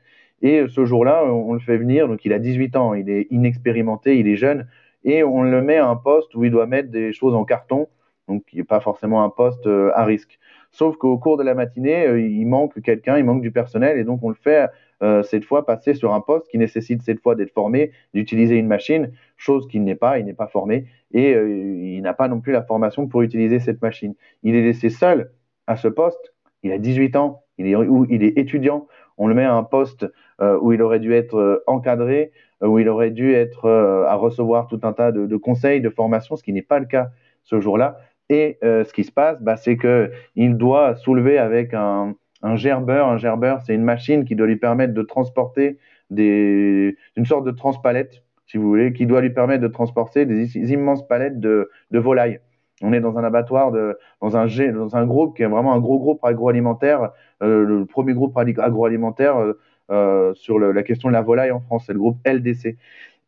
Et 0.43 0.67
ce 0.69 0.85
jour-là, 0.85 1.25
on 1.25 1.55
le 1.55 1.61
fait 1.61 1.79
venir, 1.79 2.09
donc 2.09 2.27
il 2.27 2.35
a 2.35 2.39
18 2.39 2.77
ans, 2.77 2.93
il 2.93 3.09
est 3.09 3.27
inexpérimenté, 3.31 4.19
il 4.19 4.29
est 4.29 4.37
jeune 4.37 4.67
et 5.07 5.23
on 5.23 5.43
le 5.43 5.63
met 5.63 5.77
à 5.77 5.89
un 5.89 5.97
poste 5.97 6.35
où 6.35 6.45
il 6.45 6.51
doit 6.51 6.67
mettre 6.67 6.91
des 6.91 7.13
choses 7.13 7.35
en 7.35 7.45
carton, 7.45 7.89
donc 8.29 8.45
qui 8.45 8.57
n'est 8.57 8.65
pas 8.65 8.81
forcément 8.81 9.23
un 9.23 9.31
poste 9.31 9.67
euh, 9.69 9.93
à 9.95 10.05
risque. 10.05 10.39
Sauf 10.73 10.97
qu'au 10.97 11.17
cours 11.17 11.37
de 11.37 11.45
la 11.45 11.55
matinée, 11.55 12.07
euh, 12.07 12.21
il 12.21 12.45
manque 12.45 12.83
quelqu'un, 12.83 13.17
il 13.17 13.25
manque 13.25 13.41
du 13.41 13.53
personnel, 13.53 13.99
et 13.99 14.05
donc 14.05 14.23
on 14.25 14.29
le 14.29 14.35
fait 14.35 14.69
euh, 15.03 15.23
cette 15.23 15.45
fois 15.45 15.65
passer 15.65 15.95
sur 15.95 16.13
un 16.13 16.21
poste 16.21 16.49
qui 16.49 16.59
nécessite 16.59 17.03
cette 17.03 17.21
fois 17.21 17.37
d'être 17.37 17.53
formé, 17.53 17.93
d'utiliser 18.15 18.57
une 18.57 18.67
machine, 18.67 19.13
chose 19.37 19.69
qu'il 19.69 19.85
n'est 19.85 19.95
pas, 19.95 20.19
il 20.19 20.27
n'est 20.27 20.35
pas 20.35 20.49
formé, 20.49 20.87
et 21.13 21.33
il 21.33 22.03
n'a 22.03 22.13
pas 22.13 22.27
non 22.27 22.41
plus 22.41 22.53
la 22.53 22.63
formation 22.63 23.07
pour 23.07 23.23
utiliser 23.23 23.61
cette 23.61 23.81
machine. 23.81 24.15
Il 24.43 24.57
est 24.57 24.63
laissé 24.63 24.91
seul 24.91 25.31
à 25.69 25.77
ce 25.77 25.87
poste, 25.87 26.35
il 26.65 26.73
a 26.73 26.79
18 26.79 27.15
ans, 27.15 27.45
il 27.59 27.67
est, 27.69 27.77
il 28.11 28.25
est 28.25 28.37
étudiant, 28.37 28.89
on 29.19 29.27
le 29.27 29.35
met 29.35 29.45
à 29.45 29.55
un 29.55 29.63
poste 29.63 30.07
où 30.41 30.73
il 30.73 30.83
aurait 30.83 31.01
dû 31.01 31.15
être 31.15 31.63
encadré, 31.67 32.33
euh, 32.63 32.69
où 32.69 32.79
il 32.79 32.89
aurait 32.89 33.11
dû 33.11 33.35
être 33.35 33.67
euh, 33.67 34.07
à 34.07 34.15
recevoir 34.15 34.67
tout 34.67 34.81
un 34.83 34.93
tas 34.93 35.13
de, 35.13 35.37
conseils, 35.37 35.81
de 35.81 35.91
formations, 35.91 36.37
ce 36.37 36.43
qui 36.43 36.53
n'est 36.53 36.63
pas 36.63 36.79
le 36.79 36.87
cas 36.87 37.11
ce 37.43 37.61
jour-là. 37.61 37.99
Et 38.31 38.59
euh, 38.65 38.85
ce 38.85 38.93
qui 38.93 39.05
se 39.05 39.13
passe, 39.13 39.41
bah, 39.43 39.57
c'est 39.57 39.77
qu'il 39.77 40.57
doit 40.57 40.97
soulever 40.97 41.39
avec 41.39 41.75
un, 41.75 42.15
gerbeur. 42.55 43.09
Un 43.09 43.19
gerbeur, 43.19 43.61
c'est 43.63 43.75
une 43.75 43.85
machine 43.85 44.25
qui 44.25 44.37
doit 44.37 44.47
lui 44.47 44.57
permettre 44.57 44.95
de 44.95 45.03
transporter 45.03 45.79
des, 46.11 46.97
une 47.17 47.27
sorte 47.27 47.45
de 47.45 47.51
transpalette, 47.51 48.23
si 48.47 48.57
vous 48.57 48.69
voulez, 48.69 48.93
qui 48.93 49.07
doit 49.07 49.21
lui 49.21 49.31
permettre 49.31 49.63
de 49.63 49.69
transporter 49.69 50.25
des, 50.25 50.57
immenses 50.73 51.07
palettes 51.07 51.41
de 51.41 51.69
volailles. 51.93 52.41
On 52.83 52.93
est 52.93 53.01
dans 53.01 53.17
un 53.17 53.25
abattoir, 53.25 53.73
de, 53.73 53.99
dans, 54.21 54.37
un, 54.37 55.07
groupe 55.07 55.37
qui 55.37 55.43
est 55.43 55.47
vraiment 55.47 55.73
un 55.73 55.81
gros 55.81 55.99
groupe 55.99 56.23
agroalimentaire, 56.23 57.11
le 57.41 57.85
premier 57.85 58.13
groupe 58.13 58.37
agroalimentaire 58.37 59.55
euh, 59.89 60.35
sur 60.35 60.59
la 60.59 60.83
question 60.83 61.09
de 61.09 61.13
la 61.13 61.23
volaille 61.23 61.53
en 61.53 61.61
France. 61.61 61.85
C'est 61.87 61.93
le 61.93 62.01
groupe 62.01 62.19
LDC. 62.27 62.77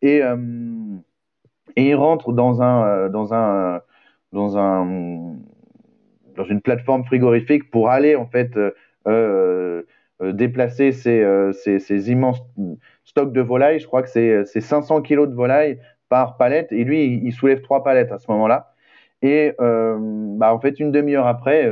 Et, 0.02 0.22
euh, 0.22 0.36
il 1.76 1.94
rentre 1.94 2.32
dans 2.32 2.62
un, 2.62 2.84
euh, 2.86 3.08
dans 3.08 3.32
un, 3.32 3.80
dans 4.32 4.58
un, 4.58 5.36
dans 6.36 6.44
une 6.44 6.60
plateforme 6.60 7.04
frigorifique 7.04 7.70
pour 7.70 7.90
aller 7.90 8.16
en 8.16 8.26
fait 8.26 8.58
déplacer 10.20 10.90
ces, 10.92 12.10
immenses 12.10 12.42
stocks 13.04 13.32
de 13.32 13.40
volailles. 13.40 13.78
Je 13.78 13.86
crois 13.86 14.02
que 14.02 14.08
c'est 14.08 14.44
500 14.44 15.02
kilos 15.02 15.28
de 15.28 15.34
volailles 15.34 15.78
par 16.08 16.36
palette. 16.36 16.72
Et 16.72 16.82
lui, 16.82 17.20
il, 17.22 17.32
soulève 17.32 17.60
trois 17.62 17.84
palettes 17.84 18.10
à 18.10 18.18
ce 18.18 18.28
moment-là. 18.32 18.72
Et 19.22 19.52
bah, 19.58 20.54
en 20.54 20.60
fait, 20.60 20.78
une 20.80 20.92
demi-heure 20.92 21.26
après, 21.26 21.66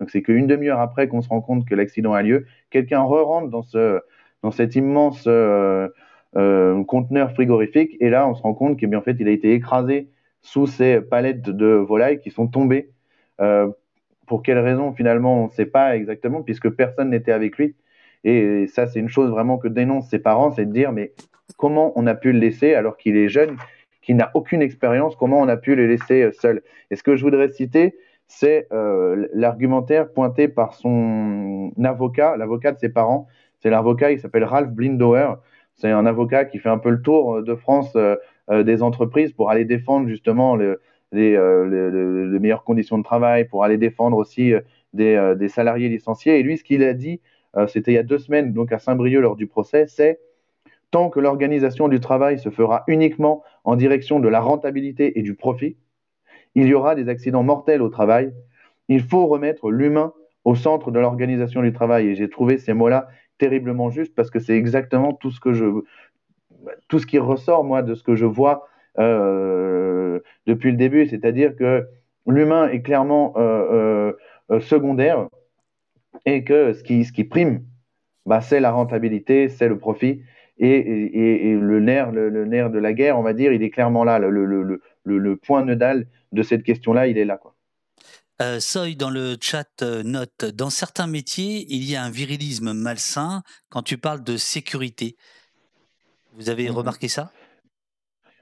donc 0.00 0.10
c'est 0.10 0.22
qu'une 0.22 0.46
demi-heure 0.46 0.80
après 0.80 1.08
qu'on 1.08 1.22
se 1.22 1.28
rend 1.28 1.40
compte 1.40 1.66
que 1.66 1.74
l'accident 1.74 2.12
a 2.12 2.22
lieu, 2.22 2.46
quelqu'un 2.70 3.02
re-rentre 3.02 3.48
dans, 3.48 3.62
ce, 3.62 4.00
dans 4.42 4.50
cet 4.50 4.76
immense 4.76 5.24
euh, 5.26 5.88
euh, 6.36 6.84
conteneur 6.84 7.32
frigorifique 7.32 7.96
et 8.00 8.10
là 8.10 8.28
on 8.28 8.34
se 8.34 8.42
rend 8.42 8.54
compte 8.54 8.78
qu'en 8.78 9.00
fait 9.00 9.16
il 9.18 9.28
a 9.28 9.30
été 9.30 9.52
écrasé 9.52 10.08
sous 10.42 10.66
ces 10.66 11.00
palettes 11.00 11.42
de 11.42 11.66
volailles 11.66 12.20
qui 12.20 12.30
sont 12.30 12.46
tombées. 12.46 12.90
Euh, 13.40 13.68
pour 14.26 14.42
quelle 14.42 14.58
raison 14.58 14.92
finalement 14.92 15.42
on 15.42 15.46
ne 15.46 15.50
sait 15.50 15.66
pas 15.66 15.96
exactement 15.96 16.42
puisque 16.42 16.68
personne 16.70 17.10
n'était 17.10 17.32
avec 17.32 17.56
lui. 17.58 17.76
Et 18.24 18.66
ça, 18.66 18.88
c'est 18.88 18.98
une 18.98 19.08
chose 19.08 19.30
vraiment 19.30 19.56
que 19.56 19.68
dénoncent 19.68 20.08
ses 20.08 20.18
parents, 20.18 20.50
c'est 20.50 20.66
de 20.66 20.72
dire, 20.72 20.90
mais 20.90 21.12
comment 21.58 21.92
on 21.94 22.08
a 22.08 22.14
pu 22.16 22.32
le 22.32 22.40
laisser 22.40 22.74
alors 22.74 22.96
qu'il 22.96 23.16
est 23.16 23.28
jeune, 23.28 23.56
qu'il 24.06 24.16
n'a 24.16 24.30
aucune 24.34 24.62
expérience, 24.62 25.16
comment 25.16 25.40
on 25.40 25.48
a 25.48 25.56
pu 25.56 25.74
le 25.74 25.86
laisser 25.86 26.22
euh, 26.22 26.32
seul 26.32 26.62
Et 26.90 26.96
ce 26.96 27.02
que 27.02 27.16
je 27.16 27.24
voudrais 27.24 27.48
citer, 27.48 27.96
c'est 28.28 28.68
euh, 28.72 29.26
l'argumentaire 29.34 30.12
pointé 30.12 30.46
par 30.46 30.74
son 30.74 31.72
avocat, 31.84 32.36
l'avocat 32.36 32.70
de 32.72 32.78
ses 32.78 32.88
parents. 32.88 33.26
C'est 33.60 33.68
l'avocat, 33.68 34.12
il 34.12 34.20
s'appelle 34.20 34.44
Ralph 34.44 34.70
Blindauer. 34.70 35.34
C'est 35.74 35.90
un 35.90 36.06
avocat 36.06 36.44
qui 36.44 36.58
fait 36.58 36.68
un 36.68 36.78
peu 36.78 36.90
le 36.90 37.02
tour 37.02 37.42
de 37.42 37.54
France 37.54 37.94
des 38.48 38.82
entreprises 38.82 39.32
pour 39.32 39.50
aller 39.50 39.66
défendre 39.66 40.08
justement 40.08 40.56
le, 40.56 40.80
les, 41.12 41.36
meilleures 42.38 42.64
conditions 42.64 42.96
de 42.96 43.02
travail, 43.02 43.44
pour 43.46 43.62
aller 43.62 43.76
défendre 43.76 44.16
aussi 44.16 44.54
des 44.94 45.48
salariés 45.48 45.90
licenciés. 45.90 46.38
Et 46.38 46.42
lui, 46.42 46.56
ce 46.56 46.64
qu'il 46.64 46.82
a 46.82 46.94
dit, 46.94 47.20
c'était 47.68 47.92
il 47.92 47.94
y 47.94 47.98
a 47.98 48.02
deux 48.02 48.18
semaines, 48.18 48.54
donc 48.54 48.72
à 48.72 48.78
Saint-Brieuc 48.78 49.20
lors 49.20 49.36
du 49.36 49.46
procès, 49.46 49.86
c'est 49.86 50.18
tant 50.90 51.10
que 51.10 51.20
l'organisation 51.20 51.88
du 51.88 52.00
travail 52.00 52.38
se 52.38 52.50
fera 52.50 52.84
uniquement 52.86 53.42
en 53.64 53.76
direction 53.76 54.20
de 54.20 54.28
la 54.28 54.40
rentabilité 54.40 55.18
et 55.18 55.22
du 55.22 55.34
profit, 55.34 55.76
il 56.54 56.66
y 56.66 56.74
aura 56.74 56.94
des 56.94 57.08
accidents 57.08 57.42
mortels 57.42 57.82
au 57.82 57.88
travail. 57.88 58.32
Il 58.88 59.02
faut 59.02 59.26
remettre 59.26 59.70
l'humain 59.70 60.12
au 60.44 60.54
centre 60.54 60.90
de 60.90 60.98
l'organisation 60.98 61.60
du 61.60 61.72
travail. 61.72 62.08
Et 62.08 62.14
j'ai 62.14 62.30
trouvé 62.30 62.56
ces 62.58 62.72
mots-là 62.72 63.08
terriblement 63.38 63.90
justes 63.90 64.14
parce 64.14 64.30
que 64.30 64.38
c'est 64.38 64.56
exactement 64.56 65.12
tout 65.12 65.30
ce 65.30 65.40
que 65.40 65.52
je, 65.52 65.66
tout 66.88 66.98
ce 66.98 67.06
qui 67.06 67.18
ressort 67.18 67.64
moi 67.64 67.82
de 67.82 67.94
ce 67.94 68.02
que 68.02 68.14
je 68.14 68.24
vois 68.24 68.68
euh, 68.98 70.20
depuis 70.46 70.70
le 70.70 70.76
début, 70.76 71.06
c'est-à-dire 71.06 71.56
que 71.56 71.86
l'humain 72.26 72.68
est 72.68 72.80
clairement 72.80 73.34
euh, 73.36 74.12
euh, 74.50 74.60
secondaire 74.60 75.28
et 76.24 76.44
que 76.44 76.72
ce 76.72 76.82
qui, 76.82 77.24
prime, 77.24 77.64
bah, 78.24 78.40
c'est 78.40 78.60
la 78.60 78.70
rentabilité, 78.70 79.48
c'est 79.48 79.68
le 79.68 79.78
profit. 79.78 80.22
Et, 80.58 81.54
le, 81.60 81.80
nerf, 81.80 82.12
le, 82.12 82.44
nerf 82.46 82.70
de 82.70 82.78
la 82.78 82.92
guerre, 82.92 83.18
on 83.18 83.22
va 83.22 83.34
dire, 83.34 83.52
il 83.52 83.62
est 83.62 83.70
clairement 83.70 84.04
là. 84.04 84.18
Le, 84.18 85.36
point 85.36 85.64
nodal 85.64 86.06
de 86.32 86.42
cette 86.42 86.62
question-là, 86.62 87.06
il 87.08 87.18
est 87.18 87.24
là. 87.24 87.36
Quoi. 87.36 87.54
Euh, 88.42 88.60
Soy 88.60 88.96
dans 88.96 89.10
le 89.10 89.36
chat 89.40 89.82
note 90.04 90.44
dans 90.44 90.70
certains 90.70 91.06
métiers, 91.06 91.66
il 91.68 91.88
y 91.88 91.96
a 91.96 92.02
un 92.02 92.10
virilisme 92.10 92.72
malsain 92.72 93.42
quand 93.70 93.82
tu 93.82 93.98
parles 93.98 94.22
de 94.24 94.36
sécurité. 94.36 95.16
Vous 96.34 96.50
avez 96.50 96.68
mmh 96.68 96.72
remarqué 96.72 97.08
ça? 97.08 97.30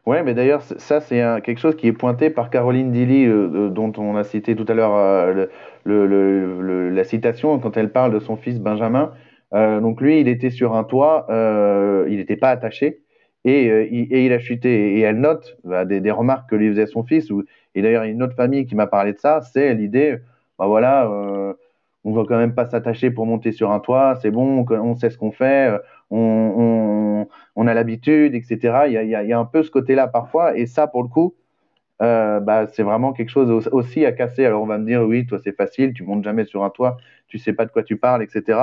Oui, 0.07 0.19
mais 0.23 0.35
d'ailleurs, 0.35 0.63
ça, 0.63 1.01
c'est 1.01 1.23
quelque 1.43 1.59
chose 1.59 1.77
qui 1.77 1.87
est 1.87 1.93
pointé 1.93 2.29
par 2.29 2.51
Caroline 2.51 2.93
Dilly, 2.93 3.25
euh, 3.25 3.71
dont 3.71 3.93
on 3.97 4.17
a 4.17 4.25
cité 4.25 4.55
tout 4.55 4.67
à 4.69 4.75
l'heure 4.75 4.95
euh, 4.95 6.91
la 6.91 7.05
citation 7.05 7.59
quand 7.59 7.77
elle 7.77 7.91
parle 7.91 8.13
de 8.13 8.21
son 8.21 8.37
fils 8.37 8.59
Benjamin. 8.59 9.13
Euh, 9.55 9.81
donc 9.81 10.01
lui, 10.01 10.21
il 10.21 10.29
était 10.29 10.51
sur 10.51 10.75
un 10.75 10.85
toit, 10.85 11.27
il 12.09 12.17
n'était 12.17 12.37
pas 12.37 12.51
attaché 12.51 13.01
et, 13.45 13.67
et, 13.67 14.27
il 14.27 14.33
a 14.33 14.39
chuté. 14.39 14.99
Et 14.99 15.01
elle 15.01 15.21
note 15.21 15.57
bah, 15.65 15.85
des, 15.85 16.11
remarques 16.11 16.51
que 16.51 16.57
lui 16.57 16.71
faisait 16.71 16.87
son 16.87 17.05
fils. 17.05 17.31
Et 17.75 17.83
d'ailleurs, 17.83 18.05
une 18.05 18.23
autre 18.23 18.35
famille 18.35 18.67
qui 18.67 18.75
m'a 18.75 18.87
parlé 18.87 19.13
de 19.13 19.19
ça, 19.19 19.41
c'est 19.41 19.75
l'idée, 19.75 20.19
bah 20.59 20.67
voilà, 20.67 21.09
on 22.05 22.11
ne 22.11 22.17
va 22.17 22.25
quand 22.27 22.37
même 22.37 22.55
pas 22.55 22.67
s'attacher 22.67 23.11
pour 23.11 23.27
monter 23.27 23.53
sur 23.53 23.71
un 23.71 23.81
toit, 23.81 24.17
c'est 24.21 24.31
bon, 24.31 24.65
on 24.71 24.95
sait 24.95 25.11
ce 25.11 25.19
qu'on 25.19 25.33
fait, 25.33 25.71
on, 26.11 27.27
a 27.67 27.75
l'habitude, 27.75 28.35
etc. 28.35 28.85
Il 28.87 28.93
y, 28.93 29.33
a, 29.33 29.39
un 29.39 29.45
peu 29.45 29.63
ce 29.63 29.71
côté-là 29.71 30.09
parfois, 30.09 30.57
et 30.57 30.67
ça, 30.67 30.87
pour 30.87 31.03
le 31.03 31.09
coup, 31.09 31.35
euh, 32.03 32.41
bah, 32.41 32.67
c'est 32.73 32.83
vraiment 32.83 33.13
quelque 33.13 33.31
chose 33.31 33.69
aussi 33.73 34.05
à 34.05 34.13
casser. 34.13 34.45
Alors 34.45 34.63
on 34.63 34.67
va 34.67 34.79
me 34.79 34.87
dire, 34.87 35.03
oui, 35.03 35.27
toi 35.27 35.39
c'est 35.43 35.57
facile, 35.57 35.93
tu 35.95 36.03
montes 36.03 36.25
jamais 36.25 36.45
sur 36.45 36.65
un 36.65 36.71
toit, 36.71 36.97
tu 37.29 37.39
sais 37.39 37.53
pas 37.53 37.65
de 37.65 37.71
quoi 37.71 37.83
tu 37.83 37.97
parles, 37.97 38.23
etc. 38.23 38.59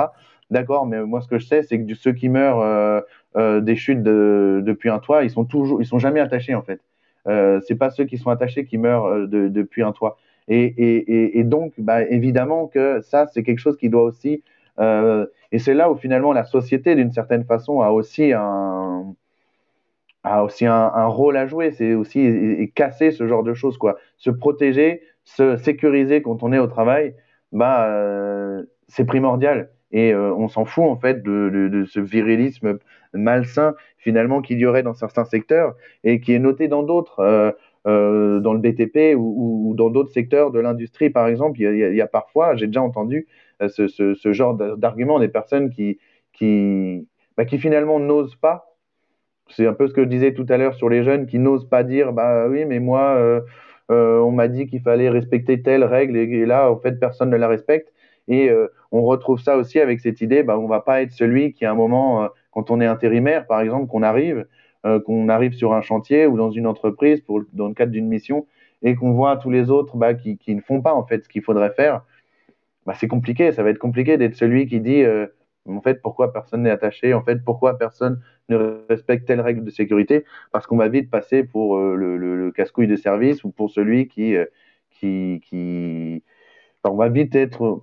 D'accord, 0.52 0.86
mais 0.86 1.02
moi 1.02 1.20
ce 1.20 1.28
que 1.28 1.38
je 1.38 1.46
sais, 1.46 1.62
c'est 1.62 1.82
que 1.82 1.94
ceux 1.94 2.12
qui 2.12 2.28
meurent 2.28 2.60
euh, 2.60 3.00
euh, 3.36 3.60
des 3.60 3.74
chutes 3.74 4.02
depuis 4.02 4.90
un 4.90 4.98
toit, 4.98 5.24
ils 5.24 5.30
sont 5.30 5.44
toujours, 5.44 5.80
ils 5.80 5.86
sont 5.86 5.98
jamais 5.98 6.20
attachés 6.20 6.54
en 6.54 6.62
fait. 6.62 6.80
Euh, 7.26 7.60
c'est 7.66 7.76
pas 7.76 7.90
ceux 7.90 8.04
qui 8.04 8.18
sont 8.18 8.30
attachés 8.30 8.64
qui 8.64 8.78
meurent 8.78 9.28
depuis 9.28 9.82
un 9.82 9.92
toit. 9.92 10.18
Et, 10.48 10.64
et, 10.64 11.38
et 11.38 11.44
donc, 11.44 11.72
bah, 11.78 12.02
évidemment 12.02 12.66
que 12.66 13.00
ça, 13.00 13.26
c'est 13.26 13.42
quelque 13.42 13.60
chose 13.60 13.76
qui 13.76 13.88
doit 13.88 14.02
aussi 14.02 14.42
euh, 14.78 15.26
et 15.50 15.58
c'est 15.58 15.74
là 15.74 15.90
où 15.90 15.96
finalement 15.96 16.32
la 16.32 16.44
société, 16.44 16.94
d'une 16.94 17.12
certaine 17.12 17.44
façon, 17.44 17.80
a 17.80 17.90
aussi 17.90 18.32
un, 18.32 19.14
a 20.24 20.44
aussi 20.44 20.66
un, 20.66 21.06
rôle 21.06 21.36
à 21.36 21.46
jouer. 21.46 21.72
C'est 21.72 21.94
aussi 21.94 22.70
casser 22.74 23.10
ce 23.10 23.26
genre 23.26 23.42
de 23.42 23.54
choses, 23.54 23.78
quoi. 23.78 23.98
Se 24.18 24.30
protéger, 24.30 25.02
se 25.24 25.56
sécuriser 25.56 26.22
quand 26.22 26.42
on 26.42 26.52
est 26.52 26.58
au 26.58 26.66
travail, 26.66 27.14
bah, 27.52 27.86
euh, 27.86 28.64
c'est 28.88 29.04
primordial. 29.04 29.70
Et 29.92 30.12
euh, 30.12 30.32
on 30.34 30.48
s'en 30.48 30.64
fout 30.64 30.84
en 30.84 30.96
fait 30.96 31.22
de, 31.22 31.84
ce 31.88 32.00
virilisme 32.00 32.78
malsain 33.12 33.74
finalement 33.98 34.40
qu'il 34.40 34.58
y 34.58 34.66
aurait 34.66 34.82
dans 34.82 34.94
certains 34.94 35.24
secteurs 35.24 35.74
et 36.02 36.20
qui 36.20 36.32
est 36.32 36.38
noté 36.38 36.68
dans 36.68 36.82
d'autres. 36.82 37.20
Euh, 37.84 38.38
dans 38.38 38.54
le 38.54 38.60
BTP 38.60 39.16
ou, 39.18 39.74
dans 39.76 39.90
d'autres 39.90 40.12
secteurs 40.12 40.52
de 40.52 40.60
l'industrie, 40.60 41.10
par 41.10 41.26
exemple, 41.26 41.60
il 41.60 41.96
y, 41.96 42.00
a, 42.00 42.06
parfois, 42.06 42.54
j'ai 42.54 42.68
déjà 42.68 42.80
entendu 42.80 43.26
euh, 43.60 43.68
ce, 43.68 44.32
genre 44.32 44.54
d'argument 44.54 45.18
des 45.18 45.26
personnes 45.26 45.70
qui, 45.70 45.98
bah, 47.36 47.44
qui 47.44 47.58
finalement 47.58 47.98
n'osent 47.98 48.36
pas. 48.36 48.76
C'est 49.48 49.66
un 49.66 49.72
peu 49.74 49.88
ce 49.88 49.92
que 49.92 50.02
je 50.02 50.08
disais 50.08 50.34
tout 50.34 50.46
à 50.48 50.56
l'heure 50.56 50.74
sur 50.74 50.88
les 50.88 51.02
jeunes 51.02 51.26
qui 51.26 51.38
n'osent 51.38 51.68
pas 51.68 51.84
dire 51.84 52.12
bah 52.12 52.48
oui, 52.48 52.64
mais 52.64 52.80
moi, 52.80 53.16
euh, 53.16 53.40
euh, 53.90 54.18
on 54.20 54.30
m'a 54.32 54.48
dit 54.48 54.66
qu'il 54.66 54.80
fallait 54.80 55.10
respecter 55.10 55.62
telle 55.62 55.84
règle 55.84 56.16
et, 56.16 56.46
là, 56.46 56.70
en 56.70 56.78
fait, 56.78 56.98
personne 56.98 57.30
ne 57.30 57.36
la 57.36 57.48
respecte. 57.48 57.92
Et 58.28 58.50
on 58.92 59.02
retrouve 59.02 59.40
ça 59.40 59.56
aussi 59.56 59.80
avec 59.80 60.00
cette 60.00 60.20
idée, 60.20 60.42
bah, 60.42 60.58
on 60.58 60.68
va 60.68 60.80
pas 60.80 61.02
être 61.02 61.12
celui 61.12 61.52
qui, 61.52 61.64
à 61.64 61.72
un 61.72 61.74
moment, 61.74 62.28
quand 62.52 62.70
on 62.70 62.80
est 62.80 62.86
intérimaire, 62.86 63.46
par 63.46 63.60
exemple, 63.60 63.88
qu'on 63.88 64.02
arrive, 64.02 64.46
qu'on 64.84 65.28
arrive 65.28 65.54
sur 65.54 65.74
un 65.74 65.82
chantier 65.82 66.26
ou 66.26 66.36
dans 66.36 66.50
une 66.50 66.66
entreprise, 66.66 67.20
pour, 67.20 67.42
dans 67.52 67.68
le 67.68 67.74
cadre 67.74 67.90
d'une 67.90 68.06
mission, 68.06 68.46
et 68.82 68.94
qu'on 68.94 69.12
voit 69.12 69.36
tous 69.36 69.50
les 69.50 69.70
autres 69.70 69.96
bah, 69.96 70.14
qui, 70.14 70.36
qui, 70.36 70.54
ne 70.54 70.60
font 70.60 70.80
pas 70.82 70.94
en 70.94 71.04
fait 71.04 71.24
ce 71.24 71.28
qu'il 71.28 71.42
faudrait 71.42 71.72
faire, 71.72 72.02
bah, 72.86 72.94
c'est 72.98 73.08
compliqué. 73.08 73.52
Ça 73.52 73.62
va 73.62 73.70
être 73.70 73.78
compliqué 73.78 74.16
d'être 74.16 74.34
celui 74.34 74.66
qui 74.66 74.80
dit 74.80 75.02
euh, 75.02 75.26
en 75.68 75.80
fait 75.80 76.02
pourquoi 76.02 76.32
personne 76.32 76.62
n'est 76.62 76.70
attaché, 76.70 77.14
en 77.14 77.22
fait 77.22 77.44
pourquoi 77.44 77.78
personne 77.78 78.20
ne 78.48 78.84
respecte 78.88 79.26
telle 79.26 79.40
règle 79.40 79.64
de 79.64 79.70
sécurité, 79.70 80.24
parce 80.50 80.66
qu'on 80.66 80.76
va 80.76 80.88
vite 80.88 81.10
passer 81.10 81.44
pour 81.44 81.76
euh, 81.76 81.94
le, 81.94 82.16
le, 82.16 82.50
casse-couille 82.52 82.88
de 82.88 82.96
service 82.96 83.44
ou 83.44 83.50
pour 83.50 83.70
celui 83.70 84.08
qui 84.08 84.36
euh, 84.36 84.46
qui, 84.90 85.40
qui... 85.44 86.22
On 86.84 86.96
va 86.96 87.08
vite 87.08 87.34
être 87.36 87.82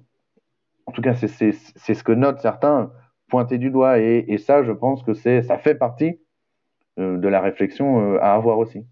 en 0.90 0.92
tout 0.92 1.02
cas 1.02 1.14
c'est 1.14 1.52
ce 1.52 2.04
que 2.04 2.12
notent 2.12 2.42
certains 2.42 2.92
pointer 3.28 3.60
du 3.60 3.70
doigt 3.70 4.00
et, 4.00 4.26
et 4.28 4.40
ça 4.40 4.64
je 4.64 4.72
pense 4.72 5.04
que 5.04 5.14
ça 5.14 5.58
fait 5.60 5.76
partie 5.76 6.20
de 6.98 7.28
la 7.28 7.40
réflexion 7.40 8.18
à 8.18 8.34
avoir 8.34 8.58
aussi. 8.58 8.86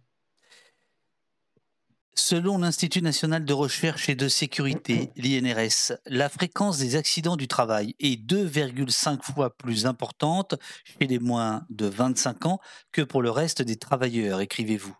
Selon 2.30 2.58
l'Institut 2.58 3.02
national 3.02 3.46
de 3.46 3.54
recherche 3.54 4.10
et 4.10 4.16
de 4.16 4.28
sécurité, 4.28 5.12
l'INRS, 5.16 5.94
la 6.08 6.30
fréquence 6.30 6.78
des 6.78 6.96
accidents 6.96 7.38
du 7.38 7.48
travail 7.48 7.96
est 8.00 8.20
2,5 8.20 9.22
fois 9.22 9.56
plus 9.56 9.86
importante 9.86 10.56
chez 10.84 11.08
les 11.08 11.20
moins 11.20 11.64
de 11.70 11.86
25 11.86 12.46
ans 12.46 12.60
que 12.92 13.02
pour 13.02 13.22
le 13.22 13.30
reste 13.32 13.62
des 13.62 13.76
travailleurs, 13.76 14.42
écrivez-vous. 14.42 14.96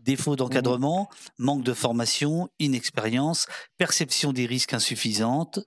Défaut 0.00 0.36
d'encadrement, 0.36 1.08
manque 1.38 1.62
de 1.62 1.74
formation, 1.74 2.48
inexpérience, 2.58 3.46
perception 3.78 4.32
des 4.32 4.46
risques 4.46 4.74
insuffisante, 4.74 5.60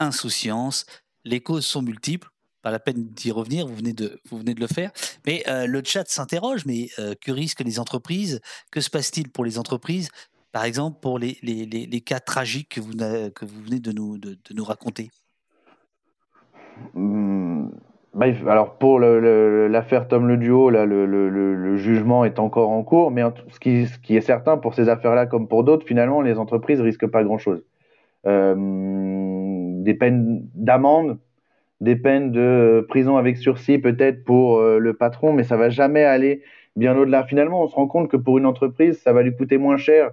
insouciance. 0.00 0.86
Les 1.24 1.40
causes 1.40 1.66
sont 1.66 1.82
multiples. 1.82 2.28
Pas 2.62 2.70
la 2.70 2.78
peine 2.78 3.04
d'y 3.04 3.30
revenir, 3.30 3.66
vous 3.66 3.74
venez 3.74 3.94
de, 3.94 4.20
vous 4.30 4.38
venez 4.38 4.52
de 4.52 4.60
le 4.60 4.66
faire. 4.66 4.90
Mais 5.26 5.42
euh, 5.48 5.66
le 5.66 5.82
chat 5.82 6.06
s'interroge, 6.08 6.66
mais 6.66 6.88
euh, 6.98 7.14
que 7.18 7.32
risquent 7.32 7.64
les 7.64 7.78
entreprises? 7.78 8.40
Que 8.70 8.80
se 8.80 8.90
passe-t-il 8.90 9.30
pour 9.30 9.44
les 9.44 9.58
entreprises? 9.58 10.10
Par 10.52 10.64
exemple, 10.64 10.98
pour 11.00 11.18
les, 11.18 11.38
les, 11.42 11.64
les, 11.64 12.00
cas 12.00 12.20
tragiques 12.20 12.70
que 12.70 12.80
vous, 12.80 12.92
que 12.92 13.44
vous 13.44 13.62
venez 13.62 13.78
de 13.78 13.92
nous, 13.92 14.18
de, 14.18 14.36
nous 14.52 14.64
raconter 14.64 15.10
mmh, 16.94 17.68
bah, 18.14 18.26
Alors, 18.48 18.76
pour 18.76 18.98
l'affaire 18.98 20.08
Tom 20.08 20.26
Le 20.26 20.36
Duo, 20.36 20.68
là, 20.68 20.84
le, 20.84 21.06
le, 21.06 21.76
jugement 21.76 22.24
est 22.24 22.38
encore 22.38 22.70
en 22.70 22.82
cours, 22.82 23.10
mais 23.10 23.22
ce 23.52 23.60
qui, 23.60 23.86
ce 23.86 23.98
qui 24.00 24.16
est 24.16 24.20
certain 24.20 24.58
pour 24.58 24.74
ces 24.74 24.88
affaires-là, 24.88 25.26
comme 25.26 25.46
pour 25.46 25.64
d'autres, 25.64 25.86
finalement, 25.86 26.20
les 26.20 26.36
entreprises 26.36 26.80
risquent 26.80 27.06
pas 27.06 27.22
grand-chose. 27.22 27.62
Euh, 28.26 28.54
des 29.84 29.94
peines 29.94 30.48
d'amende, 30.54 31.18
des 31.80 31.96
peines 31.96 32.30
de 32.32 32.84
prison 32.88 33.16
avec 33.16 33.36
sursis 33.36 33.78
peut-être 33.78 34.24
pour 34.24 34.58
euh, 34.58 34.78
le 34.78 34.94
patron, 34.94 35.32
mais 35.32 35.44
ça 35.44 35.56
va 35.56 35.70
jamais 35.70 36.04
aller 36.04 36.42
bien 36.76 36.96
au-delà. 36.96 37.24
Finalement, 37.24 37.62
on 37.62 37.68
se 37.68 37.74
rend 37.74 37.86
compte 37.86 38.10
que 38.10 38.16
pour 38.16 38.38
une 38.38 38.46
entreprise, 38.46 39.00
ça 39.00 39.12
va 39.12 39.22
lui 39.22 39.34
coûter 39.34 39.58
moins 39.58 39.76
cher 39.76 40.12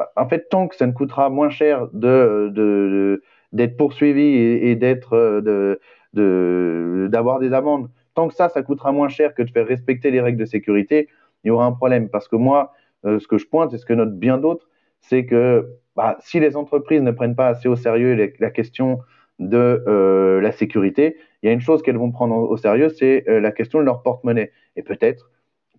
bah, 0.00 0.10
en 0.16 0.26
fait, 0.26 0.48
tant 0.48 0.66
que 0.66 0.76
ça 0.76 0.86
ne 0.86 0.92
coûtera 0.92 1.28
moins 1.28 1.50
cher 1.50 1.88
de, 1.92 3.22
d'être 3.52 3.76
poursuivi 3.76 4.22
et, 4.22 4.74
d'être 4.74 5.12
euh, 5.12 5.76
de, 6.14 7.08
d'avoir 7.10 7.38
des 7.38 7.52
amendes, 7.52 7.90
tant 8.14 8.28
que 8.28 8.34
ça, 8.34 8.48
ça 8.48 8.62
coûtera 8.62 8.92
moins 8.92 9.08
cher 9.08 9.34
que 9.34 9.42
de 9.42 9.50
faire 9.50 9.66
respecter 9.66 10.10
les 10.10 10.22
règles 10.22 10.38
de 10.38 10.46
sécurité, 10.46 11.08
il 11.44 11.48
y 11.48 11.50
aura 11.50 11.66
un 11.66 11.72
problème. 11.72 12.08
Parce 12.08 12.28
que 12.28 12.36
moi, 12.36 12.72
euh, 13.04 13.18
ce 13.18 13.28
que 13.28 13.36
je 13.36 13.46
pointe 13.46 13.74
et 13.74 13.78
ce 13.78 13.84
que 13.84 13.92
notent 13.92 14.18
bien 14.18 14.38
d'autres, 14.38 14.70
c'est 15.02 15.26
que 15.26 15.68
bah, 15.96 16.16
si 16.20 16.40
les 16.40 16.56
entreprises 16.56 17.02
ne 17.02 17.10
prennent 17.10 17.36
pas 17.36 17.48
assez 17.48 17.68
au 17.68 17.76
sérieux 17.76 18.32
la 18.38 18.50
question 18.50 19.00
de 19.38 19.82
euh, 19.86 20.40
la 20.40 20.52
sécurité, 20.52 21.16
il 21.42 21.46
y 21.46 21.48
a 21.48 21.52
une 21.52 21.60
chose 21.60 21.82
qu'elles 21.82 21.96
vont 21.96 22.10
prendre 22.10 22.36
au 22.36 22.56
sérieux, 22.56 22.90
c'est 22.90 23.24
la 23.26 23.50
question 23.50 23.78
de 23.78 23.84
leur 23.84 24.02
porte-monnaie. 24.02 24.52
Et 24.76 24.82
peut-être 24.82 25.30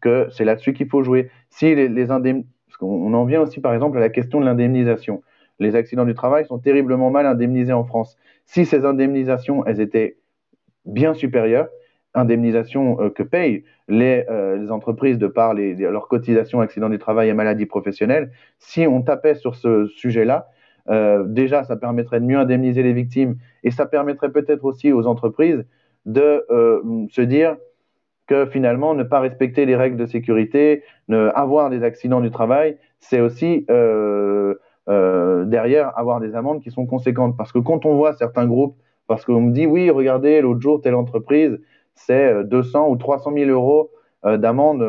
que 0.01 0.27
c'est 0.31 0.43
là-dessus 0.45 0.73
qu'il 0.73 0.87
faut 0.87 1.03
jouer. 1.03 1.29
Si 1.49 1.75
les, 1.75 1.89
parce 2.07 2.77
en 2.81 3.25
vient 3.25 3.41
aussi 3.41 3.61
par 3.61 3.73
exemple 3.73 3.97
à 3.97 4.01
la 4.01 4.09
question 4.09 4.39
de 4.39 4.45
l'indemnisation. 4.45 5.21
Les 5.59 5.75
accidents 5.75 6.05
du 6.05 6.15
travail 6.15 6.45
sont 6.45 6.57
terriblement 6.57 7.11
mal 7.11 7.27
indemnisés 7.27 7.73
en 7.73 7.83
France. 7.83 8.17
Si 8.45 8.65
ces 8.65 8.83
indemnisations, 8.83 9.63
elles 9.67 9.79
étaient 9.79 10.17
bien 10.85 11.13
supérieures, 11.13 11.69
indemnisations 12.13 13.01
euh, 13.01 13.09
que 13.09 13.23
payent 13.23 13.63
les, 13.87 14.25
euh, 14.29 14.57
les, 14.57 14.71
entreprises 14.71 15.17
de 15.17 15.27
par 15.27 15.53
leurs 15.53 16.07
cotisations 16.07 16.61
accidents 16.61 16.89
du 16.89 16.99
travail 16.99 17.29
et 17.29 17.33
maladies 17.33 17.65
professionnelles, 17.65 18.31
si 18.59 18.85
on 18.87 19.01
tapait 19.01 19.35
sur 19.35 19.55
ce 19.55 19.87
sujet-là, 19.87 20.47
euh, 20.89 21.23
déjà, 21.27 21.63
ça 21.63 21.75
permettrait 21.75 22.19
de 22.19 22.25
mieux 22.25 22.37
indemniser 22.37 22.83
les 22.83 22.93
victimes 22.93 23.35
et 23.63 23.71
ça 23.71 23.85
permettrait 23.85 24.31
peut-être 24.31 24.65
aussi 24.65 24.91
aux 24.91 25.07
entreprises 25.07 25.65
de 26.05 26.45
se 27.11 27.21
dire 27.21 27.57
que 28.25 28.47
finalement, 28.47 28.95
ne 28.95 29.03
pas 29.03 29.19
respecter 29.19 29.67
les 29.67 29.75
règles 29.75 29.97
de 29.97 30.07
sécurité, 30.07 30.83
ne, 31.09 31.29
avoir 31.35 31.69
des 31.69 31.83
accidents 31.83 32.21
du 32.21 32.31
travail, 32.31 32.77
c'est 32.99 33.21
aussi 33.21 33.67
derrière 34.87 35.95
avoir 35.95 36.19
des 36.19 36.33
amendes 36.33 36.63
qui 36.63 36.71
sont 36.71 36.87
conséquentes. 36.87 37.37
Parce 37.37 37.51
que 37.51 37.59
quand 37.59 37.85
on 37.85 37.95
voit 37.95 38.13
certains 38.13 38.47
groupes, 38.47 38.75
parce 39.05 39.25
qu'on 39.25 39.41
me 39.41 39.51
dit, 39.51 39.67
oui, 39.67 39.89
regardez, 39.89 40.41
l'autre 40.41 40.61
jour, 40.61 40.81
telle 40.81 40.95
entreprise, 40.95 41.59
c'est 42.05 42.43
200 42.43 42.89
ou 42.89 42.95
300 42.95 43.31
000 43.33 43.49
euros 43.49 43.91
euh, 44.25 44.37
d'amende 44.37 44.81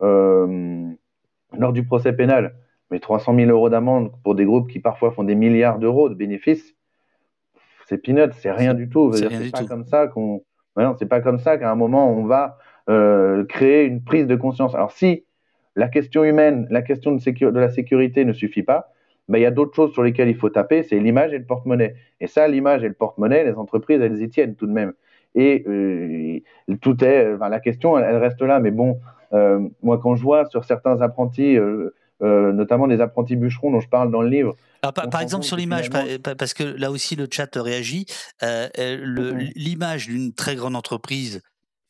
lors 0.00 1.72
du 1.72 1.84
procès 1.84 2.12
pénal. 2.12 2.54
Mais 2.90 3.00
300 3.00 3.34
000 3.34 3.50
euros 3.50 3.70
d'amende 3.70 4.12
pour 4.22 4.34
des 4.34 4.44
groupes 4.44 4.70
qui 4.70 4.78
parfois 4.78 5.10
font 5.10 5.24
des 5.24 5.34
milliards 5.34 5.78
d'euros 5.78 6.08
de 6.08 6.14
bénéfices, 6.14 6.74
c'est 7.86 7.98
peanut, 7.98 8.32
c'est 8.34 8.52
rien 8.52 8.74
du 8.74 8.88
tout. 8.88 9.12
C'est 9.12 9.50
pas 9.50 9.64
comme 9.64 9.84
ça 9.84 10.06
qu'on 10.06 10.42
c'est 10.98 11.08
pas 11.08 11.20
comme 11.20 11.38
ça 11.38 11.56
qu'à 11.56 11.70
un 11.70 11.76
moment 11.76 12.10
on 12.10 12.24
va 12.24 12.58
euh, 12.90 13.44
créer 13.44 13.84
une 13.84 14.02
prise 14.02 14.26
de 14.26 14.36
conscience. 14.36 14.74
Alors 14.74 14.92
si 14.92 15.24
la 15.76 15.88
question 15.88 16.24
humaine, 16.24 16.66
la 16.70 16.82
question 16.82 17.12
de, 17.12 17.50
de 17.50 17.58
la 17.58 17.68
sécurité 17.68 18.24
ne 18.24 18.32
suffit 18.32 18.62
pas, 18.62 18.92
ben, 19.28 19.38
il 19.38 19.42
y 19.42 19.46
a 19.46 19.50
d'autres 19.50 19.74
choses 19.74 19.92
sur 19.92 20.02
lesquelles 20.02 20.28
il 20.28 20.36
faut 20.36 20.50
taper, 20.50 20.82
c'est 20.82 20.98
l'image 20.98 21.32
et 21.32 21.38
le 21.38 21.44
porte-monnaie. 21.44 21.96
Et 22.20 22.26
ça, 22.26 22.46
l'image 22.46 22.84
et 22.84 22.88
le 22.88 22.94
porte-monnaie, 22.94 23.44
les 23.44 23.54
entreprises, 23.54 24.00
elles 24.00 24.20
y 24.22 24.28
tiennent 24.28 24.54
tout 24.54 24.66
de 24.66 24.72
même. 24.72 24.92
Et 25.34 25.64
euh, 25.66 26.40
tout 26.80 27.02
est, 27.04 27.34
enfin, 27.34 27.48
la 27.48 27.60
question, 27.60 27.98
elle, 27.98 28.16
reste 28.16 28.40
là. 28.42 28.60
Mais 28.60 28.70
bon, 28.70 29.00
euh, 29.32 29.60
moi, 29.82 29.98
quand 29.98 30.16
je 30.16 30.22
vois 30.22 30.46
sur 30.46 30.64
certains 30.64 31.00
apprentis, 31.00 31.58
notamment 32.20 32.86
des 32.86 33.00
apprentis 33.00 33.36
bûcherons 33.36 33.70
dont 33.70 33.80
je 33.80 33.88
parle 33.88 34.10
dans 34.10 34.22
le 34.22 34.28
livre, 34.28 34.54
par, 34.92 35.20
exemple, 35.20 35.44
sur 35.44 35.56
l'image, 35.56 35.90
parce 35.90 36.54
que 36.54 36.64
là 36.64 36.90
aussi 36.90 37.16
le 37.16 37.26
chat 37.30 37.48
réagit, 37.56 38.06
euh, 38.42 38.68
l'image 39.54 40.08
d'une 40.08 40.32
très 40.32 40.56
grande 40.56 40.76
entreprise 40.76 41.40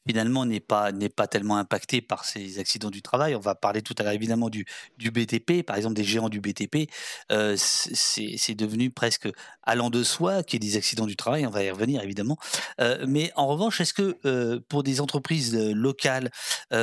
finalement 0.07 0.45
n'est 0.45 0.61
pas 0.61 0.93
n'est 0.93 1.09
pas 1.09 1.27
tellement 1.27 1.57
impacté 1.57 2.01
par 2.01 2.25
ces 2.25 2.59
accidents 2.59 2.91
du 2.91 3.03
travail. 3.03 3.35
On 3.35 3.41
va 3.41 3.55
parler 3.55 3.83
tout 3.83 3.95
à 3.99 4.03
l'heure 4.03 4.13
évidemment 4.13 4.51
du, 4.51 4.67
du 4.99 5.11
BTP, 5.11 5.63
par 5.65 5.77
exemple 5.77 5.95
des 5.95 6.05
géants 6.05 6.29
du 6.29 6.41
BTP. 6.41 6.91
Euh, 7.33 7.57
c'est 7.57 8.55
devenu 8.55 8.91
presque 8.91 9.29
allant 9.63 9.91
de 9.91 10.03
soi 10.03 10.43
qu'il 10.43 10.63
y 10.63 10.67
ait 10.67 10.71
des 10.71 10.77
accidents 10.77 11.07
du 11.07 11.17
travail. 11.17 11.47
On 11.47 11.51
va 11.51 11.63
y 11.63 11.71
revenir 11.71 12.03
évidemment. 12.03 12.37
Euh, 12.81 13.05
mais 13.09 13.33
en 13.35 13.47
revanche, 13.47 13.81
est-ce 13.81 13.95
que 13.95 14.19
euh, 14.27 14.61
pour 14.69 14.83
des 14.83 15.01
entreprises 15.01 15.57
locales, 15.57 16.31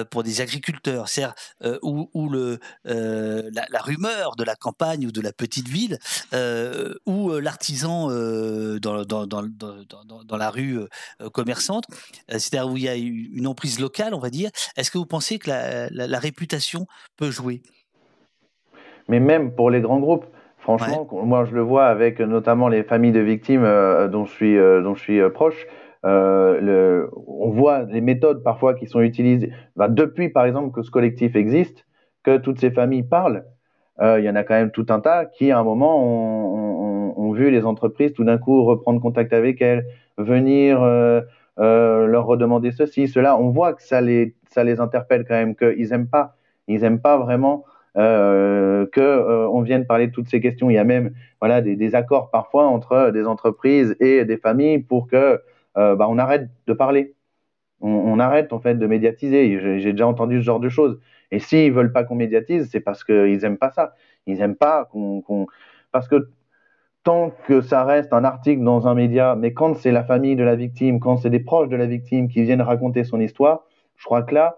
pour 0.10 0.23
des 0.23 0.41
agriculteurs, 0.41 1.10
c'est 1.10 1.26
où, 1.84 2.30
le 2.30 2.60
la, 2.84 3.81
rumeur 3.81 4.35
de 4.35 4.43
la 4.43 4.56
campagne 4.56 5.06
ou 5.06 5.11
de 5.11 5.22
la 5.22 5.34
petite 5.34 5.68
ville, 5.68 5.99
ou 7.06 7.31
l'artisan 7.39 8.07
dans, 8.07 9.06
dans, 9.06 9.27
dans, 9.27 9.43
dans, 10.26 10.38
la 10.38 10.49
rue 10.49 10.80
commerçante, 11.34 11.85
c'est-à-dire 12.30 12.72
où 12.72 12.77
il 12.77 12.84
y 12.84 12.89
a 12.89 12.95
une 13.33 13.47
emprise 13.47 13.79
locale, 13.79 14.13
on 14.13 14.19
va 14.19 14.29
dire. 14.29 14.49
Est-ce 14.77 14.91
que 14.91 14.97
vous 14.97 15.05
pensez 15.05 15.39
que 15.39 15.49
la, 15.49 16.19
réputation 16.19 16.85
peut 17.17 17.31
jouer? 17.31 17.61
Mais 19.07 19.19
même 19.19 19.53
pour 19.53 19.69
les 19.69 19.81
grands 19.81 19.99
groupes, 19.99 20.25
franchement, 20.57 21.07
moi 21.11 21.45
je 21.45 21.53
le 21.55 21.61
vois 21.61 21.85
avec 21.85 22.19
notamment 22.19 22.67
les 22.67 22.83
familles 22.83 23.11
de 23.11 23.19
victimes 23.19 23.63
euh, 23.63 24.07
dont 24.07 24.25
je 24.25 24.31
suis, 24.31 24.57
euh, 24.57 24.81
dont 24.81 24.95
je 24.95 25.01
suis 25.01 25.19
euh, 25.19 25.29
proche. 25.29 25.65
Le, 26.03 27.09
on 27.27 27.49
voit 27.49 27.83
les 27.83 28.01
méthodes 28.01 28.43
parfois 28.43 28.73
qui 28.73 28.88
sont 28.88 29.01
utilisées. 29.01 29.51
Bah, 29.75 29.88
depuis, 29.88 30.29
par 30.29 30.45
exemple, 30.45 30.73
que 30.73 30.81
ce 30.81 30.89
collectif 30.89 31.35
existe, 31.35 31.85
que 32.23 32.38
toutes 32.38 32.59
ces 32.59 32.71
familles 32.71 33.03
parlent, 33.03 33.45
il 33.99 34.23
y 34.23 34.29
en 34.29 34.35
a 34.35 34.43
quand 34.43 34.55
même 34.55 34.71
tout 34.71 34.88
un 34.89 34.99
tas 34.99 35.25
qui, 35.25 35.51
à 35.51 35.59
un 35.59 35.63
moment, 35.63 36.03
ont, 36.03 37.13
ont 37.15 37.31
vu 37.33 37.51
les 37.51 37.65
entreprises 37.65 38.13
tout 38.13 38.23
d'un 38.23 38.39
coup 38.39 38.63
reprendre 38.63 38.99
contact 38.99 39.31
avec 39.31 39.61
elles, 39.61 39.85
venir 40.17 40.81
euh, 41.61 42.07
leur 42.07 42.25
redemander 42.25 42.71
ceci, 42.71 43.07
cela. 43.07 43.38
On 43.38 43.49
voit 43.51 43.73
que 43.73 43.83
ça 43.83 44.01
les, 44.01 44.35
ça 44.49 44.63
les 44.63 44.79
interpelle 44.79 45.25
quand 45.27 45.35
même, 45.35 45.55
qu'ils 45.55 45.89
n'aiment 45.89 46.09
pas, 46.09 46.35
ils 46.67 46.83
aiment 46.83 47.01
pas 47.01 47.17
vraiment 47.17 47.65
euh, 47.97 48.85
que 48.88 49.01
euh, 49.01 49.61
vienne 49.63 49.85
parler 49.85 50.07
de 50.07 50.11
toutes 50.11 50.29
ces 50.29 50.39
questions. 50.39 50.69
Il 50.69 50.73
y 50.73 50.77
a 50.77 50.83
même 50.83 51.13
voilà 51.39 51.61
des, 51.61 51.75
des 51.75 51.93
accords 51.95 52.31
parfois 52.31 52.65
entre 52.67 53.11
des 53.11 53.27
entreprises 53.27 53.95
et 53.99 54.25
des 54.25 54.38
familles 54.38 54.79
pour 54.79 55.07
que 55.07 55.41
euh, 55.77 55.95
bah, 55.95 56.07
on 56.09 56.17
arrête 56.17 56.49
de 56.67 56.73
parler. 56.73 57.15
On, 57.83 58.19
arrête 58.19 58.53
en 58.53 58.59
fait 58.59 58.75
de 58.75 58.85
médiatiser. 58.85 59.79
J'ai 59.79 59.91
déjà 59.91 60.05
entendu 60.07 60.38
ce 60.38 60.43
genre 60.43 60.59
de 60.59 60.69
choses. 60.69 60.99
Et 61.31 61.39
s'ils 61.39 61.71
veulent 61.73 61.91
pas 61.91 62.03
qu'on 62.03 62.13
médiatise, 62.15 62.69
c'est 62.71 62.79
parce 62.79 63.03
qu'ils 63.03 63.43
aiment 63.43 63.57
pas 63.57 63.71
ça. 63.71 63.95
Ils 64.27 64.39
aiment 64.41 64.55
pas 64.55 64.85
qu'on, 64.85 65.21
qu'on... 65.21 65.47
parce 65.91 66.07
que 66.07 66.29
tant 67.03 67.31
que 67.47 67.61
ça 67.61 67.83
reste 67.83 68.13
un 68.13 68.23
article 68.23 68.63
dans 68.63 68.87
un 68.87 68.93
média, 68.93 69.35
mais 69.35 69.53
quand 69.53 69.75
c'est 69.75 69.91
la 69.91 70.03
famille 70.03 70.35
de 70.35 70.43
la 70.43 70.55
victime, 70.55 70.99
quand 70.99 71.17
c'est 71.17 71.29
des 71.29 71.39
proches 71.39 71.69
de 71.69 71.75
la 71.75 71.85
victime 71.85 72.27
qui 72.27 72.43
viennent 72.43 72.61
raconter 72.61 73.03
son 73.03 73.19
histoire, 73.19 73.65
je 73.97 74.05
crois 74.05 74.23
que 74.23 74.35
là, 74.35 74.55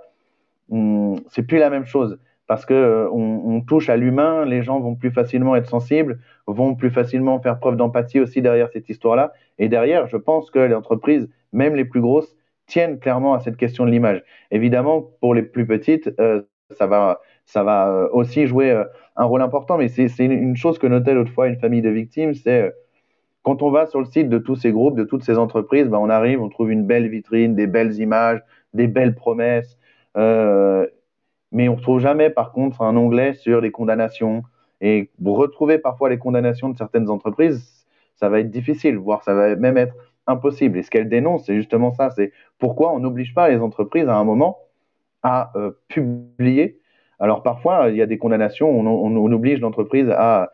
hmm, 0.70 1.16
c'est 1.30 1.44
plus 1.44 1.58
la 1.58 1.70
même 1.70 1.86
chose. 1.86 2.20
Parce 2.48 2.66
que 2.66 2.74
euh, 2.74 3.10
on, 3.12 3.62
touche 3.62 3.90
à 3.90 3.96
l'humain, 3.96 4.46
les 4.46 4.64
gens 4.64 4.80
vont 4.80 4.96
plus 4.96 5.12
facilement 5.12 5.56
être 5.56 5.70
sensibles, 5.70 6.20
vont 6.46 6.76
plus 6.76 6.92
facilement 6.92 7.40
faire 7.40 7.58
preuve 7.58 7.78
d'empathie 7.78 8.20
aussi 8.20 8.42
derrière 8.42 8.70
cette 8.70 8.90
histoire-là. 8.90 9.32
Et 9.60 9.70
derrière, 9.70 10.08
je 10.08 10.18
pense 10.18 10.52
que 10.52 10.60
les 10.60 10.76
entreprises, 10.76 11.30
même 11.54 11.76
les 11.76 11.86
plus 11.86 12.02
grosses, 12.02 12.36
tiennent 12.68 13.00
clairement 13.00 13.34
à 13.34 13.40
cette 13.40 13.56
question 13.56 13.86
de 13.86 13.92
l'image. 13.92 14.24
Évidemment, 14.52 15.02
pour 15.22 15.34
les 15.34 15.44
plus 15.44 15.66
petites, 15.66 16.14
euh, 16.20 16.42
ça 16.72 16.86
va, 16.86 17.22
ça 17.46 17.64
va 17.64 17.90
euh, 17.90 18.10
aussi 18.12 18.48
jouer 18.48 18.72
euh, 18.72 18.84
un 19.16 19.26
rôle 19.26 19.42
important. 19.42 19.78
Mais 19.78 19.88
c'est 19.88 20.08
une 20.20 20.56
chose 20.56 20.80
que 20.80 20.88
notait 20.88 21.14
l'autre 21.14 21.32
fois 21.32 21.48
une 21.48 21.58
famille 21.58 21.82
de 21.82 21.90
victimes, 21.90 22.34
c'est 22.34 22.64
euh, 22.64 22.72
quand 23.44 23.62
on 23.62 23.72
va 23.72 23.88
sur 23.88 24.00
le 24.00 24.06
site 24.06 24.30
de 24.30 24.38
tous 24.38 24.56
ces 24.56 24.72
groupes, 24.72 24.96
de 24.96 25.04
toutes 25.04 25.24
ces 25.24 25.38
entreprises, 25.38 25.90
ben 25.90 25.98
on 25.98 26.10
arrive, 26.10 26.42
on 26.42 26.48
trouve 26.48 26.72
une 26.72 26.86
belle 26.86 27.10
vitrine, 27.10 27.56
des 27.56 27.68
belles 27.68 28.00
images, 28.00 28.42
des 28.74 28.88
belles 28.88 29.16
promesses, 29.16 29.78
mais 30.16 31.68
on 31.68 31.74
ne 31.74 31.76
retrouve 31.76 32.00
jamais 32.00 32.30
par 32.30 32.54
contre 32.54 32.82
un 32.82 32.96
onglet 32.96 33.34
sur 33.34 33.60
les 33.60 33.72
condamnations. 33.72 34.44
Et 34.80 35.10
retrouver 35.26 35.78
parfois 35.78 36.10
les 36.10 36.18
condamnations 36.18 36.70
de 36.70 36.78
certaines 36.78 37.10
entreprises, 37.10 37.86
ça 38.16 38.30
va 38.30 38.40
être 38.40 38.50
difficile, 38.50 38.98
voire 38.98 39.24
ça 39.24 39.34
va 39.34 39.56
même 39.58 39.78
être 39.78 39.96
impossible. 40.26 40.78
Et 40.78 40.84
ce 40.84 40.90
qu'elle 40.90 41.10
dénonce, 41.10 41.46
c'est 41.46 41.56
justement 41.56 41.92
ça, 41.92 42.12
c'est 42.12 42.32
pourquoi 42.60 42.94
on 42.94 43.00
n'oblige 43.00 43.34
pas 43.34 43.50
les 43.50 43.58
entreprises 43.58 44.08
à 44.08 44.16
un 44.16 44.24
moment 44.24 44.60
à 45.22 45.52
publier 45.90 46.80
alors 47.20 47.44
parfois, 47.44 47.90
il 47.90 47.96
y 47.96 48.02
a 48.02 48.06
des 48.06 48.18
condamnations, 48.18 48.70
on, 48.70 49.32
oblige 49.32 49.60
l'entreprise 49.62 50.10
à, 50.10 50.50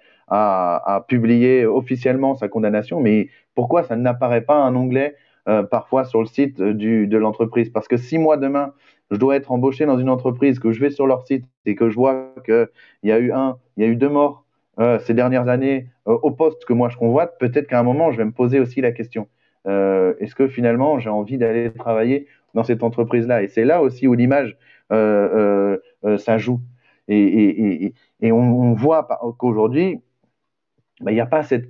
publier 1.08 1.66
officiellement 1.66 2.36
sa 2.36 2.48
condamnation, 2.48 3.00
mais 3.00 3.30
pourquoi 3.56 3.84
ça 3.84 3.96
n'apparaît 3.96 4.42
pas 4.42 4.58
un 4.58 4.76
onglet 4.76 5.16
euh, 5.48 5.64
parfois 5.64 6.06
sur 6.06 6.20
le 6.20 6.28
site 6.28 6.62
de 6.62 7.18
l'entreprise? 7.18 7.70
Parce 7.72 7.88
que 7.88 7.98
si 7.98 8.18
moi 8.20 8.38
demain, 8.38 8.74
je 9.10 9.18
dois 9.18 9.36
être 9.36 9.52
embauché 9.52 9.86
dans 9.88 9.98
une 9.98 10.10
entreprise, 10.10 10.60
que 10.60 10.72
je 10.72 10.80
vais 10.80 10.92
sur 10.92 11.08
leur 11.08 11.26
site 11.26 11.46
et 11.66 11.74
que 11.76 11.90
je 11.90 11.96
vois 11.96 12.36
qu'il 12.46 12.68
y 13.04 13.12
a 13.12 13.18
eu 13.18 13.32
un, 13.32 13.58
il 13.76 13.84
y 13.84 13.88
a 13.88 13.90
eu 13.90 13.96
deux 13.96 14.10
morts 14.10 14.46
euh, 14.80 15.00
ces 15.00 15.16
dernières 15.16 15.50
années 15.50 15.88
euh, 16.08 16.14
au 16.22 16.32
poste 16.32 16.64
que 16.66 16.74
moi 16.74 16.90
je 16.90 16.98
convoite, 16.98 17.34
peut-être 17.40 17.68
qu'à 17.68 17.80
un 17.80 17.84
moment, 17.84 18.12
je 18.12 18.18
vais 18.18 18.26
me 18.26 18.32
poser 18.32 18.60
aussi 18.60 18.82
la 18.82 18.92
question. 18.92 19.28
Est-ce 19.66 20.34
que 20.34 20.48
finalement, 20.48 20.98
j'ai 20.98 21.10
envie 21.10 21.38
d'aller 21.38 21.72
travailler 21.72 22.26
dans 22.56 22.64
cette 22.64 22.82
entreprise-là? 22.82 23.44
Et 23.44 23.48
c'est 23.48 23.66
là 23.66 23.84
aussi 23.84 24.08
où 24.08 24.16
l'image 24.16 24.58
ça 26.18 26.38
joue. 26.38 26.62
Et, 27.08 27.94
on, 28.22 28.74
voit 28.74 29.08
qu'aujourd'hui, 29.38 30.02
bah, 31.02 31.12
il 31.12 31.16
n'y 31.16 31.22
a 31.22 31.26
pas 31.26 31.44
cette, 31.44 31.70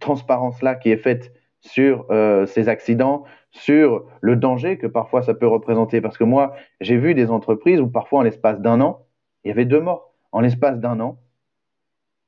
transparence-là 0.00 0.74
qui 0.74 0.90
est 0.90 0.96
faite 0.96 1.32
sur 1.60 2.06
ces 2.46 2.68
accidents, 2.68 3.24
sur 3.50 4.04
le 4.20 4.36
danger 4.36 4.78
que 4.78 4.86
parfois 4.86 5.22
ça 5.22 5.34
peut 5.34 5.46
représenter. 5.46 6.00
Parce 6.00 6.18
que 6.18 6.24
moi, 6.24 6.54
j'ai 6.80 6.96
vu 6.96 7.14
des 7.14 7.30
entreprises 7.30 7.80
où 7.80 7.88
parfois 7.88 8.20
en 8.20 8.22
l'espace 8.22 8.60
d'un 8.60 8.80
an, 8.80 9.06
il 9.44 9.48
y 9.48 9.50
avait 9.50 9.64
deux 9.64 9.80
morts. 9.80 10.12
En 10.32 10.40
l'espace 10.40 10.78
d'un 10.78 11.00
an, 11.00 11.18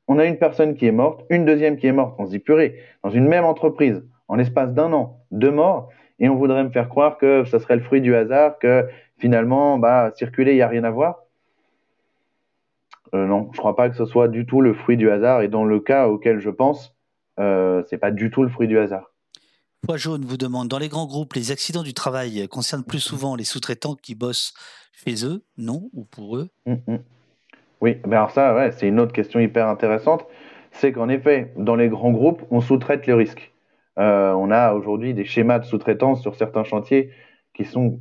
on 0.08 0.18
a 0.18 0.24
une 0.24 0.38
personne 0.38 0.74
qui 0.74 0.86
est 0.86 0.92
morte, 0.92 1.24
une 1.30 1.44
deuxième 1.44 1.76
qui 1.76 1.86
est 1.86 1.92
morte. 1.92 2.16
On 2.18 2.26
se 2.26 2.30
dit, 2.30 2.40
purée, 2.40 2.80
dans 3.04 3.10
une 3.10 3.28
même 3.28 3.44
entreprise, 3.44 4.04
en 4.26 4.34
l'espace 4.34 4.72
d'un 4.72 4.92
an, 4.92 5.20
deux 5.30 5.52
morts, 5.52 5.88
et 6.18 6.28
on 6.28 6.34
voudrait 6.34 6.64
me 6.64 6.70
faire 6.70 6.88
croire 6.88 7.16
que 7.16 7.44
ça 7.44 7.60
serait 7.60 7.76
le 7.76 7.82
fruit 7.82 8.00
du 8.00 8.14
hasard, 8.14 8.58
que 8.58 8.88
finalement, 9.18 9.78
bah, 9.78 10.10
circuler, 10.16 10.52
il 10.52 10.56
n'y 10.56 10.62
a 10.62 10.68
rien 10.68 10.82
à 10.82 10.90
voir. 10.90 11.22
Euh, 13.14 13.26
non, 13.26 13.48
je 13.52 13.56
ne 13.56 13.58
crois 13.58 13.76
pas 13.76 13.88
que 13.88 13.96
ce 13.96 14.04
soit 14.04 14.28
du 14.28 14.46
tout 14.46 14.60
le 14.60 14.74
fruit 14.74 14.96
du 14.96 15.10
hasard. 15.10 15.42
Et 15.42 15.48
dans 15.48 15.64
le 15.64 15.80
cas 15.80 16.08
auquel 16.08 16.38
je 16.38 16.50
pense, 16.50 16.94
euh, 17.38 17.82
c'est 17.88 17.98
pas 17.98 18.10
du 18.10 18.30
tout 18.30 18.42
le 18.42 18.48
fruit 18.48 18.68
du 18.68 18.78
hasard. 18.78 19.12
Poids 19.82 19.96
jaune 19.96 20.24
vous 20.24 20.36
demande, 20.36 20.68
dans 20.68 20.78
les 20.78 20.88
grands 20.88 21.06
groupes, 21.06 21.32
les 21.34 21.52
accidents 21.52 21.82
du 21.82 21.94
travail 21.94 22.46
concernent 22.48 22.84
plus 22.84 23.00
souvent 23.00 23.34
les 23.34 23.44
sous-traitants 23.44 23.94
qui 23.94 24.14
bossent 24.14 24.52
chez 24.92 25.24
eux, 25.24 25.42
non 25.56 25.88
Ou 25.94 26.04
pour 26.04 26.36
eux? 26.36 26.48
Mm. 26.66 26.96
Oui, 27.80 27.96
mais 28.06 28.16
alors 28.16 28.30
ça, 28.30 28.54
ouais, 28.54 28.72
c'est 28.72 28.86
une 28.86 29.00
autre 29.00 29.12
question 29.12 29.40
hyper 29.40 29.68
intéressante. 29.68 30.26
C'est 30.72 30.92
qu'en 30.92 31.08
effet, 31.08 31.52
dans 31.56 31.76
les 31.76 31.88
grands 31.88 32.12
groupes, 32.12 32.42
on 32.50 32.60
sous-traite 32.60 33.06
le 33.06 33.14
risque. 33.14 33.52
Euh, 33.98 34.32
on 34.32 34.50
a 34.50 34.74
aujourd'hui 34.74 35.14
des 35.14 35.24
schémas 35.24 35.58
de 35.58 35.64
sous-traitance 35.64 36.20
sur 36.20 36.34
certains 36.34 36.64
chantiers 36.64 37.10
qui 37.54 37.64
sont 37.64 37.98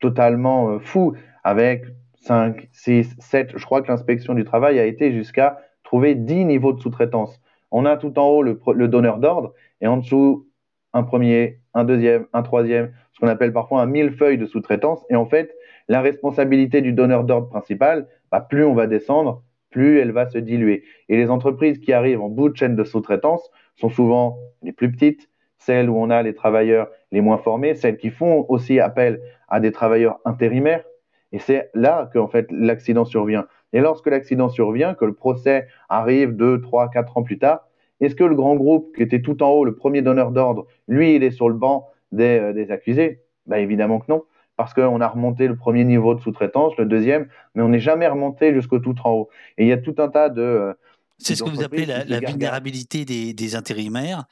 totalement 0.00 0.70
euh, 0.70 0.78
fous, 0.78 1.14
avec 1.44 1.84
5, 2.20 2.68
6, 2.72 3.16
7. 3.18 3.52
Je 3.56 3.64
crois 3.64 3.82
que 3.82 3.88
l'inspection 3.88 4.34
du 4.34 4.44
travail 4.44 4.78
a 4.78 4.84
été 4.84 5.12
jusqu'à 5.12 5.58
trouver 5.84 6.14
10 6.14 6.44
niveaux 6.44 6.72
de 6.72 6.80
sous-traitance. 6.80 7.40
On 7.70 7.84
a 7.84 7.96
tout 7.96 8.18
en 8.18 8.28
haut 8.28 8.42
le, 8.42 8.88
donneur 8.88 9.18
d'ordre 9.18 9.54
et 9.80 9.86
en 9.86 9.98
dessous 9.98 10.46
un 10.92 11.02
premier, 11.02 11.60
un 11.74 11.84
deuxième, 11.84 12.26
un 12.32 12.42
troisième, 12.42 12.92
ce 13.12 13.20
qu'on 13.20 13.28
appelle 13.28 13.52
parfois 13.52 13.82
un 13.82 13.86
millefeuille 13.86 14.38
de 14.38 14.46
sous-traitance. 14.46 15.04
Et 15.10 15.16
en 15.16 15.26
fait, 15.26 15.54
la 15.88 16.00
responsabilité 16.00 16.80
du 16.80 16.92
donneur 16.92 17.24
d'ordre 17.24 17.48
principal, 17.48 18.08
bah, 18.30 18.40
plus 18.40 18.64
on 18.64 18.74
va 18.74 18.86
descendre, 18.86 19.42
plus 19.70 19.98
elle 19.98 20.12
va 20.12 20.26
se 20.26 20.38
diluer. 20.38 20.84
Et 21.08 21.16
les 21.16 21.30
entreprises 21.30 21.78
qui 21.78 21.92
arrivent 21.92 22.22
en 22.22 22.28
bout 22.28 22.48
de 22.48 22.56
chaîne 22.56 22.76
de 22.76 22.84
sous-traitance 22.84 23.50
sont 23.74 23.90
souvent 23.90 24.38
les 24.62 24.72
plus 24.72 24.90
petites, 24.90 25.28
celles 25.58 25.90
où 25.90 25.96
on 25.96 26.08
a 26.08 26.22
les 26.22 26.34
travailleurs 26.34 26.88
les 27.12 27.20
moins 27.20 27.38
formés, 27.38 27.74
celles 27.74 27.98
qui 27.98 28.10
font 28.10 28.46
aussi 28.48 28.80
appel 28.80 29.20
à 29.48 29.60
des 29.60 29.72
travailleurs 29.72 30.18
intérimaires. 30.24 30.84
Et 31.32 31.38
c'est 31.38 31.70
là 31.74 32.10
que 32.12 32.18
en 32.18 32.28
fait 32.28 32.46
l'accident 32.50 33.04
survient. 33.04 33.46
Et 33.72 33.80
lorsque 33.80 34.06
l'accident 34.06 34.48
survient, 34.48 34.94
que 34.94 35.04
le 35.04 35.12
procès 35.12 35.66
arrive 35.88 36.36
deux, 36.36 36.60
trois, 36.60 36.88
quatre 36.88 37.16
ans 37.16 37.22
plus 37.22 37.38
tard, 37.38 37.66
est-ce 38.00 38.14
que 38.14 38.24
le 38.24 38.34
grand 38.34 38.54
groupe 38.56 38.94
qui 38.94 39.02
était 39.02 39.22
tout 39.22 39.42
en 39.42 39.50
haut, 39.50 39.64
le 39.64 39.74
premier 39.74 40.02
donneur 40.02 40.30
d'ordre, 40.30 40.66
lui, 40.86 41.16
il 41.16 41.22
est 41.22 41.30
sur 41.30 41.48
le 41.48 41.54
banc 41.54 41.88
des, 42.12 42.38
euh, 42.38 42.72
accusés? 42.72 43.22
Ben, 43.46 43.58
Évidemment 43.58 44.00
que 44.00 44.06
non, 44.08 44.24
parce 44.56 44.74
qu'on 44.74 45.00
a 45.00 45.08
remonté 45.08 45.48
le 45.48 45.56
premier 45.56 45.84
niveau 45.84 46.14
de 46.14 46.20
sous-traitance, 46.20 46.76
le 46.76 46.86
deuxième, 46.86 47.28
mais 47.54 47.62
on 47.62 47.68
n'est 47.68 47.80
jamais 47.80 48.06
remonté 48.06 48.52
jusqu'au 48.54 48.78
tout 48.78 48.94
en 49.04 49.12
haut. 49.12 49.28
Et 49.58 49.64
il 49.64 49.68
y 49.68 49.72
a 49.72 49.78
tout 49.78 49.94
un 49.98 50.08
tas 50.08 50.28
de... 50.28 50.42
Euh, 50.42 50.74
C'est 51.18 51.34
ce 51.34 51.42
que 51.42 51.50
vous 51.50 51.62
appelez 51.62 51.86
la, 51.86 52.20
vulnérabilité 52.20 53.04
des, 53.04 53.56
intérimaires. 53.56 54.24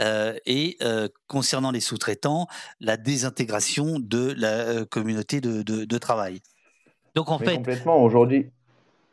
Euh, 0.00 0.34
et 0.46 0.78
concernant 1.26 1.70
les 1.70 1.80
sous-traitants, 1.80 2.46
la 2.80 2.96
désintégration 2.96 3.98
de 3.98 4.34
la 4.36 4.84
communauté 4.84 5.40
de, 5.40 5.98
travail. 5.98 6.40
Donc 7.14 7.30
en 7.30 7.38
fait, 7.38 7.56
complètement 7.56 8.02
aujourd'hui. 8.02 8.46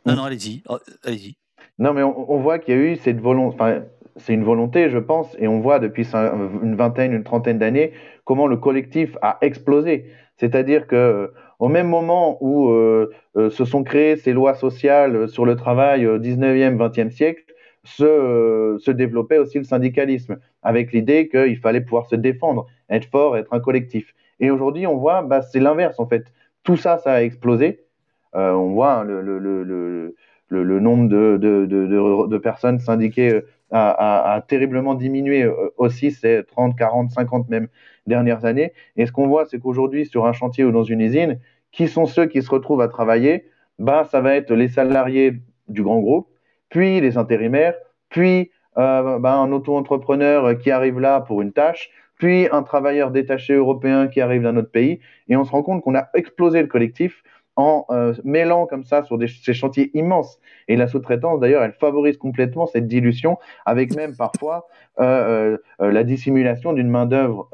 Non, 0.06 0.16
non, 0.16 0.24
allez-y, 0.26 0.62
oh, 0.70 0.78
allez-y. 1.04 1.36
Non, 1.80 1.94
mais 1.94 2.04
on, 2.04 2.40
voit 2.40 2.60
qu'il 2.60 2.76
y 2.76 2.78
a 2.78 2.80
eu 2.80 2.96
cette 2.96 3.20
volonté, 3.20 3.56
enfin, 3.56 3.82
c'est 4.18 4.34
une 4.34 4.44
volonté, 4.44 4.90
je 4.90 5.00
pense, 5.00 5.36
et 5.40 5.48
on 5.48 5.60
voit 5.60 5.80
depuis 5.80 6.08
une 6.14 6.76
vingtaine, 6.76 7.12
une 7.12 7.24
trentaine 7.24 7.58
d'années 7.58 7.94
comment 8.26 8.48
le 8.48 8.58
collectif 8.58 9.18
a 9.22 9.38
explosé. 9.42 10.12
C'est-à-dire 10.38 10.88
que 10.88 10.96
euh, 10.96 11.28
au 11.60 11.70
même 11.70 11.88
moment 11.88 12.38
où 12.42 12.70
euh, 12.70 13.14
euh, 13.38 13.50
se 13.50 13.64
sont 13.64 13.84
créées 13.84 14.18
ces 14.18 14.34
lois 14.34 14.56
sociales 14.56 15.30
sur 15.30 15.46
le 15.46 15.56
travail 15.56 16.06
au 16.06 16.20
19e, 16.20 16.76
20e 16.76 17.12
siècle, 17.12 17.45
se, 17.86 18.78
se 18.80 18.92
développait 18.92 19.38
aussi 19.38 19.58
le 19.58 19.64
syndicalisme, 19.64 20.38
avec 20.64 20.92
l'idée 20.92 21.30
qu'il 21.30 21.58
fallait 21.58 21.82
pouvoir 21.82 22.08
se 22.08 22.16
défendre, 22.16 22.68
être 22.90 23.06
fort, 23.06 23.38
être 23.38 23.54
un 23.54 23.60
collectif. 23.60 24.14
Et 24.40 24.52
aujourd'hui, 24.52 24.86
on 24.88 24.98
voit, 24.98 25.22
bah, 25.22 25.42
c'est 25.42 25.60
l'inverse 25.60 26.00
en 26.00 26.08
fait. 26.08 26.26
Tout 26.64 26.78
ça, 26.78 26.98
ça 26.98 27.14
a 27.14 27.22
explosé. 27.22 27.86
on 28.34 28.72
voit 28.74 28.94
hein, 29.00 29.04
le, 29.04 29.22
le, 29.22 29.40
le, 29.40 30.16
le, 30.50 30.80
nombre 30.80 31.10
de, 31.10 31.38
de, 31.38 31.66
de, 31.66 32.28
de, 32.28 32.38
personnes 32.38 32.80
syndiquées 32.80 33.34
euh, 33.34 33.42
a, 33.72 34.34
a, 34.34 34.42
terriblement 34.42 34.96
diminué 34.96 35.44
euh, 35.44 35.54
aussi 35.78 36.12
ces 36.12 36.44
30, 36.46 36.78
40, 36.78 37.12
50 37.12 37.50
même 37.50 37.68
dernières 38.08 38.46
années. 38.46 38.74
Et 38.96 39.06
ce 39.06 39.12
qu'on 39.12 39.28
voit, 39.28 39.46
c'est 39.46 39.60
qu'aujourd'hui, 39.60 40.06
sur 40.06 40.26
un 40.26 40.34
chantier 40.34 40.64
ou 40.64 40.72
dans 40.72 40.84
une 40.84 41.02
usine, 41.02 41.40
qui 41.72 41.88
sont 41.88 42.06
ceux 42.06 42.26
qui 42.28 42.42
se 42.42 42.50
retrouvent 42.50 42.82
à 42.82 42.88
travailler? 42.88 43.46
Bah, 43.80 44.08
Ça 44.10 44.22
va 44.22 44.36
être 44.36 44.54
les 44.54 44.70
salariés 44.70 45.34
du 45.68 45.84
grand 45.84 46.00
groupe, 46.00 46.28
puis 46.76 47.00
les 47.00 47.18
intérimaires, 47.18 47.76
puis 48.10 48.52
euh, 48.78 49.18
bah, 49.20 49.36
un 49.36 49.50
auto-entrepreneur 49.54 50.58
qui 50.58 50.72
arrive 50.72 51.00
là 51.00 51.22
pour 51.22 51.42
une 51.42 51.54
tâche, 51.54 51.90
puis 52.18 52.50
un 52.52 52.64
travailleur 52.64 53.12
détaché 53.12 53.54
européen 53.54 54.10
qui 54.10 54.20
arrive 54.20 54.42
d'un 54.42 54.58
autre 54.58 54.72
pays. 54.72 55.00
Et 55.30 55.38
on 55.38 55.46
se 55.46 55.52
rend 55.52 55.64
compte 55.64 55.82
qu'on 55.82 55.96
a 55.96 56.10
explosé 56.16 56.62
le 56.62 56.68
collectif 56.68 57.24
en 57.56 57.86
euh, 57.92 58.14
mêlant 58.26 58.66
comme 58.66 58.84
ça 58.84 59.04
sur 59.04 59.18
ces 59.42 59.54
chantiers 59.54 59.90
immenses. 59.98 60.38
Et 60.68 60.76
la 60.76 60.90
sous-traitance, 60.90 61.40
d'ailleurs, 61.40 61.64
elle 61.64 61.72
favorise 61.72 62.18
complètement 62.18 62.68
cette 62.68 62.88
dilution, 62.88 63.38
avec 63.66 63.96
même 63.96 64.14
parfois 64.14 64.68
euh, 65.00 65.58
la 65.80 66.04
dissimulation 66.04 66.74
d'une 66.74 66.90
main-d'œuvre 66.90 67.48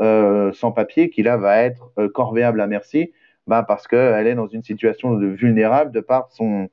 sans 0.56 0.72
papier 0.72 1.12
qui 1.12 1.22
là 1.22 1.38
va 1.38 1.62
être 1.62 1.94
corvéable 2.16 2.60
à 2.60 2.66
merci, 2.66 3.12
bah, 3.46 3.62
parce 3.62 3.88
qu'elle 3.88 4.26
est 4.26 4.34
dans 4.34 4.48
une 4.48 4.64
situation 4.64 5.14
de 5.14 5.28
vulnérable 5.28 5.92
de 5.92 6.00
par 6.00 6.32
son, 6.32 6.70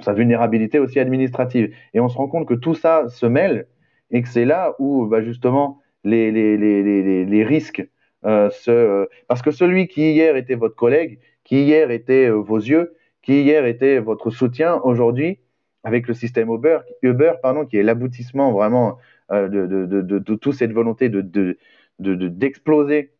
sa 0.00 0.12
vulnérabilité 0.12 0.78
aussi 0.78 0.98
administrative. 0.98 1.74
Et 1.94 2.00
on 2.00 2.08
se 2.08 2.16
rend 2.16 2.28
compte 2.28 2.46
que 2.46 2.54
tout 2.54 2.74
ça 2.74 3.08
se 3.08 3.26
mêle 3.26 3.66
et 4.10 4.22
que 4.22 4.28
c'est 4.28 4.44
là 4.44 4.74
où 4.78 5.06
bah, 5.06 5.22
justement 5.22 5.80
les, 6.04 6.30
les, 6.30 6.56
les, 6.56 7.24
les, 7.24 7.44
risques 7.44 7.86
euh, 8.24 8.50
ce, 8.50 9.08
parce 9.28 9.42
que 9.42 9.50
celui 9.50 9.88
qui 9.88 10.12
hier 10.12 10.36
était 10.36 10.54
votre 10.54 10.76
collègue, 10.76 11.18
qui 11.44 11.62
hier 11.64 11.90
était 11.90 12.28
euh, 12.28 12.34
vos 12.34 12.58
yeux, 12.58 12.94
qui 13.22 13.42
hier 13.42 13.66
était 13.66 13.98
votre 13.98 14.30
soutien, 14.30 14.80
aujourd'hui, 14.82 15.40
avec 15.84 16.08
le 16.08 16.14
système 16.14 16.52
Uber, 16.52 16.78
Uber 17.02 17.34
pardon, 17.42 17.66
qui 17.66 17.76
est 17.76 17.82
l'aboutissement 17.82 18.52
vraiment 18.52 18.98
euh, 19.32 19.48
de, 19.48 19.66
de, 19.66 19.86
de, 19.86 20.18
de, 20.18 20.34
toute 20.34 20.54
cette 20.54 20.72
volonté 20.72 21.08
de, 21.08 21.56
d'exploser 21.98 23.12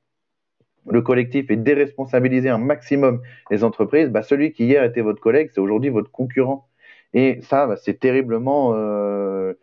le 0.89 1.03
collectif 1.03 1.51
et 1.51 1.57
déresponsabiliser 1.57 2.49
un 2.49 2.59
maximum 2.59 3.21
les 3.51 3.65
entreprises, 3.65 4.09
bah, 4.09 4.23
celui 4.23 4.53
qui 4.53 4.65
hier 4.65 4.85
était 4.85 5.01
votre 5.01 5.21
collègue, 5.21 5.51
c'est 5.53 5.61
aujourd'hui 5.61 5.91
votre 5.91 6.11
concurrent. 6.11 6.69
Et 7.15 7.41
ça, 7.43 7.67
bah, 7.67 7.77
c'est 7.77 7.99
terriblement, 7.99 8.73
euh, 8.75 9.55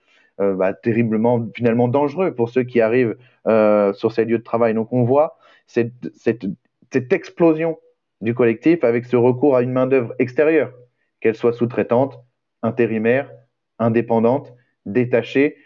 euh, 0.41 0.53
bah, 0.55 0.73
terriblement 0.73 1.47
finalement 1.55 1.87
dangereux 1.87 2.33
pour 2.33 2.49
ceux 2.49 2.63
qui 2.63 2.81
arrivent 2.81 3.17
euh, 3.47 3.93
sur 3.93 4.11
ces 4.11 4.25
lieux 4.25 4.39
de 4.39 4.43
travail. 4.43 4.73
Donc 4.73 4.91
on 4.91 5.03
voit 5.03 5.37
cette, 5.67 5.93
cette, 6.15 6.45
cette 6.91 7.13
explosion 7.13 7.77
du 8.21 8.33
collectif 8.33 8.83
avec 8.83 9.05
ce 9.05 9.15
recours 9.15 9.55
à 9.55 9.61
une 9.61 9.71
main-d'œuvre 9.71 10.13
extérieure, 10.19 10.73
qu'elle 11.19 11.35
soit 11.35 11.53
sous-traitante, 11.53 12.19
intérimaire, 12.61 13.31
indépendante, 13.79 14.53
détachée, 14.85 15.57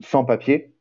sans 0.00 0.24
papier. 0.24 0.74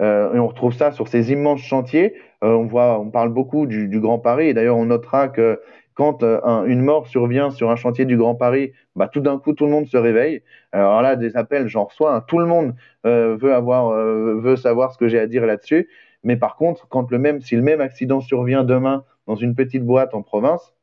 Et 0.00 0.38
on 0.38 0.46
retrouve 0.46 0.72
ça 0.72 0.92
sur 0.92 1.08
ces 1.08 1.30
immenses 1.30 1.60
chantiers. 1.60 2.14
Euh, 2.42 2.54
on 2.54 2.66
voit, 2.66 2.98
on 2.98 3.10
parle 3.10 3.30
beaucoup 3.30 3.66
du, 3.66 4.00
Grand 4.00 4.18
Paris. 4.18 4.48
Et 4.48 4.54
d'ailleurs, 4.54 4.76
on 4.76 4.86
notera 4.86 5.28
que 5.28 5.60
quand 5.94 6.22
euh, 6.22 6.64
une 6.64 6.80
mort 6.80 7.06
survient 7.06 7.50
sur 7.50 7.70
un 7.70 7.76
chantier 7.76 8.04
du 8.04 8.16
Grand 8.16 8.34
Paris, 8.34 8.72
bah, 8.96 9.08
tout 9.08 9.20
d'un 9.20 9.38
coup, 9.38 9.52
tout 9.52 9.66
le 9.66 9.70
monde 9.70 9.86
se 9.86 9.96
réveille. 9.96 10.42
Alors 10.72 11.02
là, 11.02 11.16
des 11.16 11.36
appels, 11.36 11.68
j'en 11.68 11.84
reçois. 11.84 12.14
Hein. 12.14 12.24
tout 12.26 12.38
le 12.38 12.46
monde 12.46 12.74
euh, 13.06 13.36
veut, 13.36 13.54
avoir, 13.54 13.90
veut 13.90 14.56
savoir 14.56 14.92
ce 14.92 14.98
que 14.98 15.08
j'ai 15.08 15.18
à 15.18 15.26
dire 15.26 15.46
là-dessus. 15.46 15.88
Mais 16.24 16.36
par 16.36 16.56
contre, 16.56 16.88
quand 16.88 17.10
le 17.10 17.18
même, 17.18 17.40
si 17.40 17.56
le 17.56 17.62
même 17.62 17.80
accident 17.80 18.20
survient 18.20 18.64
demain 18.64 19.04
dans 19.26 19.36
une 19.36 19.54
petite 19.54 19.84
boîte 19.84 20.14
en 20.14 20.22
province, 20.22 20.74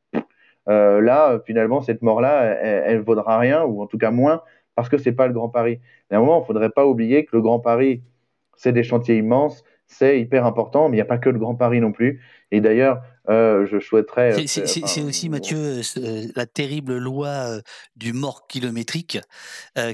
là, 0.66 1.40
finalement, 1.46 1.80
cette 1.80 2.02
mort-là, 2.02 2.42
elle, 2.62 2.98
ne 2.98 3.02
vaudra 3.02 3.38
rien, 3.38 3.64
ou 3.64 3.80
en 3.82 3.86
tout 3.86 3.98
cas 3.98 4.10
moins, 4.10 4.42
parce 4.74 4.88
que 4.88 4.98
c'est 4.98 5.12
pas 5.12 5.26
le 5.26 5.32
Grand 5.32 5.48
Paris. 5.48 5.80
Moment, 6.10 6.42
il 6.42 6.46
faudrait 6.46 6.70
pas 6.70 6.86
oublier 6.86 7.24
que 7.24 7.34
le 7.36 7.42
Grand 7.42 7.60
Paris, 7.60 8.02
c'est 8.56 8.72
des 8.72 8.82
chantiers 8.82 9.16
immenses, 9.16 9.64
c'est 9.88 10.20
hyper 10.20 10.46
important, 10.46 10.88
mais 10.88 10.96
il 10.96 10.98
n'y 10.98 11.02
a 11.02 11.06
pas 11.06 11.18
que 11.18 11.28
le 11.30 11.38
Grand 11.38 11.54
Paris 11.54 11.80
non 11.80 11.92
plus. 11.92 12.22
Et 12.50 12.60
d'ailleurs, 12.60 13.02
euh, 13.28 13.66
je 13.70 13.78
souhaiterais. 13.78 14.46
C'est 14.46 15.02
aussi, 15.02 15.28
Mathieu, 15.28 15.82
euh, 15.98 16.26
la 16.34 16.46
terrible 16.46 16.96
loi 16.96 17.60
du 17.96 18.12
mort 18.12 18.46
kilométrique 18.46 19.18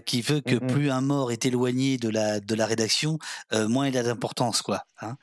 qui 0.06 0.22
veut 0.22 0.40
que 0.40 0.56
plus 0.56 0.90
un 0.90 1.01
mort 1.01 1.32
est 1.32 1.44
éloigné 1.47 1.97
de 1.97 2.09
la, 2.09 2.40
de 2.40 2.55
la 2.55 2.66
rédaction, 2.66 3.18
moins 3.52 3.89
il 3.89 3.98
a 3.98 4.02
d'importance. 4.02 4.62
quoi. 4.62 4.85
Hein 5.01 5.16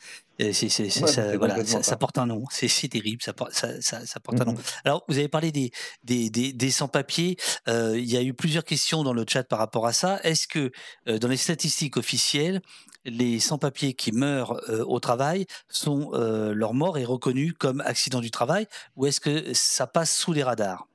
ça, 0.52 1.38
voilà, 1.38 1.64
ça, 1.66 1.98
porte 1.98 2.18
un 2.18 2.26
nom. 2.26 2.44
C'est 2.50 2.88
terrible, 2.90 3.22
ça, 3.22 3.34
porte 3.34 4.42
un 4.42 4.46
nom. 4.46 4.56
Alors, 4.84 5.06
vous 5.08 5.18
avez 5.18 5.28
parlé 5.28 5.52
des, 5.52 5.72
des, 6.04 6.30
des, 6.30 6.52
des 6.52 6.72
sans-papiers. 6.72 7.38
il 7.68 8.12
y 8.12 8.18
a 8.18 8.24
eu 8.24 8.34
plusieurs 8.34 8.64
questions 8.64 9.04
dans 9.04 9.14
le 9.14 9.24
chat 9.28 9.44
par 9.44 9.60
rapport 9.60 9.86
à 9.86 9.94
ça. 9.94 10.20
Est-ce 10.24 10.48
que 10.48 10.72
dans 11.06 11.28
les 11.28 11.38
statistiques 11.38 11.98
officielles, 11.98 12.62
les 13.06 13.40
sans-papiers 13.40 13.94
qui 13.94 14.12
meurent 14.12 14.60
au 14.88 15.00
travail 15.00 15.46
sont 15.70 16.12
leur 16.14 16.74
mort 16.74 16.98
est 16.98 17.06
reconnue 17.22 17.54
comme 17.54 17.82
accident 17.86 18.20
du 18.20 18.32
travail 18.32 18.66
ou 18.96 19.06
est-ce 19.06 19.22
que 19.22 19.54
ça 19.54 19.86
passe 19.86 20.12
sous 20.12 20.34
les 20.34 20.44
radars? 20.44 20.88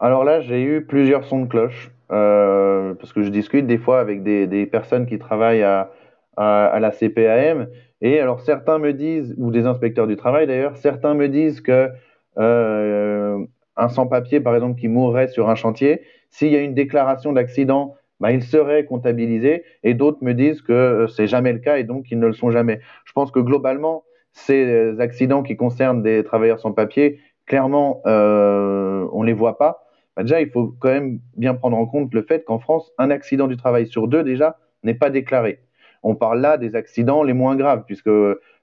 Alors 0.00 0.24
là, 0.24 0.40
j'ai 0.40 0.62
eu 0.62 0.84
plusieurs 0.84 1.24
sons 1.24 1.42
de 1.42 1.48
cloche 1.48 1.90
parce 2.08 3.12
que 3.12 3.22
je 3.22 3.28
discute 3.28 3.66
des 3.66 3.78
fois 3.78 4.00
avec 4.00 4.22
des, 4.22 4.66
personnes 4.66 5.06
qui 5.06 5.18
travaillent 5.18 5.64
à, 5.64 5.90
la 6.36 6.90
CPAM 6.92 7.66
et 8.00 8.20
alors 8.20 8.40
certains 8.40 8.78
me 8.78 8.92
disent 8.92 9.34
ou 9.38 9.50
des 9.50 9.66
inspecteurs 9.66 10.06
du 10.06 10.16
travail 10.16 10.46
d'ailleurs, 10.46 10.76
certains 10.76 11.14
me 11.14 11.28
disent 11.28 11.60
que 11.60 11.90
un 12.36 13.88
sans-papier 13.88 14.40
par 14.40 14.54
exemple 14.54 14.80
qui 14.80 14.88
mourrait 14.88 15.28
sur 15.28 15.50
un 15.50 15.56
chantier, 15.56 16.02
s'il 16.30 16.52
y 16.52 16.56
a 16.56 16.60
une 16.60 16.74
déclaration 16.74 17.32
d'accident 17.32 17.96
bah, 18.20 18.32
ils 18.32 18.42
seraient 18.42 18.84
comptabilisés 18.84 19.64
et 19.84 19.94
d'autres 19.94 20.18
me 20.22 20.34
disent 20.34 20.62
que 20.62 20.72
euh, 20.72 21.06
c'est 21.06 21.26
jamais 21.26 21.52
le 21.52 21.60
cas 21.60 21.78
et 21.78 21.84
donc 21.84 22.06
qu'ils 22.06 22.18
ne 22.18 22.26
le 22.26 22.32
sont 22.32 22.50
jamais. 22.50 22.80
Je 23.04 23.12
pense 23.12 23.30
que 23.30 23.38
globalement, 23.38 24.04
ces 24.32 25.00
accidents 25.00 25.42
qui 25.42 25.56
concernent 25.56 26.02
des 26.02 26.24
travailleurs 26.24 26.60
sans 26.60 26.72
papier, 26.72 27.20
clairement, 27.46 28.00
euh, 28.06 29.06
on 29.12 29.22
les 29.22 29.32
voit 29.32 29.58
pas. 29.58 29.84
Bah, 30.16 30.22
déjà, 30.22 30.40
il 30.40 30.50
faut 30.50 30.74
quand 30.78 30.90
même 30.90 31.20
bien 31.36 31.54
prendre 31.54 31.76
en 31.76 31.86
compte 31.86 32.14
le 32.14 32.22
fait 32.22 32.44
qu'en 32.44 32.58
France, 32.58 32.92
un 32.98 33.10
accident 33.10 33.46
du 33.46 33.56
travail 33.56 33.86
sur 33.86 34.08
deux 34.08 34.22
déjà 34.22 34.58
n'est 34.84 34.94
pas 34.94 35.10
déclaré. 35.10 35.60
On 36.02 36.14
parle 36.14 36.40
là 36.40 36.58
des 36.58 36.76
accidents 36.76 37.22
les 37.22 37.32
moins 37.32 37.56
graves, 37.56 37.84
puisque 37.86 38.10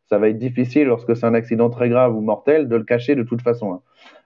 ça 0.08 0.18
va 0.18 0.30
être 0.30 0.38
difficile 0.38 0.88
lorsque 0.88 1.16
c'est 1.16 1.26
un 1.26 1.34
accident 1.34 1.70
très 1.70 1.90
grave 1.90 2.16
ou 2.16 2.22
mortel 2.22 2.68
de 2.68 2.76
le 2.76 2.84
cacher 2.84 3.16
de 3.16 3.24
toute 3.24 3.42
façon. 3.42 3.74
Hein. 3.74 3.82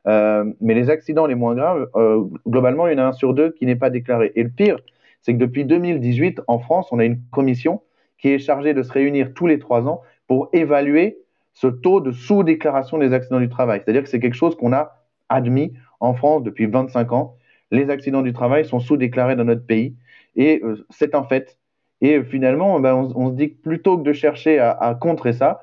Euh, 0.07 0.53
mais 0.61 0.74
les 0.74 0.90
accidents 0.90 1.26
les 1.26 1.36
moins 1.36 1.56
graves, 1.56 1.88
euh, 1.95 2.24
globalement, 2.48 2.88
il 2.88 2.94
y 2.94 2.95
en 2.95 3.03
a 3.03 3.07
un 3.07 3.11
sur 3.14 3.34
deux 3.34 3.52
qui 3.52 3.66
n'est 3.66 3.76
pas 3.76 3.90
déclaré. 3.90 4.32
Et 4.36 4.44
le 4.44 4.49
pire, 4.49 4.78
c'est 5.22 5.34
que 5.34 5.38
depuis 5.38 5.66
2018, 5.66 6.41
en 6.48 6.60
France, 6.60 6.90
on 6.91 6.99
a 6.99 7.06
une 7.06 7.22
commission 7.32 7.82
qui 8.18 8.30
est 8.30 8.40
chargée 8.40 8.74
de 8.74 8.84
se 8.84 8.91
réunir 8.91 9.34
tous 9.34 9.48
les 9.48 9.60
trois 9.60 9.88
ans 9.88 10.02
pour 10.28 10.49
évaluer 10.53 11.20
ce 11.60 11.68
taux 11.68 11.99
de 11.99 12.14
sous-déclaration 12.14 12.98
des 12.99 13.11
accidents 13.11 13.41
du 13.41 13.49
travail. 13.49 13.81
C'est-à-dire 13.84 14.02
que 14.02 14.07
c'est 14.07 14.22
quelque 14.22 14.38
chose 14.38 14.56
qu'on 14.56 14.72
a 14.72 14.95
admis 15.27 15.73
en 15.99 16.14
France 16.14 16.41
depuis 16.41 16.68
25 16.68 17.11
ans. 17.11 17.36
Les 17.69 17.90
accidents 17.90 18.22
du 18.22 18.31
travail 18.31 18.64
sont 18.64 18.80
sous-déclarés 18.80 19.36
dans 19.36 19.44
notre 19.44 19.65
pays 19.65 19.94
et 20.38 20.61
euh, 20.64 20.86
c'est 20.90 21.15
un 21.15 21.23
fait. 21.23 21.57
Et 21.99 22.23
finalement, 22.23 22.80
ben, 22.80 23.11
on, 23.14 23.31
se 23.31 23.36
dit 23.36 23.49
que 23.49 23.61
plutôt 23.61 23.98
que 23.98 24.03
de 24.03 24.14
chercher 24.14 24.57
à, 24.57 24.98
contrer 25.02 25.34
ça, 25.34 25.60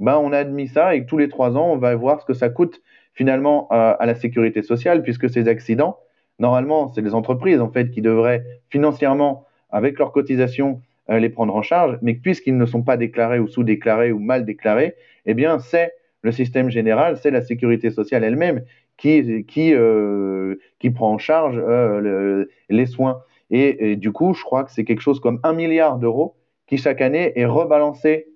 ben, 0.00 0.16
on 0.16 0.32
a 0.32 0.38
admis 0.38 0.66
ça 0.66 0.96
et 0.96 1.06
tous 1.06 1.16
les 1.16 1.28
trois 1.28 1.56
ans, 1.56 1.70
on 1.70 1.76
va 1.76 1.94
voir 1.94 2.20
ce 2.20 2.26
que 2.26 2.34
ça 2.34 2.48
coûte 2.48 2.82
finalement 3.14 3.68
à, 3.70 4.04
la 4.04 4.16
sécurité 4.16 4.62
sociale, 4.62 5.04
puisque 5.04 5.30
ces 5.30 5.46
accidents, 5.46 6.00
normalement, 6.40 6.92
c'est 6.92 7.02
les 7.02 7.14
entreprises 7.14 7.60
en 7.60 7.70
fait 7.70 7.92
qui 7.92 8.02
devraient 8.02 8.42
financièrement, 8.68 9.44
avec 9.70 9.96
leurs 10.00 10.10
cotisations, 10.10 10.82
euh, 11.08 11.20
les 11.20 11.28
prendre 11.28 11.54
en 11.54 11.62
charge, 11.62 11.98
mais 12.02 12.14
puisqu'ils 12.14 12.56
ne 12.56 12.66
sont 12.66 12.82
pas 12.82 12.96
déclarés 12.96 13.38
ou 13.38 13.46
sous-déclarés 13.46 14.10
ou 14.10 14.18
mal 14.18 14.44
déclarés, 14.44 14.96
eh 15.26 15.34
bien, 15.34 15.58
c'est 15.58 15.92
le 16.22 16.32
système 16.32 16.70
général, 16.70 17.18
c'est 17.18 17.30
la 17.30 17.42
sécurité 17.42 17.90
sociale 17.90 18.24
elle-même 18.24 18.62
qui, 18.96 19.44
qui, 19.46 19.74
euh, 19.74 20.56
prend 20.94 21.12
en 21.12 21.18
charge 21.18 21.56
euh, 21.58 22.46
les 22.68 22.86
soins. 22.86 23.22
Et, 23.50 23.96
du 23.96 24.12
coup, 24.12 24.34
je 24.34 24.42
crois 24.42 24.64
que 24.64 24.72
c'est 24.72 24.84
quelque 24.84 25.02
chose 25.02 25.20
comme 25.20 25.40
un 25.44 25.52
milliard 25.52 25.98
d'euros 25.98 26.36
qui 26.66 26.78
chaque 26.78 27.00
année 27.00 27.32
est 27.36 27.46
rebalancé 27.46 28.26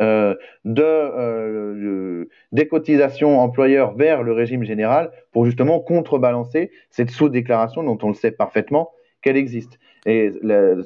euh, 0.00 0.34
de, 0.64 2.28
des 2.52 2.66
cotisations 2.66 3.38
employeurs 3.38 3.94
vers 3.94 4.22
le 4.22 4.32
régime 4.32 4.64
général 4.64 5.12
pour 5.30 5.44
justement 5.44 5.78
contrebalancer 5.78 6.72
cette 6.90 7.10
sous-déclaration 7.10 7.84
dont 7.84 7.98
on 8.02 8.08
le 8.08 8.14
sait 8.14 8.32
parfaitement 8.32 8.90
qu'elle 9.22 9.36
existe. 9.36 9.78
Et 10.06 10.32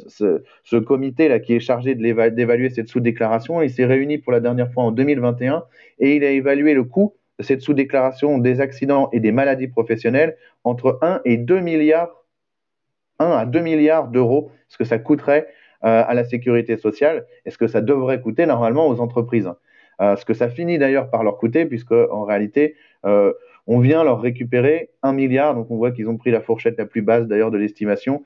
ce, 0.09 0.43
ce, 0.63 0.77
comité 0.77 1.29
là 1.29 1.41
qui 1.41 1.55
est 1.55 1.61
chargé 1.61 1.95
d'évaluer 1.95 2.71
cette 2.71 2.89
sous-déclaration, 2.89 3.63
il 3.63 3.71
s'est 3.71 3.85
réuni 3.85 4.19
pour 4.19 4.33
la 4.33 4.41
dernière 4.41 4.73
fois 4.73 4.85
en 4.85 4.93
2021 4.93 5.65
et 5.99 6.17
il 6.17 6.25
a 6.25 6.31
évalué 6.31 6.73
le 6.75 6.85
coût 6.85 7.15
de 7.39 7.45
cette 7.45 7.63
sous-déclaration 7.63 8.39
des 8.39 8.61
accidents 8.61 9.09
et 9.13 9.21
des 9.21 9.33
maladies 9.33 9.69
professionnelles 9.69 10.37
entre 10.63 10.99
1 11.03 11.21
et 11.25 11.37
2 11.37 11.61
milliards 11.61 12.19
1 13.19 13.31
à 13.31 13.47
2 13.47 13.61
milliards 13.61 14.09
d'euros, 14.09 14.51
ce 14.69 14.79
que 14.79 14.85
ça 14.85 14.99
coûterait 14.99 15.49
euh, 15.85 16.05
à 16.07 16.15
la 16.15 16.25
sécurité 16.25 16.77
sociale? 16.77 17.27
Et 17.45 17.51
ce 17.51 17.59
que 17.59 17.67
ça 17.67 17.81
devrait 17.81 18.21
coûter 18.21 18.47
normalement 18.47 18.89
aux 18.89 19.01
entreprises? 19.01 19.51
Euh, 20.01 20.17
ce 20.17 20.25
que 20.25 20.35
ça 20.35 20.49
finit 20.49 20.79
d'ailleurs 20.79 21.11
par 21.11 21.25
leur 21.25 21.39
coûter, 21.39 21.67
puisque 21.67 21.93
en 21.93 22.23
réalité, 22.25 22.77
euh, 23.05 23.33
on 23.69 23.79
vient 23.79 24.03
leur 24.03 24.21
récupérer 24.21 24.91
un 25.03 25.13
milliard, 25.13 25.55
donc 25.55 25.71
on 25.71 25.77
voit 25.77 25.93
qu'ils 25.93 26.09
ont 26.09 26.17
pris 26.17 26.31
la 26.31 26.41
fourchette 26.41 26.77
la 26.79 26.87
plus 26.87 27.03
basse 27.03 27.29
d'ailleurs 27.29 27.51
de 27.51 27.59
l'estimation, 27.59 28.25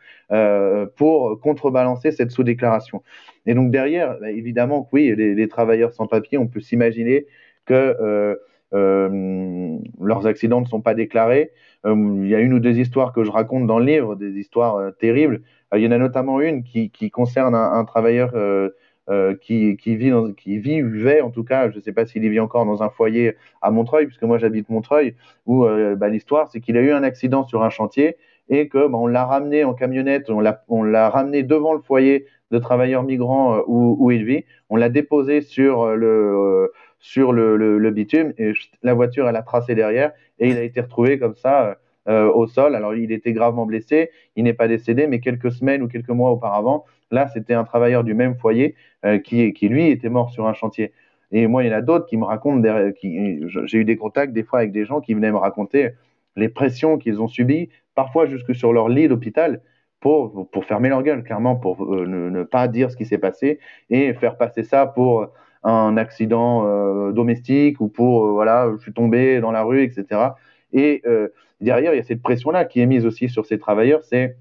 pour 0.97 1.41
contrebalancer 1.41 2.13
cette 2.13 2.31
sous-déclaration. 2.31 3.03
Et 3.45 3.55
donc 3.55 3.71
derrière, 3.71 4.19
bah, 4.21 4.31
évidemment, 4.31 4.89
oui, 4.93 5.15
les, 5.15 5.49
travailleurs 5.49 5.93
sans 5.93 6.07
papier, 6.07 6.39
on 6.39 6.47
peut 6.47 6.61
s'imaginer 6.61 7.27
que 7.67 8.39
leurs 8.73 10.27
accidents 10.27 10.61
ne 10.61 10.67
sont 10.67 10.81
pas 10.81 10.95
déclarés. 10.95 11.51
il 11.85 12.29
y 12.29 12.35
a 12.35 12.41
une 12.41 12.55
ou 12.55 12.61
deux 12.61 12.79
histoires 12.79 13.13
que 13.13 13.25
je 13.25 13.31
raconte 13.31 13.67
dans 13.67 13.79
le 13.79 13.85
livre, 13.85 14.15
des 14.15 14.39
histoires 14.39 14.93
terribles, 14.99 15.43
euh, 15.73 15.79
il 15.79 15.85
y 15.85 15.89
en 15.89 15.93
a 15.93 15.99
notamment 15.99 16.41
une 16.41 16.63
qui, 16.63 17.11
concerne 17.11 17.55
un, 17.55 17.85
travailleur 17.85 18.33
euh, 19.11 19.33
euh, 19.33 19.35
qui, 19.35 19.97
vit 19.97 20.11
dans, 20.11 20.33
qui 20.33 20.59
vivait 20.59 21.21
en 21.21 21.31
tout 21.31 21.45
cas, 21.45 21.71
je 21.71 21.77
ne 21.77 21.81
sais 21.81 21.93
pas 21.93 22.07
s'il 22.07 22.29
vit 22.29 22.41
encore 22.41 22.65
dans 22.67 22.83
un 22.83 22.89
foyer 22.89 23.37
à 23.61 23.71
Montreuil, 23.71 24.07
puisque 24.07 24.23
moi 24.23 24.39
j'habite 24.39 24.69
Montreuil, 24.69 25.17
où 25.47 25.67
bah, 25.97 26.09
l'histoire 26.09 26.49
c'est 26.49 26.61
qu'il 26.61 26.77
a 26.77 26.81
eu 26.81 26.93
un 26.93 27.03
accident 27.03 27.45
sur 27.45 27.63
un 27.63 27.71
chantier 27.71 28.17
et 28.49 28.69
que 28.69 28.87
bah, 28.87 28.99
on 28.99 29.07
l'a 29.07 29.25
ramené 29.25 29.65
en 29.65 29.75
camionnette, 29.75 30.31
on 30.31 30.41
l'a, 30.41 31.09
ramené 31.11 31.43
devant 31.43 31.75
le 31.75 31.81
foyer 31.81 32.27
de 32.51 32.59
travailleurs 32.59 33.03
migrants 33.03 33.63
où, 33.67 34.11
il 34.11 34.25
vit, 34.25 34.45
on 34.71 34.77
l'a 34.77 34.89
déposé 34.89 35.41
sur 35.41 35.97
le 35.97 36.71
sur 36.99 37.33
le, 37.33 37.91
bitume 37.91 38.33
et 38.39 38.53
la 38.83 38.95
voiture 38.95 39.29
elle 39.29 39.37
a 39.37 39.43
tracé 39.43 39.75
derrière 39.75 40.13
et 40.39 40.49
il 40.49 40.57
a 40.57 40.63
été 40.63 40.81
retrouvé 40.81 41.19
comme 41.19 41.35
ça 41.35 41.77
euh, 42.09 42.29
au 42.33 42.49
sol. 42.49 42.75
Alors 42.75 42.97
il 42.97 43.13
était 43.13 43.33
gravement 43.33 43.65
blessé, 43.65 44.11
il 44.35 44.43
n'est 44.43 44.55
pas 44.55 44.67
décédé, 44.67 45.07
mais 45.07 45.21
quelques 45.21 45.53
semaines 45.53 45.83
ou 45.83 45.89
quelques 45.89 46.09
mois 46.09 46.33
auparavant, 46.33 46.85
là 47.13 47.29
c'était 47.29 47.55
un 47.55 47.65
travailleur 47.65 48.03
du 48.05 48.15
même 48.15 48.35
foyer 48.35 48.75
euh, 49.05 49.19
qui, 49.19 49.53
lui 49.69 49.89
était 49.89 50.09
mort 50.09 50.31
sur 50.31 50.47
un 50.47 50.55
chantier. 50.55 50.93
Et 51.31 51.47
moi, 51.47 51.65
il 51.65 51.71
y 51.71 51.75
en 51.75 51.77
a 51.77 51.81
d'autres 51.81 52.07
qui 52.07 52.17
me 52.19 52.25
racontent, 52.25 52.69
j'ai 53.03 53.79
eu 53.79 53.85
des 53.85 53.97
contacts 53.97 54.33
des 54.33 54.43
fois 54.43 54.59
avec 54.59 54.73
des 54.73 54.85
gens 54.85 55.01
qui 55.01 55.15
venaient 55.15 55.33
me 55.33 55.39
raconter 55.39 55.93
les 56.37 56.49
pressions 56.49 56.99
qu'ils 56.99 57.23
ont 57.23 57.29
subies, 57.29 57.71
parfois 57.95 58.27
jusque 58.27 58.55
sur 58.55 58.73
leur 58.73 58.89
lit 58.89 59.09
d'hôpital, 59.09 59.63
pour, 60.01 60.49
fermer 60.67 60.89
leur 60.89 61.03
gueule, 61.05 61.23
clairement, 61.23 61.55
pour 61.55 61.95
euh, 61.95 62.07
ne, 62.07 62.43
pas 62.43 62.67
dire 62.67 62.91
ce 62.91 62.97
qui 62.97 63.07
s'est 63.07 63.19
passé 63.19 63.61
et 63.89 64.13
faire 64.15 64.37
passer 64.37 64.65
ça 64.65 64.87
pour 64.87 65.29
un 65.63 65.97
accident 65.97 67.13
domestique 67.13 67.81
ou 67.81 67.87
pour, 67.87 68.33
voilà, 68.33 68.69
je 68.77 68.83
suis 68.83 68.93
tombé 68.93 69.41
dans 69.41 69.53
la 69.53 69.63
rue, 69.63 69.85
etc. 69.85 70.33
Et 70.73 71.03
euh, 71.07 71.29
derrière, 71.61 71.93
il 71.93 71.97
y 71.97 72.01
a 72.01 72.03
cette 72.03 72.23
pression-là 72.23 72.65
qui 72.65 72.81
est 72.81 72.87
mise 72.87 73.07
aussi 73.07 73.29
sur 73.29 73.47
ces 73.47 73.59
travailleurs, 73.59 74.03
c'est 74.03 74.37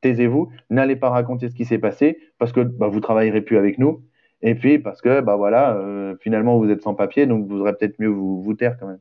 taisez-vous, 0.00 0.50
n'allez 0.70 0.96
pas 0.96 1.10
raconter 1.10 1.48
ce 1.48 1.54
qui 1.54 1.64
s'est 1.64 1.78
passé 1.78 2.18
parce 2.38 2.52
que 2.52 2.60
bah, 2.60 2.88
vous 2.88 3.00
travaillerez 3.00 3.40
plus 3.40 3.58
avec 3.58 3.78
nous. 3.78 4.02
Et 4.42 4.54
puis 4.54 4.78
parce 4.78 5.00
que 5.00 5.20
bah 5.20 5.36
voilà, 5.36 5.74
euh, 5.74 6.14
finalement 6.20 6.58
vous 6.58 6.70
êtes 6.70 6.82
sans 6.82 6.94
papier, 6.94 7.26
donc 7.26 7.46
vous 7.48 7.60
aurez 7.60 7.72
peut-être 7.74 7.98
mieux 7.98 8.08
vous, 8.08 8.40
vous 8.42 8.54
taire 8.54 8.76
quand 8.78 8.86
même. 8.86 9.00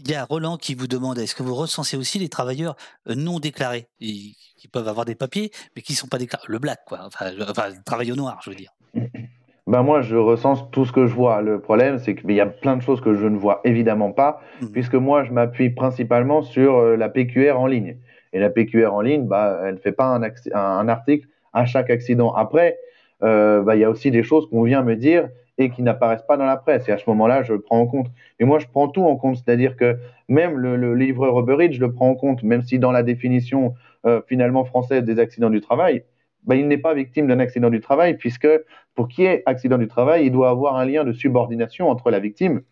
Il 0.00 0.08
y 0.08 0.14
a 0.14 0.24
Roland 0.24 0.56
qui 0.56 0.76
vous 0.76 0.86
demande 0.86 1.18
est-ce 1.18 1.34
que 1.34 1.42
vous 1.42 1.56
recensez 1.56 1.96
aussi 1.96 2.20
les 2.20 2.28
travailleurs 2.28 2.76
euh, 3.08 3.16
non 3.16 3.40
déclarés, 3.40 3.88
qui 3.98 4.68
peuvent 4.72 4.86
avoir 4.86 5.04
des 5.04 5.16
papiers, 5.16 5.50
mais 5.74 5.82
qui 5.82 5.92
ne 5.92 5.96
sont 5.96 6.06
pas 6.06 6.18
déclarés, 6.18 6.44
le 6.46 6.60
black, 6.60 6.80
quoi, 6.86 7.00
enfin, 7.04 7.32
enfin, 7.48 7.70
le 7.70 7.82
travail 7.84 8.12
au 8.12 8.14
noir, 8.14 8.38
je 8.44 8.50
veux 8.50 8.56
dire. 8.56 8.70
ben 9.66 9.82
moi, 9.82 10.00
je 10.00 10.14
recense 10.14 10.70
tout 10.70 10.84
ce 10.84 10.92
que 10.92 11.06
je 11.06 11.14
vois. 11.14 11.42
Le 11.42 11.60
problème, 11.60 11.98
c'est 11.98 12.14
qu'il 12.14 12.30
y 12.30 12.40
a 12.40 12.46
plein 12.46 12.76
de 12.76 12.82
choses 12.82 13.00
que 13.00 13.14
je 13.14 13.26
ne 13.26 13.36
vois 13.36 13.60
évidemment 13.64 14.12
pas, 14.12 14.40
mmh. 14.60 14.66
puisque 14.68 14.94
moi, 14.94 15.24
je 15.24 15.32
m'appuie 15.32 15.70
principalement 15.70 16.42
sur 16.42 16.76
euh, 16.76 16.96
la 16.96 17.08
PQR 17.08 17.58
en 17.58 17.66
ligne. 17.66 17.96
Et 18.38 18.40
la 18.40 18.50
PQR 18.50 18.94
en 18.94 19.00
ligne, 19.00 19.26
bah, 19.26 19.62
elle 19.64 19.74
ne 19.74 19.80
fait 19.80 19.90
pas 19.90 20.04
un, 20.04 20.88
article 20.88 21.26
à 21.52 21.66
chaque 21.66 21.90
accident. 21.90 22.32
Après, 22.32 22.78
euh, 23.24 23.62
bah, 23.62 23.74
il 23.74 23.80
y 23.80 23.84
a 23.84 23.90
aussi 23.90 24.12
des 24.12 24.22
choses 24.22 24.48
qu'on 24.48 24.62
vient 24.62 24.84
me 24.84 24.94
dire 24.94 25.28
et 25.58 25.70
qui 25.70 25.82
n'apparaissent 25.82 26.22
pas 26.22 26.36
dans 26.36 26.44
la 26.44 26.56
presse. 26.56 26.88
Et 26.88 26.92
à 26.92 26.98
ce 26.98 27.10
moment-là, 27.10 27.42
je 27.42 27.52
le 27.52 27.60
prends 27.60 27.80
en 27.80 27.88
compte. 27.88 28.06
Mais 28.38 28.46
moi, 28.46 28.60
je 28.60 28.68
prends 28.68 28.86
tout 28.86 29.02
en 29.02 29.16
compte. 29.16 29.38
C'est-à-dire 29.38 29.76
que 29.76 29.98
même 30.28 30.56
le, 30.56 30.76
le 30.76 30.94
livreur 30.94 31.36
Uber 31.40 31.72
je 31.72 31.80
le 31.80 31.92
prends 31.92 32.10
en 32.10 32.14
compte, 32.14 32.44
même 32.44 32.62
si 32.62 32.78
dans 32.78 32.92
la 32.92 33.02
définition 33.02 33.74
euh, 34.06 34.20
finalement 34.28 34.64
française 34.64 35.02
des 35.02 35.18
accidents 35.18 35.50
du 35.50 35.60
travail, 35.60 36.04
bah, 36.44 36.54
il 36.54 36.68
n'est 36.68 36.78
pas 36.78 36.94
victime 36.94 37.26
d'un 37.26 37.40
accident 37.40 37.70
du 37.70 37.80
travail, 37.80 38.16
puisque 38.16 38.46
pour 38.94 39.08
qu'il 39.08 39.24
y 39.24 39.26
ait 39.26 39.42
accident 39.46 39.78
du 39.78 39.88
travail, 39.88 40.26
il 40.26 40.30
doit 40.30 40.48
avoir 40.48 40.76
un 40.76 40.84
lien 40.84 41.02
de 41.02 41.12
subordination 41.12 41.90
entre 41.90 42.12
la 42.12 42.20
victime 42.20 42.62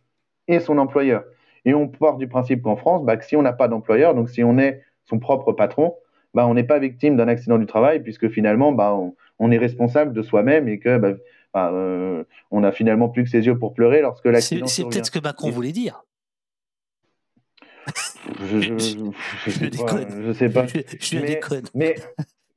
et 0.46 0.60
son 0.60 0.78
employeur. 0.78 1.24
Et 1.64 1.74
on 1.74 1.88
part 1.88 2.18
du 2.18 2.28
principe 2.28 2.62
qu'en 2.62 2.76
France, 2.76 3.04
bah, 3.04 3.20
si 3.20 3.34
on 3.34 3.42
n'a 3.42 3.52
pas 3.52 3.66
d'employeur, 3.66 4.14
donc 4.14 4.30
si 4.30 4.44
on 4.44 4.56
est 4.58 4.84
son 5.08 5.18
propre 5.18 5.52
patron, 5.52 5.94
bah, 6.34 6.46
on 6.46 6.54
n'est 6.54 6.64
pas 6.64 6.78
victime 6.78 7.16
d'un 7.16 7.28
accident 7.28 7.58
du 7.58 7.66
travail, 7.66 8.02
puisque 8.02 8.28
finalement, 8.28 8.72
bah, 8.72 8.98
on, 9.38 9.50
est 9.50 9.58
responsable 9.58 10.12
de 10.12 10.22
soi-même 10.22 10.68
et 10.68 10.78
que 10.78 10.98
bah, 10.98 11.12
bah 11.54 11.70
euh, 11.72 12.24
on 12.50 12.62
a 12.62 12.72
finalement 12.72 13.08
plus 13.08 13.24
que 13.24 13.30
ses 13.30 13.46
yeux 13.46 13.58
pour 13.58 13.72
pleurer 13.72 14.02
lorsque 14.02 14.26
l'accident 14.26 14.66
C'est 14.66 14.84
peut-être 14.84 15.06
ce 15.06 15.10
que 15.10 15.18
Macron 15.18 15.50
voulait 15.50 15.72
dire. 15.72 16.04
Je, 18.42 18.60
je, 18.60 19.64
déconne. 19.66 20.24
Je 20.26 20.32
sais 20.32 20.50
pas. 20.50 20.66
Je, 20.66 21.18
déconne. 21.18 21.62
Mais, 21.74 21.94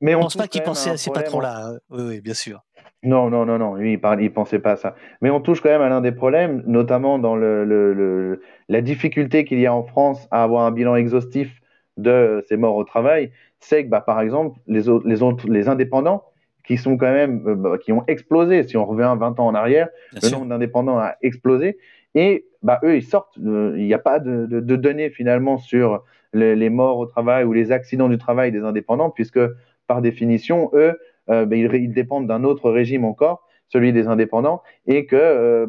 mais 0.00 0.14
on 0.14 0.22
pense 0.22 0.36
pas 0.36 0.48
qu'il 0.48 0.62
pensait 0.62 0.90
à 0.90 0.96
ces 0.96 1.10
patrons-là. 1.10 1.68
Hein. 1.68 1.78
Oui, 1.90 2.02
oui, 2.06 2.20
bien 2.20 2.34
sûr. 2.34 2.62
Non, 3.02 3.30
non, 3.30 3.46
non, 3.46 3.58
non, 3.58 3.76
lui, 3.76 3.94
il 3.94 4.00
ne 4.00 4.28
pensait 4.28 4.58
pas 4.58 4.72
à 4.72 4.76
ça. 4.76 4.94
Mais 5.22 5.30
on 5.30 5.40
touche 5.40 5.62
quand 5.62 5.70
même 5.70 5.80
à 5.80 5.88
l'un 5.88 6.02
des 6.02 6.12
problèmes, 6.12 6.62
notamment 6.66 7.18
dans 7.18 7.34
le, 7.34 7.64
le, 7.64 8.42
la 8.68 8.82
difficulté 8.82 9.46
qu'il 9.46 9.58
y 9.58 9.66
a 9.66 9.72
en 9.72 9.84
France 9.84 10.28
à 10.30 10.42
avoir 10.42 10.66
un 10.66 10.70
bilan 10.70 10.96
exhaustif 10.96 11.59
de 12.00 12.44
ces 12.48 12.56
morts 12.56 12.76
au 12.76 12.84
travail, 12.84 13.30
c'est 13.58 13.84
que, 13.84 13.90
bah, 13.90 14.00
par 14.00 14.20
exemple, 14.20 14.58
les, 14.66 14.88
autres, 14.88 15.06
les, 15.06 15.22
autres, 15.22 15.48
les 15.48 15.68
indépendants, 15.68 16.24
qui 16.64 16.76
sont 16.76 16.96
quand 16.96 17.12
même, 17.12 17.42
euh, 17.46 17.54
bah, 17.54 17.78
qui 17.78 17.92
ont 17.92 18.04
explosé, 18.06 18.62
si 18.62 18.76
on 18.76 18.84
revient 18.84 19.14
20 19.18 19.40
ans 19.40 19.46
en 19.46 19.54
arrière, 19.54 19.88
le 20.22 20.30
nombre 20.30 20.46
d'indépendants 20.46 20.98
a 20.98 21.16
explosé, 21.22 21.78
et 22.14 22.46
bah, 22.62 22.80
eux, 22.84 22.96
ils 22.96 23.04
sortent, 23.04 23.38
euh, 23.44 23.74
il 23.76 23.84
n'y 23.84 23.94
a 23.94 23.98
pas 23.98 24.18
de, 24.18 24.46
de, 24.46 24.76
données 24.76 25.10
finalement 25.10 25.58
sur 25.58 26.04
les, 26.32 26.56
les 26.56 26.70
morts 26.70 26.98
au 26.98 27.06
travail 27.06 27.44
ou 27.44 27.52
les 27.52 27.72
accidents 27.72 28.08
du 28.08 28.18
travail 28.18 28.52
des 28.52 28.60
indépendants, 28.60 29.10
puisque 29.10 29.40
par 29.86 30.02
définition, 30.02 30.70
eux, 30.74 30.98
ben, 31.28 31.52
ils, 31.52 31.92
dépendent 31.92 32.26
d'un 32.26 32.42
autre 32.42 32.70
régime 32.70 33.04
encore, 33.04 33.46
celui 33.68 33.92
des 33.92 34.08
indépendants, 34.08 34.62
et 34.86 35.06
que 35.06 35.68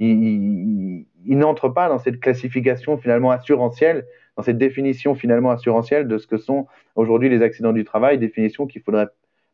ils, 0.00 1.06
n'entrent 1.26 1.68
pas 1.68 1.88
dans 1.88 1.98
cette 1.98 2.20
classification 2.20 2.96
finalement 2.96 3.30
assurantielle, 3.30 4.06
dans 4.36 4.42
cette 4.42 4.58
définition 4.58 5.14
finalement 5.14 5.50
assurantielle 5.50 6.08
de 6.08 6.18
ce 6.18 6.26
que 6.26 6.38
sont 6.38 6.66
aujourd'hui 6.94 7.28
les 7.28 7.42
accidents 7.42 7.72
du 7.72 7.84
travail, 7.84 8.18
définition 8.18 8.66
qu'il 8.66 8.82
faudrait 8.82 9.08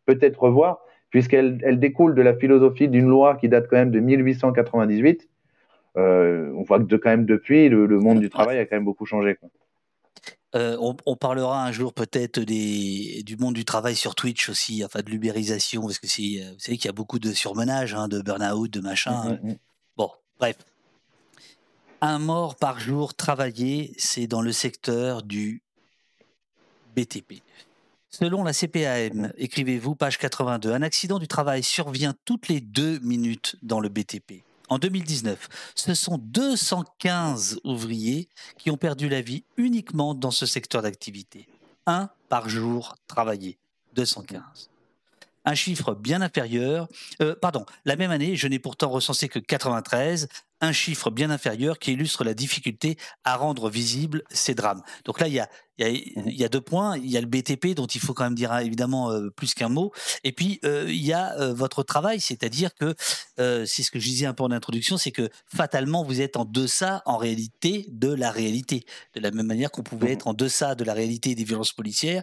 peut-être 0.07 0.43
revoir, 0.43 0.81
puisqu'elle 1.11 1.59
elle 1.63 1.79
découle 1.79 2.15
de 2.15 2.23
la 2.23 2.35
philosophie 2.35 2.89
d'une 2.89 3.09
loi 3.09 3.37
qui 3.37 3.49
date 3.49 3.67
quand 3.69 3.77
même 3.77 3.91
de 3.91 4.01
1898. 4.01 5.29
Euh, 5.97 6.53
on 6.55 6.63
voit 6.63 6.79
que 6.79 6.85
de, 6.85 6.97
quand 6.97 7.11
même 7.11 7.25
depuis, 7.25 7.69
le, 7.69 7.87
monde 7.99 8.21
du 8.21 8.29
travail 8.29 8.59
a 8.59 8.67
quand 8.67 8.77
même 8.77 8.85
beaucoup 8.85 9.07
changé. 9.07 9.37
Euh, 10.55 10.77
on, 10.79 11.17
parlera 11.17 11.67
un 11.67 11.73
jour 11.73 11.93
peut-être 11.93 12.41
du 12.41 13.37
monde 13.39 13.55
du 13.55 13.65
travail 13.65 13.95
sur 13.95 14.15
Twitch 14.15 14.49
aussi, 14.49 14.85
enfin 14.85 15.01
de 15.01 15.11
l'ubérisation, 15.11 15.83
parce 15.83 15.99
que 15.99 16.07
vous 16.07 16.59
savez 16.59 16.77
qu'il 16.79 16.87
y 16.87 16.89
a 16.89 16.93
beaucoup 16.93 17.19
de 17.19 17.33
surmenage, 17.33 17.95
hein, 17.95 18.09
de 18.09 18.21
burn-out, 18.23 18.71
de 18.71 18.81
machin. 18.81 19.39
Mm, 19.43 19.49
mm, 19.49 19.51
mm. 19.51 19.57
Bon, 19.97 20.11
bref. 20.39 20.57
Un 22.03 22.19
mort 22.19 22.57
par 22.57 22.79
jour 22.79 23.15
travaillé, 23.15 23.95
c'est 23.97 24.27
dans 24.27 24.43
le 24.43 24.53
secteur 24.53 25.23
du 25.23 25.63
BTP. 26.95 27.43
Selon 28.11 28.45
la 28.45 28.53
CPAM, 28.53 29.33
écrivez-vous, 29.39 29.95
page 29.95 30.19
82, 30.19 30.73
un 30.73 30.83
accident 30.83 31.19
du 31.19 31.27
travail 31.27 31.63
survient 31.63 32.15
toutes 32.27 32.49
les 32.49 32.61
deux 32.61 32.99
minutes 32.99 33.57
dans 33.63 33.81
le 33.81 33.89
BTP. 33.89 34.45
En 34.69 34.79
2019, 34.79 35.49
ce 35.75 35.95
sont 35.95 36.19
215 36.19 37.61
ouvriers 37.65 38.29
qui 38.59 38.71
ont 38.71 38.77
perdu 38.77 39.09
la 39.09 39.23
vie 39.23 39.45
uniquement 39.57 40.15
dans 40.15 40.31
ce 40.31 40.45
secteur 40.45 40.83
d'activité. 40.83 41.49
Un 41.87 42.11
par 42.29 42.49
jour 42.49 42.97
travaillé. 43.07 43.59
215 43.95 44.71
un 45.47 45.55
chiffre 45.55 45.95
bien 45.95 46.21
inférieur. 46.21 46.89
Euh, 47.23 47.35
pardon, 47.41 47.65
la 47.85 47.97
même 47.97 48.11
année, 48.11 48.37
je 48.37 48.49
n'ai 48.49 48.59
pourtant 48.59 48.91
recensé 48.91 49.29
que 49.29 49.39
93, 49.39 50.29
un 50.61 50.73
chiffre 50.73 51.11
bien 51.11 51.31
inférieur 51.31 51.79
qui 51.79 51.93
illustre 51.93 52.25
la 52.25 52.35
difficulté 52.35 52.97
à 53.25 53.37
rendre 53.37 53.69
visibles 53.69 54.23
ces 54.31 54.55
drames. 54.55 54.83
Donc 55.05 55.21
là, 55.21 55.29
il 55.29 55.35
y 55.35 55.41
a, 55.41 55.49
il 55.79 56.33
y 56.33 56.45
a, 56.45 56.49
deux 56.49 56.61
points. 56.61 56.97
Il 56.97 57.11
y 57.11 57.19
a 57.19 57.21
le 57.21 57.27
BTP 57.27 57.75
dont 57.75 57.87
il 57.87 58.01
faut 58.01 58.15
quand 58.15 58.25
même 58.25 58.35
dire 58.35 58.53
hein, 58.53 58.61
évidemment 58.61 59.11
euh, 59.11 59.29
plus 59.31 59.55
qu'un 59.55 59.69
mot. 59.69 59.93
Et 60.25 60.33
puis, 60.33 60.59
euh, 60.65 60.87
il 60.89 61.05
y 61.05 61.13
a 61.13 61.53
votre 61.53 61.83
travail, 61.83 62.21
c'est-à-dire 62.21 62.75
que, 62.75 62.95
c'est 63.37 63.83
ce 63.83 63.91
que 63.91 63.99
je 63.99 64.05
disais 64.07 64.27
un 64.27 64.33
peu 64.33 64.45
en 64.45 64.51
introduction, 64.51 64.97
c'est 64.97 65.13
que 65.13 65.29
fatalement, 65.47 66.03
vous 66.03 66.21
êtes 66.21 66.37
en 66.37 66.45
deçà, 66.45 67.03
en 67.05 67.17
réalité, 67.17 67.87
de 67.91 68.13
la 68.13 68.31
réalité. 68.31 68.85
De 69.15 69.21
la 69.21 69.31
même 69.31 69.47
manière 69.47 69.71
qu'on 69.71 69.83
pouvait 69.83 70.09
mmh 70.09 70.13
être 70.13 70.27
en 70.29 70.35
deçà 70.35 70.75
de 70.75 70.85
la 70.85 70.95
réalité 70.95 71.35
des 71.35 71.45
violences 71.45 71.73
policières, 71.73 72.23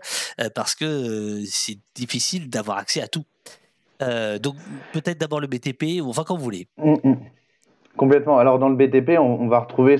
parce 0.56 0.74
que 0.74 1.44
c'est 1.46 1.80
difficile 1.96 2.50
d'avoir 2.50 2.78
accès 2.78 3.02
à 3.02 3.08
tout. 3.08 3.26
donc 4.00 4.56
peut-être 4.94 5.20
d'abord 5.20 5.40
le 5.40 5.48
BTP, 5.48 6.02
ou 6.02 6.10
enfin 6.10 6.24
quand 6.24 6.38
vous 6.38 6.44
voulez. 6.44 6.68
Mmh, 6.78 6.96
mmh. 7.04 7.16
Complètement. 7.98 8.40
Alors 8.40 8.58
dans 8.58 8.70
le 8.70 8.76
BTP, 8.76 9.20
on, 9.20 9.48
va 9.48 9.60
retrouver 9.60 9.98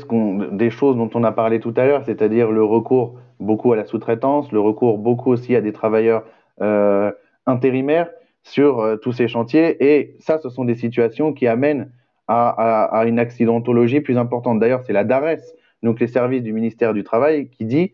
des 0.52 0.70
choses 0.72 0.98
dont 0.98 1.10
on 1.14 1.24
a 1.24 1.32
parlé 1.32 1.60
tout 1.60 1.74
à 1.78 1.86
l'heure, 1.86 2.04
c'est-à-dire 2.04 2.52
le 2.52 2.64
recours 2.64 3.20
beaucoup 3.40 3.72
à 3.72 3.76
la 3.76 3.86
sous-traitance, 3.86 4.52
le 4.52 4.60
recours 4.60 4.98
beaucoup 4.98 5.32
aussi 5.32 5.56
à 5.56 5.62
des 5.62 5.74
travailleurs 5.74 6.24
euh, 6.62 7.12
intérimaires 7.46 8.10
sur 8.42 8.80
euh, 8.80 8.96
tous 8.96 9.12
ces 9.12 9.28
chantiers. 9.28 9.78
Et 9.94 10.16
ça, 10.20 10.40
ce 10.40 10.50
sont 10.50 10.66
des 10.66 10.76
situations 10.76 11.34
qui 11.34 11.46
amènent 11.46 11.92
à, 12.28 13.04
une 13.06 13.20
accidentologie 13.20 14.02
plus 14.02 14.18
importante. 14.18 14.60
D'ailleurs, 14.60 14.82
c'est 14.82 14.94
la 14.94 15.04
DARES, 15.04 15.42
donc 15.84 16.00
les 16.00 16.08
services 16.08 16.42
du 16.42 16.54
ministère 16.54 16.94
du 16.94 17.04
Travail, 17.04 17.50
qui 17.50 17.66
dit 17.66 17.92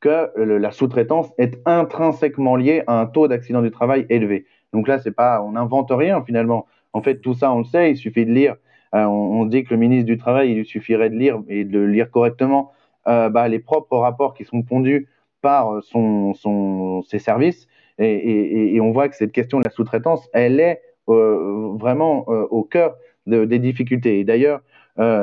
que 0.00 0.30
la 0.36 0.70
sous-traitance 0.70 1.32
est 1.38 1.60
intrinsèquement 1.66 2.56
liée 2.56 2.82
à 2.86 3.00
un 3.00 3.06
taux 3.06 3.28
d'accident 3.28 3.62
du 3.62 3.70
travail 3.70 4.06
élevé. 4.08 4.46
Donc 4.72 4.88
là, 4.88 4.98
c'est 4.98 5.12
pas, 5.12 5.42
on 5.42 5.52
n'invente 5.52 5.90
rien 5.90 6.22
finalement. 6.22 6.66
En 6.92 7.02
fait, 7.02 7.16
tout 7.20 7.34
ça, 7.34 7.52
on 7.52 7.58
le 7.58 7.64
sait. 7.64 7.90
Il 7.90 7.96
suffit 7.96 8.24
de 8.24 8.32
lire 8.32 8.56
euh, 8.94 9.04
on, 9.04 9.44
dit 9.46 9.64
que 9.64 9.70
le 9.70 9.76
ministre 9.80 10.06
du 10.06 10.18
Travail, 10.18 10.50
il 10.52 10.56
lui 10.56 10.66
suffirait 10.66 11.10
de 11.10 11.16
lire 11.16 11.42
et 11.48 11.64
de 11.64 11.80
lire 11.80 12.10
correctement 12.10 12.72
euh, 13.08 13.28
bah, 13.28 13.48
les 13.48 13.58
propres 13.58 13.98
rapports 13.98 14.34
qui 14.34 14.44
sont 14.44 14.62
pondus 14.62 15.08
par 15.42 15.82
ses 15.82 17.18
services. 17.18 17.66
Et, 17.98 18.78
on 18.80 18.92
voit 18.92 19.08
que 19.08 19.16
cette 19.16 19.32
question 19.32 19.58
de 19.58 19.64
la 19.64 19.70
sous-traitance, 19.70 20.28
elle 20.32 20.60
est 20.60 20.80
euh, 21.08 21.72
vraiment 21.74 22.26
au 22.28 22.62
cœur 22.62 22.94
des 23.26 23.58
difficultés. 23.58 24.20
Et 24.20 24.24
d'ailleurs, 24.24 24.62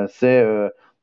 c'est 0.08 0.44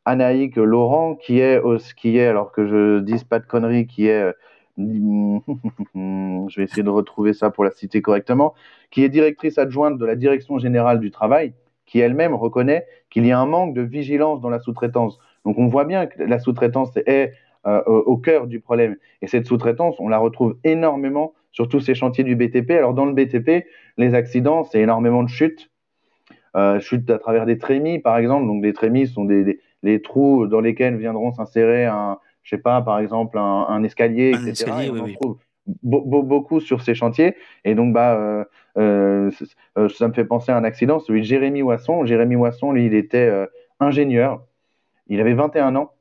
Anaïque 0.06 0.56
Laurent 0.56 1.16
qui 1.16 1.40
est, 1.40 1.62
qui 1.98 2.18
est, 2.18 2.28
alors 2.28 2.52
que 2.52 2.66
je 2.68 3.00
dise 3.00 3.24
pas 3.24 3.40
de 3.40 3.46
conneries, 3.46 3.88
qui 3.88 4.08
est, 4.08 4.34
je 4.78 6.56
vais 6.56 6.64
essayer 6.64 6.84
de 6.84 6.90
retrouver 6.90 7.34
ça 7.34 7.50
pour 7.50 7.66
la 7.66 7.72
citer 7.72 8.02
correctement, 8.02 8.54
qui 8.90 9.04
est 9.04 9.10
directrice 9.10 9.58
adjointe 9.58 9.98
de 9.98 10.06
la 10.06 10.16
Direction 10.16 10.60
générale 10.60 11.00
du 11.00 11.12
travail 11.12 11.54
qui 11.90 12.00
elle-même 12.00 12.36
reconnaît 12.36 12.86
qu'il 13.10 13.26
y 13.26 13.32
a 13.32 13.40
un 13.40 13.48
manque 13.48 13.74
de 13.74 13.82
vigilance 13.82 14.42
dans 14.42 14.50
la 14.50 14.60
sous-traitance. 14.60 15.18
Donc 15.44 15.58
on 15.58 15.68
voit 15.68 15.86
bien 15.86 16.06
que 16.06 16.22
la 16.22 16.38
sous-traitance 16.38 16.96
est 17.08 17.34
euh, 17.66 17.82
au 17.84 18.16
cœur 18.16 18.46
du 18.46 18.60
problème. 18.60 18.96
Et 19.24 19.28
cette 19.28 19.48
sous-traitance, 19.48 19.96
on 20.00 20.08
la 20.08 20.20
retrouve 20.20 20.58
énormément 20.64 21.34
sur 21.52 21.68
tous 21.68 21.80
ces 21.80 21.96
chantiers 21.96 22.24
du 22.24 22.36
BTP. 22.36 22.72
Alors 22.72 22.94
dans 22.94 23.06
le 23.06 23.14
BTP, 23.14 23.66
les 23.98 24.14
accidents, 24.14 24.64
c'est 24.64 24.80
énormément 24.80 25.24
de 25.24 25.30
chutes. 25.30 25.72
Euh, 26.56 26.80
chutes 26.80 27.10
à 27.10 27.18
travers 27.18 27.48
des 27.48 27.58
trémies, 27.58 27.98
par 27.98 28.18
exemple. 28.18 28.46
Donc 28.46 28.62
des 28.62 28.74
trémies 28.74 29.08
sont 29.08 29.26
des, 29.26 29.60
les 29.82 30.02
trous 30.02 30.46
dans 30.46 30.62
lesquels 30.62 30.96
viendront 30.96 31.32
s'insérer 31.32 31.86
un, 31.86 32.20
je 32.44 32.56
sais 32.56 32.62
pas, 32.62 32.84
par 32.84 33.00
exemple 33.00 33.40
un, 33.40 33.84
escalier, 33.84 34.30
etc. 34.30 34.92
oui, 34.92 35.18
beaucoup 35.84 36.60
sur 36.60 36.82
ces 36.82 36.96
chantiers. 36.96 37.36
Et 37.66 37.76
donc, 37.76 37.94
bah, 37.94 38.16
euh, 38.16 38.44
euh, 38.78 39.32
euh, 39.78 39.90
ça 39.90 40.08
me 40.08 40.14
fait 40.14 40.26
penser 40.26 40.52
à 40.52 40.58
un 40.58 40.64
accident, 40.64 41.00
celui 41.00 41.22
de 41.22 41.26
Jérémy 41.26 41.62
Wasson. 41.62 42.06
Jérémy 42.06 42.36
Wasson, 42.36 42.72
lui, 42.72 42.86
il 42.86 42.94
était 42.94 43.32
ingénieur. 43.80 44.46
Il 45.08 45.22
avait 45.22 45.34
21 45.34 45.76
ans. 45.76 45.92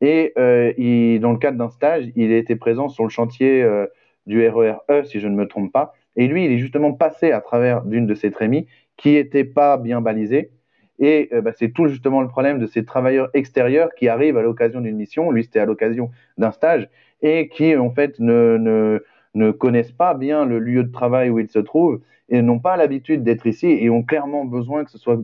Et 0.00 0.34
il, 0.78 1.20
dans 1.20 1.32
le 1.32 1.38
cadre 1.38 1.58
d'un 1.58 1.70
stage, 1.70 2.10
il 2.16 2.32
était 2.32 2.56
présent 2.56 2.88
sur 2.88 3.04
le 3.04 3.10
chantier 3.10 3.66
du 4.26 4.46
RER 4.46 4.76
E, 4.90 5.04
si 5.04 5.20
je 5.20 5.28
ne 5.28 5.34
me 5.34 5.46
trompe 5.46 5.72
pas. 5.72 5.94
Et 6.16 6.26
lui, 6.28 6.44
il 6.44 6.52
est 6.52 6.58
justement 6.58 6.92
passé 6.92 7.32
à 7.32 7.40
travers 7.40 7.82
d'une 7.82 8.06
de 8.06 8.14
ces 8.14 8.30
trémies 8.30 8.66
qui 8.96 9.12
n'était 9.12 9.44
pas 9.44 9.76
bien 9.76 10.00
balisée. 10.00 10.50
Et 11.00 11.28
bah, 11.42 11.50
c'est 11.58 11.72
tout 11.72 11.88
justement 11.88 12.20
le 12.20 12.28
problème 12.28 12.58
de 12.58 12.66
ces 12.66 12.84
travailleurs 12.84 13.28
extérieurs 13.34 13.88
qui 13.96 14.08
arrivent 14.08 14.36
à 14.36 14.42
l'occasion 14.42 14.80
d'une 14.80 14.96
mission, 14.96 15.32
lui 15.32 15.42
c'était 15.42 15.58
à 15.58 15.64
l'occasion 15.64 16.10
d'un 16.38 16.52
stage, 16.52 16.88
et 17.24 17.48
qui 17.48 17.74
en 17.74 17.90
fait 17.90 18.20
ne, 18.20 19.02
ne 19.34 19.50
connaissent 19.50 19.92
pas 19.92 20.14
bien 20.14 20.44
le 20.44 20.58
lieu 20.58 20.84
de 20.84 20.92
travail 20.92 21.30
où 21.30 21.38
ils 21.38 21.48
se 21.48 21.58
trouvent 21.58 22.00
et 22.28 22.42
n'ont 22.42 22.58
pas 22.58 22.76
l'habitude 22.76 23.22
d'être 23.22 23.46
ici 23.46 23.66
et 23.66 23.90
ont 23.90 24.02
clairement 24.02 24.44
besoin 24.44 24.84
que 24.84 24.90
ce 24.90 24.98
soit, 24.98 25.18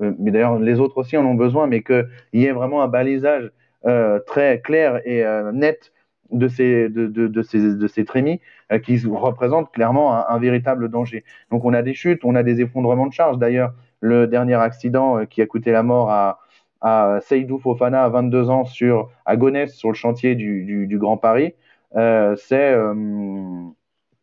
euh, 0.00 0.12
mais 0.18 0.30
d'ailleurs 0.30 0.58
les 0.58 0.80
autres 0.80 0.98
aussi 0.98 1.16
en 1.16 1.24
ont 1.24 1.34
besoin, 1.34 1.66
mais 1.66 1.82
qu'il 1.82 2.06
y 2.32 2.44
ait 2.44 2.52
vraiment 2.52 2.82
un 2.82 2.88
balisage 2.88 3.50
euh, 3.86 4.18
très 4.26 4.60
clair 4.60 5.00
et 5.04 5.24
euh, 5.24 5.52
net 5.52 5.92
de 6.30 6.48
ces, 6.48 6.88
de, 6.88 7.06
de, 7.06 7.42
ces, 7.42 7.74
de 7.74 7.86
ces 7.88 8.04
trémies 8.04 8.40
qui 8.84 9.04
représentent 9.04 9.72
clairement 9.72 10.28
un, 10.28 10.38
véritable 10.38 10.88
danger. 10.88 11.24
Donc 11.50 11.64
on 11.64 11.74
a 11.74 11.82
des 11.82 11.92
chutes, 11.92 12.24
on 12.24 12.36
a 12.36 12.44
des 12.44 12.60
effondrements 12.60 13.08
de 13.08 13.12
charge. 13.12 13.36
D'ailleurs, 13.36 13.72
le 13.98 14.28
dernier 14.28 14.54
accident 14.54 15.26
qui 15.26 15.42
a 15.42 15.46
coûté 15.46 15.72
la 15.72 15.82
mort 15.82 16.08
à, 16.08 16.38
à 16.80 17.18
Seydou 17.22 17.58
Fofana 17.58 18.04
à 18.04 18.08
22 18.08 18.50
ans 18.50 18.64
sur, 18.64 19.10
à 19.26 19.36
Gonesse 19.36 19.74
sur 19.74 19.88
le 19.88 19.94
chantier 19.94 20.34
du, 20.34 20.96
Grand 20.98 21.16
Paris, 21.16 21.54
c'est 21.92 22.72
euh, 22.72 22.94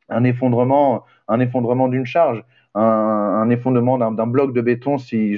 un 0.09 0.23
effondrement, 0.23 1.03
un 1.27 1.39
effondrement 1.39 1.87
d'une 1.87 2.05
charge, 2.05 2.43
un, 2.75 3.49
effondrement 3.49 3.97
d'un 3.97 4.27
bloc 4.27 4.53
de 4.53 4.61
béton, 4.61 4.97
si, 4.97 5.35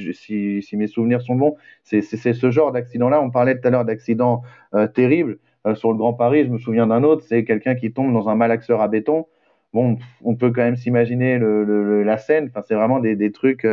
mes 0.73 0.87
souvenirs 0.87 1.21
sont 1.21 1.35
bons. 1.35 1.55
C'est 1.83 2.01
ce 2.01 2.51
genre 2.51 2.71
d'accident-là. 2.71 3.21
On 3.21 3.31
parlait 3.31 3.59
tout 3.59 3.67
à 3.67 3.71
l'heure 3.71 3.85
d'accidents 3.85 4.43
euh, 4.75 4.87
terribles. 4.87 5.39
sur 5.75 5.91
le 5.91 5.97
Grand 5.97 6.13
Paris, 6.13 6.45
je 6.45 6.49
me 6.49 6.57
souviens 6.57 6.87
d'un 6.87 7.03
autre, 7.03 7.23
c'est 7.27 7.45
quelqu'un 7.45 7.75
qui 7.75 7.93
tombe 7.93 8.13
dans 8.13 8.29
un 8.29 8.35
malaxeur 8.35 8.81
à 8.81 8.87
béton. 8.87 9.27
Bon, 9.71 9.97
on 10.23 10.35
peut 10.35 10.51
quand 10.51 10.63
même 10.63 10.75
s'imaginer 10.75 11.39
la 11.39 12.17
scène. 12.17 12.47
Enfin, 12.49 12.61
c'est 12.67 12.75
vraiment 12.75 12.99
des, 12.99 13.31
trucs, 13.31 13.65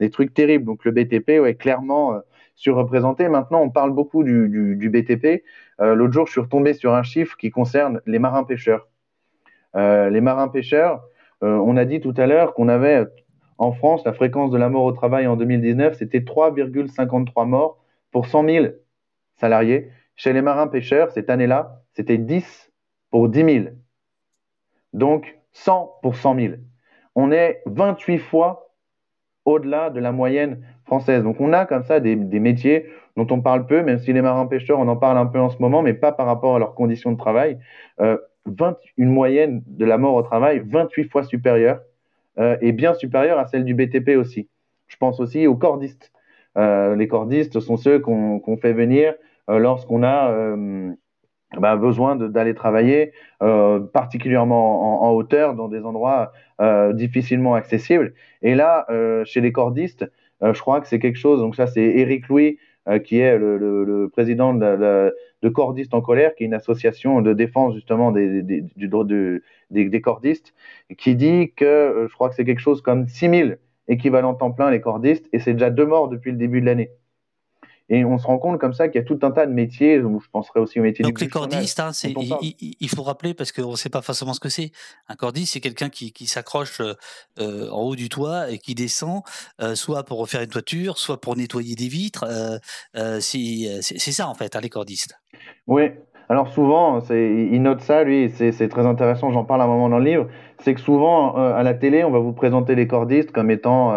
des 0.00 0.10
trucs 0.10 0.32
terribles. 0.32 0.64
Donc 0.64 0.84
le 0.84 0.92
BTP, 0.92 1.40
ouais, 1.40 1.54
clairement 1.54 2.20
surreprésenté. 2.54 3.28
Maintenant, 3.28 3.60
on 3.60 3.70
parle 3.70 3.92
beaucoup 3.92 4.24
du 4.24 4.88
BTP. 4.90 5.42
Euh, 5.82 5.94
l'autre 5.94 6.12
jour, 6.12 6.26
je 6.26 6.32
suis 6.32 6.40
retombé 6.40 6.74
sur 6.74 6.94
un 6.94 7.02
chiffre 7.02 7.36
qui 7.36 7.50
concerne 7.50 8.00
les 8.06 8.18
marins-pêcheurs. 8.20 8.88
Euh, 9.74 10.10
les 10.10 10.20
marins-pêcheurs, 10.20 11.02
euh, 11.42 11.56
on 11.56 11.76
a 11.76 11.84
dit 11.84 12.00
tout 12.00 12.14
à 12.16 12.26
l'heure 12.26 12.54
qu'on 12.54 12.68
avait 12.68 13.06
en 13.58 13.72
France 13.72 14.04
la 14.04 14.12
fréquence 14.12 14.50
de 14.50 14.58
la 14.58 14.68
mort 14.68 14.84
au 14.84 14.92
travail 14.92 15.26
en 15.26 15.36
2019, 15.36 15.94
c'était 15.96 16.20
3,53 16.20 17.46
morts 17.46 17.78
pour 18.10 18.26
100 18.26 18.44
000 18.44 18.66
salariés. 19.36 19.90
Chez 20.14 20.32
les 20.32 20.42
marins-pêcheurs, 20.42 21.10
cette 21.10 21.30
année-là, 21.30 21.82
c'était 21.94 22.18
10 22.18 22.70
pour 23.10 23.28
10 23.28 23.44
000. 23.44 23.64
Donc 24.92 25.38
100 25.52 25.98
pour 26.02 26.16
100 26.16 26.36
000. 26.36 26.54
On 27.14 27.32
est 27.32 27.62
28 27.66 28.18
fois 28.18 28.74
au-delà 29.44 29.90
de 29.90 29.98
la 29.98 30.12
moyenne 30.12 30.64
française. 30.84 31.22
Donc 31.24 31.40
on 31.40 31.52
a 31.52 31.66
comme 31.66 31.82
ça 31.82 31.98
des, 31.98 32.14
des 32.14 32.40
métiers 32.40 32.86
dont 33.16 33.26
on 33.30 33.40
parle 33.40 33.66
peu, 33.66 33.82
même 33.82 33.98
si 33.98 34.12
les 34.12 34.22
marins-pêcheurs, 34.22 34.78
on 34.78 34.88
en 34.88 34.96
parle 34.96 35.18
un 35.18 35.26
peu 35.26 35.38
en 35.38 35.50
ce 35.50 35.58
moment, 35.58 35.82
mais 35.82 35.94
pas 35.94 36.12
par 36.12 36.26
rapport 36.26 36.56
à 36.56 36.58
leurs 36.58 36.74
conditions 36.74 37.12
de 37.12 37.18
travail. 37.18 37.58
Euh, 38.00 38.16
une 38.96 39.10
moyenne 39.10 39.62
de 39.66 39.84
la 39.84 39.98
mort 39.98 40.14
au 40.14 40.22
travail 40.22 40.62
28 40.66 41.10
fois 41.10 41.22
supérieure 41.22 41.80
et 42.60 42.72
bien 42.72 42.92
supérieure 42.92 43.38
à 43.38 43.46
celle 43.46 43.64
du 43.64 43.72
BTP 43.72 44.16
aussi. 44.16 44.48
Je 44.88 44.96
pense 44.96 45.20
aussi 45.20 45.46
aux 45.46 45.54
cordistes. 45.54 46.10
les 46.56 47.06
cordistes 47.08 47.60
sont 47.60 47.76
ceux 47.76 48.00
qu'on 48.00 48.56
fait 48.60 48.72
venir 48.72 49.14
lorsqu'on 49.46 50.02
a 50.02 50.56
bah, 51.58 51.76
besoin 51.76 52.16
d'aller 52.16 52.54
travailler, 52.54 53.12
euh, 53.42 53.80
particulièrement 53.80 55.04
en, 55.04 55.10
hauteur, 55.10 55.54
dans 55.54 55.68
des 55.68 55.84
endroits 55.84 56.32
euh, 56.60 56.92
difficilement 56.92 57.54
accessibles. 57.54 58.14
Et 58.42 58.54
là, 58.54 58.86
euh, 58.90 59.24
chez 59.24 59.40
les 59.40 59.52
cordistes, 59.52 60.10
euh, 60.42 60.54
je 60.54 60.60
crois 60.60 60.80
que 60.80 60.88
c'est 60.88 60.98
quelque 60.98 61.18
chose, 61.18 61.40
donc 61.40 61.54
ça 61.54 61.66
c'est 61.66 61.82
Eric 61.82 62.28
Louis, 62.28 62.58
euh, 62.58 62.71
qui 63.04 63.18
est 63.18 63.38
le, 63.38 64.08
président 64.12 64.54
de, 64.54 65.14
de, 65.42 65.48
Cordistes 65.48 65.94
en 65.94 66.00
colère, 66.00 66.34
qui 66.34 66.44
est 66.44 66.46
une 66.46 66.54
association 66.54 67.20
de 67.20 67.32
défense 67.32 67.74
justement 67.74 68.10
des, 68.10 68.42
des, 68.42 68.62
du, 68.76 68.88
de, 68.88 69.42
des, 69.70 69.88
des 69.88 70.00
cordistes, 70.00 70.54
qui 70.98 71.14
dit 71.14 71.52
que 71.54 71.64
euh, 71.64 72.08
je 72.08 72.14
crois 72.14 72.28
que 72.28 72.34
c'est 72.34 72.44
quelque 72.44 72.60
chose 72.60 72.82
comme 72.82 73.06
6000 73.06 73.58
équivalents 73.88 74.34
temps 74.34 74.52
plein 74.52 74.70
les 74.70 74.80
cordistes, 74.80 75.28
et 75.32 75.38
c'est 75.38 75.52
déjà 75.52 75.70
deux 75.70 75.86
morts 75.86 76.08
depuis 76.08 76.32
le 76.32 76.38
début 76.38 76.60
de 76.60 76.66
l'année. 76.66 76.90
Et 77.94 78.06
on 78.06 78.16
se 78.16 78.26
rend 78.26 78.38
compte 78.38 78.58
comme 78.58 78.72
ça 78.72 78.88
qu'il 78.88 78.98
y 78.98 79.04
a 79.04 79.06
tout 79.06 79.18
un 79.20 79.30
tas 79.30 79.44
de 79.44 79.52
métiers, 79.52 80.00
je 80.00 80.30
penserais 80.32 80.60
aussi 80.60 80.80
au 80.80 80.82
métier 80.82 81.04
Donc 81.04 81.20
les 81.20 81.28
cordistes, 81.28 81.78
hein, 81.78 81.90
il, 82.40 82.76
il, 82.80 82.88
faut 82.88 83.02
rappeler, 83.02 83.34
parce 83.34 83.52
qu'on 83.52 83.72
ne 83.72 83.76
sait 83.76 83.90
pas 83.90 84.00
forcément 84.00 84.32
ce 84.32 84.40
que 84.40 84.48
c'est. 84.48 84.72
Un 85.08 85.14
cordiste, 85.14 85.52
c'est 85.52 85.60
quelqu'un 85.60 85.90
qui, 85.90 86.10
qui 86.10 86.24
s'accroche 86.24 86.80
euh, 86.80 87.68
en 87.68 87.82
haut 87.82 87.94
du 87.94 88.08
toit 88.08 88.50
et 88.50 88.56
qui 88.56 88.74
descend, 88.74 89.20
euh, 89.60 89.74
soit 89.74 90.04
pour 90.04 90.18
refaire 90.18 90.40
une 90.40 90.48
toiture, 90.48 90.96
soit 90.96 91.20
pour 91.20 91.36
nettoyer 91.36 91.74
des 91.74 91.88
vitres. 91.88 92.24
Euh 92.94 93.20
c'est 93.20 94.12
ça, 94.12 94.26
en 94.26 94.34
fait, 94.34 94.56
hein, 94.56 94.60
les 94.62 94.70
cordistes. 94.70 95.14
Oui. 95.66 95.90
Alors 96.30 96.48
souvent, 96.48 97.00
il 97.10 97.60
note 97.60 97.82
ça, 97.82 98.04
lui, 98.04 98.30
c'est 98.30 98.68
très 98.68 98.86
intéressant, 98.86 99.32
j'en 99.32 99.44
parle 99.44 99.60
à 99.60 99.64
un 99.64 99.66
moment 99.66 99.90
dans 99.90 99.98
le 99.98 100.04
livre, 100.04 100.28
c'est 100.60 100.72
que 100.72 100.80
souvent, 100.80 101.34
à 101.34 101.62
la 101.62 101.74
télé, 101.74 102.04
on 102.04 102.10
va 102.10 102.20
vous 102.20 102.32
présenter 102.32 102.74
les 102.74 102.86
cordistes 102.86 103.32
comme 103.32 103.50
étant 103.50 103.92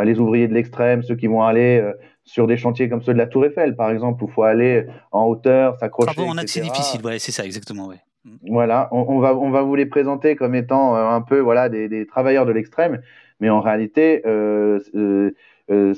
les 0.00 0.20
ouvriers 0.20 0.46
de 0.46 0.54
l'extrême, 0.54 1.02
ceux 1.02 1.16
qui 1.16 1.26
vont 1.26 1.42
aller 1.42 1.82
sur 2.30 2.46
des 2.46 2.56
chantiers 2.56 2.88
comme 2.88 3.02
ceux 3.02 3.12
de 3.12 3.18
la 3.18 3.26
Tour 3.26 3.44
Eiffel, 3.44 3.74
par 3.74 3.90
exemple, 3.90 4.22
où 4.22 4.28
il 4.28 4.32
faut 4.32 4.44
aller 4.44 4.86
en 5.10 5.24
hauteur, 5.24 5.76
s'accrocher. 5.78 6.14
Travaux 6.14 6.30
en 6.30 6.38
accès 6.38 6.60
difficile, 6.60 7.04
ouais, 7.04 7.18
c'est 7.18 7.32
ça, 7.32 7.44
exactement. 7.44 7.88
Ouais. 7.88 7.96
Voilà, 8.48 8.88
on, 8.92 9.04
on, 9.08 9.18
va, 9.18 9.34
on 9.34 9.50
va 9.50 9.62
vous 9.62 9.74
les 9.74 9.86
présenter 9.86 10.36
comme 10.36 10.54
étant 10.54 10.94
euh, 10.94 11.08
un 11.08 11.22
peu 11.22 11.40
voilà, 11.40 11.68
des, 11.68 11.88
des 11.88 12.06
travailleurs 12.06 12.46
de 12.46 12.52
l'extrême, 12.52 13.00
mais 13.40 13.50
en 13.50 13.60
réalité, 13.60 14.22
euh, 14.26 14.78
euh, 14.94 15.94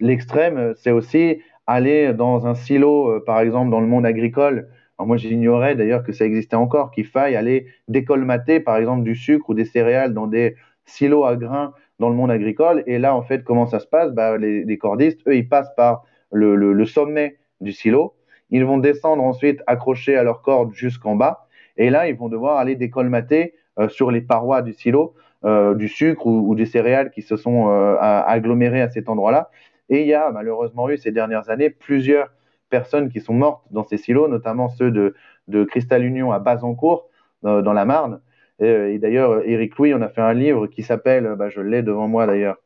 l'extrême, 0.00 0.72
c'est 0.78 0.90
aussi 0.90 1.42
aller 1.66 2.14
dans 2.14 2.46
un 2.46 2.54
silo, 2.54 3.20
par 3.26 3.40
exemple, 3.40 3.70
dans 3.70 3.80
le 3.80 3.88
monde 3.88 4.06
agricole. 4.06 4.68
Alors 4.98 5.06
moi, 5.06 5.18
j'ignorais 5.18 5.74
d'ailleurs 5.74 6.02
que 6.02 6.12
ça 6.12 6.24
existait 6.24 6.56
encore, 6.56 6.92
qu'il 6.92 7.04
faille 7.04 7.36
aller 7.36 7.66
décolmater, 7.88 8.60
par 8.60 8.78
exemple, 8.78 9.02
du 9.02 9.14
sucre 9.14 9.50
ou 9.50 9.54
des 9.54 9.66
céréales 9.66 10.14
dans 10.14 10.28
des 10.28 10.56
silos 10.86 11.24
à 11.24 11.36
grains 11.36 11.74
dans 11.98 12.08
le 12.08 12.14
monde 12.14 12.30
agricole. 12.30 12.82
Et 12.86 12.98
là, 12.98 13.14
en 13.14 13.22
fait, 13.22 13.44
comment 13.44 13.66
ça 13.66 13.80
se 13.80 13.86
passe? 13.86 14.12
Bah, 14.12 14.36
les, 14.36 14.64
les, 14.64 14.78
cordistes, 14.78 15.20
eux, 15.26 15.36
ils 15.36 15.48
passent 15.48 15.74
par 15.76 16.04
le, 16.32 16.56
le, 16.56 16.72
le, 16.72 16.84
sommet 16.86 17.36
du 17.60 17.72
silo. 17.72 18.14
Ils 18.50 18.64
vont 18.64 18.78
descendre 18.78 19.22
ensuite 19.22 19.62
accrochés 19.66 20.16
à 20.16 20.22
leur 20.22 20.42
corde 20.42 20.72
jusqu'en 20.74 21.16
bas. 21.16 21.46
Et 21.76 21.90
là, 21.90 22.08
ils 22.08 22.16
vont 22.16 22.28
devoir 22.28 22.58
aller 22.58 22.76
décolmater 22.76 23.54
euh, 23.78 23.88
sur 23.88 24.10
les 24.10 24.20
parois 24.20 24.62
du 24.62 24.72
silo 24.72 25.14
euh, 25.44 25.74
du 25.74 25.88
sucre 25.88 26.26
ou, 26.26 26.48
ou, 26.48 26.54
des 26.54 26.66
céréales 26.66 27.10
qui 27.10 27.22
se 27.22 27.36
sont 27.36 27.68
euh, 27.68 27.96
agglomérées 28.00 28.80
à 28.80 28.88
cet 28.88 29.08
endroit-là. 29.08 29.50
Et 29.90 30.00
il 30.00 30.08
y 30.08 30.14
a 30.14 30.30
malheureusement 30.32 30.88
eu 30.88 30.96
ces 30.96 31.12
dernières 31.12 31.50
années 31.50 31.70
plusieurs 31.70 32.30
personnes 32.70 33.10
qui 33.10 33.20
sont 33.20 33.34
mortes 33.34 33.62
dans 33.70 33.84
ces 33.84 33.96
silos, 33.96 34.28
notamment 34.28 34.68
ceux 34.70 34.90
de, 34.90 35.14
de 35.46 35.62
Cristal 35.64 36.04
Union 36.04 36.32
à 36.32 36.38
Bazancourt, 36.38 37.08
euh, 37.44 37.62
dans 37.62 37.74
la 37.74 37.84
Marne, 37.84 38.20
et, 38.58 38.64
euh, 38.64 38.92
et 38.92 38.98
d'ailleurs, 38.98 39.42
Eric 39.44 39.76
Louis, 39.76 39.94
on 39.94 40.02
a 40.02 40.08
fait 40.08 40.20
un 40.20 40.34
livre 40.34 40.66
qui 40.66 40.82
s'appelle, 40.82 41.34
bah, 41.36 41.48
je 41.48 41.60
l'ai 41.60 41.82
devant 41.82 42.08
moi 42.08 42.26
d'ailleurs, 42.26 42.56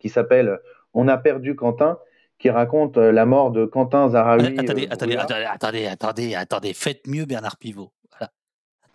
qui 0.00 0.08
s'appelle 0.08 0.58
On 0.92 1.08
a 1.08 1.16
perdu 1.16 1.54
Quentin, 1.54 1.98
qui 2.38 2.50
raconte 2.50 2.96
euh, 2.98 3.12
la 3.12 3.26
mort 3.26 3.50
de 3.50 3.64
Quentin 3.64 4.08
Zaraoui. 4.08 4.58
Attendez, 4.58 4.86
euh, 4.86 4.92
attendez, 4.92 5.16
attendez, 5.16 5.44
attendez, 5.44 5.86
attendez, 5.86 6.34
attendez, 6.34 6.72
faites 6.72 7.06
mieux 7.06 7.24
Bernard 7.24 7.56
Pivot. 7.56 7.92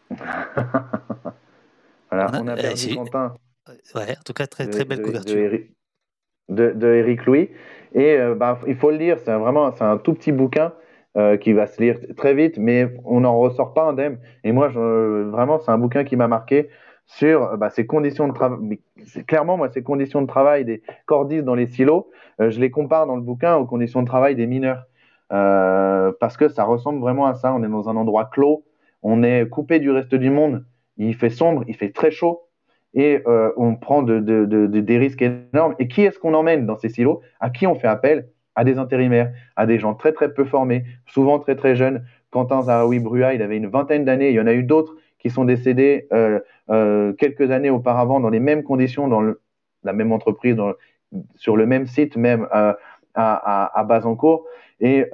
Voilà, 0.10 0.48
voilà 2.10 2.32
on, 2.34 2.44
on 2.44 2.48
a 2.48 2.56
perdu 2.56 2.96
Quentin. 2.96 3.34
Ouais, 3.96 4.18
en 4.18 4.24
tout 4.26 4.34
cas, 4.34 4.48
très, 4.48 4.68
très 4.68 4.84
belle 4.84 5.00
de, 5.00 5.04
couverture. 5.04 5.36
De 5.36 5.68
de, 6.50 6.72
de 6.72 6.88
Eric 6.88 7.26
Louis. 7.26 7.50
Et 7.94 8.18
euh, 8.18 8.36
bah, 8.36 8.60
il 8.68 8.76
faut 8.76 8.92
le 8.92 8.98
lire, 8.98 9.18
c'est 9.24 9.34
vraiment 9.34 9.72
c'est 9.76 9.84
un 9.84 9.98
tout 9.98 10.14
petit 10.14 10.32
bouquin 10.32 10.74
euh, 11.18 11.38
qui 11.38 11.54
va 11.54 11.68
se 11.68 11.82
lire 11.82 11.98
très 12.16 12.34
vite, 12.34 12.58
mais 12.58 12.88
on 13.06 13.22
n'en 13.22 13.38
ressort 13.38 13.74
pas 13.74 13.84
indemne. 13.84 14.20
Et 14.44 14.52
moi, 14.52 14.68
vraiment, 14.68 15.60
c'est 15.60 15.72
un 15.72 15.78
bouquin 15.78 16.04
qui 16.04 16.16
m'a 16.16 16.28
marqué 16.28 16.70
sur 17.06 17.58
bah, 17.58 17.70
ces 17.72 17.88
conditions 17.88 18.28
de 18.28 18.34
travail. 18.34 18.80
Clairement, 19.26 19.58
moi, 19.58 19.70
ces 19.70 19.82
conditions 19.82 20.22
de 20.22 20.28
travail 20.28 20.66
des 20.66 20.84
cordistes 21.08 21.44
dans 21.44 21.56
les 21.56 21.66
silos, 21.66 22.10
euh, 22.40 22.52
je 22.52 22.60
les 22.60 22.70
compare 22.70 23.08
dans 23.08 23.16
le 23.16 23.24
bouquin 23.24 23.56
aux 23.56 23.66
conditions 23.66 24.02
de 24.02 24.08
travail 24.08 24.36
des 24.36 24.46
mineurs. 24.46 24.84
Euh, 25.32 26.12
parce 26.20 26.38
que 26.38 26.50
ça 26.50 26.64
ressemble 26.64 27.00
vraiment 27.00 27.26
à 27.26 27.34
ça. 27.34 27.54
On 27.54 27.64
est 27.64 27.68
dans 27.68 27.90
un 27.90 27.96
endroit 27.96 28.26
clos, 28.26 28.64
on 29.02 29.24
est 29.24 29.48
coupé 29.50 29.80
du 29.80 29.92
reste 29.92 30.14
du 30.16 30.30
monde, 30.30 30.66
il 30.98 31.16
fait 31.16 31.30
sombre, 31.30 31.64
il 31.68 31.76
fait 31.76 31.92
très 31.92 32.12
chaud, 32.12 32.42
et 32.94 33.24
on 33.56 33.76
prend 33.76 34.02
de, 34.02 34.20
de, 34.20 34.46
de, 34.46 34.66
des 34.66 34.98
risques 34.98 35.22
énormes. 35.22 35.76
Et 35.78 35.88
qui 35.88 36.02
est-ce 36.02 36.18
qu'on 36.18 36.34
emmène 36.34 36.66
dans 36.66 36.78
ces 36.78 36.90
silos? 36.90 37.22
À 37.40 37.52
qui 37.52 37.68
on 37.68 37.76
fait 37.76 37.88
appel? 37.88 38.30
À 38.60 38.66
des 38.66 38.78
intérimaires, 38.78 39.32
à 39.56 39.66
des 39.66 39.80
gens 39.80 39.94
très 39.94 40.12
très 40.12 40.34
peu 40.34 40.44
formés, 40.44 40.84
souvent 41.06 41.40
très 41.40 41.56
très 41.56 41.78
jeunes. 41.78 42.04
Quentin 42.30 42.62
Zaraoui 42.62 43.00
Brua, 43.00 43.34
il 43.34 43.42
avait 43.42 43.56
une 43.56 43.68
vingtaine 43.68 44.04
d'années. 44.04 44.32
Il 44.32 44.36
y 44.36 44.40
en 44.42 44.48
a 44.48 44.54
eu 44.54 44.64
d'autres 44.64 44.98
qui 45.18 45.30
sont 45.30 45.46
décédés 45.46 46.10
euh, 46.12 46.42
euh, 46.70 47.14
quelques 47.14 47.52
années 47.52 47.70
auparavant 47.70 48.20
dans 48.20 48.30
les 48.30 48.42
mêmes 48.42 48.64
conditions, 48.64 49.08
dans 49.08 49.22
la 49.22 49.94
même 49.94 50.12
entreprise, 50.12 50.58
sur 51.36 51.56
le 51.56 51.66
même 51.68 51.88
site 51.88 52.18
même 52.18 52.50
euh, 52.54 52.74
à, 53.16 53.80
à. 53.80 54.02
Et 54.82 55.06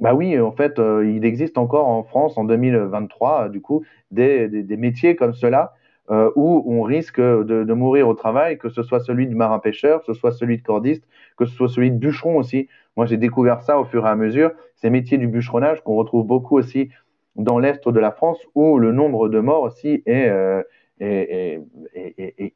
bah 0.00 0.14
oui, 0.14 0.38
en 0.40 0.52
fait, 0.52 0.78
il 0.78 1.24
existe 1.24 1.58
encore 1.58 1.86
en 1.86 2.02
France 2.02 2.36
en 2.36 2.42
2023, 2.42 3.48
du 3.48 3.60
coup, 3.60 3.84
des 4.10 4.76
métiers 4.76 5.14
comme 5.14 5.34
cela 5.34 5.72
euh, 6.10 6.30
où 6.36 6.62
on 6.66 6.82
risque 6.82 7.20
de, 7.20 7.72
mourir 7.72 8.06
au 8.08 8.14
travail, 8.14 8.58
que 8.58 8.68
ce 8.68 8.82
soit 8.82 9.00
celui 9.00 9.26
de 9.26 9.34
marin-pêcheur, 9.34 10.00
que 10.00 10.06
ce 10.06 10.14
soit 10.14 10.30
celui 10.30 10.58
de 10.58 10.62
cordiste, 10.62 11.04
que 11.36 11.46
ce 11.46 11.54
soit 11.54 11.68
celui 11.68 11.90
de 11.90 11.96
bûcheron 11.96 12.36
aussi. 12.36 12.68
Moi, 12.96 13.06
j'ai 13.06 13.16
découvert 13.16 13.62
ça 13.62 13.78
au 13.80 13.84
fur 13.84 14.06
et 14.06 14.08
à 14.08 14.14
mesure, 14.14 14.52
ces 14.76 14.88
métiers 14.88 15.18
du 15.18 15.26
bûcheronnage 15.26 15.82
qu'on 15.82 15.96
retrouve 15.96 16.24
beaucoup 16.24 16.56
aussi 16.56 16.90
dans 17.34 17.58
l'est 17.58 17.88
de 17.88 18.00
la 18.00 18.12
France, 18.12 18.38
où 18.54 18.78
le 18.78 18.92
nombre 18.92 19.28
de 19.28 19.40
morts 19.40 19.62
aussi 19.62 20.02
est, 20.06 20.28
euh, 20.28 20.62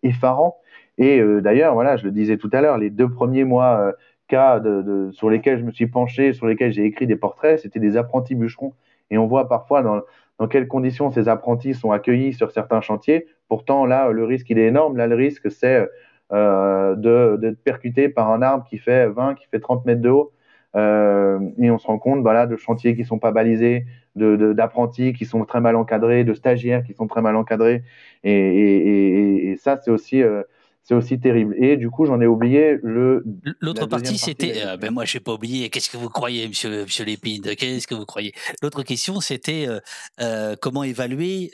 effarant. 0.02 0.56
Et 0.96 1.20
euh, 1.20 1.40
d'ailleurs, 1.40 1.74
voilà, 1.74 1.96
je 1.96 2.04
le 2.04 2.12
disais 2.12 2.36
tout 2.36 2.50
à 2.52 2.60
l'heure, 2.60 2.78
les 2.78 2.90
deux 2.90 3.08
premiers 3.08 3.44
mois 3.44 3.92
cas 4.28 4.62
sur 5.10 5.28
lesquels 5.28 5.58
je 5.58 5.64
me 5.64 5.72
suis 5.72 5.88
penché, 5.88 6.32
sur 6.32 6.46
lesquels 6.46 6.72
j'ai 6.72 6.84
écrit 6.84 7.08
des 7.08 7.16
portraits, 7.16 7.58
c'était 7.58 7.80
des 7.80 7.96
apprentis 7.96 8.36
bûcherons. 8.36 8.74
Et 9.10 9.18
on 9.18 9.26
voit 9.26 9.48
parfois 9.48 9.82
dans, 9.82 10.02
dans 10.40 10.48
quelles 10.48 10.68
conditions 10.68 11.10
ces 11.10 11.28
apprentis 11.28 11.74
sont 11.74 11.92
accueillis 11.92 12.32
sur 12.32 12.50
certains 12.50 12.80
chantiers? 12.80 13.26
Pourtant, 13.48 13.84
là, 13.84 14.10
le 14.10 14.24
risque, 14.24 14.48
il 14.48 14.58
est 14.58 14.68
énorme. 14.68 14.96
Là, 14.96 15.06
le 15.06 15.14
risque, 15.14 15.50
c'est 15.50 15.86
euh, 16.32 16.96
de 16.96 17.50
percuter 17.62 18.08
par 18.08 18.30
un 18.30 18.40
arbre 18.40 18.64
qui 18.64 18.78
fait 18.78 19.06
20, 19.06 19.34
qui 19.34 19.46
fait 19.48 19.60
30 19.60 19.84
mètres 19.84 20.00
de 20.00 20.08
haut. 20.08 20.32
Euh, 20.76 21.38
et 21.58 21.70
on 21.70 21.78
se 21.78 21.86
rend 21.86 21.98
compte 21.98 22.22
voilà, 22.22 22.46
de 22.46 22.56
chantiers 22.56 22.96
qui 22.96 23.04
sont 23.04 23.18
pas 23.18 23.32
balisés, 23.32 23.84
d'apprentis 24.16 25.12
de, 25.12 25.18
qui 25.18 25.26
sont 25.26 25.44
très 25.44 25.60
mal 25.60 25.76
encadrés, 25.76 26.24
de 26.24 26.32
stagiaires 26.32 26.84
qui 26.84 26.94
sont 26.94 27.06
très 27.06 27.20
mal 27.20 27.36
encadrés. 27.36 27.82
Et, 28.24 28.32
et, 28.32 28.76
et, 28.78 29.50
et 29.50 29.56
ça, 29.56 29.76
c'est 29.76 29.90
aussi 29.90 30.22
euh, 30.22 30.42
c'est 30.82 30.94
aussi 30.94 31.20
terrible. 31.20 31.54
Et 31.58 31.76
du 31.76 31.90
coup, 31.90 32.06
j'en 32.06 32.20
ai 32.20 32.26
oublié 32.26 32.78
le. 32.82 33.24
L'autre 33.60 33.86
partie, 33.86 34.18
c'était. 34.18 34.66
Euh, 34.66 34.76
ben 34.76 34.90
moi, 34.90 35.04
je 35.04 35.16
n'ai 35.16 35.20
pas 35.20 35.34
oublié. 35.34 35.68
Qu'est-ce 35.70 35.90
que 35.90 35.96
vous 35.96 36.08
croyez, 36.08 36.48
monsieur, 36.48 36.82
monsieur 36.82 37.04
Lépine? 37.04 37.42
Qu'est-ce 37.56 37.86
que 37.86 37.94
vous 37.94 38.06
croyez? 38.06 38.32
L'autre 38.62 38.82
question, 38.82 39.20
c'était 39.20 39.68
euh, 39.68 39.78
euh, 40.20 40.56
comment 40.60 40.82
évaluer 40.82 41.50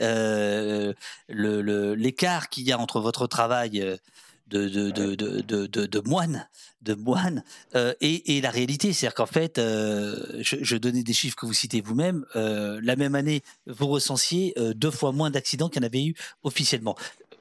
l'écart 1.28 2.42
le, 2.42 2.48
qu'il 2.50 2.64
y 2.64 2.72
a 2.72 2.78
entre 2.78 3.00
votre 3.00 3.26
travail. 3.26 3.98
De, 4.48 4.68
de, 4.68 4.92
de, 4.92 5.16
de, 5.16 5.66
de, 5.66 5.86
de, 5.86 6.00
moine, 6.08 6.48
de 6.80 6.94
moine 6.94 7.42
et, 7.74 8.36
et, 8.36 8.40
la 8.40 8.50
réalité. 8.50 8.92
C'est-à-dire 8.92 9.16
qu'en 9.16 9.26
fait, 9.26 9.56
je, 9.58 10.56
je, 10.60 10.76
donnais 10.76 11.02
des 11.02 11.12
chiffres 11.12 11.34
que 11.34 11.46
vous 11.46 11.52
citez 11.52 11.80
vous-même. 11.80 12.24
La 12.36 12.94
même 12.94 13.16
année, 13.16 13.42
vous 13.66 13.88
recensiez 13.88 14.54
deux 14.76 14.92
fois 14.92 15.10
moins 15.10 15.32
d'accidents 15.32 15.68
qu'il 15.68 15.82
y 15.82 15.84
en 15.84 15.88
avait 15.88 16.04
eu 16.04 16.14
officiellement 16.44 16.94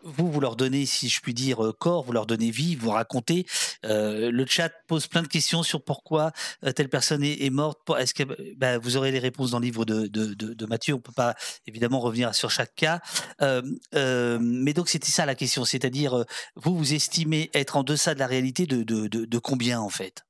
vous, 0.05 0.31
vous 0.31 0.39
leur 0.39 0.55
donnez, 0.55 0.85
si 0.85 1.09
je 1.09 1.19
puis 1.19 1.33
dire, 1.33 1.65
euh, 1.65 1.73
corps, 1.77 2.03
vous 2.03 2.13
leur 2.13 2.25
donnez 2.25 2.51
vie, 2.51 2.75
vous 2.75 2.91
racontez. 2.91 3.45
Euh, 3.85 4.31
le 4.31 4.45
chat 4.45 4.71
pose 4.87 5.07
plein 5.07 5.23
de 5.23 5.27
questions 5.27 5.63
sur 5.63 5.83
pourquoi 5.83 6.31
euh, 6.63 6.71
telle 6.71 6.89
personne 6.89 7.23
est, 7.23 7.49
morte. 7.49 7.79
Est-ce 7.99 8.13
que 8.13 8.23
ben, 8.55 8.77
vous 8.77 8.97
aurez 8.97 9.11
les 9.11 9.19
réponses 9.19 9.51
dans 9.51 9.59
le 9.59 9.65
livre 9.65 9.85
de, 9.85 10.07
de, 10.07 10.65
Mathieu 10.65 10.93
On 10.93 10.99
peut 10.99 11.11
pas 11.15 11.35
évidemment 11.67 11.99
revenir 11.99 12.33
sur 12.35 12.49
chaque 12.49 12.75
cas. 12.75 12.99
Mais 13.41 14.73
donc 14.73 14.89
c'était 14.89 15.11
ça 15.11 15.25
la 15.25 15.35
question, 15.35 15.65
c'est-à-dire 15.65 16.25
vous 16.55 16.75
vous 16.75 16.93
estimez 16.93 17.49
être 17.53 17.77
en 17.77 17.83
deçà 17.83 18.13
de 18.13 18.19
la 18.19 18.27
réalité 18.27 18.65
de 18.65 19.37
combien 19.37 19.79
en 19.79 19.89
fait? 19.89 20.25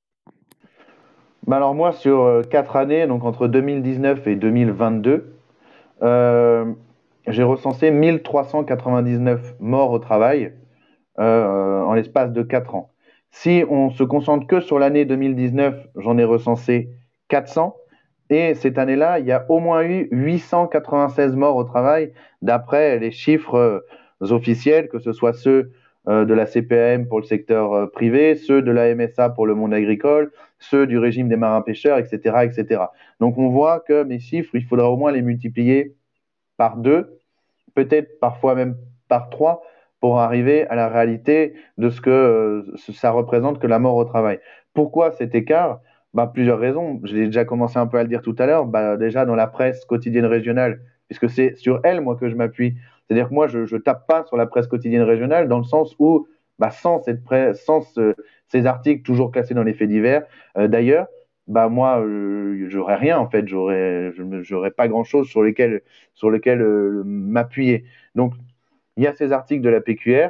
Bah 1.48 1.58
alors 1.58 1.74
moi 1.74 1.94
sur 1.94 2.42
quatre 2.50 2.76
années, 2.76 3.08
donc 3.08 3.24
entre 3.24 3.48
2019 3.48 4.28
et 4.28 4.36
2022, 4.36 5.34
j'ai 7.28 7.44
recensé 7.44 7.92
1399 7.92 9.56
morts 9.60 9.92
au 9.92 10.00
travail 10.00 10.54
en 11.18 11.94
l'espace 11.94 12.32
de 12.34 12.44
4 12.44 12.76
ans. 12.76 12.92
Si 13.32 13.64
on 13.70 13.90
se 13.90 14.04
concentre 14.04 14.48
que 14.48 14.62
sur 14.62 14.80
l'année 14.80 15.04
2019, 15.04 15.88
j'en 15.98 16.18
ai 16.18 16.24
recensé 16.24 16.90
400. 17.28 17.76
Et 18.30 18.56
cette 18.56 18.78
année-là, 18.78 19.20
il 19.20 19.26
y 19.26 19.32
a 19.34 19.46
au 19.50 19.60
moins 19.60 19.84
eu 19.84 20.08
896 20.12 21.36
morts 21.36 21.58
au 21.58 21.64
travail, 21.64 22.14
d'après 22.42 22.98
les 22.98 23.12
chiffres 23.12 23.56
euh, 23.56 23.80
officiels, 24.22 24.88
que 24.88 25.00
ce 25.00 25.12
soit 25.12 25.34
ceux 25.34 25.74
euh, 26.08 26.26
de 26.26 26.34
la 26.34 26.46
CPM 26.46 27.08
pour 27.08 27.20
le 27.20 27.26
secteur 27.26 27.74
euh, 27.74 27.88
privé, 27.88 28.36
ceux 28.36 28.62
de 28.62 28.72
la 28.72 28.96
MSA 28.96 29.30
pour 29.30 29.46
le 29.46 29.54
monde 29.54 29.74
agricole, 29.74 30.32
ceux 30.58 30.88
du 30.88 30.98
régime 30.98 31.28
des 31.28 31.36
marins-pêcheurs, 31.36 32.00
etc., 32.00 32.38
etc. 32.44 32.84
Donc 33.20 33.38
on 33.38 33.50
voit 33.50 33.82
que 33.82 34.04
mes 34.04 34.20
chiffres, 34.20 34.56
il 34.56 34.64
faudra 34.64 34.90
au 34.90 34.98
moins 34.98 35.12
les 35.12 35.22
multiplier 35.22 35.96
par 36.58 36.78
deux, 36.78 37.15
peut-être 37.76 38.20
parfois 38.20 38.56
même 38.56 38.76
par 39.08 39.30
trois, 39.30 39.62
pour 40.00 40.20
arriver 40.20 40.68
à 40.68 40.76
la 40.76 40.88
réalité 40.88 41.54
de 41.78 41.90
ce 41.90 42.02
que 42.02 42.66
ça 42.76 43.12
représente 43.12 43.60
que 43.60 43.68
la 43.68 43.80
mort 43.80 43.96
au 43.96 44.06
travail. 44.06 44.40
Pourquoi 44.74 45.12
cet 45.12 45.36
écart? 45.36 45.80
Bah, 46.14 46.30
Plusieurs 46.34 46.60
raisons. 46.60 47.02
J'ai 47.04 47.26
déjà 47.26 47.46
commencé 47.46 47.78
un 47.78 47.88
peu 47.88 47.98
à 47.98 48.04
le 48.04 48.10
dire 48.10 48.22
tout 48.22 48.36
à 48.38 48.46
l'heure. 48.46 48.66
Bah, 48.66 48.98
déjà 48.98 49.26
dans 49.26 49.36
la 49.36 49.48
presse 49.48 49.84
quotidienne 49.86 50.26
régionale, 50.26 50.82
puisque 51.08 51.30
c'est 51.30 51.56
sur 51.56 51.80
elle, 51.84 52.02
moi, 52.02 52.16
que 52.16 52.30
je 52.30 52.36
m'appuie. 52.36 52.76
C'est-à-dire 53.08 53.30
que 53.30 53.34
moi, 53.34 53.48
je 53.48 53.60
ne 53.60 53.80
tape 53.80 54.08
pas 54.08 54.24
sur 54.26 54.38
la 54.38 54.46
presse 54.46 54.68
quotidienne 54.68 55.04
régionale 55.04 55.48
dans 55.48 55.58
le 55.58 55.64
sens 55.64 55.96
où, 56.00 56.28
bah, 56.60 56.72
sans, 56.72 57.02
cette 57.02 57.24
presse, 57.24 57.64
sans 57.64 57.82
ces 58.48 58.66
articles 58.66 59.04
toujours 59.04 59.32
classés 59.32 59.54
dans 59.54 59.64
les 59.64 59.74
faits 59.74 59.90
divers, 59.90 60.24
euh, 60.58 60.68
d'ailleurs, 60.68 61.08
bah 61.48 61.70
moi 61.70 62.00
euh, 62.02 62.68
j'aurais 62.70 62.96
rien 62.96 63.18
en 63.18 63.30
fait. 63.30 63.48
J'aurais 63.48 64.12
j'aurais 64.42 64.72
pas 64.72 64.88
grand 64.88 65.04
chose 65.04 65.28
sur 65.28 65.44
lesquels 65.44 65.82
sur 66.14 66.32
lesquels 66.32 66.62
euh, 66.62 67.04
m'appuyer. 67.06 67.86
Donc 68.16 68.34
il 68.98 69.04
y 69.04 69.08
a 69.08 69.14
ces 69.14 69.32
articles 69.32 69.64
de 69.64 69.70
la 69.70 69.82
PQR 69.82 70.30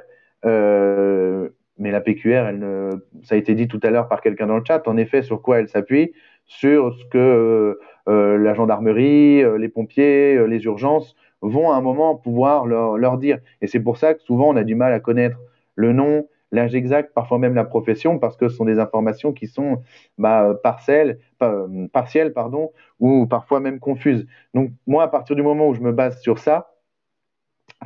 mais 1.77 1.91
la 1.91 2.01
PQR, 2.01 2.47
elle 2.47 2.59
ne... 2.59 2.91
ça 3.23 3.35
a 3.35 3.37
été 3.37 3.53
dit 3.53 3.67
tout 3.67 3.79
à 3.83 3.89
l'heure 3.89 4.07
par 4.07 4.21
quelqu'un 4.21 4.47
dans 4.47 4.57
le 4.57 4.63
chat, 4.65 4.87
en 4.87 4.97
effet, 4.97 5.21
sur 5.21 5.41
quoi 5.41 5.59
elle 5.59 5.67
s'appuie? 5.67 6.13
Sur 6.45 6.93
ce 6.93 7.05
que 7.05 7.17
euh, 7.17 7.79
euh, 8.07 8.37
la 8.37 8.53
gendarmerie, 8.53 9.43
euh, 9.43 9.57
les 9.57 9.69
pompiers, 9.69 10.47
les 10.47 10.63
urgences 10.65 11.15
vont 11.41 11.71
à 11.71 11.75
un 11.75 11.81
moment 11.81 12.15
pouvoir 12.15 12.65
leur, 12.65 12.97
leur 12.97 13.17
dire. 13.17 13.39
Et 13.61 13.67
c'est 13.67 13.79
pour 13.79 13.97
ça 13.97 14.13
que 14.13 14.21
souvent 14.21 14.49
on 14.49 14.55
a 14.55 14.63
du 14.63 14.75
mal 14.75 14.93
à 14.93 14.99
connaître 14.99 15.37
le 15.75 15.91
nom, 15.91 16.27
l'âge 16.51 16.75
exact, 16.75 17.13
parfois 17.13 17.39
même 17.39 17.55
la 17.55 17.65
profession, 17.65 18.19
parce 18.19 18.37
que 18.37 18.47
ce 18.47 18.55
sont 18.55 18.65
des 18.65 18.79
informations 18.79 19.33
qui 19.33 19.47
sont 19.47 19.81
bah, 20.17 20.53
partielles, 20.63 21.19
pardon, 22.33 22.71
ou 22.99 23.27
parfois 23.27 23.59
même 23.59 23.79
confuses. 23.79 24.27
Donc 24.53 24.71
moi, 24.87 25.03
à 25.03 25.07
partir 25.07 25.35
du 25.35 25.43
moment 25.43 25.67
où 25.67 25.73
je 25.73 25.81
me 25.81 25.91
base 25.91 26.21
sur 26.21 26.39
ça, 26.39 26.71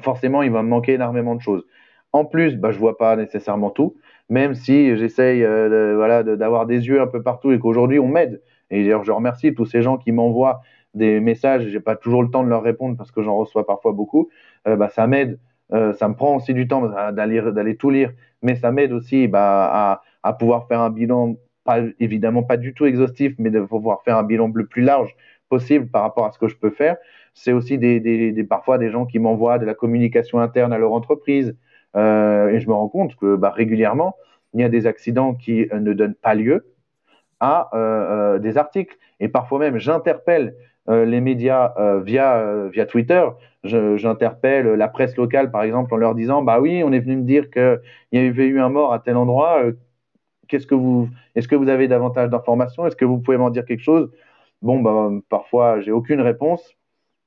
forcément, 0.01 0.41
il 0.43 0.51
va 0.51 0.63
me 0.63 0.69
manquer 0.69 0.93
énormément 0.93 1.35
de 1.35 1.41
choses. 1.41 1.65
En 2.11 2.25
plus, 2.25 2.55
bah, 2.55 2.71
je 2.71 2.79
vois 2.79 2.97
pas 2.97 3.15
nécessairement 3.15 3.69
tout, 3.69 3.95
même 4.29 4.55
si 4.55 4.95
j'essaye 4.97 5.43
euh, 5.43 5.95
voilà, 5.95 6.23
d'avoir 6.23 6.65
des 6.65 6.87
yeux 6.87 7.01
un 7.01 7.07
peu 7.07 7.21
partout 7.21 7.51
et 7.51 7.59
qu'aujourd'hui 7.59 7.99
on 7.99 8.07
m'aide. 8.07 8.41
Et 8.71 8.85
je 8.85 9.11
remercie 9.11 9.53
tous 9.53 9.65
ces 9.65 9.81
gens 9.81 9.97
qui 9.97 10.11
m'envoient 10.11 10.61
des 10.93 11.19
messages. 11.19 11.67
J'ai 11.67 11.79
pas 11.79 11.95
toujours 11.95 12.23
le 12.23 12.29
temps 12.29 12.43
de 12.43 12.49
leur 12.49 12.63
répondre 12.63 12.97
parce 12.97 13.11
que 13.11 13.21
j'en 13.21 13.37
reçois 13.37 13.65
parfois 13.65 13.91
beaucoup. 13.91 14.29
Euh, 14.67 14.75
bah, 14.75 14.89
ça 14.89 15.07
m'aide. 15.07 15.39
Euh, 15.73 15.93
ça 15.93 16.07
me 16.07 16.15
prend 16.15 16.35
aussi 16.35 16.53
du 16.53 16.67
temps 16.67 16.87
d'aller 17.11 17.75
tout 17.75 17.89
lire, 17.89 18.11
mais 18.41 18.55
ça 18.55 18.71
m'aide 18.71 18.91
aussi 18.91 19.27
bah, 19.27 20.01
à, 20.23 20.33
pouvoir 20.33 20.67
faire 20.67 20.81
un 20.81 20.89
bilan, 20.89 21.35
évidemment 21.99 22.43
pas 22.43 22.57
du 22.57 22.73
tout 22.73 22.85
exhaustif, 22.85 23.35
mais 23.37 23.49
de 23.49 23.61
pouvoir 23.61 24.01
faire 24.03 24.17
un 24.17 24.23
bilan 24.23 24.51
le 24.53 24.65
plus 24.65 24.81
large 24.81 25.15
possible 25.49 25.87
par 25.87 26.01
rapport 26.03 26.25
à 26.25 26.31
ce 26.31 26.39
que 26.39 26.47
je 26.47 26.55
peux 26.55 26.71
faire. 26.71 26.97
C'est 27.33 27.53
aussi 27.53 27.79
parfois 28.49 28.77
des 28.77 28.89
gens 28.89 29.05
qui 29.05 29.19
m'envoient 29.19 29.59
de 29.59 29.65
la 29.65 29.73
communication 29.73 30.39
interne 30.39 30.73
à 30.73 30.77
leur 30.77 30.93
entreprise, 30.93 31.55
euh, 31.95 32.49
et 32.49 32.59
je 32.59 32.67
me 32.67 32.73
rends 32.73 32.89
compte 32.89 33.15
que 33.15 33.35
bah, 33.35 33.49
régulièrement, 33.49 34.15
il 34.53 34.61
y 34.61 34.63
a 34.63 34.69
des 34.69 34.87
accidents 34.87 35.33
qui 35.33 35.67
euh, 35.71 35.79
ne 35.79 35.93
donnent 35.93 36.15
pas 36.15 36.35
lieu 36.35 36.73
à 37.39 37.69
euh, 37.73 38.39
des 38.39 38.57
articles. 38.57 38.97
Et 39.19 39.27
parfois 39.27 39.59
même, 39.59 39.77
j'interpelle 39.77 40.55
les 40.89 41.21
médias 41.21 41.73
via, 42.03 42.67
via 42.71 42.85
Twitter. 42.85 43.23
J'interpelle 43.63 44.67
la 44.73 44.87
presse 44.87 45.15
locale, 45.17 45.51
par 45.51 45.63
exemple, 45.63 45.93
en 45.93 45.97
leur 45.97 46.15
disant 46.15 46.41
Bah 46.41 46.59
oui, 46.59 46.83
on 46.83 46.91
est 46.91 46.99
venu 46.99 47.17
me 47.17 47.23
dire 47.23 47.49
qu'il 47.51 47.79
y 48.11 48.17
avait 48.17 48.47
eu 48.47 48.59
un 48.59 48.69
mort 48.69 48.93
à 48.93 48.99
tel 48.99 49.17
endroit. 49.17 49.63
Qu'est-ce 50.47 50.67
que 50.67 50.75
vous, 50.75 51.09
est-ce 51.35 51.47
que 51.47 51.55
vous 51.55 51.69
avez 51.69 51.87
davantage 51.87 52.29
d'informations? 52.29 52.85
Est-ce 52.87 52.95
que 52.95 53.05
vous 53.05 53.19
pouvez 53.19 53.37
m'en 53.37 53.49
dire 53.51 53.65
quelque 53.65 53.83
chose? 53.83 54.11
Bon, 54.61 54.79
bah, 54.81 55.09
parfois, 55.29 55.79
j'ai 55.81 55.91
aucune 55.91 56.21
réponse. 56.21 56.75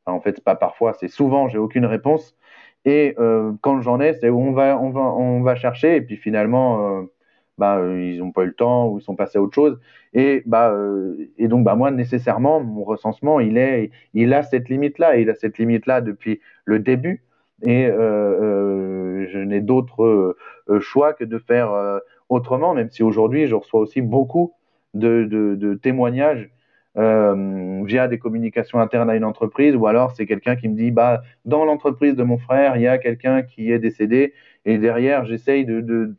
en 0.07 0.21
fait, 0.21 0.43
pas 0.45 0.57
parfois, 0.57 0.95
c'est 0.95 1.09
souvent, 1.09 1.49
j'ai 1.49 1.59
aucune 1.59 1.87
réponse. 1.87 2.37
Et 2.85 3.15
euh, 3.19 3.53
quand 3.63 3.81
j'en 3.83 4.01
ai, 4.01 4.15
c'est 4.15 4.31
où 4.31 4.41
on 4.41 4.53
va, 4.53 4.79
on, 4.79 4.91
va, 4.91 5.01
on 5.03 5.43
va 5.43 5.55
chercher, 5.57 5.97
et 5.97 6.03
puis 6.03 6.17
finalement, 6.17 7.01
euh, 7.01 7.12
bah, 7.59 7.81
ils 7.85 8.19
n'ont 8.19 8.33
pas 8.33 8.43
eu 8.43 8.47
le 8.47 8.55
temps, 8.55 8.89
ou 8.89 8.99
ils 8.99 9.03
sont 9.03 9.16
passés 9.16 9.39
à 9.39 9.43
autre 9.43 9.55
chose. 9.55 9.79
Et, 10.15 10.43
bah, 10.47 10.70
euh, 10.70 11.31
et 11.39 11.49
donc, 11.49 11.65
bah, 11.65 11.74
moi, 11.74 11.91
nécessairement, 11.91 12.61
mon 12.61 12.85
recensement, 12.85 13.41
il, 13.41 13.57
est, 13.59 13.91
il 14.15 14.33
a 14.35 14.43
cette 14.43 14.69
limite-là, 14.69 15.16
il 15.16 15.31
a 15.31 15.35
cette 15.35 15.59
limite-là 15.59 16.01
depuis 16.01 16.41
le 16.65 16.79
début. 16.79 17.23
Et 17.65 17.87
je 17.87 19.39
n'ai 19.39 19.61
d'autre 19.61 20.37
choix 20.81 21.12
que 21.15 21.23
de 21.24 21.39
faire 21.39 22.01
autrement, 22.29 22.74
même 22.74 22.91
si 22.91 23.05
aujourd'hui, 23.05 23.47
je 23.47 23.55
reçois 23.55 23.81
aussi 23.81 24.01
beaucoup 24.01 24.53
de, 24.95 25.24
de, 25.24 25.55
de 25.55 25.74
témoignages 25.74 26.51
euh, 26.99 27.83
via 27.87 28.07
des 28.07 28.19
communications 28.19 28.79
internes 28.79 29.09
à 29.09 29.16
une 29.16 29.24
entreprise, 29.24 29.74
ou 29.74 29.87
alors 29.87 30.12
c'est 30.12 30.27
quelqu'un 30.27 30.57
qui 30.57 30.69
me 30.69 30.77
dit 30.77 30.91
bah 30.91 31.23
dans 31.47 31.65
l'entreprise 31.65 32.15
de 32.15 32.23
mon 32.23 32.37
frère 32.37 32.77
il 32.77 32.83
y 32.83 32.87
a 32.87 32.99
quelqu'un 32.99 33.43
qui 33.43 33.73
est 33.73 33.79
décédé 33.79 34.35
et 34.66 34.77
derrière 34.77 35.24
j'essaye 35.24 35.65
de, 35.65 36.15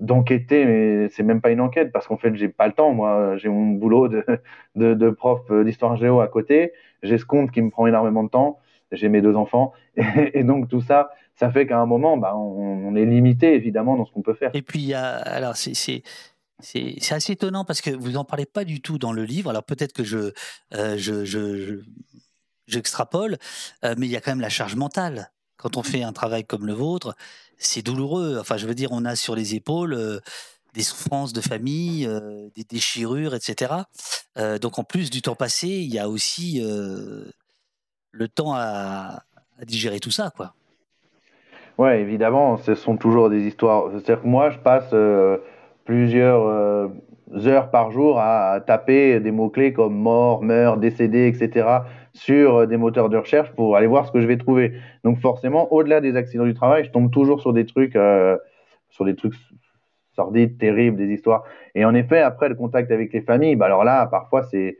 d'enquêter, 0.00 0.64
mais 0.64 1.08
c'est 1.10 1.22
même 1.22 1.40
pas 1.40 1.50
une 1.50 1.60
enquête 1.60 1.92
parce 1.92 2.06
qu'en 2.06 2.16
fait 2.16 2.34
j'ai 2.34 2.48
pas 2.48 2.66
le 2.66 2.72
temps. 2.72 2.92
Moi, 2.92 3.36
j'ai 3.36 3.48
mon 3.48 3.66
boulot 3.66 4.08
de, 4.08 4.24
de, 4.74 5.10
prof 5.10 5.40
d'histoire 5.64 5.96
géo 5.96 6.20
à 6.20 6.28
côté. 6.28 6.72
J'ai 7.02 7.18
ce 7.18 7.24
compte 7.24 7.50
qui 7.50 7.62
me 7.62 7.70
prend 7.70 7.86
énormément 7.86 8.24
de 8.24 8.30
temps. 8.30 8.58
J'ai 8.92 9.08
mes 9.08 9.20
deux 9.20 9.36
enfants 9.36 9.72
et, 10.34 10.42
donc 10.42 10.68
tout 10.68 10.80
ça, 10.80 11.10
ça 11.36 11.50
fait 11.50 11.66
qu'à 11.66 11.78
un 11.78 11.86
moment, 11.86 12.16
bah, 12.16 12.34
on, 12.36 12.96
est 12.96 13.04
limité 13.04 13.54
évidemment 13.54 13.96
dans 13.96 14.04
ce 14.04 14.12
qu'on 14.12 14.22
peut 14.22 14.34
faire. 14.34 14.50
Et 14.54 14.62
puis 14.62 14.94
alors 14.94 15.56
c'est 15.56 15.74
c'est 16.62 17.12
assez 17.12 17.32
étonnant 17.32 17.64
parce 17.64 17.80
que 17.80 17.90
vous 17.90 18.12
n'en 18.12 18.24
parlez 18.24 18.46
pas 18.46 18.64
du 18.64 18.80
tout 18.80 18.98
dans 18.98 19.12
le 19.12 19.24
livre. 19.24 19.50
Alors 19.50 19.64
peut-être 19.64 19.92
que 19.92 20.04
je, 20.04 20.32
euh, 20.74 20.96
je, 20.96 21.80
j'extrapole, 22.66 23.38
euh, 23.84 23.94
mais 23.98 24.06
il 24.06 24.10
y 24.10 24.16
a 24.16 24.20
quand 24.20 24.32
même 24.32 24.40
la 24.40 24.48
charge 24.48 24.76
mentale. 24.76 25.30
Quand 25.56 25.76
on 25.76 25.82
fait 25.82 26.02
un 26.02 26.12
travail 26.12 26.44
comme 26.44 26.66
le 26.66 26.72
vôtre, 26.72 27.14
c'est 27.60 27.82
douloureux. 27.82 28.38
Enfin, 28.40 28.56
je 28.56 28.66
veux 28.66 28.74
dire, 28.74 28.90
on 28.92 29.04
a 29.04 29.16
sur 29.16 29.34
les 29.34 29.54
épaules 29.54 29.94
euh, 29.94 30.18
des 30.74 30.82
souffrances 30.82 31.32
de 31.32 31.40
famille, 31.40 32.08
des 32.54 32.62
déchirures, 32.62 33.34
etc. 33.34 33.74
donc 34.62 34.78
en 34.78 34.84
plus 34.84 35.10
du 35.10 35.20
temps 35.20 35.34
passé, 35.34 35.66
il 35.66 35.92
y 35.92 35.98
a 35.98 36.08
aussi 36.08 36.62
le 36.62 38.28
temps 38.28 38.54
à, 38.54 39.24
à, 39.58 39.64
digérer 39.64 39.98
tout 39.98 40.12
ça, 40.12 40.30
quoi. 40.36 40.54
Ouais, 41.76 42.00
évidemment, 42.00 42.56
ce 42.56 42.76
sont 42.76 42.96
toujours 42.96 43.30
des 43.30 43.40
histoires. 43.48 43.90
C'est-à-dire 43.90 44.22
que 44.22 44.28
moi, 44.28 44.50
je 44.50 44.58
passe 44.58 44.94
plusieurs 45.90 46.46
euh, 46.46 46.88
heures 47.46 47.70
par 47.72 47.90
jour 47.90 48.20
à, 48.20 48.60
taper 48.64 49.18
des 49.18 49.32
mots-clés 49.32 49.72
comme 49.72 49.96
mort, 49.96 50.40
meurt, 50.40 50.78
décédé, 50.78 51.26
etc. 51.26 51.66
sur 52.12 52.56
euh, 52.56 52.66
des 52.66 52.76
moteurs 52.76 53.08
de 53.08 53.16
recherche 53.16 53.50
pour 53.52 53.76
aller 53.76 53.86
voir 53.86 54.06
ce 54.06 54.12
que 54.12 54.20
je 54.20 54.26
vais 54.26 54.36
trouver. 54.36 54.74
Donc 55.04 55.18
forcément, 55.20 55.72
au-delà 55.72 56.00
des 56.00 56.16
accidents 56.16 56.44
du 56.44 56.54
travail, 56.54 56.84
je 56.84 56.90
tombe 56.90 57.10
toujours 57.10 57.40
sur 57.40 57.52
des 57.52 57.66
trucs, 57.66 57.96
euh, 57.96 58.36
sur 58.88 59.04
des 59.04 59.14
trucs 59.14 59.34
sordides, 60.14 60.58
terribles, 60.58 60.96
des 60.96 61.12
histoires. 61.12 61.44
Et 61.74 61.84
en 61.84 61.94
effet, 61.94 62.20
après 62.20 62.48
le 62.48 62.54
contact 62.54 62.90
avec 62.90 63.12
les 63.12 63.22
familles, 63.22 63.56
bah 63.56 63.66
alors 63.66 63.84
là, 63.84 64.06
parfois 64.06 64.42
c'est 64.44 64.78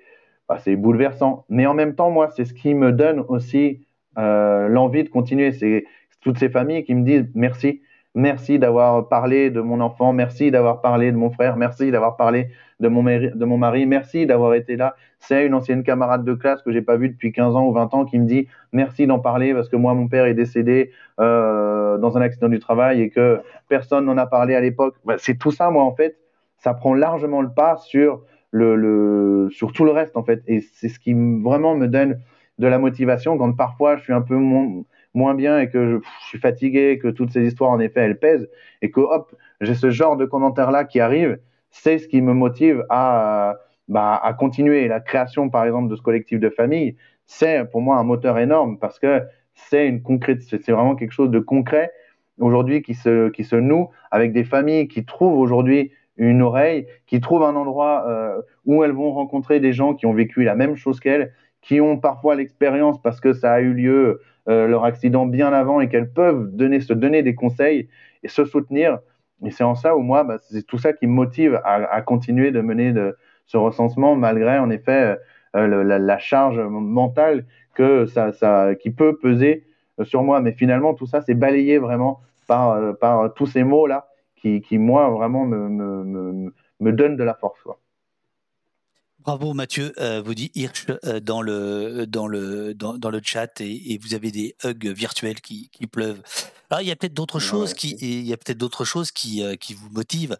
bah, 0.48 0.59
c'est 0.59 0.77
bouleversant. 0.77 1.44
Mais 1.48 1.66
en 1.66 1.74
même 1.74 1.94
temps, 1.94 2.11
moi, 2.11 2.28
c'est 2.31 2.44
ce 2.44 2.55
qui 2.55 2.74
me 2.74 2.93
donne 2.93 3.20
aussi 3.28 3.86
l'envie 4.16 5.05
de 5.05 5.09
continuer. 5.09 5.52
C'est 5.52 5.85
toutes 6.20 6.39
ces 6.39 6.51
familles 6.51 6.85
qui 6.85 6.94
me 6.94 7.05
disent 7.05 7.31
merci 7.35 7.81
Merci 8.16 8.59
d'avoir 8.59 9.07
parlé 9.07 9.51
de 9.51 9.61
mon 9.61 9.81
enfant, 9.81 10.12
merci 10.12 10.51
d'avoir 10.51 10.81
parlé 10.81 11.12
de 11.12 11.16
mon 11.16 11.31
frère, 11.31 11.57
merci 11.57 11.93
d'avoir 11.93 12.16
parlé 12.16 12.49
de 12.81 12.89
mon, 12.89 13.03
mari, 13.03 13.31
de 13.32 13.45
mon 13.45 13.57
mari, 13.57 13.87
merci 13.87 14.27
d'avoir 14.27 14.55
été 14.55 14.77
là. 14.77 14.97
C'est 15.20 15.47
une 15.47 15.55
ancienne 15.55 15.85
camarade 15.85 16.24
de 16.24 16.35
classe 16.35 16.61
que 16.62 16.73
j'ai 16.73 16.82
pas 16.82 16.97
vue 16.97 17.09
depuis 17.09 17.31
15 17.31 17.55
ans 17.55 17.66
ou 17.66 17.73
20 17.73 17.95
ans 17.95 18.05
qui 18.05 18.19
me 18.19 18.27
dit 18.27 18.49
merci 18.73 19.07
d'en 19.07 19.20
parler 19.20 19.55
parce 19.55 19.69
que 19.69 19.77
moi 19.77 19.95
mon 19.95 20.09
père 20.09 20.24
est 20.24 20.35
décédé 20.35 20.91
euh, 21.20 21.99
dans 21.99 22.19
un 22.19 22.20
accident 22.20 22.49
du 22.49 22.59
travail 22.59 23.01
et 23.01 23.11
que 23.11 23.41
personne 23.69 24.07
n'en 24.07 24.19
a 24.19 24.27
parlé 24.27 24.57
à 24.57 24.61
l'époque. 24.61 24.97
Bah, 25.05 25.15
c'est 25.19 25.39
tout 25.39 25.53
ça 25.53 25.70
moi 25.70 25.85
en 25.85 25.95
fait, 25.95 26.16
ça 26.59 26.74
prend 26.74 26.95
largement 26.95 27.43
le 27.43 27.51
pas 27.51 27.77
sur 27.77 28.23
le, 28.51 29.49
sur 29.53 29.73
tout 29.73 29.85
le 29.85 29.93
reste 29.93 30.16
en 30.16 30.24
fait 30.24 30.43
et 30.49 30.61
c'est 30.61 30.89
ce 30.89 30.99
qui 30.99 31.15
vraiment 31.15 31.77
me 31.77 31.87
donne 31.87 32.19
de 32.59 32.66
la 32.66 32.78
motivation 32.78 33.39
quand 33.39 33.53
parfois 33.53 33.97
je 33.97 34.03
suis 34.03 34.12
un 34.12 34.20
peu 34.20 34.35
mon, 34.35 34.85
moins 35.15 35.35
bien 35.35 35.59
et 35.61 35.69
que 35.69 35.87
je, 35.87 36.28
suis 36.28 36.39
fatigué, 36.39 36.99
que 36.99 37.09
toutes 37.09 37.32
ces 37.32 37.47
histoires, 37.47 37.70
en 37.70 37.81
effet, 37.81 38.01
elles 38.01 38.19
pèsent, 38.19 38.49
et 38.82 38.91
que 38.91 39.01
hop, 39.01 39.35
j'ai 39.61 39.74
ce 39.74 39.91
genre 39.91 40.16
de 40.16 40.24
commentaires-là 40.24 40.85
qui 40.85 41.01
arrive, 41.01 41.39
c'est 41.70 41.99
ce 41.99 42.09
qui 42.09 42.20
me 42.20 42.32
motive 42.32 42.85
à, 42.89 43.57
bah, 43.89 44.20
à 44.23 44.32
continuer. 44.35 44.89
La 44.89 45.01
création, 45.01 45.51
par 45.51 45.65
exemple, 45.65 45.89
de 45.89 45.97
ce 45.97 46.03
collectif 46.03 46.41
de 46.41 46.51
famille, 46.51 46.97
c'est 47.27 47.65
pour 47.70 47.81
moi 47.81 47.97
un 47.97 48.05
moteur 48.05 48.39
énorme 48.39 48.78
parce 48.78 48.99
que 48.99 49.23
c'est 49.55 49.87
une 49.87 50.03
concrète, 50.03 50.43
c'est 50.43 50.70
vraiment 50.70 50.97
quelque 50.97 51.12
chose 51.12 51.31
de 51.31 51.39
concret 51.39 51.93
aujourd'hui 52.39 52.82
qui 52.82 52.95
se, 52.95 53.28
qui 53.28 53.45
se 53.45 53.57
noue 53.57 53.91
avec 54.11 54.32
des 54.32 54.45
familles 54.45 54.89
qui 54.89 55.05
trouvent 55.05 55.39
aujourd'hui 55.39 55.93
une 56.16 56.43
oreille, 56.43 56.87
qui 57.07 57.20
trouvent 57.20 57.45
un 57.45 57.57
endroit 57.57 58.05
euh, 58.09 58.41
où 58.66 58.85
elles 58.85 58.93
vont 58.93 59.12
rencontrer 59.12 59.61
des 59.61 59.73
gens 59.73 59.95
qui 59.95 60.07
ont 60.07 60.12
vécu 60.12 60.43
la 60.43 60.55
même 60.55 60.77
chose 60.77 61.01
qu'elles, 61.01 61.32
qui 61.62 61.81
ont 61.81 61.99
parfois 61.99 62.35
l'expérience 62.35 63.01
parce 63.01 63.20
que 63.20 63.32
ça 63.32 63.53
a 63.53 63.61
eu 63.61 63.73
lieu 63.73 64.20
euh, 64.51 64.66
leur 64.66 64.85
accident 64.85 65.27
bien 65.27 65.52
avant 65.52 65.81
et 65.81 65.89
qu'elles 65.89 66.10
peuvent 66.10 66.51
donner, 66.52 66.81
se 66.81 66.93
donner 66.93 67.22
des 67.22 67.35
conseils 67.35 67.89
et 68.22 68.28
se 68.28 68.44
soutenir. 68.44 68.98
Et 69.44 69.51
c'est 69.51 69.64
en 69.64 69.74
ça 69.74 69.97
où 69.97 70.01
moi, 70.01 70.24
bah, 70.24 70.39
c'est 70.39 70.66
tout 70.66 70.78
ça 70.78 70.93
qui 70.93 71.06
me 71.06 71.12
motive 71.12 71.60
à, 71.64 72.02
continuer 72.02 72.51
de 72.51 72.60
mener 72.60 72.93
ce 73.47 73.56
recensement 73.56 74.16
malgré 74.16 74.59
en 74.59 74.68
effet 74.68 75.18
euh, 75.56 75.98
la, 75.98 76.18
charge 76.18 76.59
mentale 76.59 77.47
que 77.74 78.06
ça, 78.06 78.32
ça, 78.32 78.74
qui 78.74 78.90
peut 78.90 79.16
peser 79.16 79.64
sur 80.02 80.22
moi. 80.22 80.40
Mais 80.40 80.52
finalement, 80.52 80.94
tout 80.94 81.06
ça, 81.06 81.22
c'est 81.22 81.35
balayé 81.35 81.78
vraiment 81.78 82.20
par, 82.47 82.72
euh, 82.72 82.93
par 82.93 83.32
tous 83.35 83.47
ces 83.47 83.62
mots-là 83.62 84.09
qui, 84.36 84.60
qui, 84.60 84.78
moi, 84.78 85.09
vraiment 85.10 85.47
me, 85.47 85.68
me, 85.68 86.52
me, 86.81 86.93
donnent 86.93 87.16
de 87.16 87.24
la 87.24 87.35
force. 87.35 87.66
Bravo 89.22 89.52
Mathieu, 89.52 89.92
euh, 89.98 90.22
vous 90.22 90.34
dit 90.34 90.51
Hirsch 90.55 90.86
euh, 91.05 91.20
dans, 91.20 91.42
le, 91.42 92.06
dans, 92.06 92.26
le, 92.26 92.74
dans, 92.74 92.97
dans 92.97 93.10
le 93.10 93.20
chat 93.22 93.60
et, 93.60 93.92
et, 93.92 93.98
vous 93.98 94.14
avez 94.14 94.30
des 94.30 94.56
hugs 94.64 94.86
virtuels 94.86 95.40
qui, 95.42 95.68
qui 95.70 95.86
pleuvent. 95.86 96.22
Alors 96.70 96.80
il 96.80 96.88
y 96.88 96.90
a 96.90 96.97
peut-être 96.97 97.12
d'autres 97.14 97.38
choses 97.38 97.74
qui 97.74 97.97
il 98.01 98.26
y 98.26 98.32
a 98.32 98.36
peut-être 98.36 98.59
d'autres 98.59 98.84
choses 98.84 99.10
qui, 99.10 99.42
qui 99.59 99.74
vous 99.74 99.90
motivent. 99.90 100.38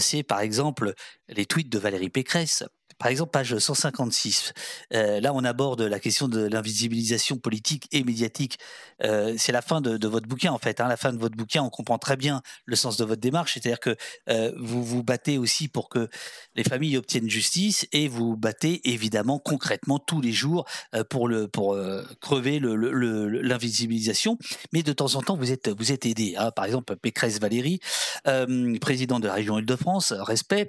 c'est 0.00 0.22
par 0.22 0.40
exemple 0.40 0.94
les 1.28 1.46
tweets 1.46 1.70
de 1.70 1.78
Valérie 1.78 2.10
Pécresse 2.10 2.64
par 3.00 3.08
exemple, 3.08 3.30
page 3.30 3.56
156. 3.56 4.52
Euh, 4.92 5.20
là, 5.20 5.32
on 5.32 5.42
aborde 5.42 5.80
la 5.80 5.98
question 5.98 6.28
de 6.28 6.46
l'invisibilisation 6.46 7.38
politique 7.38 7.88
et 7.92 8.04
médiatique. 8.04 8.58
Euh, 9.02 9.34
c'est 9.38 9.52
la 9.52 9.62
fin 9.62 9.80
de, 9.80 10.06
votre 10.06 10.28
bouquin, 10.28 10.52
en 10.52 10.58
fait. 10.58 10.82
Hein. 10.82 10.88
La 10.88 10.98
fin 10.98 11.10
de 11.14 11.18
votre 11.18 11.34
bouquin, 11.34 11.62
on 11.62 11.70
comprend 11.70 11.96
très 11.96 12.18
bien 12.18 12.42
le 12.66 12.76
sens 12.76 12.98
de 12.98 13.06
votre 13.06 13.22
démarche. 13.22 13.54
C'est-à-dire 13.54 13.80
que 13.80 13.96
euh, 14.28 14.52
vous 14.58 14.84
vous 14.84 15.02
battez 15.02 15.38
aussi 15.38 15.66
pour 15.66 15.88
que 15.88 16.10
les 16.54 16.62
familles 16.62 16.98
obtiennent 16.98 17.30
justice 17.30 17.88
et 17.92 18.06
vous 18.06 18.36
battez 18.36 18.82
évidemment 18.90 19.38
concrètement 19.38 19.98
tous 19.98 20.20
les 20.20 20.32
jours 20.32 20.66
pour, 21.08 21.30
crever 22.20 22.60
l'invisibilisation. 22.60 24.36
Mais 24.74 24.82
de 24.82 24.92
temps 24.92 25.14
en 25.14 25.22
temps, 25.22 25.36
vous 25.36 25.52
êtes, 25.52 25.70
vous 25.70 25.90
êtes 25.90 26.04
aidé. 26.04 26.34
Hein. 26.36 26.50
Par 26.50 26.66
exemple, 26.66 26.96
Pécresse 26.96 27.40
Valérie, 27.40 27.80
président 28.80 29.20
de 29.20 29.26
la 29.26 29.34
région 29.34 29.58
Île-de-France, 29.58 30.12
respect, 30.12 30.68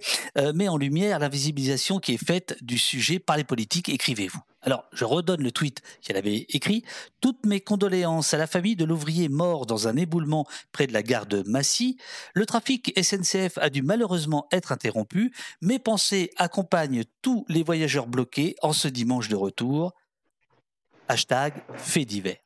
met 0.54 0.70
en 0.70 0.78
lumière 0.78 1.20
l'invisibilisation 1.20 2.00
qui 2.00 2.14
est 2.14 2.21
faite 2.26 2.58
du 2.62 2.78
sujet 2.78 3.20
par 3.20 3.38
les 3.38 3.44
politiques, 3.44 3.90
écrivez-vous. 3.90 4.42
Alors, 4.62 4.86
je 4.94 5.06
redonne 5.06 5.42
le 5.42 5.52
tweet 5.52 5.82
qu'elle 6.02 6.18
avait 6.18 6.46
écrit. 6.50 6.84
Toutes 7.20 7.46
mes 7.46 7.62
condoléances 7.62 8.34
à 8.34 8.38
la 8.38 8.48
famille 8.48 8.76
de 8.76 8.86
l'ouvrier 8.86 9.28
mort 9.28 9.66
dans 9.66 9.88
un 9.88 9.96
éboulement 9.96 10.46
près 10.72 10.88
de 10.88 10.94
la 10.94 11.02
gare 11.02 11.26
de 11.26 11.44
Massy. 11.48 11.98
Le 12.34 12.46
trafic 12.46 12.94
SNCF 13.02 13.58
a 13.58 13.70
dû 13.70 13.82
malheureusement 13.82 14.48
être 14.52 14.72
interrompu. 14.72 15.34
Mes 15.62 15.80
pensées 15.80 16.32
accompagnent 16.38 17.04
tous 17.22 17.46
les 17.50 17.64
voyageurs 17.64 18.08
bloqués 18.08 18.56
en 18.62 18.74
ce 18.74 18.88
dimanche 18.88 19.30
de 19.30 19.36
retour. 19.36 19.94
Hashtag 21.08 21.54
fait 21.76 22.06
divers. 22.06 22.38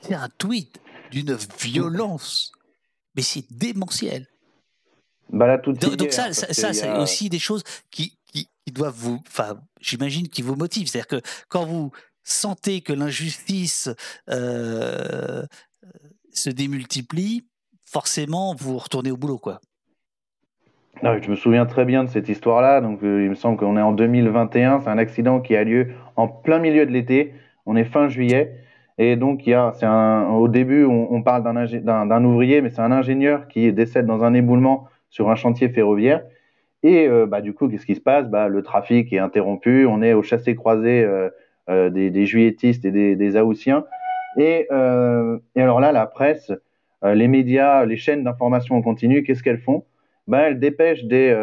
C'est 0.00 0.14
un 0.14 0.28
tweet 0.28 0.80
d'une 1.12 1.38
violence, 1.60 2.52
mais 3.14 3.22
c'est 3.22 3.44
démentiel. 3.52 4.26
Bah 5.30 5.46
là, 5.46 5.56
donc, 5.58 5.78
donc 5.78 6.12
ça, 6.12 6.32
ça, 6.34 6.52
ça 6.52 6.72
c'est 6.74 6.88
a... 6.88 7.00
aussi 7.00 7.30
des 7.30 7.38
choses 7.38 7.62
qui, 7.90 8.18
qui, 8.32 8.48
doivent 8.72 8.96
vous, 8.96 9.20
enfin, 9.28 9.60
j'imagine, 9.80 10.28
qui 10.28 10.42
vous 10.42 10.56
motivent. 10.56 10.88
C'est-à-dire 10.88 11.20
que 11.20 11.28
quand 11.48 11.64
vous 11.64 11.90
sentez 12.22 12.80
que 12.80 12.92
l'injustice 12.92 13.90
euh, 14.30 15.44
se 16.32 16.50
démultiplie, 16.50 17.46
forcément, 17.84 18.54
vous 18.54 18.78
retournez 18.78 19.10
au 19.10 19.16
boulot, 19.16 19.38
quoi. 19.38 19.60
Non, 21.02 21.18
je 21.20 21.30
me 21.30 21.36
souviens 21.36 21.66
très 21.66 21.84
bien 21.84 22.04
de 22.04 22.08
cette 22.08 22.28
histoire-là. 22.28 22.80
Donc, 22.80 23.02
euh, 23.02 23.24
il 23.24 23.30
me 23.30 23.34
semble 23.34 23.56
qu'on 23.56 23.76
est 23.76 23.82
en 23.82 23.92
2021. 23.92 24.80
C'est 24.80 24.90
un 24.90 24.98
accident 24.98 25.40
qui 25.40 25.56
a 25.56 25.64
lieu 25.64 25.88
en 26.16 26.28
plein 26.28 26.58
milieu 26.58 26.86
de 26.86 26.92
l'été. 26.92 27.34
On 27.66 27.76
est 27.76 27.84
fin 27.84 28.08
juillet. 28.08 28.62
Et 28.98 29.16
donc, 29.16 29.46
il 29.46 29.50
y 29.50 29.54
a, 29.54 29.72
un, 29.82 30.28
au 30.30 30.48
début, 30.48 30.84
on, 30.84 31.22
parle 31.22 31.42
d'un 31.42 32.24
ouvrier, 32.24 32.60
mais 32.60 32.70
c'est 32.70 32.82
un 32.82 32.92
ingénieur 32.92 33.48
qui 33.48 33.72
décède 33.72 34.06
dans 34.06 34.22
un 34.22 34.34
éboulement 34.34 34.86
sur 35.08 35.30
un 35.30 35.34
chantier 35.34 35.70
ferroviaire. 35.70 36.22
Et 36.82 37.06
euh, 37.06 37.26
bah, 37.26 37.40
du 37.40 37.54
coup, 37.54 37.68
qu'est-ce 37.68 37.86
qui 37.86 37.94
se 37.94 38.00
passe? 38.00 38.28
Bah, 38.28 38.48
Le 38.48 38.62
trafic 38.62 39.12
est 39.12 39.18
interrompu, 39.18 39.86
on 39.86 40.02
est 40.02 40.14
au 40.14 40.22
chassé-croisé 40.22 41.04
euh, 41.04 41.30
euh, 41.70 41.90
des, 41.90 42.10
des, 42.10 42.26
juilletistes 42.26 42.84
et 42.84 42.90
des, 42.90 43.14
des. 43.16 43.36
Et, 44.38 44.68
alors 44.70 45.80
là, 45.80 45.92
la 45.92 46.06
presse, 46.06 46.52
les 47.02 47.28
médias, 47.28 47.84
les 47.84 47.96
chaînes 47.96 48.24
d'information 48.24 48.76
en 48.76 48.82
continu, 48.82 49.22
qu'est-ce 49.22 49.42
qu'elles 49.42 49.60
font? 49.60 49.84
Bah, 50.26 50.42
Elles 50.42 50.58
dépêchent 50.58 51.04
des, 51.04 51.36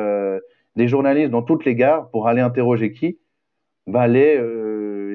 journalistes 0.75 1.31
dans 1.31 1.43
toutes 1.43 1.65
les 1.65 1.75
gares 1.75 2.09
pour 2.09 2.27
aller 2.27 2.41
interroger 2.41 2.91
qui? 2.91 3.19
Bah, 3.87 4.07
les, 4.07 4.41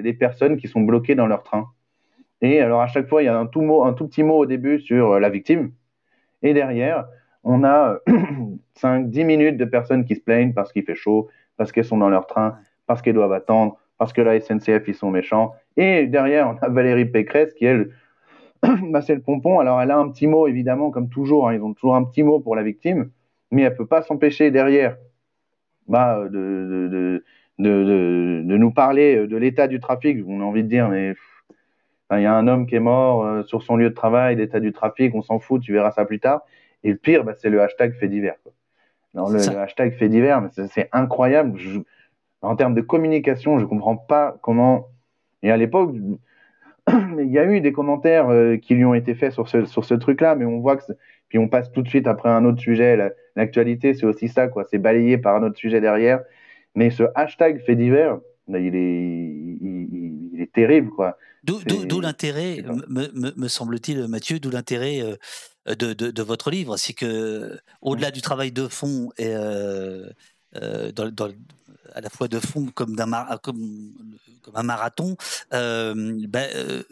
les 0.03 0.13
personnes 0.15 0.57
qui 0.57 0.69
sont 0.69 0.81
bloquées 0.81 1.15
dans 1.15 1.27
leur 1.27 1.43
train. 1.43 1.67
Et 2.41 2.61
alors 2.61 2.81
à 2.81 2.87
chaque 2.87 3.09
fois, 3.09 3.23
il 3.23 3.27
y 3.27 3.29
a 3.29 3.39
un 3.39 3.47
tout, 3.47 3.63
mot, 3.63 3.85
un 3.85 3.93
tout 3.93 4.07
petit 4.07 4.23
mot 4.23 4.39
au 4.39 4.47
début 4.47 4.81
sur 4.81 5.19
la 5.19 5.31
victime. 5.31 5.73
Et 6.43 6.55
derrière, 6.55 7.07
on 7.45 7.65
a 7.65 7.99
5-10 8.83 9.25
minutes 9.25 9.57
de 9.57 9.65
personnes 9.65 10.05
qui 10.05 10.17
se 10.17 10.21
plaignent 10.21 10.53
parce 10.53 10.73
qu'il 10.73 10.85
fait 10.85 10.95
chaud, 10.95 11.29
parce 11.57 11.73
qu'elles 11.73 11.85
sont 11.85 11.99
dans 11.99 12.09
leur 12.09 12.27
train, 12.27 12.59
parce 12.87 13.03
qu'elles 13.03 13.15
doivent 13.15 13.33
attendre, 13.33 13.79
parce 13.99 14.13
que 14.13 14.23
la 14.23 14.41
SNCF, 14.41 14.89
ils 14.89 14.95
sont 14.95 15.11
méchants. 15.11 15.55
Et 15.77 16.07
derrière, 16.07 16.49
on 16.49 16.65
a 16.65 16.69
Valérie 16.69 17.05
Pécresse 17.05 17.53
qui, 17.55 17.65
elle, 17.65 17.91
bah, 18.63 19.03
c'est 19.03 19.15
le 19.15 19.21
pompon. 19.21 19.61
Alors, 19.61 19.81
elle 19.81 19.91
a 19.91 19.99
un 19.99 20.09
petit 20.09 20.27
mot, 20.27 20.47
évidemment, 20.47 20.91
comme 20.91 21.09
toujours. 21.09 21.49
Hein, 21.49 21.55
ils 21.55 21.63
ont 21.63 21.75
toujours 21.75 21.95
un 21.95 22.05
petit 22.05 22.23
mot 22.23 22.41
pour 22.41 22.57
la 22.57 22.63
victime, 22.63 23.11
mais 23.51 23.63
elle 23.63 23.77
peut 23.77 23.87
pas 23.87 24.03
s'empêcher 24.03 24.51
derrière 24.51 24.97
bah, 25.87 26.25
de, 26.25 26.29
de, 26.31 26.89
de, 26.89 27.23
de, 27.59 28.43
de 28.45 28.57
nous 28.57 28.71
parler 28.73 29.27
de 29.27 29.37
l'état 29.37 29.69
du 29.69 29.81
trafic. 29.81 30.25
On 30.27 30.41
a 30.41 30.45
envie 30.45 30.65
de 30.65 30.69
dire, 30.69 30.89
mais 30.89 31.15
il 32.13 32.23
y 32.23 32.27
a 32.27 32.35
un 32.35 32.49
homme 32.49 32.67
qui 32.67 32.75
est 32.75 32.81
mort 32.81 33.25
euh, 33.25 33.43
sur 33.45 33.63
son 33.63 33.77
lieu 33.77 33.91
de 33.91 33.95
travail, 33.95 34.37
l'état 34.37 34.61
du 34.61 34.73
trafic, 34.73 35.15
on 35.15 35.23
s'en 35.23 35.39
fout, 35.39 35.63
tu 35.63 35.73
verras 35.73 35.91
ça 35.91 36.05
plus 36.05 36.21
tard. 36.21 36.43
Et 36.85 36.91
le 36.91 36.97
pire, 36.97 37.25
bah, 37.25 37.35
c'est 37.37 37.51
le 37.51 37.61
hashtag 37.61 37.95
fait 37.95 38.09
divers. 38.09 38.37
Quoi. 38.43 38.53
Le, 39.15 39.53
le, 39.53 39.59
hashtag 39.59 39.95
fait 39.95 40.09
divers, 40.09 40.43
c'est 40.71 40.89
incroyable. 40.93 41.59
Je, 41.59 41.81
en 42.43 42.57
termes 42.57 42.75
de 42.75 42.81
communication, 42.81 43.59
je 43.59 43.65
comprends 43.65 43.97
pas 43.97 44.37
comment. 44.43 44.89
Et 45.43 45.51
à 45.51 45.57
l'époque, 45.57 45.95
il 46.89 47.31
y 47.31 47.39
a 47.39 47.45
eu 47.45 47.61
des 47.61 47.73
commentaires 47.73 48.29
euh, 48.29 48.57
qui 48.57 48.75
lui 48.75 48.85
ont 48.85 48.95
été 48.95 49.15
faits 49.15 49.33
sur 49.33 49.49
ce, 49.49 49.65
sur 49.65 49.85
ce 49.85 49.95
truc-là, 49.95 50.35
mais 50.35 50.45
on 50.45 50.61
voit 50.61 50.77
que. 50.77 50.93
Puis 51.29 51.39
on 51.39 51.49
passe 51.49 51.73
tout 51.73 51.83
de 51.83 51.89
suite 51.89 52.07
après 52.07 52.29
un 52.29 52.45
autre 52.45 52.61
sujet. 52.61 52.99
L'actualité, 53.35 53.95
c'est 53.95 54.07
aussi 54.07 54.29
ça, 54.29 54.49
quoi. 54.49 54.65
C'est 54.71 54.79
balayé 54.79 55.17
par 55.19 55.35
un 55.35 55.43
autre 55.43 55.57
sujet 55.57 55.81
derrière. 55.81 56.21
Mais 56.75 56.91
ce 56.91 57.05
hashtag 57.15 57.65
fait 57.65 57.77
divers, 57.77 58.19
bah, 58.47 58.59
il, 58.59 58.77
est, 58.77 59.09
il, 59.61 60.31
il, 60.35 60.43
est 60.43 60.53
terrible, 60.53 60.91
quoi. 60.91 61.17
D'où 61.43 62.01
l'intérêt, 62.01 62.63
me, 62.89 63.09
me, 63.15 63.33
me 63.37 63.49
semble-t-il, 63.49 64.07
Mathieu, 64.07 64.39
d'où 64.39 64.51
l'intérêt. 64.51 65.01
Euh, 65.03 65.17
de, 65.67 65.93
de, 65.93 66.11
de, 66.11 66.23
votre 66.23 66.51
livre, 66.51 66.77
c'est 66.77 66.93
que 66.93 67.59
au-delà 67.81 68.11
du 68.11 68.23
travail 68.23 68.53
de 68.53 68.69
fond 68.69 69.11
et 69.17 69.29
euh, 69.29 70.11
euh, 70.57 70.93
dans, 70.93 71.11
dans, 71.11 71.31
à 71.95 72.01
la 72.01 72.11
fois 72.11 72.29
de 72.29 72.39
fond 72.39 72.67
comme, 72.75 72.97
d'un 72.97 73.11
comme, 73.43 73.93
comme 74.43 74.57
un 74.57 74.63
marathon, 74.63 75.17
euh, 75.53 75.95
ben, 76.29 76.85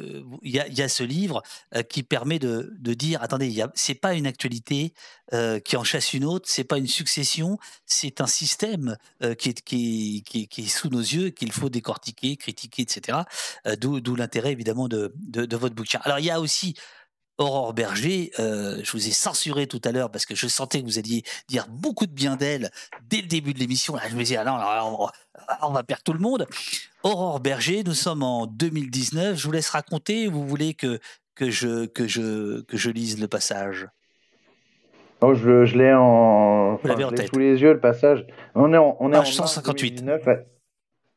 il 0.43 0.51
y, 0.51 0.61
a, 0.61 0.69
y, 0.69 0.81
a, 0.81 0.89
ce 0.89 1.03
livre 1.03 1.43
qui 1.89 2.03
permet 2.03 2.39
de, 2.39 2.73
de 2.79 2.95
dire 2.95 3.23
attendez, 3.23 3.63
c'est 3.75 3.95
pas 3.95 4.15
une 4.15 4.27
actualité 4.27 4.95
qui 5.65 5.77
en 5.77 5.85
chasse 5.85 6.13
une 6.13 6.25
autre, 6.25 6.47
c'est 6.49 6.65
pas 6.65 6.79
une 6.79 6.87
succession, 6.87 7.59
c'est 7.87 8.21
un 8.21 8.27
système 8.27 8.97
qui 9.39 9.49
est, 9.49 9.61
qui, 9.63 10.23
qui, 10.27 10.47
qui, 10.47 10.63
est 10.63 10.67
sous 10.69 10.89
nos 10.89 11.01
yeux, 11.01 11.31
qu'il 11.31 11.53
faut 11.53 11.69
décortiquer, 11.69 12.37
critiquer, 12.37 12.83
etc. 12.83 13.19
D'où 13.81 14.15
l'intérêt 14.15 14.53
évidemment 14.53 14.89
de, 14.89 15.13
de, 15.17 15.47
de, 15.47 15.57
votre 15.57 15.75
bouquin. 15.75 16.01
Alors 16.05 16.21
il 16.21 16.27
y 16.27 16.31
a 16.31 16.41
aussi 16.41 16.75
Aurore 17.43 17.75
Berger, 17.75 18.31
euh, 18.39 18.77
je 18.83 18.93
vous 18.93 19.09
ai 19.09 19.11
censuré 19.11 19.67
tout 19.67 19.81
à 19.85 19.91
l'heure 19.91 20.11
parce 20.11 20.27
que 20.27 20.35
je 20.35 20.47
sentais 20.47 20.81
que 20.81 20.87
vous 20.87 20.99
alliez 20.99 21.25
dire 21.49 21.67
beaucoup 21.69 22.07
de 22.07 22.13
bien 22.13 22.37
d'elle 22.37 22.71
dès 23.11 23.21
le 23.21 23.27
début 23.27 23.53
de 23.53 23.59
l'émission. 23.59 23.97
Là, 23.97 24.03
je 24.09 24.15
me 24.15 24.21
disais, 24.21 24.37
ah 24.37 24.45
non, 24.45 24.55
alors, 24.55 25.13
on, 25.63 25.71
va 25.73 25.83
perdre 25.83 26.05
tout 26.05 26.13
le 26.13 26.21
monde. 26.21 26.47
Aurore 27.03 27.41
Berger, 27.41 27.83
nous 27.85 27.95
sommes 27.95 28.23
en 28.23 28.47
2019. 28.47 29.37
Je 29.37 29.45
vous 29.45 29.53
laisse 29.53 29.71
raconter. 29.71 30.29
Vous 30.29 30.47
voulez 30.47 30.75
que, 30.75 31.01
que, 31.35 31.51
je, 31.51 31.87
que, 31.87 32.07
je, 32.07 32.61
que 32.63 32.77
je 32.77 32.91
lise 32.91 33.21
le 33.21 33.27
passage? 33.27 33.89
Oh, 35.21 35.35
je, 35.35 35.65
je 35.65 35.79
l'ai 35.79 35.93
en, 35.93 36.75
enfin, 36.75 36.97
je 36.97 37.27
sous 37.27 37.39
les 37.39 37.61
yeux 37.61 37.73
le 37.73 37.81
passage. 37.81 38.25
On 38.55 38.73
est 38.73 38.79
en, 38.79 38.97
on 39.01 39.11
est 39.11 39.17
Page 39.17 39.29
en 39.41 39.47
158. 39.47 40.05
2019. 40.05 40.45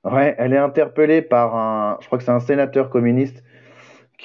Ouais, 0.05 0.35
elle 0.37 0.53
est 0.53 0.57
interpellée 0.57 1.21
par 1.21 1.55
un, 1.55 1.97
je 2.01 2.05
crois 2.07 2.17
que 2.17 2.23
c'est 2.23 2.31
un 2.31 2.39
sénateur 2.39 2.89
communiste 2.89 3.43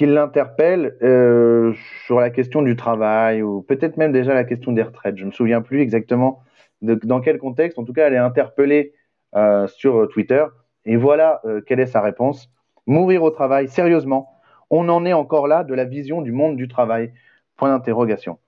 l'interpelle 0.06 0.97
euh, 1.02 1.72
sur 2.06 2.20
la 2.20 2.31
question 2.31 2.62
du 2.62 2.77
travail 2.77 3.43
ou 3.43 3.62
peut-être 3.62 3.97
même 3.97 4.12
déjà 4.12 4.35
la 4.35 4.44
question 4.44 4.72
des 4.72 4.82
retraites. 4.82 5.16
Je 5.16 5.22
ne 5.24 5.28
me 5.28 5.32
souviens 5.32 5.62
plus 5.62 5.81
exactement 5.81 6.43
dans 6.82 7.20
quel 7.20 7.39
contexte. 7.39 7.78
En 7.78 7.85
tout 7.85 7.93
cas, 7.93 8.06
elle 8.06 8.14
est 8.14 8.18
interpellée 8.18 8.94
euh, 9.36 9.66
sur 9.68 10.09
Twitter 10.09 10.44
et 10.85 10.97
voilà 10.97 11.40
euh, 11.44 11.60
quelle 11.60 11.81
est 11.81 11.86
sa 11.86 12.01
réponse. 12.01 12.51
Mourir 12.86 13.22
au 13.22 13.31
travail, 13.31 13.68
sérieusement, 13.68 14.40
on 14.70 14.89
en 14.89 15.05
est 15.05 15.12
encore 15.12 15.47
là 15.47 15.64
de 15.64 15.74
la 15.74 15.85
vision 15.85 16.22
du 16.22 16.32
monde 16.32 16.56
du 16.56 16.68
travail. 16.68 17.12
Point 17.56 17.70
d'interrogation. 17.70 18.39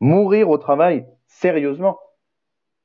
Mourir 0.00 0.50
au 0.50 0.58
travail, 0.58 1.06
sérieusement. 1.26 1.98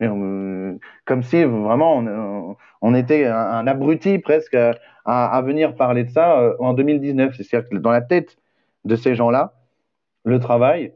Euh, 0.04 0.78
comme 1.06 1.24
si 1.24 1.44
vraiment 1.44 2.56
on, 2.82 2.94
était 2.94 3.26
un, 3.26 3.66
abruti 3.66 4.20
presque 4.20 4.56
à, 5.08 5.42
venir 5.42 5.76
parler 5.76 6.04
de 6.04 6.10
ça 6.10 6.40
euh, 6.40 6.54
en 6.60 6.74
2019. 6.74 7.36
C'est-à-dire 7.36 7.70
que 7.70 7.76
dans 7.78 7.92
la 7.92 8.02
tête 8.02 8.38
de 8.86 8.96
ces 8.96 9.16
gens-là, 9.16 9.54
le 10.26 10.40
travail, 10.40 10.94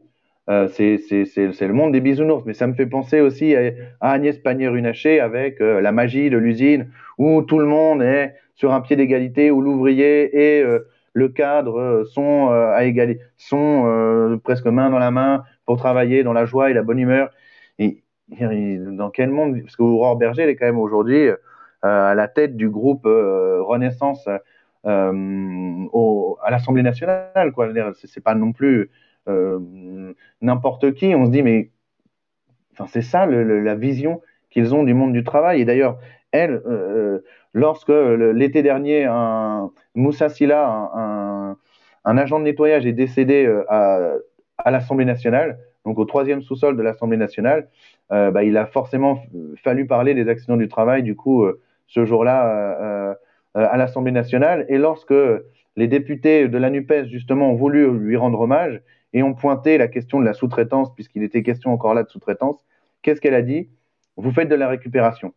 euh, 0.49 0.67
c'est 0.67 0.97
le 0.97 1.73
monde 1.73 1.93
des 1.93 2.01
bisounours. 2.01 2.43
Mais 2.45 2.53
ça 2.53 2.67
me 2.67 2.73
fait 2.73 2.85
penser 2.85 3.21
aussi 3.21 3.55
à, 3.55 3.71
Agnès 4.01 4.37
Pannier-Runacher 4.37 5.19
avec 5.19 5.59
la 5.59 5.91
magie 5.91 6.29
de 6.29 6.37
l'usine 6.37 6.91
où 7.17 7.41
tout 7.41 7.59
le 7.59 7.65
monde 7.65 8.01
est 8.01 8.35
sur 8.55 8.73
un 8.73 8.81
pied 8.81 8.95
d'égalité, 8.95 9.49
où 9.49 9.61
l'ouvrier 9.61 10.59
et 10.59 10.65
le 11.13 11.29
cadre 11.29 12.03
sont 12.11 12.49
à 12.49 12.81
sont 13.37 14.39
presque 14.43 14.65
main 14.65 14.89
dans 14.89 14.99
la 14.99 15.11
main 15.11 15.43
pour 15.65 15.77
travailler 15.77 16.23
dans 16.23 16.33
la 16.33 16.45
joie 16.45 16.69
et 16.69 16.73
la 16.73 16.83
bonne 16.83 16.99
humeur. 16.99 17.29
Et 17.79 18.03
dans 18.39 19.09
quel 19.09 19.29
monde 19.29 19.61
Parce 19.61 19.75
qu'Aurore 19.75 20.15
Berger, 20.17 20.43
elle 20.43 20.49
est 20.49 20.55
quand 20.55 20.65
même 20.65 20.79
aujourd'hui 20.79 21.27
euh, 21.27 21.35
à 21.81 22.13
la 22.15 22.27
tête 22.27 22.55
du 22.55 22.69
groupe 22.69 23.05
euh, 23.05 23.61
Renaissance 23.61 24.27
euh, 24.85 25.85
au, 25.93 26.37
à 26.43 26.51
l'Assemblée 26.51 26.83
nationale. 26.83 27.51
Quoi. 27.53 27.69
C'est 27.93 28.23
pas 28.23 28.35
non 28.35 28.53
plus 28.53 28.89
n'importe 30.41 30.93
qui. 30.93 31.13
On 31.15 31.25
se 31.25 31.31
dit, 31.31 31.43
mais 31.43 31.69
enfin, 32.73 32.87
c'est 32.87 33.01
ça 33.01 33.25
la 33.25 33.75
vision 33.75 34.21
qu'ils 34.49 34.75
ont 34.75 34.83
du 34.83 34.93
monde 34.93 35.13
du 35.13 35.23
travail. 35.23 35.61
Et 35.61 35.65
d'ailleurs, 35.65 35.99
elle, 36.31 36.61
lorsque 37.53 37.89
l'été 37.89 38.63
dernier, 38.63 39.05
un, 39.05 39.71
Moussa 39.95 40.29
Silla, 40.29 40.67
un, 40.67 41.57
un, 42.05 42.17
agent 42.17 42.39
de 42.39 42.45
nettoyage, 42.45 42.85
est 42.85 42.93
décédé 42.93 43.47
à, 43.69 44.13
à 44.57 44.71
l'Assemblée 44.71 45.05
nationale, 45.05 45.59
donc 45.85 45.97
au 45.99 46.05
troisième 46.05 46.41
sous-sol 46.41 46.77
de 46.77 46.81
l'Assemblée 46.81 47.17
nationale, 47.17 47.69
euh, 48.11 48.31
bah, 48.31 48.43
il 48.43 48.57
a 48.57 48.65
forcément 48.65 49.21
fallu 49.63 49.87
parler 49.87 50.13
des 50.13 50.27
accidents 50.29 50.57
du 50.57 50.67
travail, 50.67 51.03
du 51.03 51.15
coup, 51.15 51.43
euh, 51.43 51.61
ce 51.91 52.05
jour-là, 52.05 52.77
euh, 52.81 53.13
à 53.53 53.75
l'Assemblée 53.75 54.13
nationale. 54.13 54.65
Et 54.69 54.77
lorsque 54.77 55.13
les 55.75 55.87
députés 55.87 56.47
de 56.47 56.57
la 56.57 56.69
NUPES, 56.69 57.07
justement, 57.07 57.51
ont 57.51 57.55
voulu 57.55 57.91
lui 57.99 58.15
rendre 58.15 58.39
hommage 58.39 58.81
et 59.13 59.23
ont 59.23 59.33
pointé 59.33 59.77
la 59.77 59.89
question 59.89 60.19
de 60.19 60.25
la 60.25 60.33
sous-traitance, 60.33 60.93
puisqu'il 60.95 61.21
était 61.23 61.43
question 61.43 61.71
encore 61.71 61.93
là 61.93 62.03
de 62.03 62.09
sous-traitance, 62.09 62.65
qu'est-ce 63.01 63.19
qu'elle 63.19 63.33
a 63.33 63.41
dit? 63.41 63.69
Vous 64.15 64.31
faites 64.31 64.47
de 64.47 64.55
la 64.55 64.69
récupération. 64.69 65.33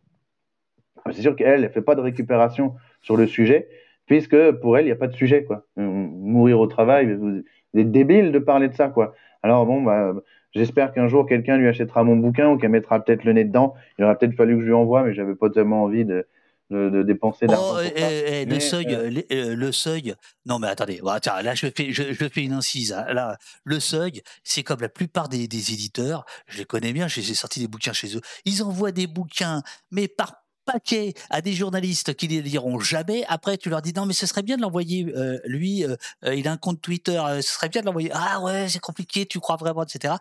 C'est 1.11 1.21
sûr 1.21 1.35
qu'elle 1.35 1.61
ne 1.61 1.67
fait 1.67 1.81
pas 1.81 1.95
de 1.95 2.01
récupération 2.01 2.75
sur 3.01 3.17
le 3.17 3.27
sujet, 3.27 3.67
puisque 4.05 4.51
pour 4.61 4.77
elle, 4.77 4.85
il 4.85 4.87
n'y 4.87 4.93
a 4.93 4.97
pas 4.97 5.07
de 5.07 5.13
sujet. 5.13 5.43
Quoi. 5.43 5.65
Mourir 5.75 6.59
au 6.59 6.67
travail, 6.67 7.13
vous 7.15 7.43
êtes 7.75 7.91
débile 7.91 8.31
de 8.31 8.39
parler 8.39 8.69
de 8.69 8.75
ça. 8.75 8.87
Quoi. 8.87 9.13
Alors 9.43 9.65
bon, 9.65 9.81
bah, 9.81 10.13
J'espère 10.55 10.93
qu'un 10.93 11.09
jour 11.09 11.25
quelqu'un 11.25 11.57
lui 11.57 11.67
achètera 11.67 12.05
mon 12.05 12.15
bouquin 12.15 12.49
ou 12.49 12.57
qu'elle 12.57 12.71
mettra 12.71 13.03
peut-être 13.03 13.25
le 13.25 13.33
nez 13.33 13.43
dedans. 13.43 13.73
Il 13.99 14.05
aurait 14.05 14.17
peut-être 14.17 14.35
fallu 14.35 14.55
que 14.55 14.61
je 14.61 14.67
lui 14.67 14.73
envoie, 14.73 15.03
mais 15.03 15.13
j'avais 15.13 15.35
pas 15.35 15.49
tellement 15.49 15.83
envie 15.83 16.05
de, 16.05 16.25
de, 16.69 17.03
dépenser 17.03 17.47
d'argent. 17.47 17.77
Oh, 17.77 17.81
le, 17.81 18.59
seuil, 18.59 18.87
euh, 18.89 19.21
euh, 19.31 19.55
le 19.55 19.71
seuil, 19.71 20.15
non 20.45 20.59
mais 20.59 20.67
attendez, 20.67 21.01
là 21.03 21.55
je 21.55 21.67
fais, 21.75 21.91
je, 21.91 22.13
je, 22.13 22.29
fais 22.29 22.43
une 22.43 22.53
incise. 22.53 22.93
Hein. 22.93 23.05
Là, 23.13 23.37
le 23.63 23.79
seuil, 23.79 24.21
c'est 24.43 24.63
comme 24.63 24.81
la 24.81 24.89
plupart 24.89 25.29
des, 25.29 25.47
des 25.47 25.73
éditeurs, 25.73 26.25
je 26.47 26.57
les 26.59 26.65
connais 26.65 26.93
bien, 26.93 27.07
j'ai 27.07 27.21
sorti 27.33 27.59
des 27.59 27.67
bouquins 27.67 27.93
chez 27.93 28.15
eux. 28.15 28.21
Ils 28.45 28.63
envoient 28.63 28.91
des 28.91 29.07
bouquins, 29.07 29.61
mais 29.91 30.07
par 30.07 30.44
paquet 30.65 31.13
à 31.29 31.41
des 31.41 31.53
journalistes 31.53 32.13
qui 32.15 32.27
les 32.27 32.41
liront 32.41 32.79
jamais. 32.79 33.23
Après, 33.27 33.57
tu 33.57 33.69
leur 33.69 33.81
dis 33.81 33.93
non, 33.93 34.05
mais 34.05 34.13
ce 34.13 34.25
serait 34.25 34.43
bien 34.43 34.57
de 34.57 34.61
l'envoyer. 34.61 35.05
Euh, 35.15 35.39
lui, 35.45 35.85
euh, 35.85 35.95
euh, 36.25 36.35
il 36.35 36.47
a 36.47 36.51
un 36.51 36.57
compte 36.57 36.81
Twitter. 36.81 37.21
ce 37.37 37.53
serait 37.53 37.69
bien 37.69 37.81
de 37.81 37.85
l'envoyer. 37.85 38.09
Ah 38.13 38.41
ouais, 38.41 38.67
c'est 38.67 38.79
compliqué. 38.79 39.25
Tu 39.25 39.39
crois 39.39 39.55
vraiment, 39.55 39.83
etc. 39.83 40.15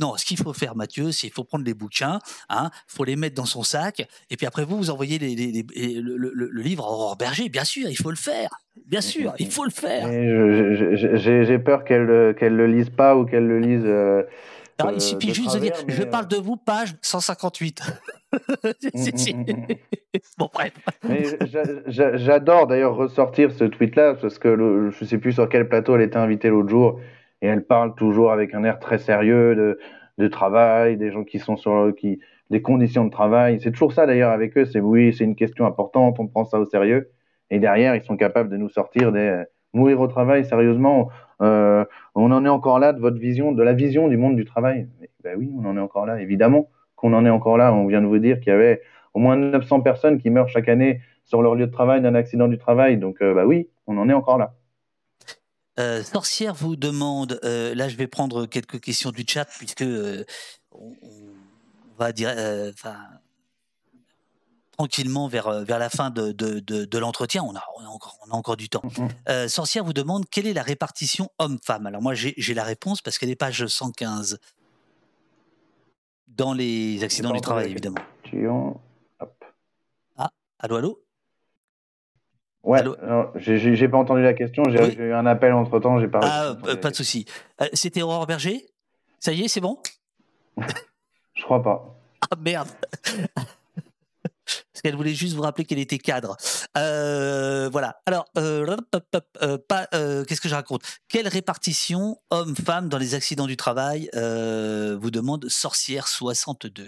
non, 0.00 0.16
ce 0.16 0.24
qu'il 0.24 0.36
faut 0.36 0.52
faire, 0.52 0.76
Mathieu, 0.76 1.12
c'est 1.12 1.28
il 1.28 1.32
faut 1.32 1.44
prendre 1.44 1.64
les 1.64 1.74
bouquins, 1.74 2.18
hein, 2.48 2.70
faut 2.86 3.04
les 3.04 3.16
mettre 3.16 3.34
dans 3.34 3.44
son 3.44 3.62
sac, 3.62 4.06
et 4.30 4.36
puis 4.36 4.46
après 4.46 4.64
vous, 4.64 4.76
vous 4.78 4.90
envoyez 4.90 5.18
le, 5.18 6.62
livre 6.62 6.84
à 6.84 6.90
Aurore 6.90 7.16
Berger. 7.16 7.48
Bien 7.48 7.64
sûr, 7.64 7.88
il 7.88 7.96
faut 7.96 8.10
le 8.10 8.16
faire. 8.16 8.50
Bien 8.86 9.00
sûr, 9.00 9.34
il 9.38 9.50
faut 9.50 9.64
le 9.64 9.70
faire. 9.70 10.08
J'ai 10.08 11.58
peur 11.58 11.84
qu'elle 11.84 12.34
qu'elle 12.38 12.56
le 12.56 12.66
lise 12.66 12.90
pas 12.90 13.16
ou 13.16 13.26
qu'elle 13.26 13.46
le 13.46 13.60
lise. 13.60 13.86
Alors, 14.78 14.92
il 14.92 15.00
suffit 15.00 15.34
juste 15.34 15.54
de 15.54 15.60
dire, 15.60 15.72
je 15.86 16.02
parle 16.04 16.28
de 16.28 16.36
vous, 16.36 16.56
page 16.56 16.94
158. 17.02 17.82
bon, 20.38 20.48
bref. 20.52 20.72
J'adore 21.88 22.66
d'ailleurs 22.66 22.94
ressortir 22.94 23.52
ce 23.52 23.64
tweet-là, 23.64 24.14
parce 24.14 24.38
que 24.38 24.90
je 24.90 25.04
ne 25.04 25.08
sais 25.08 25.18
plus 25.18 25.32
sur 25.32 25.48
quel 25.48 25.68
plateau 25.68 25.96
elle 25.96 26.02
était 26.02 26.16
invitée 26.16 26.48
l'autre 26.48 26.68
jour, 26.68 27.00
et 27.42 27.46
elle 27.46 27.64
parle 27.64 27.94
toujours 27.94 28.32
avec 28.32 28.54
un 28.54 28.64
air 28.64 28.78
très 28.78 28.98
sérieux 28.98 29.54
de, 29.54 29.78
de 30.18 30.28
travail, 30.28 30.96
des 30.96 31.10
gens 31.10 31.24
qui 31.24 31.38
sont 31.38 31.56
sur 31.56 31.92
qui, 31.96 32.20
des 32.50 32.62
conditions 32.62 33.04
de 33.04 33.10
travail. 33.10 33.60
C'est 33.60 33.72
toujours 33.72 33.92
ça 33.92 34.06
d'ailleurs 34.06 34.32
avec 34.32 34.56
eux, 34.56 34.64
c'est 34.64 34.80
oui, 34.80 35.12
c'est 35.12 35.24
une 35.24 35.36
question 35.36 35.66
importante, 35.66 36.18
on 36.20 36.26
prend 36.26 36.44
ça 36.44 36.58
au 36.58 36.66
sérieux, 36.66 37.10
et 37.50 37.58
derrière, 37.58 37.96
ils 37.96 38.02
sont 38.02 38.16
capables 38.16 38.50
de 38.50 38.56
nous 38.56 38.68
sortir 38.68 39.12
des 39.12 39.44
mourir 39.72 40.00
au 40.00 40.06
travail, 40.06 40.44
sérieusement, 40.44 41.08
euh, 41.10 41.14
on 41.40 42.32
en 42.32 42.44
est 42.44 42.48
encore 42.48 42.78
là 42.78 42.92
de 42.92 43.00
votre 43.00 43.18
vision, 43.18 43.52
de 43.52 43.62
la 43.62 43.72
vision 43.72 44.08
du 44.08 44.16
monde 44.16 44.36
du 44.36 44.44
travail. 44.44 44.88
Ben 45.22 45.36
oui, 45.38 45.50
on 45.56 45.64
en 45.66 45.76
est 45.76 45.80
encore 45.80 46.06
là, 46.06 46.20
évidemment 46.20 46.68
qu'on 46.98 47.12
en 47.14 47.24
est 47.24 47.30
encore 47.30 47.56
là. 47.56 47.72
On 47.72 47.86
vient 47.86 48.02
de 48.02 48.06
vous 48.06 48.18
dire 48.18 48.40
qu'il 48.40 48.48
y 48.48 48.54
avait 48.54 48.82
au 49.14 49.20
moins 49.20 49.36
900 49.36 49.80
personnes 49.80 50.20
qui 50.20 50.30
meurent 50.30 50.48
chaque 50.48 50.68
année 50.68 51.00
sur 51.24 51.42
leur 51.42 51.54
lieu 51.54 51.66
de 51.66 51.72
travail 51.72 52.02
d'un 52.02 52.14
accident 52.14 52.48
du 52.48 52.58
travail. 52.58 52.98
Donc, 52.98 53.22
euh, 53.22 53.34
bah 53.34 53.46
oui, 53.46 53.68
on 53.86 53.96
en 53.98 54.08
est 54.08 54.12
encore 54.12 54.38
là. 54.38 54.54
Euh, 55.78 56.02
Sorcière 56.02 56.54
vous 56.54 56.74
demande, 56.74 57.38
euh, 57.44 57.72
là 57.72 57.88
je 57.88 57.96
vais 57.96 58.08
prendre 58.08 58.46
quelques 58.46 58.80
questions 58.80 59.12
du 59.12 59.24
chat 59.28 59.44
puisque 59.44 59.84
on, 60.72 60.92
va 61.96 62.10
dire, 62.10 62.30
tranquillement 64.78 65.28
vers, 65.28 65.64
vers 65.64 65.78
la 65.78 65.90
fin 65.90 66.10
de, 66.10 66.32
de, 66.32 66.98
l'entretien. 66.98 67.42
On 67.42 67.54
a, 67.54 67.62
on, 67.76 67.84
a 67.84 67.88
encore, 67.88 68.16
on 68.26 68.32
a 68.32 68.34
encore 68.34 68.56
du 68.56 68.68
temps. 68.68 68.82
Mm-hmm. 69.26 69.48
Sorcière 69.48 69.84
vous 69.84 69.92
demande 69.92 70.24
quelle 70.30 70.46
est 70.46 70.54
la 70.54 70.62
répartition 70.62 71.28
homme-femme? 71.38 71.86
Alors 71.86 72.00
moi 72.00 72.14
j'ai 72.14 72.54
la 72.54 72.64
réponse 72.64 73.02
parce 73.02 73.18
qu'elle 73.18 73.30
est 73.30 73.36
page 73.36 73.66
115 73.66 74.38
dans 76.38 76.52
les 76.52 77.02
accidents 77.02 77.32
du 77.32 77.40
travail, 77.40 77.70
évidemment. 77.70 77.96
Ah, 80.16 80.30
allô, 80.60 80.76
allô? 80.76 81.02
Ouais, 82.62 82.82
j'ai 83.36 83.88
pas 83.88 83.98
entendu 83.98 84.22
la 84.22 84.34
question, 84.34 84.62
j'ai 84.68 84.94
eu 84.94 85.12
un 85.12 85.26
appel 85.26 85.52
entre 85.52 85.78
temps, 85.80 86.00
j'ai 86.00 86.08
pas. 86.08 86.20
Ah, 86.22 86.56
euh, 86.66 86.76
pas 86.76 86.90
de 86.90 86.96
souci. 86.96 87.24
Euh, 87.60 87.66
c'était 87.72 88.02
Aurore 88.02 88.26
Berger? 88.26 88.66
Ça 89.20 89.32
y 89.32 89.42
est, 89.42 89.48
c'est 89.48 89.60
bon? 89.60 89.78
Je 91.34 91.42
crois 91.42 91.62
pas. 91.62 91.94
Ah 92.30 92.36
merde 92.40 92.68
parce 94.72 94.82
qu'elle 94.82 94.96
voulait 94.96 95.14
juste 95.14 95.34
vous 95.34 95.42
rappeler 95.42 95.64
qu'elle 95.64 95.78
était 95.78 95.98
cadre. 95.98 96.36
Euh, 96.76 97.68
voilà. 97.70 97.96
Alors, 98.06 98.26
euh, 98.36 98.66
euh, 99.42 100.24
qu'est-ce 100.24 100.40
que 100.40 100.48
je 100.48 100.54
raconte? 100.54 100.82
Quelle 101.08 101.28
répartition 101.28 102.16
homme-femme 102.30 102.88
dans 102.88 102.98
les 102.98 103.14
accidents 103.14 103.46
du 103.46 103.56
travail 103.56 104.10
vous 104.14 105.10
demande 105.10 105.46
Sorcière 105.48 106.08
62 106.08 106.86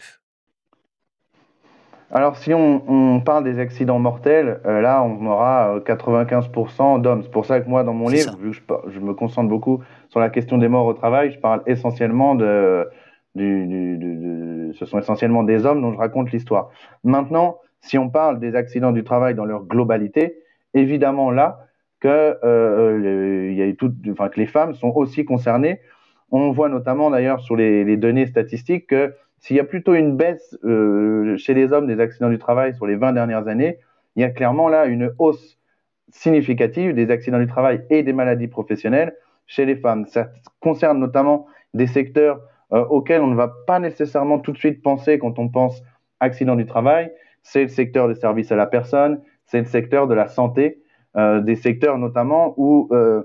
alors, 2.12 2.37
si 2.37 2.53
on, 2.53 3.20
parle 3.24 3.45
des 3.45 3.61
accidents 3.61 4.01
mortels, 4.01 4.61
là, 4.65 5.01
on 5.01 5.24
aura 5.27 5.78
95% 5.78 7.01
d'hommes. 7.01 7.23
C'est 7.23 7.31
pour 7.31 7.47
ça 7.47 7.61
que 7.61 7.69
moi, 7.69 7.85
dans 7.85 7.93
mon 7.93 8.09
livre, 8.09 8.37
vu 8.37 8.51
que 8.51 8.91
je, 8.91 8.99
me 8.99 9.15
concentre 9.15 9.49
beaucoup 9.49 9.81
sur 10.09 10.19
la 10.19 10.28
question 10.28 10.59
des 10.59 10.66
morts 10.66 10.87
au 10.87 10.93
travail, 10.93 11.31
je 11.31 11.39
parle 11.39 11.62
essentiellement 11.66 12.35
de, 12.35 12.89
ce 13.40 14.84
sont 14.86 14.98
essentiellement 14.98 15.42
des 15.42 15.66
hommes 15.66 15.80
dont 15.80 15.92
je 15.92 15.98
raconte 15.98 16.30
l'histoire. 16.32 16.70
Maintenant, 17.04 17.58
si 17.80 17.98
on 17.98 18.10
parle 18.10 18.40
des 18.40 18.54
accidents 18.54 18.92
du 18.92 19.04
travail 19.04 19.34
dans 19.34 19.44
leur 19.44 19.64
globalité, 19.64 20.42
évidemment 20.74 21.30
là 21.30 21.66
que, 22.00 22.08
euh, 22.08 22.38
euh, 22.44 23.52
y 23.52 23.62
a 23.62 23.72
tout, 23.74 23.92
enfin, 24.10 24.28
que 24.28 24.40
les 24.40 24.46
femmes 24.46 24.74
sont 24.74 24.92
aussi 24.94 25.24
concernées. 25.24 25.80
On 26.30 26.50
voit 26.50 26.68
notamment 26.68 27.10
d'ailleurs 27.10 27.40
sur 27.40 27.56
les, 27.56 27.96
données 27.96 28.26
statistiques 28.26 28.86
que 28.86 29.14
s'il 29.38 29.56
y 29.56 29.60
a 29.60 29.64
plutôt 29.64 29.94
une 29.94 30.16
baisse 30.16 30.56
euh, 30.64 31.36
chez 31.36 31.54
les 31.54 31.72
hommes 31.72 31.86
des 31.86 32.00
accidents 32.00 32.28
du 32.28 32.38
travail 32.38 32.74
sur 32.74 32.86
les 32.86 32.96
20 32.96 33.12
dernières 33.12 33.48
années, 33.48 33.78
il 34.16 34.22
y 34.22 34.24
a 34.24 34.30
clairement 34.30 34.68
là 34.68 34.86
une 34.86 35.12
hausse 35.18 35.58
significative 36.10 36.94
des 36.94 37.10
accidents 37.10 37.38
du 37.38 37.46
travail 37.46 37.82
et 37.90 38.02
des 38.02 38.12
maladies 38.12 38.48
professionnelles 38.48 39.14
chez 39.46 39.64
les 39.64 39.76
femmes. 39.76 40.06
Ça 40.06 40.30
concerne 40.60 40.98
notamment 40.98 41.46
des 41.74 41.86
secteurs 41.86 42.40
auxquels 42.70 43.20
on 43.20 43.26
ne 43.26 43.34
va 43.34 43.52
pas 43.66 43.80
nécessairement 43.80 44.38
tout 44.38 44.52
de 44.52 44.59
suite 44.59 44.82
penser 44.82 45.18
quand 45.18 45.38
on 45.38 45.48
pense 45.48 45.82
accident 46.20 46.55
du 46.55 46.66
travail, 46.66 47.10
c'est 47.42 47.62
le 47.62 47.68
secteur 47.68 48.09
des 48.09 48.14
services 48.14 48.52
à 48.52 48.56
la 48.56 48.66
personne, 48.66 49.20
c'est 49.47 49.59
le 49.59 49.64
secteur 49.64 50.06
de 50.06 50.14
la 50.14 50.28
santé, 50.28 50.78
euh, 51.16 51.40
des 51.40 51.56
secteurs 51.56 51.98
notamment 51.98 52.55
où 52.56 52.88
euh, 52.92 53.22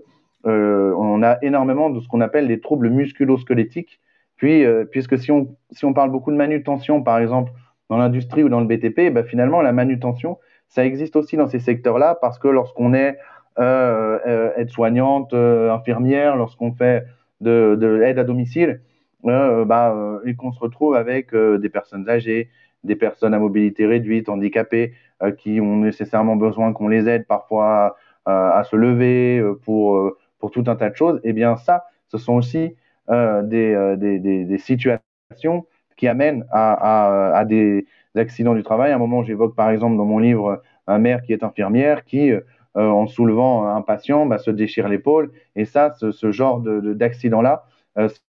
euh, 0.48 0.94
on 0.98 1.22
a 1.22 1.38
énormément 1.44 1.90
de 1.90 2.00
ce 2.00 2.08
qu'on 2.08 2.22
appelle 2.22 2.48
les 2.48 2.60
troubles 2.60 2.90
musculo-squelettiques. 2.90 4.00
Puis, 4.38 4.66
puisque 4.92 5.18
si 5.18 5.32
on, 5.32 5.56
si 5.72 5.86
on 5.86 5.94
parle 5.94 6.12
beaucoup 6.12 6.30
de 6.30 6.36
manutention, 6.36 7.02
par 7.02 7.20
exemple, 7.20 7.54
dans 7.90 7.98
l'industrie 7.98 8.44
ou 8.44 8.50
dans 8.50 8.60
le 8.60 8.66
BTP, 8.66 9.10
bah, 9.14 9.24
finalement, 9.24 9.62
la 9.62 9.72
manutention, 9.72 10.40
ça 10.68 10.86
existe 10.86 11.16
aussi 11.16 11.38
dans 11.38 11.48
ces 11.48 11.60
secteurs-là 11.60 12.18
parce 12.20 12.38
que 12.38 12.50
lorsqu'on 12.50 12.94
est 12.94 13.18
aide-soignante, 13.58 15.34
infirmière, 15.34 16.36
lorsqu'on 16.36 16.74
fait 16.74 17.06
de, 17.40 17.78
de 17.80 17.88
l'aide 17.88 18.20
à 18.20 18.26
domicile, 18.26 18.82
bah, 19.26 20.20
et 20.26 20.36
qu'on 20.36 20.52
se 20.52 20.60
retrouve 20.60 20.96
avec 20.96 21.36
des 21.36 21.70
personnes 21.70 22.08
âgées, 22.10 22.50
des 22.84 22.96
personnes 22.96 23.34
à 23.34 23.40
mobilité 23.40 23.86
réduite, 23.86 24.30
handicapées, 24.30 24.94
qui 25.38 25.60
ont 25.62 25.78
nécessairement 25.78 26.36
besoin 26.36 26.74
qu'on 26.74 26.88
les 26.88 27.08
aide 27.10 27.26
parfois 27.26 27.98
à 28.26 28.64
se 28.70 28.76
lever 28.76 29.44
pour, 29.64 30.12
pour 30.40 30.52
tout 30.52 30.64
un 30.68 30.76
tas 30.76 30.90
de 30.90 30.96
choses, 30.96 31.18
et 31.24 31.30
eh 31.30 31.34
bien 31.34 31.56
ça, 31.56 31.86
ce 32.08 32.18
sont 32.18 32.34
aussi 32.34 32.76
des, 33.10 33.96
des, 33.98 34.20
des, 34.20 34.46
des 34.46 34.58
situations 34.58 35.66
qui 35.98 36.08
amènent 36.08 36.46
à, 36.52 37.38
à, 37.38 37.46
des 37.46 37.86
accidents 38.16 38.54
du 38.54 38.64
travail. 38.64 38.92
À 38.92 38.96
un 38.96 39.00
moment, 39.00 39.24
j'évoque 39.24 39.56
par 39.56 39.70
exemple 39.70 39.98
dans 39.98 40.06
mon 40.06 40.20
livre 40.20 40.62
un 40.88 41.00
maire 41.00 41.22
qui 41.22 41.34
est 41.34 41.44
infirmière 41.44 42.06
qui, 42.06 42.32
euh, 42.32 42.42
en 42.76 43.08
soulevant 43.08 43.68
un 43.68 43.82
patient, 43.82 44.26
bah, 44.26 44.38
se 44.38 44.52
déchire 44.52 44.90
l'épaule. 44.90 45.32
Et 45.56 45.66
ça, 45.66 45.94
ce, 45.98 46.12
ce 46.12 46.32
genre 46.32 46.60
d'accident-là, 46.60 47.64
euh, 47.64 47.75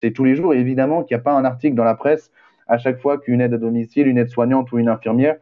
c'est 0.00 0.12
tous 0.12 0.24
les 0.24 0.36
jours. 0.36 0.54
Évidemment 0.54 1.02
qu'il 1.02 1.16
n'y 1.16 1.20
a 1.20 1.24
pas 1.24 1.32
un 1.32 1.44
article 1.44 1.74
dans 1.74 1.84
la 1.84 1.94
presse 1.94 2.30
à 2.68 2.78
chaque 2.78 2.98
fois 2.98 3.18
qu'une 3.18 3.40
aide 3.40 3.54
à 3.54 3.58
domicile, 3.58 4.06
une 4.06 4.18
aide-soignante 4.18 4.72
ou 4.72 4.78
une 4.78 4.88
infirmière 4.88 5.36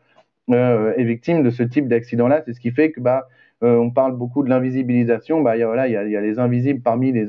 euh, 0.50 0.92
est 0.96 1.04
victime 1.04 1.42
de 1.42 1.50
ce 1.50 1.62
type 1.62 1.88
d'accident-là. 1.88 2.42
C'est 2.44 2.52
ce 2.52 2.60
qui 2.60 2.70
fait 2.70 2.90
que 2.90 3.00
bah, 3.00 3.28
on 3.62 3.90
parle 3.90 4.14
beaucoup 4.16 4.42
de 4.42 4.50
l'invisibilisation. 4.50 5.40
Bah, 5.40 5.56
il 5.56 5.60
y, 5.60 5.62
a, 5.62 5.88
y, 5.88 5.92
y 5.92 6.16
a 6.16 6.20
les 6.20 6.38
invisibles 6.38 6.82
parmi 6.82 7.12
les, 7.12 7.26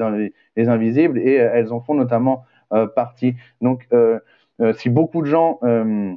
les 0.58 0.70
invisibles 0.70 1.18
et 1.20 1.36
elles 1.36 1.72
en 1.72 1.80
font 1.80 1.94
notamment 1.94 2.44
partie. 2.94 3.36
Donc, 3.62 3.88
euh, 4.62 4.74
si 4.74 4.90
beaucoup 4.90 5.22
de 5.22 5.28
gens 5.28 5.60
euh, 5.64 6.14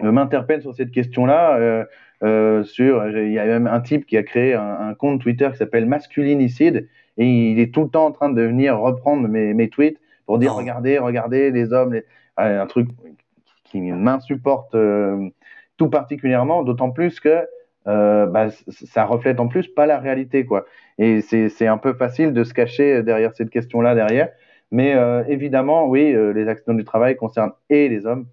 m'interpellent 0.00 0.62
sur 0.62 0.74
cette 0.74 0.90
question-là, 0.90 1.86
euh, 2.22 2.64
sur, 2.64 3.06
il 3.08 3.32
y 3.32 3.38
a 3.38 3.46
même 3.46 3.66
un 3.66 3.80
type 3.80 4.06
qui 4.06 4.16
a 4.16 4.22
créé 4.22 4.54
un, 4.54 4.94
compte 4.94 5.20
Twitter 5.20 5.48
qui 5.52 5.58
s'appelle 5.58 5.86
Masculinicide 5.86 6.88
et 7.16 7.26
il 7.26 7.58
est 7.58 7.72
tout 7.72 7.82
le 7.82 7.88
temps 7.88 8.06
en 8.06 8.12
train 8.12 8.30
de 8.30 8.42
venir 8.42 8.78
reprendre 8.78 9.28
mes 9.28 9.68
tweets 9.68 9.98
pour 10.26 10.38
dire 10.38 10.54
regardez, 10.54 10.98
regardez 10.98 11.50
les 11.50 11.72
hommes, 11.72 12.00
un 12.36 12.66
truc 12.66 12.88
qui 13.64 13.80
m'insupporte 13.80 14.76
tout 15.76 15.90
particulièrement, 15.90 16.62
d'autant 16.62 16.90
plus 16.90 17.20
que 17.20 17.46
euh, 17.86 18.26
bah, 18.26 18.48
ça 18.68 19.04
reflète 19.04 19.40
en 19.40 19.48
plus 19.48 19.68
pas 19.68 19.86
la 19.86 19.98
réalité 19.98 20.46
quoi. 20.46 20.64
Et 20.98 21.20
c'est 21.20 21.66
un 21.66 21.78
peu 21.78 21.92
facile 21.94 22.32
de 22.32 22.44
se 22.44 22.54
cacher 22.54 23.02
derrière 23.02 23.34
cette 23.34 23.50
question-là 23.50 23.94
derrière. 23.94 24.30
Mais 24.70 24.94
euh, 24.94 25.22
évidemment, 25.28 25.86
oui, 25.86 26.12
euh, 26.14 26.32
les 26.32 26.48
accidents 26.48 26.74
du 26.74 26.84
travail 26.84 27.16
concernent 27.16 27.52
et 27.68 27.88
les 27.88 28.06
hommes 28.06 28.26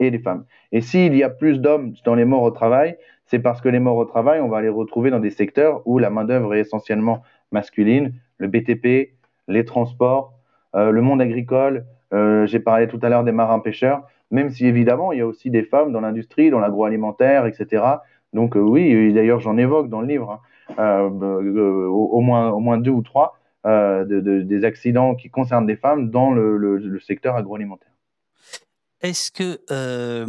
et 0.00 0.10
les 0.10 0.18
femmes. 0.18 0.44
Et 0.72 0.80
s'il 0.80 1.14
y 1.14 1.22
a 1.22 1.30
plus 1.30 1.60
d'hommes 1.60 1.94
dans 2.04 2.14
les 2.14 2.24
morts 2.24 2.42
au 2.42 2.50
travail, 2.50 2.96
c'est 3.26 3.38
parce 3.38 3.60
que 3.60 3.68
les 3.68 3.78
morts 3.78 3.96
au 3.96 4.04
travail, 4.04 4.40
on 4.40 4.48
va 4.48 4.60
les 4.62 4.68
retrouver 4.68 5.10
dans 5.10 5.20
des 5.20 5.30
secteurs 5.30 5.82
où 5.86 5.98
la 5.98 6.10
main-d'œuvre 6.10 6.54
est 6.54 6.60
essentiellement 6.60 7.22
masculine, 7.52 8.14
le 8.38 8.48
BTP, 8.48 9.14
les 9.48 9.64
transports, 9.64 10.31
euh, 10.31 10.31
le 10.74 11.00
monde 11.00 11.20
agricole. 11.20 11.84
J'ai 12.12 12.60
parlé 12.60 12.88
tout 12.88 12.98
à 13.02 13.08
l'heure 13.08 13.24
des 13.24 13.32
marins-pêcheurs, 13.32 14.02
même 14.30 14.50
si 14.50 14.66
évidemment, 14.66 15.12
il 15.12 15.18
y 15.18 15.22
a 15.22 15.26
aussi 15.26 15.50
des 15.50 15.62
femmes 15.62 15.92
dans 15.92 16.00
l'industrie, 16.00 16.50
dans 16.50 16.60
l'agroalimentaire, 16.60 17.46
etc. 17.46 17.84
Donc 18.32 18.54
oui, 18.54 19.12
d'ailleurs, 19.12 19.40
j'en 19.40 19.56
évoque 19.56 19.88
dans 19.88 20.00
le 20.00 20.06
livre, 20.06 20.40
hein, 20.78 21.10
au, 21.10 22.20
moins, 22.20 22.50
au 22.50 22.60
moins 22.60 22.78
deux 22.78 22.90
ou 22.90 23.02
trois. 23.02 23.38
Euh, 23.64 24.04
de, 24.04 24.40
des 24.40 24.64
accidents 24.64 25.14
qui 25.14 25.30
concernent 25.30 25.66
des 25.66 25.76
femmes 25.76 26.10
dans 26.10 26.32
le, 26.32 26.98
secteur 26.98 27.36
agroalimentaire. 27.36 27.92
Est-ce 29.00 29.30
que 29.30 29.60
euh, 29.70 30.26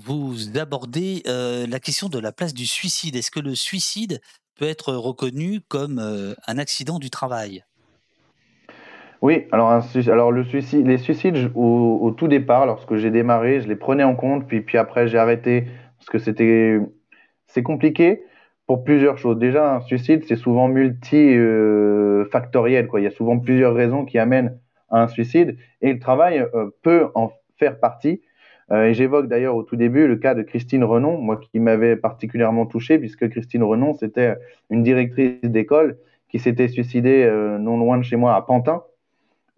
vous 0.00 0.56
abordez 0.56 1.22
euh, 1.26 1.66
la 1.66 1.80
question 1.80 2.08
de 2.08 2.18
la 2.18 2.32
place 2.32 2.54
du 2.54 2.64
suicide? 2.64 3.14
Est-ce 3.14 3.30
que 3.30 3.40
le 3.40 3.54
suicide 3.54 4.22
peut 4.56 4.64
être 4.64 4.94
reconnu 4.94 5.60
comme 5.68 5.98
un 5.98 6.58
accident 6.58 6.98
du 6.98 7.10
travail? 7.10 7.62
Oui, 9.22 9.46
alors, 9.52 9.70
alors 9.70 10.44
suicide, 10.44 10.86
les 10.86 10.98
suicides, 10.98 11.50
au, 11.54 11.98
au 12.02 12.10
tout 12.10 12.28
départ, 12.28 12.66
lorsque 12.66 12.96
j'ai 12.96 13.10
démarré, 13.10 13.60
je 13.60 13.68
les 13.68 13.76
prenais 13.76 14.04
en 14.04 14.14
compte, 14.14 14.46
puis, 14.46 14.60
puis 14.60 14.78
après 14.78 15.08
j'ai 15.08 15.18
arrêté 15.18 15.66
parce 15.98 16.10
que 16.10 16.18
c'était 16.18 16.78
c'est 17.46 17.62
compliqué 17.62 18.22
pour 18.66 18.84
plusieurs 18.84 19.18
choses. 19.18 19.38
Déjà, 19.38 19.74
un 19.74 19.80
suicide, 19.80 20.24
c'est 20.26 20.36
souvent 20.36 20.68
multifactoriel. 20.68 22.86
quoi. 22.88 23.00
Il 23.00 23.04
y 23.04 23.06
a 23.06 23.10
souvent 23.10 23.38
plusieurs 23.38 23.74
raisons 23.74 24.04
qui 24.04 24.18
amènent 24.18 24.58
à 24.90 25.02
un 25.02 25.08
suicide. 25.08 25.56
Et 25.80 25.92
le 25.92 25.98
travail 25.98 26.46
euh, 26.54 26.70
peut 26.82 27.08
en 27.14 27.32
faire 27.58 27.78
partie. 27.78 28.22
Euh, 28.70 28.86
et 28.86 28.94
j'évoque 28.94 29.28
d'ailleurs 29.28 29.56
au 29.56 29.62
tout 29.62 29.76
début 29.76 30.06
le 30.06 30.16
cas 30.16 30.34
de 30.34 30.42
Christine 30.42 30.84
Renon, 30.84 31.18
moi 31.18 31.36
qui 31.36 31.60
m'avait 31.60 31.96
particulièrement 31.96 32.66
touché, 32.66 32.98
puisque 32.98 33.28
Christine 33.28 33.62
Renon, 33.62 33.94
c'était 33.94 34.34
une 34.70 34.82
directrice 34.82 35.40
d'école 35.42 35.98
qui 36.28 36.38
s'était 36.38 36.68
suicidée 36.68 37.24
euh, 37.24 37.58
non 37.58 37.76
loin 37.76 37.98
de 37.98 38.04
chez 38.04 38.16
moi 38.16 38.34
à 38.34 38.42
Pantin, 38.42 38.82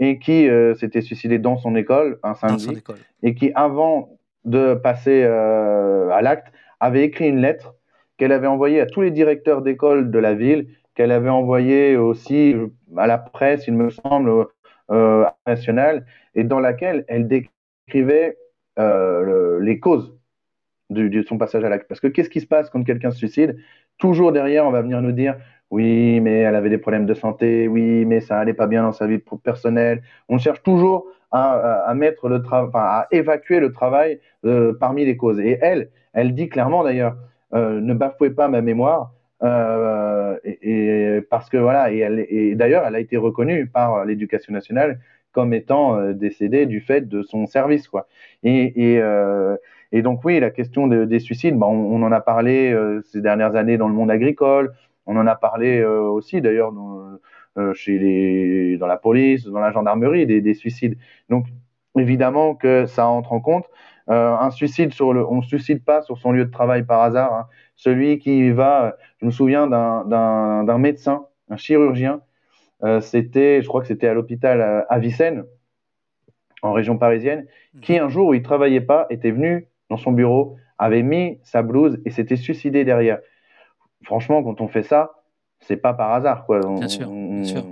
et 0.00 0.18
qui 0.18 0.48
s'était 0.78 1.00
suicidée 1.00 1.38
dans 1.38 1.56
son 1.56 1.76
école 1.76 2.18
un 2.22 2.34
samedi, 2.34 2.82
et 3.22 3.34
qui, 3.34 3.52
avant 3.54 4.18
de 4.44 4.74
passer 4.74 5.24
à 5.24 6.20
l'acte, 6.20 6.52
avait 6.80 7.04
écrit 7.04 7.28
une 7.28 7.40
lettre 7.40 7.74
qu'elle 8.16 8.32
avait 8.32 8.46
envoyé 8.46 8.80
à 8.80 8.86
tous 8.86 9.00
les 9.00 9.10
directeurs 9.10 9.62
d'école 9.62 10.10
de 10.10 10.18
la 10.18 10.34
ville, 10.34 10.68
qu'elle 10.94 11.12
avait 11.12 11.30
envoyé 11.30 11.96
aussi 11.96 12.54
à 12.96 13.06
la 13.06 13.18
presse, 13.18 13.66
il 13.66 13.74
me 13.74 13.90
semble, 13.90 14.46
euh, 14.90 15.24
nationale, 15.46 16.04
et 16.34 16.44
dans 16.44 16.60
laquelle 16.60 17.04
elle 17.08 17.26
décrivait 17.26 18.36
euh, 18.78 19.58
les 19.60 19.80
causes 19.80 20.16
de, 20.90 21.22
son 21.22 21.38
passage 21.38 21.64
à 21.64 21.68
l'acte. 21.68 21.88
Parce 21.88 22.00
que 22.00 22.06
qu'est-ce 22.06 22.30
qui 22.30 22.40
se 22.40 22.46
passe 22.46 22.70
quand 22.70 22.84
quelqu'un 22.84 23.10
se 23.10 23.18
suicide? 23.18 23.56
Toujours 23.98 24.32
derrière, 24.32 24.66
on 24.66 24.70
va 24.70 24.82
venir 24.82 25.00
nous 25.00 25.12
dire 25.12 25.36
oui, 25.70 26.20
mais 26.20 26.40
elle 26.40 26.54
avait 26.54 26.70
des 26.70 26.78
problèmes 26.78 27.06
de 27.06 27.14
santé, 27.14 27.68
oui, 27.68 28.04
mais 28.04 28.20
ça 28.20 28.38
allait 28.38 28.54
pas 28.54 28.66
bien 28.66 28.82
dans 28.82 28.92
sa 28.92 29.06
vie 29.06 29.20
personnelle. 29.42 30.02
On 30.28 30.38
cherche 30.38 30.62
toujours 30.62 31.06
à, 31.32 31.92
mettre 31.94 32.28
le 32.28 32.42
travail, 32.42 32.70
à 32.74 33.08
évacuer 33.10 33.58
le 33.58 33.72
travail 33.72 34.20
euh, 34.44 34.72
parmi 34.78 35.04
les 35.04 35.16
causes. 35.16 35.40
Et 35.40 35.58
elle, 35.60 35.90
elle 36.12 36.34
dit 36.34 36.48
clairement 36.48 36.84
d'ailleurs, 36.84 37.16
euh, 37.54 37.80
ne 37.80 37.92
bafouez 37.92 38.30
pas 38.30 38.48
ma 38.48 38.60
mémoire. 38.60 39.12
Euh, 39.42 40.38
et, 40.44 41.20
parce 41.28 41.50
que 41.50 41.56
voilà, 41.56 41.90
et, 41.90 42.54
d'ailleurs, 42.54 42.84
elle 42.86 42.94
a 42.94 43.00
été 43.00 43.16
reconnue 43.16 43.66
par 43.66 44.04
l'éducation 44.04 44.52
nationale 44.52 45.00
comme 45.32 45.52
étant 45.52 46.12
décédée 46.12 46.66
du 46.66 46.80
fait 46.80 47.08
de 47.08 47.22
son 47.22 47.46
service, 47.46 47.88
quoi. 47.88 48.06
Et, 48.44 49.00
et 49.90 50.02
donc 50.02 50.24
oui, 50.24 50.38
la 50.38 50.50
question 50.50 50.86
des 50.86 51.18
suicides, 51.18 51.58
bah, 51.58 51.66
on, 51.66 52.00
en 52.00 52.12
a 52.12 52.20
parlé 52.20 52.72
ces 53.10 53.20
dernières 53.20 53.56
années 53.56 53.76
dans 53.76 53.88
le 53.88 53.94
monde 53.94 54.12
agricole, 54.12 54.72
on 55.06 55.16
en 55.16 55.26
a 55.26 55.34
parlé 55.34 55.84
aussi 55.84 56.40
d'ailleurs 56.40 56.72
dans, 56.72 57.18
chez 57.74 57.98
les, 57.98 58.78
dans 58.78 58.86
la 58.86 58.96
police, 58.96 59.44
dans 59.44 59.60
la 59.60 59.70
gendarmerie, 59.70 60.26
des, 60.26 60.40
des, 60.40 60.54
suicides. 60.54 60.96
Donc 61.28 61.46
évidemment 61.98 62.54
que 62.54 62.86
ça 62.86 63.06
entre 63.06 63.32
en 63.32 63.40
compte. 63.40 63.66
Euh, 64.10 64.36
un 64.36 64.50
suicide 64.50 64.92
sur 64.92 65.14
le, 65.14 65.26
on 65.26 65.36
ne 65.36 65.42
suicide 65.42 65.82
pas 65.82 66.02
sur 66.02 66.18
son 66.18 66.32
lieu 66.32 66.44
de 66.44 66.50
travail 66.50 66.84
par 66.84 67.00
hasard. 67.02 67.32
Hein. 67.32 67.46
Celui 67.76 68.18
qui 68.18 68.50
va, 68.50 68.96
je 69.20 69.26
me 69.26 69.30
souviens 69.30 69.66
d'un 69.66 70.78
médecin, 70.78 71.26
un 71.48 71.56
chirurgien, 71.56 72.20
euh, 72.82 73.00
c'était, 73.00 73.62
je 73.62 73.68
crois 73.68 73.80
que 73.80 73.86
c'était 73.86 74.08
à 74.08 74.14
l'hôpital 74.14 74.60
euh, 74.60 74.82
à 74.90 74.94
Avicenne, 74.94 75.44
en 76.62 76.72
région 76.72 76.98
parisienne, 76.98 77.46
qui 77.82 77.98
un 77.98 78.08
jour 78.08 78.28
où 78.28 78.34
il 78.34 78.42
travaillait 78.42 78.80
pas 78.80 79.06
était 79.10 79.30
venu 79.30 79.68
dans 79.90 79.96
son 79.96 80.12
bureau, 80.12 80.56
avait 80.78 81.02
mis 81.02 81.38
sa 81.42 81.62
blouse 81.62 81.98
et 82.04 82.10
s'était 82.10 82.36
suicidé 82.36 82.84
derrière. 82.84 83.20
Franchement, 84.04 84.42
quand 84.42 84.60
on 84.60 84.68
fait 84.68 84.82
ça, 84.82 85.12
c'est 85.60 85.76
pas 85.76 85.94
par 85.94 86.12
hasard, 86.12 86.44
quoi. 86.44 86.60
On, 86.64 86.74
bien 86.76 86.88
sûr, 86.88 87.08
bien 87.08 87.44
sûr. 87.44 87.64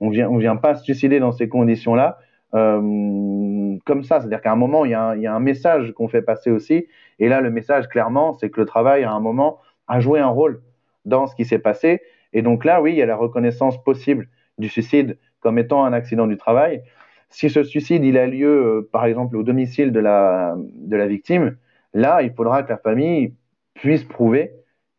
on, 0.00 0.10
vient, 0.10 0.28
on 0.28 0.38
vient 0.38 0.56
pas 0.56 0.74
se 0.74 0.84
suicider 0.84 1.20
dans 1.20 1.32
ces 1.32 1.48
conditions-là. 1.48 2.18
Euh, 2.54 3.76
comme 3.84 4.02
ça. 4.02 4.20
C'est-à-dire 4.20 4.40
qu'à 4.40 4.52
un 4.52 4.56
moment, 4.56 4.84
il 4.84 4.90
y, 4.90 4.94
a 4.94 5.02
un, 5.02 5.16
il 5.16 5.22
y, 5.22 5.26
a 5.26 5.34
un, 5.34 5.40
message 5.40 5.92
qu'on 5.92 6.08
fait 6.08 6.22
passer 6.22 6.50
aussi. 6.50 6.86
Et 7.18 7.28
là, 7.28 7.40
le 7.40 7.50
message, 7.50 7.88
clairement, 7.88 8.34
c'est 8.34 8.50
que 8.50 8.60
le 8.60 8.66
travail, 8.66 9.04
à 9.04 9.12
un 9.12 9.20
moment, 9.20 9.60
a 9.86 10.00
joué 10.00 10.20
un 10.20 10.28
rôle 10.28 10.60
dans 11.04 11.26
ce 11.26 11.34
qui 11.34 11.44
s'est 11.44 11.58
passé. 11.58 12.00
Et 12.32 12.42
donc 12.42 12.64
là, 12.64 12.80
oui, 12.82 12.92
il 12.92 12.96
y 12.96 13.02
a 13.02 13.06
la 13.06 13.16
reconnaissance 13.16 13.82
possible 13.82 14.28
du 14.58 14.68
suicide 14.68 15.18
comme 15.40 15.58
étant 15.58 15.84
un 15.84 15.92
accident 15.92 16.26
du 16.26 16.36
travail. 16.36 16.82
Si 17.30 17.48
ce 17.48 17.62
suicide, 17.62 18.04
il 18.04 18.18
a 18.18 18.26
lieu, 18.26 18.48
euh, 18.48 18.88
par 18.92 19.04
exemple, 19.04 19.36
au 19.36 19.42
domicile 19.42 19.92
de 19.92 20.00
la, 20.00 20.56
de 20.58 20.96
la 20.96 21.06
victime, 21.06 21.56
là, 21.94 22.22
il 22.22 22.32
faudra 22.32 22.62
que 22.62 22.70
la 22.70 22.78
famille 22.78 23.34
puisse 23.74 24.04
prouver 24.04 24.52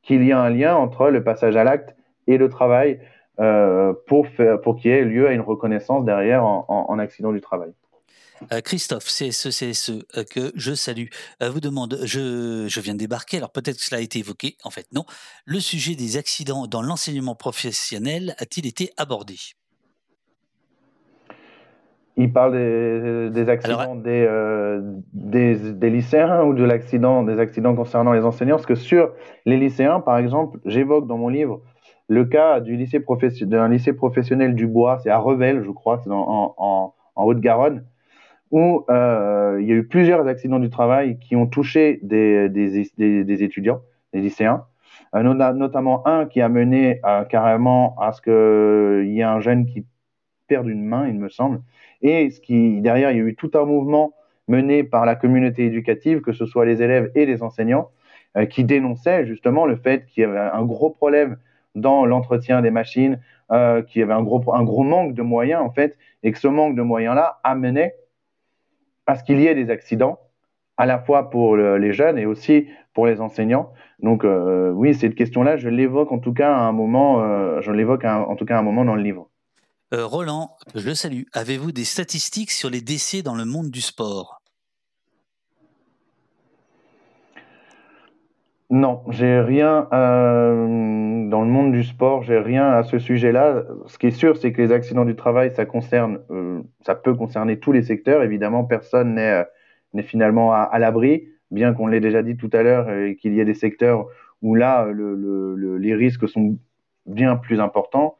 qu'il 0.03 0.23
y 0.25 0.31
a 0.31 0.39
un 0.39 0.49
lien 0.49 0.75
entre 0.75 1.09
le 1.09 1.23
passage 1.23 1.55
à 1.55 1.63
l'acte 1.63 1.95
et 2.27 2.37
le 2.37 2.49
travail 2.49 2.99
euh, 3.39 3.93
pour, 4.07 4.27
pour 4.63 4.77
qu'il 4.77 4.91
y 4.91 4.93
ait 4.93 5.03
lieu 5.03 5.27
à 5.27 5.31
une 5.31 5.41
reconnaissance 5.41 6.05
derrière 6.05 6.43
en, 6.43 6.99
accident 6.99 7.31
du 7.31 7.41
travail. 7.41 7.71
Euh, 8.51 8.61
Christophe, 8.61 9.07
c'est 9.07 9.31
ce, 9.31 9.91
euh, 10.17 10.23
que 10.23 10.51
je 10.55 10.73
salue. 10.73 11.07
vous 11.39 11.59
demande, 11.59 11.99
je, 12.03 12.65
je, 12.67 12.81
viens 12.81 12.93
de 12.93 12.99
débarquer, 12.99 13.37
alors 13.37 13.51
peut-être 13.51 13.77
que 13.77 13.83
cela 13.83 13.99
a 13.99 14.01
été 14.01 14.19
évoqué, 14.19 14.57
en 14.63 14.71
fait 14.71 14.87
non. 14.91 15.05
Le 15.45 15.59
sujet 15.59 15.95
des 15.95 16.17
accidents 16.17 16.67
dans 16.67 16.81
l'enseignement 16.81 17.35
professionnel 17.35 18.35
a-t-il 18.39 18.65
été 18.65 18.91
abordé? 18.97 19.37
Il 22.17 22.33
parle 22.33 22.53
des, 23.31 23.49
accidents 23.49 23.95
des, 23.95 24.27
des, 25.13 25.55
des, 25.73 25.89
lycéens 25.89 26.43
ou 26.43 26.53
de 26.53 26.63
l'accident, 26.63 27.23
des 27.23 27.39
accidents 27.39 27.73
concernant 27.73 28.11
les 28.11 28.25
enseignants, 28.25 28.55
parce 28.57 28.65
que 28.65 28.75
sur 28.75 29.11
les 29.45 29.57
lycéens, 29.57 30.01
par 30.01 30.17
exemple, 30.17 30.59
j'évoque 30.65 31.07
dans 31.07 31.17
mon 31.17 31.29
livre 31.29 31.61
le 32.11 32.25
cas 32.25 32.59
du 32.59 32.75
lycée 32.75 33.01
d'un 33.43 33.69
lycée 33.69 33.93
professionnel 33.93 34.53
du 34.53 34.67
Bois, 34.67 34.99
c'est 35.01 35.09
à 35.09 35.17
Revel, 35.17 35.63
je 35.63 35.71
crois, 35.71 36.01
c'est 36.03 36.09
en, 36.09 36.53
en, 36.57 36.93
en 37.15 37.23
Haute-Garonne, 37.23 37.85
où 38.51 38.83
euh, 38.89 39.57
il 39.61 39.67
y 39.67 39.71
a 39.71 39.75
eu 39.75 39.87
plusieurs 39.87 40.27
accidents 40.27 40.59
du 40.59 40.69
travail 40.69 41.19
qui 41.19 41.37
ont 41.37 41.47
touché 41.47 42.01
des, 42.03 42.49
des, 42.49 42.91
des, 43.23 43.43
étudiants, 43.43 43.79
des 44.11 44.19
lycéens, 44.19 44.65
euh, 45.15 45.23
notamment 45.53 46.05
un 46.05 46.25
qui 46.25 46.41
a 46.41 46.49
mené 46.49 46.99
euh, 47.05 47.23
carrément 47.23 47.95
à 47.97 48.11
ce 48.11 48.21
qu'il 48.21 49.13
y 49.13 49.21
ait 49.21 49.23
un 49.23 49.39
jeune 49.39 49.65
qui 49.65 49.85
perde 50.47 50.67
une 50.67 50.83
main, 50.83 51.07
il 51.07 51.17
me 51.17 51.29
semble, 51.29 51.61
et 52.01 52.29
ce 52.29 52.39
qui, 52.39 52.81
derrière, 52.81 53.11
il 53.11 53.17
y 53.17 53.21
a 53.21 53.23
eu 53.23 53.35
tout 53.35 53.51
un 53.53 53.65
mouvement 53.65 54.13
mené 54.47 54.83
par 54.83 55.05
la 55.05 55.15
communauté 55.15 55.65
éducative, 55.65 56.21
que 56.21 56.33
ce 56.33 56.45
soit 56.45 56.65
les 56.65 56.81
élèves 56.81 57.11
et 57.15 57.25
les 57.25 57.43
enseignants, 57.43 57.89
qui 58.49 58.63
dénonçaient 58.63 59.25
justement 59.25 59.65
le 59.65 59.75
fait 59.75 60.05
qu'il 60.05 60.21
y 60.21 60.25
avait 60.25 60.39
un 60.39 60.63
gros 60.63 60.89
problème 60.89 61.37
dans 61.75 62.05
l'entretien 62.05 62.61
des 62.61 62.71
machines, 62.71 63.19
euh, 63.51 63.81
qu'il 63.81 63.99
y 63.99 64.03
avait 64.03 64.13
un 64.13 64.23
gros, 64.23 64.41
un 64.53 64.63
gros 64.63 64.83
manque 64.83 65.13
de 65.13 65.21
moyens 65.21 65.61
en 65.61 65.71
fait, 65.71 65.97
et 66.23 66.31
que 66.31 66.39
ce 66.39 66.47
manque 66.47 66.75
de 66.75 66.81
moyens-là 66.81 67.39
amenait 67.43 67.95
à 69.07 69.15
ce 69.15 69.23
qu'il 69.23 69.39
y 69.39 69.47
ait 69.47 69.55
des 69.55 69.69
accidents, 69.69 70.19
à 70.77 70.85
la 70.85 70.99
fois 70.99 71.29
pour 71.29 71.57
les 71.57 71.93
jeunes 71.93 72.17
et 72.17 72.25
aussi 72.25 72.67
pour 72.93 73.07
les 73.07 73.21
enseignants. 73.21 73.71
Donc 73.99 74.23
euh, 74.23 74.71
oui, 74.71 74.93
cette 74.93 75.15
question-là, 75.15 75.57
je 75.57 75.69
l'évoque 75.69 76.11
en 76.11 76.19
tout 76.19 76.33
cas 76.33 76.53
à 76.53 76.61
un 76.61 76.71
moment, 76.71 77.21
euh, 77.21 77.61
je 77.61 77.71
l'évoque 77.71 78.05
en 78.05 78.35
tout 78.35 78.45
cas 78.45 78.55
à 78.55 78.59
un 78.59 78.63
moment 78.63 78.85
dans 78.85 78.95
le 78.95 79.01
livre. 79.01 79.30
Roland, 79.91 80.55
je 80.75 80.87
le 80.87 80.95
salue. 80.95 81.23
Avez-vous 81.33 81.71
des 81.71 81.83
statistiques 81.83 82.51
sur 82.51 82.69
les 82.69 82.81
décès 82.81 83.21
dans 83.21 83.35
le 83.35 83.45
monde 83.45 83.69
du 83.69 83.81
sport? 83.81 84.41
Non, 88.71 89.03
j'ai 89.09 89.41
rien 89.41 89.89
euh, 89.91 91.27
dans 91.27 91.41
le 91.41 91.49
monde 91.49 91.73
du 91.73 91.83
sport, 91.83 92.23
j'ai 92.23 92.39
rien 92.39 92.71
à 92.71 92.83
ce 92.83 92.99
sujet-là. 92.99 93.65
Ce 93.87 93.97
qui 93.97 94.07
est 94.07 94.11
sûr, 94.11 94.37
c'est 94.37 94.53
que 94.53 94.61
les 94.61 94.71
accidents 94.71 95.03
du 95.03 95.17
travail, 95.17 95.51
ça 95.53 95.65
euh, 96.31 96.61
ça 96.79 96.95
peut 96.95 97.13
concerner 97.13 97.59
tous 97.59 97.73
les 97.73 97.81
secteurs. 97.81 98.23
Évidemment, 98.23 98.63
personne 98.63 99.15
n'est 99.15 99.43
euh, 99.97 100.03
finalement 100.03 100.53
à, 100.53 100.79
l'abri, 100.79 101.27
bien 101.51 101.73
qu'on 101.73 101.87
l'ait 101.87 101.99
déjà 101.99 102.23
dit 102.23 102.37
tout 102.37 102.49
à 102.53 102.63
l'heure, 102.63 102.89
et 102.89 103.17
qu'il 103.17 103.33
y 103.33 103.41
ait 103.41 103.45
des 103.45 103.55
secteurs 103.55 104.07
où 104.41 104.55
là, 104.55 104.87
les 104.89 105.93
risques 105.93 106.29
sont 106.29 106.57
bien 107.05 107.35
plus 107.35 107.59
importants 107.59 108.17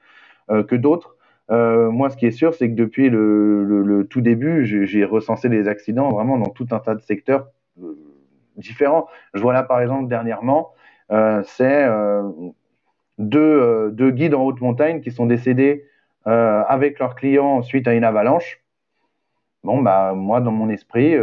que 0.50 0.76
d'autres. 0.76 1.16
Moi, 1.52 2.10
ce 2.10 2.18
qui 2.18 2.26
est 2.26 2.32
sûr, 2.32 2.54
c'est 2.54 2.70
que 2.70 2.76
depuis 2.76 3.10
le 3.10 4.08
tout 4.10 4.22
début, 4.22 4.66
j'ai 4.66 5.06
recensé 5.06 5.50
des 5.50 5.68
accidents 5.68 6.10
vraiment 6.10 6.38
dans 6.38 6.50
tout 6.50 6.68
un 6.72 6.80
tas 6.80 6.96
de 6.96 7.02
secteurs 7.02 7.48
différents. 8.58 9.08
Je 9.34 9.42
vois 9.42 9.54
là, 9.54 9.64
par 9.64 9.82
exemple, 9.82 10.08
dernièrement, 10.08 10.74
euh, 11.12 11.42
c'est 11.46 11.84
euh, 11.84 12.30
deux, 13.18 13.40
euh, 13.40 14.12
guides 14.12 14.34
en 14.34 14.44
haute 14.44 14.62
montagne 14.62 15.02
qui 15.02 15.12
sont 15.12 15.26
décédés 15.26 15.86
avec 16.24 17.00
leurs 17.00 17.16
clients 17.16 17.64
suite 17.64 17.88
à 17.88 17.96
une 17.96 18.04
avalanche. 18.04 18.62
Bon, 19.64 19.82
bah, 19.82 20.14
moi, 20.16 20.40
dans 20.40 20.52
mon 20.52 20.70
esprit, 20.70 21.16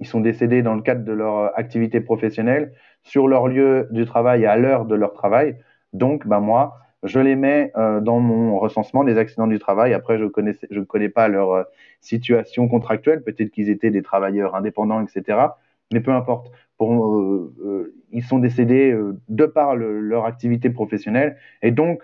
ils 0.00 0.06
sont 0.06 0.20
décédés 0.20 0.60
dans 0.62 0.74
le 0.74 0.82
cadre 0.82 1.02
de 1.02 1.12
leur 1.12 1.58
activité 1.58 2.02
professionnelle, 2.02 2.74
sur 3.04 3.26
leur 3.26 3.48
lieu 3.48 3.88
du 3.90 4.04
travail 4.04 4.44
à 4.44 4.56
l'heure 4.56 4.84
de 4.84 4.94
leur 4.94 5.14
travail. 5.14 5.56
Donc, 5.94 6.26
bah, 6.26 6.40
moi, 6.40 6.76
je 7.04 7.20
les 7.20 7.36
mets 7.36 7.72
dans 7.76 8.18
mon 8.18 8.58
recensement 8.58 9.04
des 9.04 9.18
accidents 9.18 9.46
du 9.46 9.58
travail. 9.58 9.94
Après, 9.94 10.18
je 10.18 10.24
ne 10.24 10.84
connais, 10.84 11.08
pas 11.08 11.28
leur 11.28 11.66
situation 12.00 12.68
contractuelle. 12.68 13.22
Peut-être 13.22 13.50
qu'ils 13.50 13.70
étaient 13.70 13.90
des 13.90 14.02
travailleurs 14.02 14.54
indépendants, 14.56 15.04
etc 15.04 15.48
mais 15.92 16.00
peu 16.00 16.12
importe. 16.12 16.50
Euh, 16.80 17.52
euh, 17.64 17.94
ils 18.12 18.22
sont 18.22 18.38
décédés 18.38 18.92
euh, 18.92 19.18
de 19.28 19.46
par 19.46 19.74
leur 19.74 20.26
activité 20.26 20.70
professionnelle 20.70 21.36
et 21.62 21.72
donc 21.72 22.02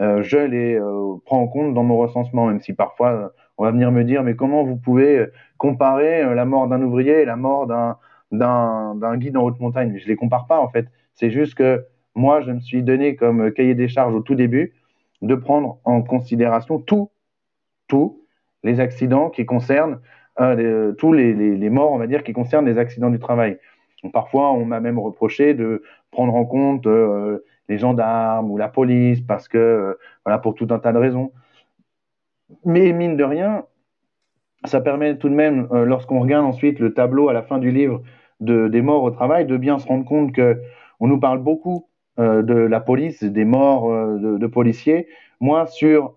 je 0.00 0.38
les 0.38 0.78
prends 1.24 1.40
en 1.40 1.48
compte 1.48 1.74
dans 1.74 1.82
mon 1.82 1.96
recensement, 1.96 2.46
même 2.46 2.60
si 2.60 2.72
parfois 2.72 3.32
on 3.56 3.64
va 3.64 3.72
venir 3.72 3.90
me 3.90 4.04
dire 4.04 4.22
mais 4.22 4.36
comment 4.36 4.62
vous 4.62 4.76
pouvez 4.76 5.26
comparer 5.56 6.22
la 6.36 6.44
mort 6.44 6.68
d'un 6.68 6.80
ouvrier 6.82 7.22
et 7.22 7.24
la 7.24 7.34
mort 7.34 7.66
d'un 8.30 9.16
guide 9.16 9.36
en 9.36 9.42
haute 9.42 9.58
montagne? 9.58 9.98
Je 9.98 10.06
les 10.06 10.14
compare 10.14 10.46
pas 10.46 10.60
en 10.60 10.68
fait. 10.68 10.86
C'est 11.14 11.32
juste 11.32 11.56
que 11.56 11.84
moi 12.18 12.40
je 12.40 12.52
me 12.52 12.60
suis 12.60 12.82
donné 12.82 13.16
comme 13.16 13.52
cahier 13.52 13.74
des 13.74 13.88
charges 13.88 14.14
au 14.14 14.20
tout 14.20 14.34
début 14.34 14.74
de 15.22 15.34
prendre 15.34 15.78
en 15.84 16.02
considération 16.02 16.78
tous 16.78 17.10
les 18.62 18.80
accidents 18.80 19.30
qui 19.30 19.46
concernent 19.46 20.00
euh, 20.40 20.92
tous 20.92 21.12
les, 21.12 21.70
morts, 21.70 21.92
on 21.92 21.98
va 21.98 22.06
dire, 22.06 22.22
qui 22.22 22.32
concernent 22.32 22.66
les 22.66 22.78
accidents 22.78 23.10
du 23.10 23.18
travail. 23.18 23.58
parfois, 24.12 24.52
on 24.52 24.64
m'a 24.64 24.80
même 24.80 24.98
reproché 24.98 25.54
de 25.54 25.82
prendre 26.10 26.34
en 26.34 26.44
compte 26.44 26.86
euh, 26.86 27.44
les 27.68 27.78
gendarmes 27.78 28.50
ou 28.50 28.56
la 28.56 28.68
police 28.68 29.20
parce 29.20 29.48
que, 29.48 29.58
euh, 29.58 29.94
voilà, 30.24 30.38
pour 30.38 30.54
tout 30.54 30.68
un 30.70 30.78
tas 30.78 30.92
de 30.92 30.98
raisons. 30.98 31.32
Mais 32.64 32.92
mine 32.92 33.16
de 33.16 33.24
rien, 33.24 33.64
ça 34.64 34.80
permet 34.80 35.16
tout 35.18 35.28
de 35.28 35.34
même, 35.34 35.68
lorsqu'on 35.72 36.20
regarde 36.20 36.46
ensuite 36.46 36.78
le 36.78 36.94
tableau 36.94 37.28
à 37.28 37.32
la 37.32 37.42
fin 37.42 37.58
du 37.58 37.70
livre 37.70 38.02
de, 38.40 38.68
des 38.68 38.82
morts 38.82 39.02
au 39.02 39.10
travail, 39.10 39.44
de 39.46 39.56
bien 39.56 39.78
se 39.78 39.86
rendre 39.86 40.04
compte 40.04 40.32
que 40.32 40.60
on 41.00 41.08
nous 41.08 41.20
parle 41.20 41.40
beaucoup 41.40 41.87
de 42.18 42.54
la 42.54 42.80
police, 42.80 43.22
des 43.22 43.44
morts 43.44 43.90
de, 43.90 44.38
de, 44.38 44.46
policiers. 44.46 45.06
Moi, 45.40 45.66
sur 45.66 46.14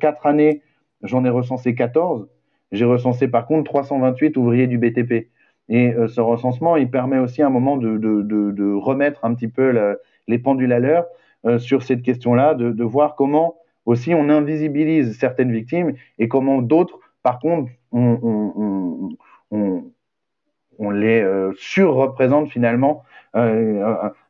quatre 0.00 0.26
années, 0.26 0.62
j'en 1.02 1.24
ai 1.24 1.30
recensé 1.30 1.74
14. 1.74 2.28
J'ai 2.72 2.84
recensé 2.84 3.28
par 3.28 3.46
contre 3.46 3.64
328 3.70 4.36
ouvriers 4.36 4.66
du 4.66 4.78
BTP. 4.78 5.28
Et 5.68 5.92
euh, 5.92 6.08
ce 6.08 6.20
recensement, 6.20 6.76
il 6.76 6.90
permet 6.90 7.18
aussi 7.18 7.42
à 7.42 7.46
un 7.46 7.50
moment 7.50 7.76
de, 7.76 8.74
remettre 8.74 9.24
un 9.24 9.34
petit 9.34 9.48
peu 9.48 9.96
les 10.28 10.38
pendules 10.38 10.72
à 10.72 10.78
l'heure 10.78 11.06
euh, 11.44 11.58
sur 11.58 11.82
cette 11.82 12.02
question-là, 12.02 12.54
de, 12.54 12.84
voir 12.84 13.16
comment 13.16 13.56
aussi 13.84 14.14
on 14.14 14.28
invisibilise 14.28 15.18
certaines 15.18 15.52
victimes 15.52 15.94
et 16.18 16.28
comment 16.28 16.60
d'autres, 16.60 16.98
par 17.22 17.38
contre, 17.38 17.70
on, 17.92 18.18
on, 18.22 19.16
on, 19.50 19.84
on 20.78 20.90
les 20.90 21.20
euh, 21.20 21.52
surreprésente 21.56 22.48
finalement 22.50 23.04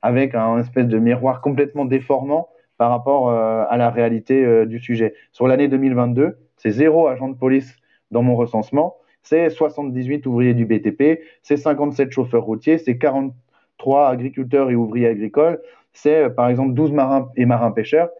avec 0.02 0.34
un 0.34 0.58
espèce 0.58 0.86
de 0.86 0.98
miroir 0.98 1.40
complètement 1.40 1.84
déformant 1.84 2.48
par 2.76 2.90
rapport 2.90 3.30
à 3.30 3.76
la 3.76 3.90
réalité 3.90 4.66
du 4.66 4.80
sujet. 4.80 5.14
Sur 5.32 5.46
l'année 5.46 5.68
2022, 5.68 6.36
c'est 6.56 6.70
zéro 6.70 7.06
agent 7.06 7.28
de 7.28 7.36
police 7.36 7.76
dans 8.10 8.22
mon 8.22 8.36
recensement, 8.36 8.96
c'est 9.22 9.50
78 9.50 10.26
ouvriers 10.26 10.54
du 10.54 10.66
BTP, 10.66 11.20
c'est 11.42 11.56
57 11.56 12.12
chauffeurs 12.12 12.44
routiers, 12.44 12.78
c'est 12.78 12.96
43 12.96 14.08
agriculteurs 14.08 14.70
et 14.70 14.76
ouvriers 14.76 15.08
agricoles, 15.08 15.60
c'est 15.92 16.24
euh, 16.24 16.30
par 16.30 16.48
exemple 16.48 16.74
12 16.74 16.92
marins 16.92 17.30
et 17.36 17.44
marins 17.44 17.72
pêcheurs. 17.72 18.10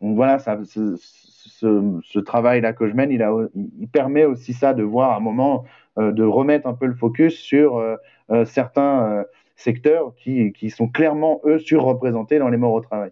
Donc 0.00 0.16
voilà, 0.16 0.38
ce, 0.38 2.18
travail-là 2.20 2.72
que 2.72 2.88
je 2.88 2.94
mène, 2.94 3.10
il, 3.10 3.88
permet 3.88 4.24
aussi 4.24 4.52
ça 4.52 4.74
de 4.74 4.82
voir 4.82 5.12
à 5.12 5.16
un 5.16 5.20
moment, 5.20 5.64
euh, 5.98 6.12
de 6.12 6.22
remettre 6.22 6.68
un 6.68 6.74
peu 6.74 6.86
le 6.86 6.94
focus 6.94 7.36
sur 7.36 7.78
euh, 7.78 7.96
certains 8.44 9.24
secteurs 9.58 10.14
qui, 10.14 10.70
sont 10.70 10.88
clairement, 10.88 11.40
eux, 11.44 11.58
surreprésentés 11.58 12.38
dans 12.38 12.48
les 12.48 12.56
morts 12.56 12.72
au 12.72 12.80
travail. 12.80 13.10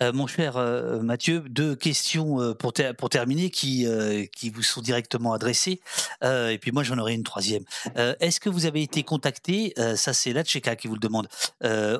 Euh, 0.00 0.12
mon 0.12 0.28
cher 0.28 0.56
euh, 0.56 1.00
Mathieu, 1.00 1.40
deux 1.40 1.74
questions 1.74 2.40
euh, 2.40 2.54
pour, 2.54 2.72
terminer 2.72 3.50
qui, 3.50 3.84
vous 4.54 4.62
sont 4.62 4.80
directement 4.80 5.32
adressées. 5.32 5.80
et 6.22 6.58
puis 6.60 6.70
moi, 6.70 6.84
j'en 6.84 6.98
aurai 6.98 7.14
une 7.14 7.24
troisième. 7.24 7.64
Est-ce 7.96 8.38
que 8.38 8.48
vous 8.48 8.66
avez 8.66 8.82
été 8.82 9.02
contacté, 9.02 9.74
ça 9.96 10.12
c'est 10.12 10.32
la 10.32 10.44
Tchéka 10.44 10.76
qui 10.76 10.86
vous 10.86 10.94
le 10.94 11.00
demande, 11.00 11.26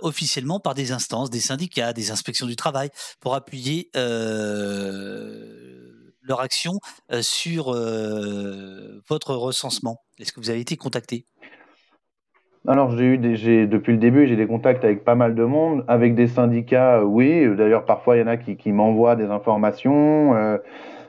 officiellement 0.03 0.61
par 0.61 0.75
des 0.75 0.93
instances, 0.93 1.31
des 1.31 1.41
syndicats, 1.41 1.93
des 1.93 2.13
inspections 2.13 2.47
du 2.47 2.55
travail, 2.57 2.91
pour 3.21 3.35
appuyer 3.35 3.91
leur 6.23 6.41
action 6.41 6.79
sur 7.21 7.73
votre 9.09 9.35
recensement? 9.35 10.05
Est-ce 10.21 10.33
que 10.33 10.41
vous 10.41 10.51
avez 10.51 10.61
été 10.61 10.77
contacté? 10.77 11.27
Alors, 12.69 12.91
j'ai 12.91 13.05
eu 13.07 13.17
des, 13.17 13.67
depuis 13.67 13.93
le 13.93 13.99
début, 13.99 14.27
j'ai 14.27 14.37
des 14.37 14.47
contacts 14.47 14.85
avec 14.85 15.03
pas 15.03 15.15
mal 15.15 15.35
de 15.35 15.43
monde, 15.43 15.87
avec 15.89 16.15
des 16.15 16.27
syndicats, 16.27 16.99
euh, 16.99 17.03
oui. 17.03 17.49
D'ailleurs, 17.57 17.87
parfois, 17.87 18.17
il 18.19 18.21
y 18.21 18.23
en 18.23 18.27
a 18.27 18.37
qui, 18.37 18.57
qui 18.59 18.73
m'envoient 18.73 19.17
des 19.17 19.25
informations. 19.25 20.35
Euh, 20.37 20.59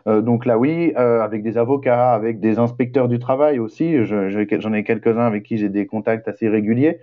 euh, 0.07 0.21
donc 0.21 0.45
là, 0.45 0.57
oui, 0.57 0.93
avec 0.95 1.43
des 1.43 1.57
avocats, 1.57 2.13
avec 2.13 2.39
des 2.39 2.59
inspecteurs 2.59 3.09
du 3.09 3.19
travail 3.19 3.59
aussi. 3.59 4.05
J'en 4.05 4.73
ai 4.73 4.85
quelques-uns 4.85 5.25
avec 5.25 5.43
qui 5.43 5.57
j'ai 5.57 5.67
des 5.67 5.85
contacts 5.85 6.29
assez 6.29 6.47
réguliers, 6.47 6.99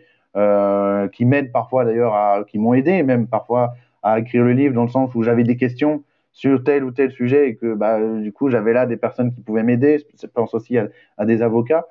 qui 1.12 1.24
m'aident 1.26 1.52
parfois 1.52 1.84
d'ailleurs, 1.84 2.46
qui 2.46 2.58
m'ont 2.58 2.72
aidé 2.72 3.02
même 3.02 3.26
parfois 3.26 3.74
à 4.02 4.18
écrire 4.20 4.42
le 4.42 4.52
livre, 4.52 4.74
dans 4.74 4.84
le 4.84 4.88
sens 4.88 5.14
où 5.14 5.22
j'avais 5.22 5.44
des 5.44 5.58
questions 5.58 6.02
sur 6.32 6.64
tel 6.64 6.82
ou 6.84 6.92
tel 6.92 7.10
sujet 7.10 7.50
et 7.50 7.56
que 7.56 7.74
bah, 7.74 8.00
du 8.00 8.32
coup, 8.32 8.48
j'avais 8.48 8.72
là 8.72 8.86
des 8.86 8.96
personnes 8.96 9.32
qui 9.34 9.42
pouvaient 9.42 9.62
m'aider. 9.62 9.98
Je 10.18 10.26
pense 10.26 10.54
aussi 10.54 10.78
à 10.78 11.26
des 11.26 11.42
avocats. 11.42 11.86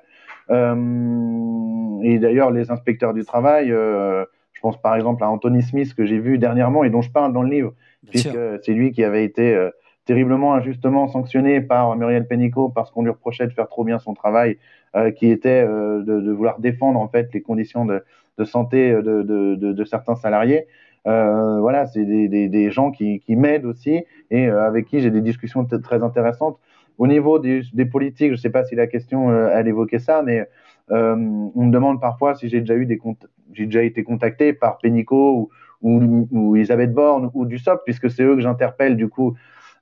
Euh, 0.50 2.00
et 2.02 2.18
d'ailleurs, 2.18 2.50
les 2.50 2.70
inspecteurs 2.70 3.14
du 3.14 3.24
travail, 3.24 3.72
euh, 3.72 4.24
je 4.52 4.60
pense 4.60 4.80
par 4.80 4.94
exemple 4.94 5.24
à 5.24 5.30
Anthony 5.30 5.62
Smith 5.62 5.94
que 5.94 6.06
j'ai 6.06 6.18
vu 6.18 6.38
dernièrement 6.38 6.84
et 6.84 6.90
dont 6.90 7.02
je 7.02 7.10
parle 7.10 7.32
dans 7.32 7.42
le 7.42 7.50
livre, 7.50 7.72
puisque 8.08 8.38
c'est 8.62 8.72
lui 8.72 8.92
qui 8.92 9.04
avait 9.04 9.24
été 9.24 9.54
euh, 9.54 9.70
terriblement 10.04 10.54
injustement 10.54 11.08
sanctionné 11.08 11.60
par 11.60 11.96
Muriel 11.96 12.26
Pénicaud 12.26 12.68
parce 12.68 12.90
qu'on 12.90 13.02
lui 13.02 13.10
reprochait 13.10 13.46
de 13.46 13.52
faire 13.52 13.68
trop 13.68 13.84
bien 13.84 13.98
son 13.98 14.14
travail, 14.14 14.58
qui 15.16 15.30
était 15.30 15.66
de, 15.66 16.02
de, 16.02 16.32
vouloir 16.32 16.58
défendre 16.58 16.98
en 16.98 17.06
fait 17.08 17.28
les 17.34 17.42
conditions 17.42 17.84
de, 17.84 18.02
de 18.38 18.44
santé 18.44 18.92
de, 18.92 19.22
de, 19.22 19.84
certains 19.84 20.14
salariés. 20.14 20.68
voilà, 21.04 21.84
c'est 21.84 22.06
des, 22.06 22.28
des, 22.28 22.48
des, 22.48 22.70
gens 22.70 22.92
qui, 22.92 23.20
qui 23.20 23.36
m'aident 23.36 23.66
aussi 23.66 24.04
et 24.30 24.46
avec 24.46 24.86
qui 24.86 25.00
j'ai 25.00 25.10
des 25.10 25.20
discussions 25.20 25.66
très 25.66 26.02
intéressantes. 26.02 26.58
Au 26.98 27.06
niveau 27.06 27.38
des, 27.38 27.62
des 27.72 27.84
politiques, 27.84 28.28
je 28.28 28.32
ne 28.32 28.36
sais 28.36 28.50
pas 28.50 28.64
si 28.64 28.74
la 28.74 28.86
question 28.86 29.30
elle 29.48 29.68
évoquait 29.68 29.98
ça, 29.98 30.22
mais 30.22 30.48
on 30.88 31.64
me 31.64 31.70
demande 31.70 32.00
parfois 32.00 32.34
si 32.34 32.48
j'ai 32.48 32.60
déjà 32.60 32.74
eu 32.74 32.86
des 32.86 32.98
j'ai 33.52 33.66
déjà 33.66 33.82
été 33.82 34.02
contacté 34.02 34.52
par 34.52 34.78
Pénicaud 34.78 35.50
ou, 35.82 36.00
ou, 36.00 36.28
ou, 36.30 36.56
Elisabeth 36.56 36.92
Borne 36.92 37.30
ou 37.34 37.46
du 37.46 37.58
SOP, 37.58 37.82
puisque 37.84 38.10
c'est 38.10 38.22
eux 38.22 38.34
que 38.34 38.40
j'interpelle 38.40 38.96
du 38.96 39.08
coup 39.08 39.36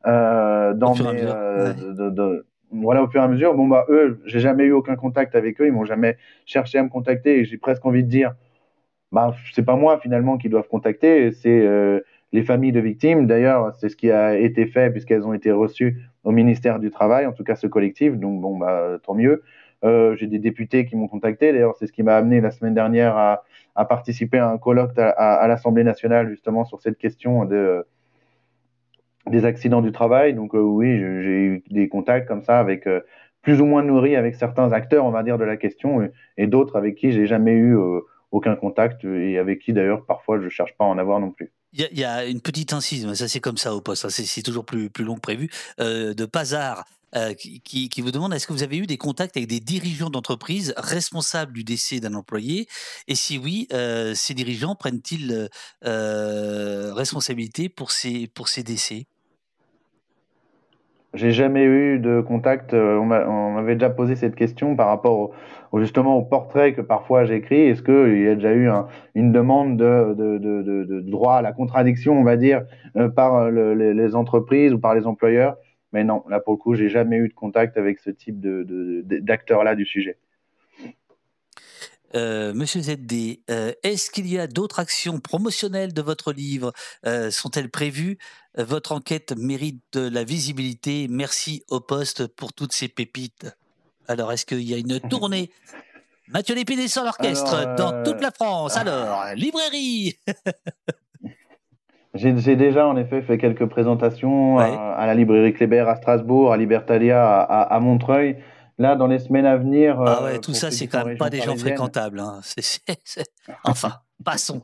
euh, 0.07 0.74
dans 0.74 0.95
mes, 0.95 1.23
euh, 1.23 1.73
de, 1.73 2.11
de, 2.11 2.47
voilà 2.73 3.03
au 3.03 3.09
fur 3.09 3.20
et 3.20 3.24
à 3.24 3.28
mesure. 3.28 3.55
Bon 3.55 3.66
bah 3.66 3.86
eux, 3.89 4.20
j'ai 4.27 4.41
jamais 4.41 4.65
eu 4.65 4.73
aucun 4.73 4.97
contact 4.97 5.35
avec 5.35 5.61
eux, 5.61 5.66
ils 5.66 5.73
m'ont 5.73 5.85
jamais 5.85 6.19
cherché 6.47 6.78
à 6.78 6.82
me 6.82 6.89
contacter 6.89 7.41
et 7.41 7.45
j'ai 7.45 7.59
presque 7.59 7.85
envie 7.86 8.05
de 8.05 8.09
dire, 8.09 8.35
bah 9.12 9.35
c'est 9.53 9.65
pas 9.65 9.77
moi 9.77 9.99
finalement 9.99 10.36
qui 10.36 10.49
doivent 10.49 10.69
contacter, 10.69 11.32
c'est 11.32 11.66
euh, 11.66 12.01
les 12.35 12.43
familles 12.43 12.73
de 12.73 12.81
victimes. 12.81 13.28
D'ailleurs, 13.28 13.74
c'est 13.77 13.89
ce 13.89 13.97
qui 13.97 14.11
a 14.11 14.36
été 14.36 14.66
fait 14.66 14.90
puisqu'elles 14.90 15.24
ont 15.24 15.35
été 15.35 15.52
reçues 15.52 16.02
au 16.24 16.32
ministère 16.32 16.81
du 16.81 16.90
Travail, 16.90 17.27
en 17.27 17.32
tout 17.32 17.44
cas 17.44 17.55
ce 17.55 17.69
collectif. 17.69 18.15
Donc 18.16 18.40
bon 18.40 18.59
bah 18.59 18.98
tant 19.05 19.15
mieux. 19.15 19.44
Euh, 19.85 20.16
j'ai 20.16 20.27
des 20.27 20.40
députés 20.40 20.85
qui 20.85 20.97
m'ont 20.97 21.06
contacté. 21.06 21.52
D'ailleurs, 21.52 21.77
c'est 21.77 21.86
ce 21.86 21.93
qui 21.93 22.02
m'a 22.02 22.16
amené 22.16 22.40
la 22.40 22.51
semaine 22.51 22.74
dernière 22.74 23.16
à, 23.16 23.85
participer 23.89 24.39
à 24.39 24.48
un 24.48 24.59
colloque 24.59 24.98
à, 24.98 25.47
l'Assemblée 25.47 25.85
nationale 25.85 26.28
justement 26.28 26.65
sur 26.65 26.81
cette 26.81 26.98
question 26.98 27.44
de 27.44 27.86
des 29.31 29.44
accidents 29.44 29.81
du 29.81 29.93
travail. 29.93 30.35
Donc 30.35 30.56
euh, 30.56 30.59
oui, 30.61 30.98
j'ai 30.98 31.40
eu 31.44 31.62
des 31.70 31.89
contacts 31.89 32.27
comme 32.27 32.43
ça 32.43 32.59
avec 32.59 32.89
euh, 32.89 33.01
plus 33.43 33.61
ou 33.61 33.65
moins 33.65 33.85
nourris 33.85 34.16
avec 34.16 34.35
certains 34.35 34.73
acteurs, 34.73 35.05
on 35.05 35.12
va 35.12 35.23
dire, 35.23 35.39
de 35.39 35.44
la 35.44 35.56
question, 35.56 36.11
et, 36.36 36.47
d'autres 36.48 36.74
avec 36.77 36.97
qui 36.97 37.12
j'ai 37.12 37.27
jamais 37.27 37.52
eu 37.52 37.77
aucun 38.32 38.56
contact 38.56 39.05
et 39.05 39.39
avec 39.39 39.61
qui 39.61 39.73
d'ailleurs 39.73 40.05
parfois 40.05 40.40
je 40.40 40.48
cherche 40.48 40.74
pas 40.77 40.85
à 40.85 40.89
en 40.89 40.98
avoir 40.98 41.20
non 41.20 41.31
plus. 41.31 41.52
Il 41.76 41.98
y, 41.98 42.05
a 42.05 42.24
une 42.24 42.40
petite 42.40 42.72
incise, 42.72 43.12
ça 43.14 43.26
c'est 43.26 43.40
comme 43.40 43.56
ça 43.56 43.74
au 43.74 43.80
poste, 43.80 44.05
hein, 44.05 44.09
c'est 44.09 44.42
toujours 44.42 44.64
plus, 44.64 44.90
plus 44.90 45.05
long 45.05 45.16
que 45.16 45.20
prévu, 45.20 45.51
de 45.78 46.24
Pazar. 46.24 46.84
qui, 47.36 47.60
qui, 47.88 48.01
vous 48.01 48.12
demande 48.12 48.32
est-ce 48.32 48.46
que 48.46 48.52
vous 48.52 48.62
avez 48.62 48.76
eu 48.76 48.86
des 48.86 48.96
contacts 48.96 49.36
avec 49.36 49.48
des 49.48 49.59
dirigeants 49.59 50.10
d'entreprise 50.10 50.72
responsables 50.76 51.52
du 51.52 51.64
décès 51.64 51.98
d'un 51.98 52.14
employé? 52.14 52.68
Et 53.09 53.16
si 53.16 53.38
oui, 53.38 53.66
ces 54.14 54.34
dirigeants 54.34 54.76
prennent-ils 54.76 55.48
responsabilité 55.82 57.68
pour 57.68 57.90
ces, 57.90 58.28
pour 58.28 58.46
ces 58.46 58.62
décès? 58.62 59.06
J'ai 61.14 61.30
jamais 61.30 61.62
eu 61.62 62.01
de 62.01 62.20
contact. 62.20 62.74
Euh, 62.74 62.98
on 62.98 63.52
m'avait 63.52 63.74
déjà 63.74 63.88
posé 63.88 64.16
cette 64.16 64.34
question 64.34 64.74
par 64.74 64.88
rapport 64.88 65.16
au, 65.16 65.32
justement 65.80 66.16
au 66.16 66.22
portrait 66.22 66.72
que 66.72 66.80
parfois 66.80 67.24
j'écris. 67.24 67.62
Est-ce 67.62 67.82
qu'il 67.82 68.22
y 68.22 68.28
a 68.28 68.34
déjà 68.34 68.52
eu 68.55 68.68
une 69.14 69.32
demande 69.32 69.76
de, 69.76 71.01
droit 71.01 71.36
à 71.36 71.42
la 71.42 71.52
contradiction, 71.52 72.18
on 72.18 72.24
va 72.24 72.36
dire, 72.36 72.64
euh, 72.96 73.09
par 73.09 73.51
les, 73.51 74.14
entreprises 74.14 74.72
ou 74.72 74.78
par 74.78 74.94
les 74.94 75.06
employeurs? 75.06 75.56
Mais 75.92 76.05
non, 76.05 76.24
là 76.28 76.40
pour 76.40 76.55
le 76.55 76.59
coup, 76.59 76.74
j'ai 76.74 76.88
jamais 76.88 77.16
eu 77.16 77.28
de 77.28 77.34
contact 77.34 77.76
avec 77.76 77.98
ce 77.98 78.10
type 78.10 78.40
d'acteurs-là 78.40 79.74
du 79.74 79.86
sujet. 79.86 80.18
Euh, 82.14 82.55
Monsieur 82.55 82.80
ZD, 82.80 83.40
euh, 83.51 83.72
est-ce 83.82 84.10
qu'il 84.10 84.28
y 84.28 84.38
a 84.38 84.46
d'autres 84.46 84.78
actions 84.78 85.18
promotionnelles 85.18 85.92
de 85.92 86.02
votre 86.02 86.32
livre? 86.32 86.72
Euh, 87.06 87.30
Sont-elles 87.30 87.70
prévues? 87.70 88.18
Votre 88.56 88.92
enquête 88.92 89.34
mérite 89.36 89.82
de 89.92 90.09
la 90.09 90.22
visibilité. 90.22 91.09
Merci 91.10 91.64
au 91.68 91.80
poste 91.80 92.28
pour 92.28 92.52
toutes 92.52 92.72
ces 92.72 92.86
pépites. 92.86 93.46
Alors, 94.09 94.32
est-ce 94.32 94.47
qu'il 94.47 94.62
y 94.62 94.74
a 94.74 94.78
une 94.78 95.01
tournée 95.09 95.51
Mathieu 96.28 96.55
Lépine 96.55 96.89
sur 96.89 97.05
l'orchestre 97.05 97.74
dans 97.76 98.02
toute 98.02 98.20
la 98.22 98.31
France. 98.31 98.76
Alors, 98.76 99.24
librairie 99.36 100.18
J'ai 102.14 102.56
déjà 102.56 102.86
en 102.86 102.97
effet 102.97 103.22
fait 103.22 103.39
quelques 103.39 103.66
présentations 103.66 104.59
à, 104.59 105.05
la 105.05 105.14
librairie 105.14 105.52
Kléber 105.52 105.81
à 105.81 105.97
Strasbourg, 105.97 106.52
à 106.52 106.56
Libertalia 106.56 107.40
à 107.40 107.81
Montreuil. 107.81 108.36
Là, 108.78 108.97
dans 108.97 109.06
les 109.06 109.20
semaines 109.20 109.47
à 109.47 109.56
venir. 109.56 110.01
Ah 110.01 110.24
ouais, 110.24 110.35
euh, 110.35 110.39
tout 110.40 110.52
ça, 110.52 110.70
c'est 110.70 110.89
quand 110.89 111.05
même 111.05 111.16
pas 111.16 111.31
des 111.31 111.40
gens 111.40 111.56
fréquentables. 111.56 112.18
Hein. 112.18 112.40
Enfin, 113.62 113.93
passons. 114.24 114.62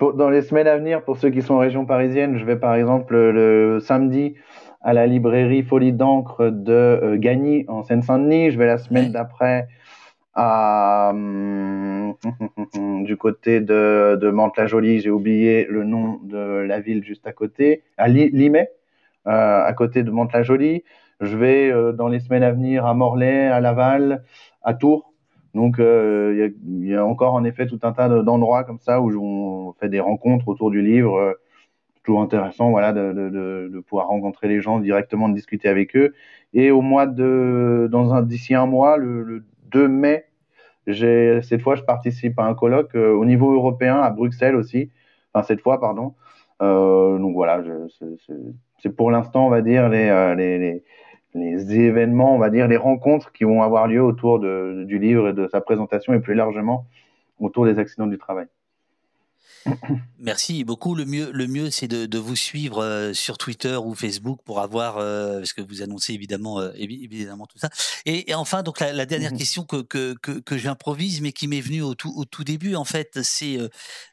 dans 0.00 0.30
les 0.30 0.42
semaines 0.42 0.66
à 0.66 0.76
venir, 0.76 1.04
pour 1.04 1.16
ceux 1.16 1.30
qui 1.30 1.42
sont 1.42 1.54
en 1.54 1.58
région 1.58 1.86
parisienne, 1.86 2.38
je 2.38 2.44
vais 2.44 2.56
par 2.56 2.74
exemple 2.74 3.14
le 3.16 3.78
samedi 3.80 4.34
à 4.86 4.92
la 4.92 5.08
librairie 5.08 5.64
Folie 5.64 5.92
d'encre 5.92 6.48
de 6.48 6.72
euh, 6.72 7.16
Gagny 7.18 7.64
en 7.66 7.82
Seine-Saint-Denis. 7.82 8.52
Je 8.52 8.58
vais 8.58 8.66
la 8.66 8.78
semaine 8.78 9.10
d'après 9.10 9.66
à 10.32 11.10
hum, 11.12 12.14
du 13.04 13.16
côté 13.16 13.60
de, 13.60 14.16
de 14.20 14.30
Mantes-la-Jolie. 14.30 15.00
J'ai 15.00 15.10
oublié 15.10 15.66
le 15.68 15.82
nom 15.82 16.20
de 16.22 16.38
la 16.38 16.78
ville 16.78 17.02
juste 17.02 17.26
à 17.26 17.32
côté, 17.32 17.82
à 17.96 18.06
Limay, 18.06 18.70
euh, 19.26 19.64
à 19.64 19.72
côté 19.72 20.04
de 20.04 20.10
Mantes-la-Jolie. 20.12 20.84
Je 21.20 21.36
vais 21.36 21.68
euh, 21.68 21.90
dans 21.90 22.06
les 22.06 22.20
semaines 22.20 22.44
à 22.44 22.52
venir 22.52 22.86
à 22.86 22.94
Morlaix, 22.94 23.48
à 23.48 23.58
Laval, 23.58 24.22
à 24.62 24.72
Tours. 24.72 25.12
Donc 25.56 25.80
euh, 25.80 26.52
il 26.64 26.86
y, 26.86 26.94
a 26.94 27.04
encore 27.04 27.34
en 27.34 27.42
effet 27.42 27.66
tout 27.66 27.80
un 27.82 27.90
tas 27.90 28.08
d'endroits 28.08 28.62
comme 28.62 28.78
ça 28.78 29.00
où 29.00 29.10
on 29.20 29.72
fait 29.80 29.88
des 29.88 29.98
rencontres 29.98 30.46
autour 30.46 30.70
du 30.70 30.80
livre. 30.80 31.36
Euh, 32.06 32.12
toujours 32.12 32.22
intéressant 32.22 32.70
voilà, 32.70 32.92
de, 32.92 33.12
de, 33.12 33.70
de, 33.72 33.80
pouvoir 33.80 34.08
rencontrer 34.08 34.48
les 34.48 34.60
gens 34.60 34.78
directement, 34.80 35.28
de 35.28 35.34
discuter 35.34 35.68
avec 35.68 35.96
eux. 35.96 36.14
Et 36.54 36.70
au 36.70 36.80
mois 36.80 37.06
de, 37.06 37.88
dans 37.90 38.14
un, 38.14 38.22
d'ici 38.22 38.54
un 38.54 38.66
mois, 38.66 38.96
le, 38.96 39.22
le 39.22 39.44
2 39.70 39.88
mai, 39.88 40.26
j'ai, 40.86 41.42
cette 41.42 41.62
fois, 41.62 41.74
je 41.74 41.82
participe 41.82 42.38
à 42.38 42.44
un 42.44 42.54
colloque 42.54 42.94
au 42.94 43.24
niveau 43.24 43.52
européen 43.52 43.96
à 43.96 44.10
Bruxelles 44.10 44.56
aussi. 44.56 44.90
Enfin, 45.34 45.44
cette 45.46 45.60
fois, 45.60 45.80
pardon. 45.80 46.14
Euh, 46.62 47.18
donc 47.18 47.34
voilà, 47.34 47.62
c'est, 48.78 48.96
pour 48.96 49.10
l'instant, 49.10 49.46
on 49.46 49.50
va 49.50 49.62
dire, 49.62 49.88
les, 49.88 50.34
les, 50.36 50.84
les 51.34 51.74
événements, 51.74 52.34
on 52.34 52.38
va 52.38 52.50
dire, 52.50 52.68
les 52.68 52.76
rencontres 52.76 53.32
qui 53.32 53.44
vont 53.44 53.62
avoir 53.62 53.88
lieu 53.88 54.02
autour 54.02 54.38
de, 54.38 54.84
du 54.86 54.98
livre 54.98 55.28
et 55.28 55.32
de 55.32 55.48
sa 55.48 55.60
présentation 55.60 56.14
et 56.14 56.20
plus 56.20 56.34
largement 56.34 56.86
autour 57.40 57.66
des 57.66 57.78
accidents 57.78 58.06
du 58.06 58.16
travail. 58.18 58.46
Merci 60.18 60.64
beaucoup. 60.64 60.94
Le 60.94 61.04
mieux, 61.04 61.30
le 61.30 61.46
mieux 61.46 61.70
c'est 61.70 61.88
de, 61.88 62.06
de, 62.06 62.18
vous 62.18 62.36
suivre 62.36 62.82
euh, 62.82 63.12
sur 63.12 63.38
Twitter 63.38 63.76
ou 63.76 63.94
Facebook 63.94 64.40
pour 64.44 64.60
avoir, 64.60 64.98
euh, 64.98 65.38
parce 65.38 65.52
que 65.52 65.60
vous 65.60 65.82
annoncez 65.82 66.14
évidemment, 66.14 66.58
euh, 66.58 66.72
évidemment 66.74 67.46
tout 67.46 67.58
ça. 67.58 67.68
Et, 68.06 68.30
et 68.30 68.34
enfin, 68.34 68.62
donc 68.62 68.80
la, 68.80 68.92
la 68.92 69.06
dernière 69.06 69.32
mmh 69.32 69.36
question 69.36 69.64
que, 69.64 69.82
que, 69.82 70.14
que, 70.20 70.32
que 70.32 70.56
j'improvise, 70.58 71.20
mais 71.20 71.32
qui 71.32 71.46
m'est 71.46 71.60
venue 71.60 71.82
au 71.82 71.94
tout, 71.94 72.12
au 72.16 72.24
tout 72.24 72.44
début, 72.44 72.74
en 72.74 72.84
fait, 72.84 73.22
c'est 73.22 73.58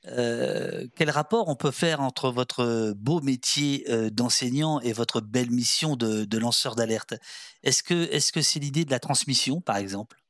quel 0.03 1.09
rapport 1.09 1.47
on 1.47 1.55
peut 1.55 1.71
faire 1.71 2.01
entre 2.01 2.29
votre 2.29 2.93
beau 2.95 3.21
métier 3.21 3.85
d'enseignant 4.11 4.79
et 4.81 4.93
votre 4.93 5.21
belle 5.21 5.51
mission 5.51 5.95
de, 5.95 6.25
de 6.25 6.37
lanceur 6.37 6.75
d'alerte? 6.75 7.15
Est-ce 7.63 7.83
que 7.83 8.11
est-ce 8.11 8.31
que 8.31 8.41
c'est 8.41 8.59
l'idée 8.59 8.85
de 8.85 8.91
la 8.91 8.99
transmission, 8.99 9.61
par 9.61 9.77
exemple? 9.77 10.22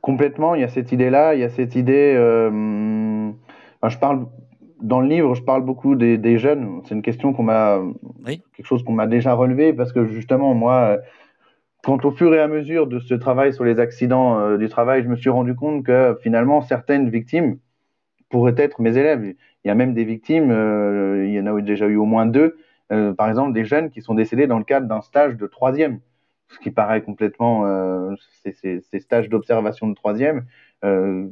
Complètement, 0.00 0.54
il 0.54 0.62
y 0.62 0.64
a 0.64 0.68
cette 0.68 0.92
idée-là, 0.92 1.34
il 1.34 1.40
y 1.40 1.44
a 1.44 1.50
cette 1.50 1.74
idée. 1.74 2.14
Euh, 2.16 3.30
je 3.86 3.98
parle 3.98 4.26
dans 4.80 5.00
le 5.00 5.08
livre, 5.08 5.34
je 5.34 5.42
parle 5.42 5.62
beaucoup 5.62 5.94
des, 5.94 6.16
des 6.16 6.38
jeunes. 6.38 6.80
C'est 6.84 6.94
une 6.94 7.02
question 7.02 7.34
qu'on 7.34 7.42
m'a, 7.42 7.80
quelque 8.24 8.66
chose 8.66 8.82
qu'on 8.82 8.94
m'a 8.94 9.06
déjà 9.06 9.34
relevé 9.34 9.74
parce 9.74 9.92
que 9.92 10.06
justement, 10.06 10.54
moi, 10.54 10.98
quand 11.82 12.04
au 12.06 12.10
fur 12.12 12.34
et 12.34 12.40
à 12.40 12.48
mesure 12.48 12.86
de 12.86 12.98
ce 12.98 13.14
travail 13.14 13.52
sur 13.52 13.64
les 13.64 13.78
accidents 13.78 14.38
euh, 14.38 14.56
du 14.56 14.70
travail, 14.70 15.02
je 15.02 15.08
me 15.08 15.16
suis 15.16 15.30
rendu 15.30 15.54
compte 15.54 15.84
que 15.84 16.18
finalement 16.22 16.62
certaines 16.62 17.10
victimes 17.10 17.58
pourraient 18.30 18.54
être 18.56 18.80
mes 18.80 18.96
élèves. 18.96 19.34
Il 19.64 19.68
y 19.68 19.70
a 19.70 19.74
même 19.74 19.92
des 19.92 20.04
victimes, 20.04 20.50
euh, 20.50 21.26
il 21.26 21.34
y 21.34 21.40
en 21.40 21.46
a 21.46 21.60
déjà 21.60 21.86
eu 21.86 21.96
au 21.96 22.06
moins 22.06 22.24
deux, 22.24 22.56
par 22.88 23.28
exemple 23.28 23.52
des 23.52 23.64
jeunes 23.64 23.90
qui 23.90 24.00
sont 24.00 24.14
décédés 24.14 24.46
dans 24.46 24.58
le 24.58 24.64
cadre 24.64 24.88
d'un 24.88 25.00
stage 25.00 25.36
de 25.36 25.46
troisième 25.46 26.00
ce 26.50 26.58
qui 26.58 26.70
paraît 26.70 27.02
complètement 27.02 27.66
euh, 27.66 28.14
ces, 28.44 29.00
stages 29.00 29.28
d'observation 29.28 29.88
de 29.88 29.94
troisième, 29.94 30.44
euh, 30.84 31.28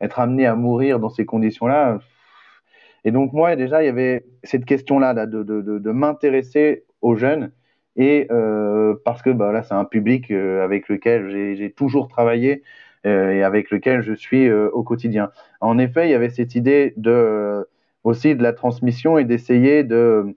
être 0.00 0.18
amené 0.18 0.46
à 0.46 0.54
mourir 0.54 0.98
dans 1.00 1.10
ces 1.10 1.26
conditions-là. 1.26 2.00
Et 3.04 3.10
donc 3.10 3.32
moi 3.32 3.54
déjà 3.56 3.82
il 3.82 3.86
y 3.86 3.88
avait 3.88 4.24
cette 4.42 4.64
question-là 4.64 5.14
de, 5.26 5.42
de, 5.42 5.60
de, 5.60 5.78
de 5.78 5.90
m'intéresser 5.90 6.84
aux 7.02 7.14
jeunes 7.14 7.52
et 7.96 8.26
euh, 8.30 8.94
parce 9.04 9.22
que 9.22 9.30
bah, 9.30 9.52
là 9.52 9.62
c'est 9.62 9.74
un 9.74 9.84
public 9.84 10.30
euh, 10.30 10.64
avec 10.64 10.88
lequel 10.88 11.54
j'ai 11.56 11.70
toujours 11.70 12.08
travaillé 12.08 12.62
euh, 13.06 13.30
et 13.30 13.42
avec 13.42 13.70
lequel 13.70 14.02
je 14.02 14.14
suis 14.14 14.48
euh, 14.48 14.70
au 14.70 14.82
quotidien. 14.82 15.30
En 15.60 15.78
effet 15.78 16.08
il 16.08 16.10
y 16.10 16.14
avait 16.14 16.30
cette 16.30 16.54
idée 16.54 16.94
de 16.96 17.68
aussi 18.02 18.34
de 18.34 18.42
la 18.42 18.52
transmission 18.52 19.18
et 19.18 19.24
d'essayer 19.24 19.84
de 19.84 20.36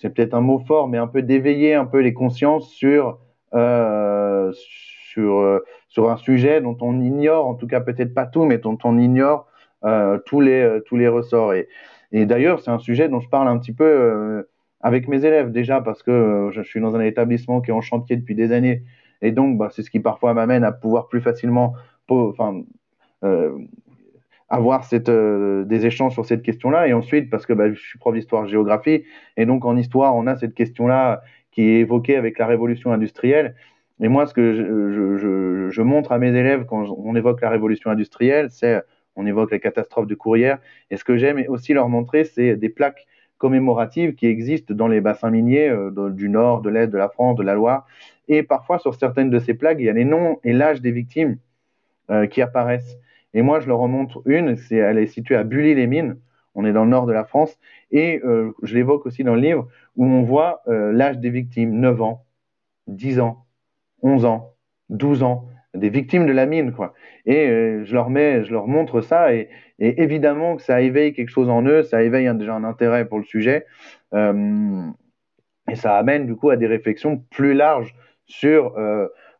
c'est 0.00 0.10
peut-être 0.10 0.34
un 0.34 0.40
mot 0.40 0.58
fort, 0.58 0.88
mais 0.88 0.98
un 0.98 1.06
peu 1.06 1.22
d'éveiller 1.22 1.74
un 1.74 1.86
peu 1.86 2.00
les 2.00 2.12
consciences 2.12 2.70
sur, 2.70 3.18
euh, 3.54 4.52
sur, 4.52 5.38
euh, 5.38 5.64
sur 5.88 6.10
un 6.10 6.16
sujet 6.16 6.60
dont 6.60 6.76
on 6.80 7.00
ignore, 7.00 7.46
en 7.46 7.54
tout 7.54 7.66
cas 7.66 7.80
peut-être 7.80 8.14
pas 8.14 8.26
tout, 8.26 8.44
mais 8.44 8.58
dont 8.58 8.78
on 8.84 8.98
ignore 8.98 9.46
euh, 9.84 10.18
tous, 10.26 10.40
les, 10.40 10.60
euh, 10.62 10.80
tous 10.80 10.96
les 10.96 11.08
ressorts. 11.08 11.54
Et, 11.54 11.68
d'ailleurs, 12.12 12.60
c'est 12.60 12.70
un 12.70 12.78
sujet 12.78 13.08
dont 13.08 13.20
je 13.20 13.28
parle 13.28 13.48
un 13.48 13.58
petit 13.58 13.72
peu 13.72 13.84
euh, 13.84 14.42
avec 14.80 15.08
mes 15.08 15.24
élèves 15.24 15.52
déjà, 15.52 15.80
parce 15.80 16.02
que 16.02 16.50
je 16.52 16.62
suis 16.62 16.80
dans 16.80 16.94
un 16.96 17.00
établissement 17.00 17.60
qui 17.60 17.70
est 17.70 17.74
en 17.74 17.80
chantier 17.80 18.16
depuis 18.16 18.34
des 18.34 18.52
années. 18.52 18.82
Et 19.22 19.32
donc, 19.32 19.58
bah, 19.58 19.68
c'est 19.72 19.82
ce 19.82 19.90
qui 19.90 20.00
parfois 20.00 20.34
m'amène 20.34 20.64
à 20.64 20.72
pouvoir 20.72 21.08
plus 21.08 21.20
facilement 21.20 21.74
enfin, 22.08 22.62
avoir 24.48 24.84
cette, 24.84 25.10
des 25.10 25.86
échanges 25.86 26.12
sur 26.12 26.24
cette 26.24 26.42
question-là. 26.42 26.88
Et 26.88 26.92
ensuite, 26.92 27.30
parce 27.30 27.46
que 27.46 27.52
bah, 27.52 27.72
je 27.72 27.80
suis 27.80 27.98
prof 27.98 28.14
d'histoire-géographie, 28.14 29.04
et 29.36 29.46
donc 29.46 29.64
en 29.64 29.76
histoire, 29.76 30.14
on 30.16 30.26
a 30.26 30.36
cette 30.36 30.54
question-là 30.54 31.22
qui 31.50 31.62
est 31.62 31.80
évoquée 31.80 32.16
avec 32.16 32.38
la 32.38 32.46
révolution 32.46 32.92
industrielle. 32.92 33.54
Et 34.00 34.08
moi, 34.08 34.26
ce 34.26 34.34
que 34.34 34.52
je, 34.52 35.18
je, 35.18 35.70
je, 35.70 35.82
montre 35.82 36.12
à 36.12 36.18
mes 36.18 36.28
élèves 36.28 36.66
quand 36.66 36.84
on 36.90 37.16
évoque 37.16 37.40
la 37.40 37.48
révolution 37.48 37.90
industrielle, 37.90 38.50
c'est 38.50 38.82
on 39.16 39.26
évoque 39.26 39.50
les 39.50 39.60
catastrophes 39.60 40.06
de 40.06 40.14
courrières. 40.14 40.58
Et 40.90 40.96
ce 40.98 41.04
que 41.04 41.16
j'aime 41.16 41.42
aussi 41.48 41.72
leur 41.72 41.88
montrer, 41.88 42.24
c'est 42.24 42.56
des 42.56 42.68
plaques 42.68 43.06
commémoratives 43.38 44.14
qui 44.14 44.26
existent 44.26 44.74
dans 44.74 44.88
les 44.88 45.00
bassins 45.00 45.30
miniers 45.30 45.68
euh, 45.68 46.10
du 46.10 46.28
nord, 46.28 46.60
de 46.62 46.70
l'est, 46.70 46.86
de 46.86 46.98
la 46.98 47.08
France, 47.08 47.36
de 47.36 47.42
la 47.42 47.54
Loire. 47.54 47.86
Et 48.28 48.42
parfois, 48.42 48.78
sur 48.78 48.94
certaines 48.94 49.30
de 49.30 49.38
ces 49.38 49.54
plaques, 49.54 49.78
il 49.80 49.86
y 49.86 49.88
a 49.88 49.92
les 49.92 50.04
noms 50.04 50.38
et 50.44 50.52
l'âge 50.52 50.80
des 50.80 50.90
victimes 50.90 51.38
euh, 52.10 52.26
qui 52.26 52.42
apparaissent. 52.42 52.98
Et 53.36 53.42
moi, 53.42 53.60
je 53.60 53.68
leur 53.68 53.80
en 53.80 53.88
montre 53.88 54.22
une, 54.24 54.56
elle 54.70 54.98
est 54.98 55.06
située 55.06 55.36
à 55.36 55.44
Bully-les-Mines, 55.44 56.16
on 56.54 56.64
est 56.64 56.72
dans 56.72 56.84
le 56.84 56.90
nord 56.90 57.04
de 57.04 57.12
la 57.12 57.24
France, 57.24 57.58
et 57.90 58.22
euh, 58.24 58.52
je 58.62 58.74
l'évoque 58.74 59.04
aussi 59.04 59.24
dans 59.24 59.34
le 59.34 59.42
livre, 59.42 59.68
où 59.96 60.06
on 60.06 60.22
voit 60.22 60.62
l'âge 60.66 61.18
des 61.18 61.28
victimes, 61.28 61.78
9 61.78 62.00
ans, 62.00 62.24
10 62.86 63.20
ans, 63.20 63.44
11 64.00 64.24
ans, 64.24 64.54
12 64.88 65.22
ans, 65.22 65.48
des 65.74 65.90
victimes 65.90 66.24
de 66.24 66.32
la 66.32 66.46
mine, 66.46 66.72
quoi. 66.72 66.94
Et 67.26 67.46
euh, 67.46 67.84
je 67.84 67.92
leur 67.94 68.08
je 68.08 68.50
leur 68.50 68.66
montre 68.68 69.02
ça, 69.02 69.34
et, 69.34 69.50
évidemment 69.78 70.56
que 70.56 70.62
ça 70.62 70.80
éveille 70.80 71.12
quelque 71.12 71.28
chose 71.28 71.50
en 71.50 71.62
eux, 71.62 71.82
ça 71.82 72.02
éveille 72.02 72.32
déjà 72.38 72.54
un 72.54 72.64
intérêt 72.64 73.06
pour 73.06 73.18
le 73.18 73.24
sujet, 73.24 73.66
euh, 74.14 74.80
et 75.70 75.74
ça 75.74 75.98
amène 75.98 76.24
du 76.24 76.36
coup 76.36 76.48
à 76.48 76.56
des 76.56 76.66
réflexions 76.66 77.22
plus 77.30 77.52
larges 77.52 77.94
sur 78.24 78.74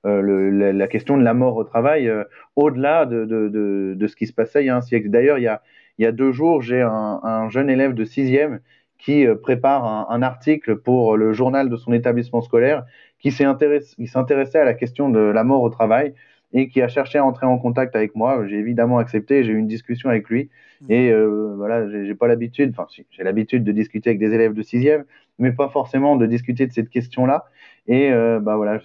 euh, 0.07 0.73
la, 0.73 0.89
question 0.89 1.17
de 1.17 1.23
la 1.23 1.35
mort 1.35 1.57
au 1.57 1.65
travail, 1.65 2.11
au-delà 2.55 3.07
de, 3.07 3.25
de, 3.25 4.07
ce 4.07 4.17
qui 4.17 4.27
se 4.27 4.33
passait 4.33 4.63
il 4.63 4.67
y 4.67 4.71
a 4.71 4.77
un 4.77 4.81
siècle. 4.81 5.11
D'ailleurs, 5.11 5.39
il 5.39 5.43
y 5.43 5.49
a, 5.49 5.63
il 5.99 6.05
y 6.05 6.07
a 6.07 6.13
deux 6.13 6.33
jours, 6.33 6.63
j'ai 6.63 6.81
un, 6.81 7.21
un, 7.23 7.49
jeune 7.49 7.71
élève 7.71 7.95
de 7.95 8.05
sixième 8.05 8.61
qui 8.99 9.27
prépare 9.43 9.85
un, 9.85 10.07
un, 10.09 10.23
article 10.23 10.77
pour 10.77 11.17
le 11.17 11.33
journal 11.33 11.69
de 11.69 11.77
son 11.77 11.93
établissement 11.93 12.41
scolaire 12.41 12.85
qui 13.19 13.31
s'intéressait 13.31 14.59
à 14.59 14.65
la 14.65 14.75
question 14.75 15.09
de 15.09 15.19
la 15.19 15.45
mort 15.45 15.63
au 15.63 15.71
travail 15.71 16.15
et 16.53 16.69
qui 16.69 16.81
a 16.81 16.89
cherché 16.89 17.19
à 17.19 17.25
entrer 17.25 17.47
en 17.47 17.59
contact 17.59 17.97
avec 17.97 18.15
moi. 18.15 18.47
J'ai 18.47 18.57
évidemment 18.57 18.99
accepté, 18.99 19.45
j'ai 19.45 19.53
eu 19.53 19.59
une 19.59 19.67
discussion 19.67 20.09
avec 20.09 20.29
lui. 20.29 20.49
Mmh. 20.81 20.93
Et 20.93 21.11
euh, 21.11 21.55
voilà, 21.57 21.89
j'ai 21.89 22.15
pas 22.15 22.29
l'habitude, 22.29 22.75
enfin, 22.77 22.87
j'ai 23.11 23.25
l'habitude 23.25 23.65
de 23.65 23.73
discuter 23.73 24.11
avec 24.11 24.21
des 24.21 24.33
élèves 24.33 24.55
de 24.55 24.63
sixième, 24.63 25.05
mais 25.39 25.53
pas 25.53 25.69
forcément 25.69 26.17
de 26.17 26.27
discuter 26.27 26.67
de 26.67 26.73
cette 26.73 26.89
question-là. 26.91 27.47
Et 27.87 28.11
euh, 28.13 28.41
bah 28.41 28.57
voilà, 28.57 28.79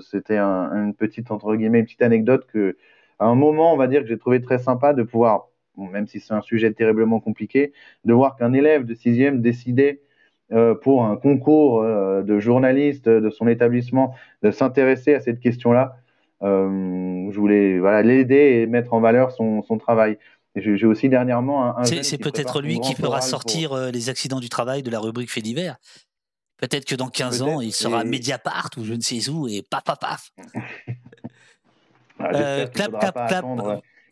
c'était 0.00 0.36
un, 0.36 0.70
une 0.72 0.94
petite 0.94 1.30
entre 1.30 1.54
guillemets 1.56 1.80
une 1.80 1.84
petite 1.84 2.02
anecdote 2.02 2.46
que, 2.52 2.76
à 3.18 3.26
un 3.26 3.34
moment, 3.34 3.72
on 3.72 3.76
va 3.76 3.86
dire 3.86 4.02
que 4.02 4.08
j'ai 4.08 4.18
trouvé 4.18 4.40
très 4.40 4.58
sympa 4.58 4.92
de 4.94 5.02
pouvoir, 5.02 5.48
même 5.76 6.06
si 6.06 6.20
c'est 6.20 6.34
un 6.34 6.40
sujet 6.42 6.72
terriblement 6.72 7.20
compliqué, 7.20 7.72
de 8.04 8.12
voir 8.12 8.36
qu'un 8.36 8.52
élève 8.52 8.84
de 8.84 8.94
sixième 8.94 9.40
décidait 9.40 10.00
euh, 10.52 10.74
pour 10.74 11.04
un 11.04 11.16
concours 11.16 11.82
euh, 11.82 12.22
de 12.22 12.38
journaliste 12.38 13.08
de 13.08 13.30
son 13.30 13.46
établissement 13.48 14.14
de 14.42 14.50
s'intéresser 14.50 15.14
à 15.14 15.20
cette 15.20 15.40
question-là. 15.40 15.96
Je 16.42 17.38
voulais 17.38 17.78
voilà, 17.78 18.02
l'aider 18.02 18.60
et 18.60 18.66
mettre 18.66 18.92
en 18.92 19.00
valeur 19.00 19.30
son, 19.30 19.62
son 19.62 19.78
travail. 19.78 20.18
J'ai 20.56 20.86
aussi 20.86 21.08
dernièrement 21.08 21.78
un. 21.78 21.84
c'est 21.84 22.18
peut-être 22.18 22.62
lui 22.62 22.80
qui 22.80 22.94
fera 22.94 23.20
sortir 23.20 23.74
les 23.90 24.08
accidents 24.08 24.40
du 24.40 24.48
travail 24.48 24.82
de 24.82 24.90
la 24.90 25.00
rubrique 25.00 25.30
fait 25.30 25.42
divers. 25.42 25.76
Peut-être 26.58 26.84
que 26.84 26.94
dans 26.94 27.08
15 27.08 27.42
ans, 27.42 27.60
il 27.60 27.72
sera 27.72 28.00
à 28.00 28.04
Mediapart 28.04 28.70
ou 28.76 28.84
je 28.84 28.94
ne 28.94 29.00
sais 29.00 29.28
où 29.28 29.48
et 29.48 29.62
paf, 29.62 29.82
paf, 29.84 29.98
paf. 29.98 30.30
clap, 32.72 32.72
clap, 32.72 33.26
clap. 33.28 33.44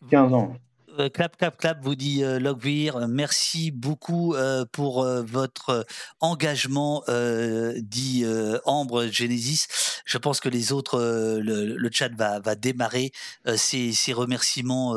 15 0.09 0.33
ans. 0.33 0.55
Euh, 0.99 1.09
clap, 1.09 1.37
clap, 1.37 1.57
clap, 1.57 1.83
vous 1.83 1.95
dit 1.95 2.23
euh, 2.23 2.39
Logvir. 2.39 3.07
Merci 3.07 3.71
beaucoup 3.71 4.35
euh, 4.35 4.65
pour 4.71 5.03
votre 5.03 5.85
engagement, 6.19 7.03
dit 7.77 8.25
Ambre 8.65 9.05
Genesis. 9.07 9.67
Je 10.05 10.17
pense 10.17 10.39
que 10.39 10.49
les 10.49 10.71
autres, 10.71 10.99
le, 11.41 11.89
chat 11.91 12.13
va, 12.13 12.39
va 12.39 12.55
démarrer. 12.55 13.11
ces 13.55 14.13
remerciements 14.13 14.95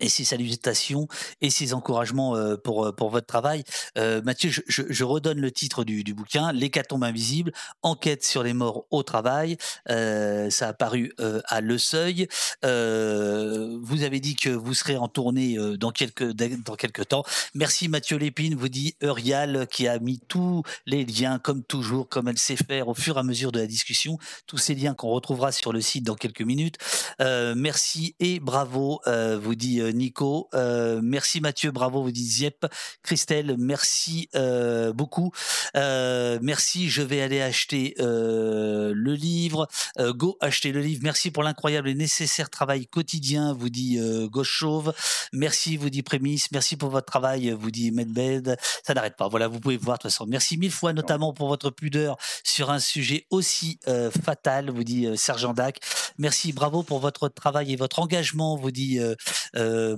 et 0.00 0.08
ses 0.08 0.24
salutations 0.24 1.08
et 1.40 1.50
ses 1.50 1.74
encouragements 1.74 2.34
pour, 2.64 2.94
pour 2.94 3.10
votre 3.10 3.26
travail. 3.26 3.64
Mathieu, 3.96 4.50
je, 4.50 4.82
je, 4.88 5.04
redonne 5.04 5.40
le 5.40 5.50
titre 5.50 5.84
du, 5.84 6.04
du 6.04 6.14
bouquin, 6.14 6.52
L'hécatombe 6.52 7.04
invisible, 7.04 7.52
enquête 7.82 8.24
sur 8.24 8.42
les 8.42 8.52
morts 8.52 8.86
au 8.90 9.02
travail. 9.02 9.56
ça 9.86 10.68
a 10.68 10.72
paru 10.72 11.12
à 11.44 11.60
Le 11.60 11.78
Seuil. 11.78 12.28
vous 12.62 14.02
avez 14.02 14.20
dit 14.20 14.36
que 14.36 14.50
vous 14.50 14.74
serez 14.74 14.96
en 14.96 15.08
tournée 15.08 15.56
dans 15.78 15.90
quelques, 15.90 16.32
dans 16.32 16.76
quelques 16.76 17.08
temps. 17.08 17.24
Merci 17.54 17.88
Mathieu 17.88 18.16
Lépine, 18.16 18.54
vous 18.54 18.68
dit 18.68 18.94
Eurial, 19.02 19.66
qui 19.70 19.88
a 19.88 19.98
mis 19.98 20.20
tous 20.28 20.62
les 20.86 21.04
liens, 21.04 21.38
comme 21.38 21.62
toujours, 21.62 22.08
comme 22.08 22.28
elle 22.28 22.38
sait 22.38 22.56
faire 22.56 22.88
au 22.88 22.94
fur 22.94 23.16
et 23.16 23.20
à 23.20 23.22
mesure 23.22 23.52
de 23.52 23.60
la 23.60 23.66
discussion. 23.66 24.18
Tous 24.46 24.58
ces 24.58 24.74
liens 24.74 24.94
qu'on 24.94 25.10
retrouvera 25.10 25.52
sur 25.52 25.72
le 25.72 25.80
site 25.80 26.04
dans 26.04 26.14
quelques 26.14 26.42
minutes. 26.42 26.78
merci 27.18 28.14
et 28.20 28.40
bravo, 28.40 29.00
vous 29.06 29.54
dit 29.54 29.80
Nico. 29.92 30.48
Euh, 30.54 31.00
merci 31.02 31.40
Mathieu, 31.40 31.70
bravo, 31.70 32.02
vous 32.02 32.10
dites 32.10 32.28
Ziep. 32.28 32.66
Christelle, 33.02 33.56
merci 33.58 34.28
euh, 34.34 34.92
beaucoup. 34.92 35.32
Euh, 35.76 36.38
merci, 36.42 36.88
je 36.88 37.02
vais 37.02 37.20
aller 37.20 37.40
acheter 37.40 37.94
le 37.98 39.14
livre. 39.14 39.68
go 39.98 40.36
acheter 40.40 40.72
le 40.72 40.80
livre. 40.80 41.00
Merci 41.02 41.30
pour 41.30 41.42
l'incroyable 41.42 41.88
et 41.88 41.94
nécessaire 41.94 42.50
travail 42.50 42.86
quotidien, 42.86 43.52
vous 43.52 43.68
dit 43.68 43.98
Gauche 44.30 44.50
Chauve. 44.50 44.92
Merci, 45.32 45.76
vous 45.76 45.90
dit 45.90 46.02
Prémisse. 46.02 46.50
Merci 46.52 46.76
pour 46.76 46.90
votre 46.90 47.06
travail, 47.06 47.50
vous 47.50 47.70
dit 47.70 47.90
Medbed. 47.90 48.56
Ça 48.84 48.94
n'arrête 48.94 49.16
pas. 49.16 49.28
Voilà, 49.28 49.48
vous 49.48 49.60
pouvez 49.60 49.76
voir 49.76 49.98
de 49.98 50.02
toute 50.02 50.10
façon. 50.10 50.26
Merci 50.26 50.56
mille 50.56 50.70
fois, 50.70 50.92
notamment 50.92 51.32
pour 51.32 51.48
votre 51.48 51.70
pudeur 51.70 52.16
sur 52.44 52.70
un 52.70 52.78
sujet 52.80 53.26
aussi 53.30 53.78
fatal, 54.24 54.70
vous 54.70 54.84
dit 54.84 55.08
Sergent 55.16 55.54
Dac. 55.54 55.80
Merci, 56.18 56.52
bravo 56.52 56.82
pour 56.82 56.98
votre 56.98 57.28
travail 57.28 57.72
et 57.72 57.76
votre 57.76 58.00
engagement, 58.00 58.56
vous 58.56 58.70
dit 58.70 58.98
euh, 58.98 59.14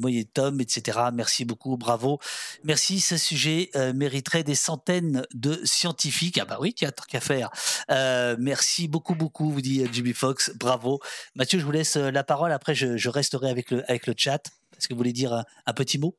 Moyen 0.01 0.23
Tom, 0.33 0.61
etc. 0.61 0.99
Merci 1.15 1.45
beaucoup, 1.45 1.77
bravo. 1.77 2.19
Merci, 2.65 3.01
ce 3.01 3.17
sujet 3.17 3.71
euh, 3.77 3.93
mériterait 3.93 4.43
des 4.43 4.55
centaines 4.55 5.25
de 5.35 5.59
scientifiques. 5.65 6.39
Ah 6.41 6.45
bah 6.45 6.59
oui, 6.61 6.75
tu 6.75 6.85
as 6.85 6.91
qu'à 6.91 7.21
faire. 7.21 7.51
Euh, 7.91 8.37
merci 8.39 8.89
beaucoup, 8.89 9.15
beaucoup, 9.15 9.51
vous 9.51 9.61
dit 9.61 9.85
Jimmy 9.93 10.13
Fox, 10.13 10.57
bravo. 10.59 11.01
Mathieu, 11.35 11.59
je 11.59 11.65
vous 11.65 11.73
laisse 11.73 11.97
la 11.97 12.25
parole. 12.25 12.53
Après, 12.53 12.75
je, 12.75 13.09
resterai 13.09 13.51
avec 13.51 13.71
le, 13.71 13.83
avec 13.89 14.07
le 14.07 14.15
chat. 14.17 14.43
Est-ce 14.77 14.89
que 14.89 14.95
vous 14.95 14.99
voulez 14.99 15.13
dire 15.13 15.45
un, 15.67 15.73
petit 15.73 15.99
mot? 15.99 16.15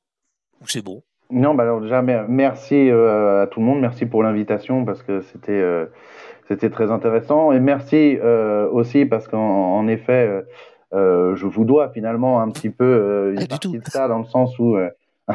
Ou 0.62 0.68
c'est 0.68 0.82
bon? 0.82 1.04
Non, 1.32 1.56
bah 1.56 1.64
alors 1.64 1.82
déjà, 1.82 2.02
merci 2.02 2.90
à 2.90 3.48
tout 3.52 3.60
le 3.60 3.66
monde. 3.66 3.82
Merci 3.82 4.06
pour 4.06 4.24
l'invitation 4.24 4.86
parce 4.86 5.02
que 5.02 5.22
c'était 5.22 5.64
c'était 6.48 6.70
très 6.70 6.92
intéressant. 6.92 7.52
Et 7.52 7.60
merci 7.60 8.18
aussi 8.72 9.06
parce 9.06 9.28
qu'en 9.28 9.88
effet, 9.88 10.28
euh, 10.28 10.42
je 10.94 11.46
vous 11.46 11.66
dois 11.66 11.90
finalement 11.90 12.42
un 12.42 12.50
petit 12.50 12.70
peu 12.70 12.84
euh, 12.84 13.36
une 13.40 13.48
partie 13.48 13.78
de 13.78 13.82
ça 13.86 14.08
dans 14.08 14.20
le 14.20 14.26
sens 14.26 14.58
où 14.60 14.76
euh, 14.76 14.90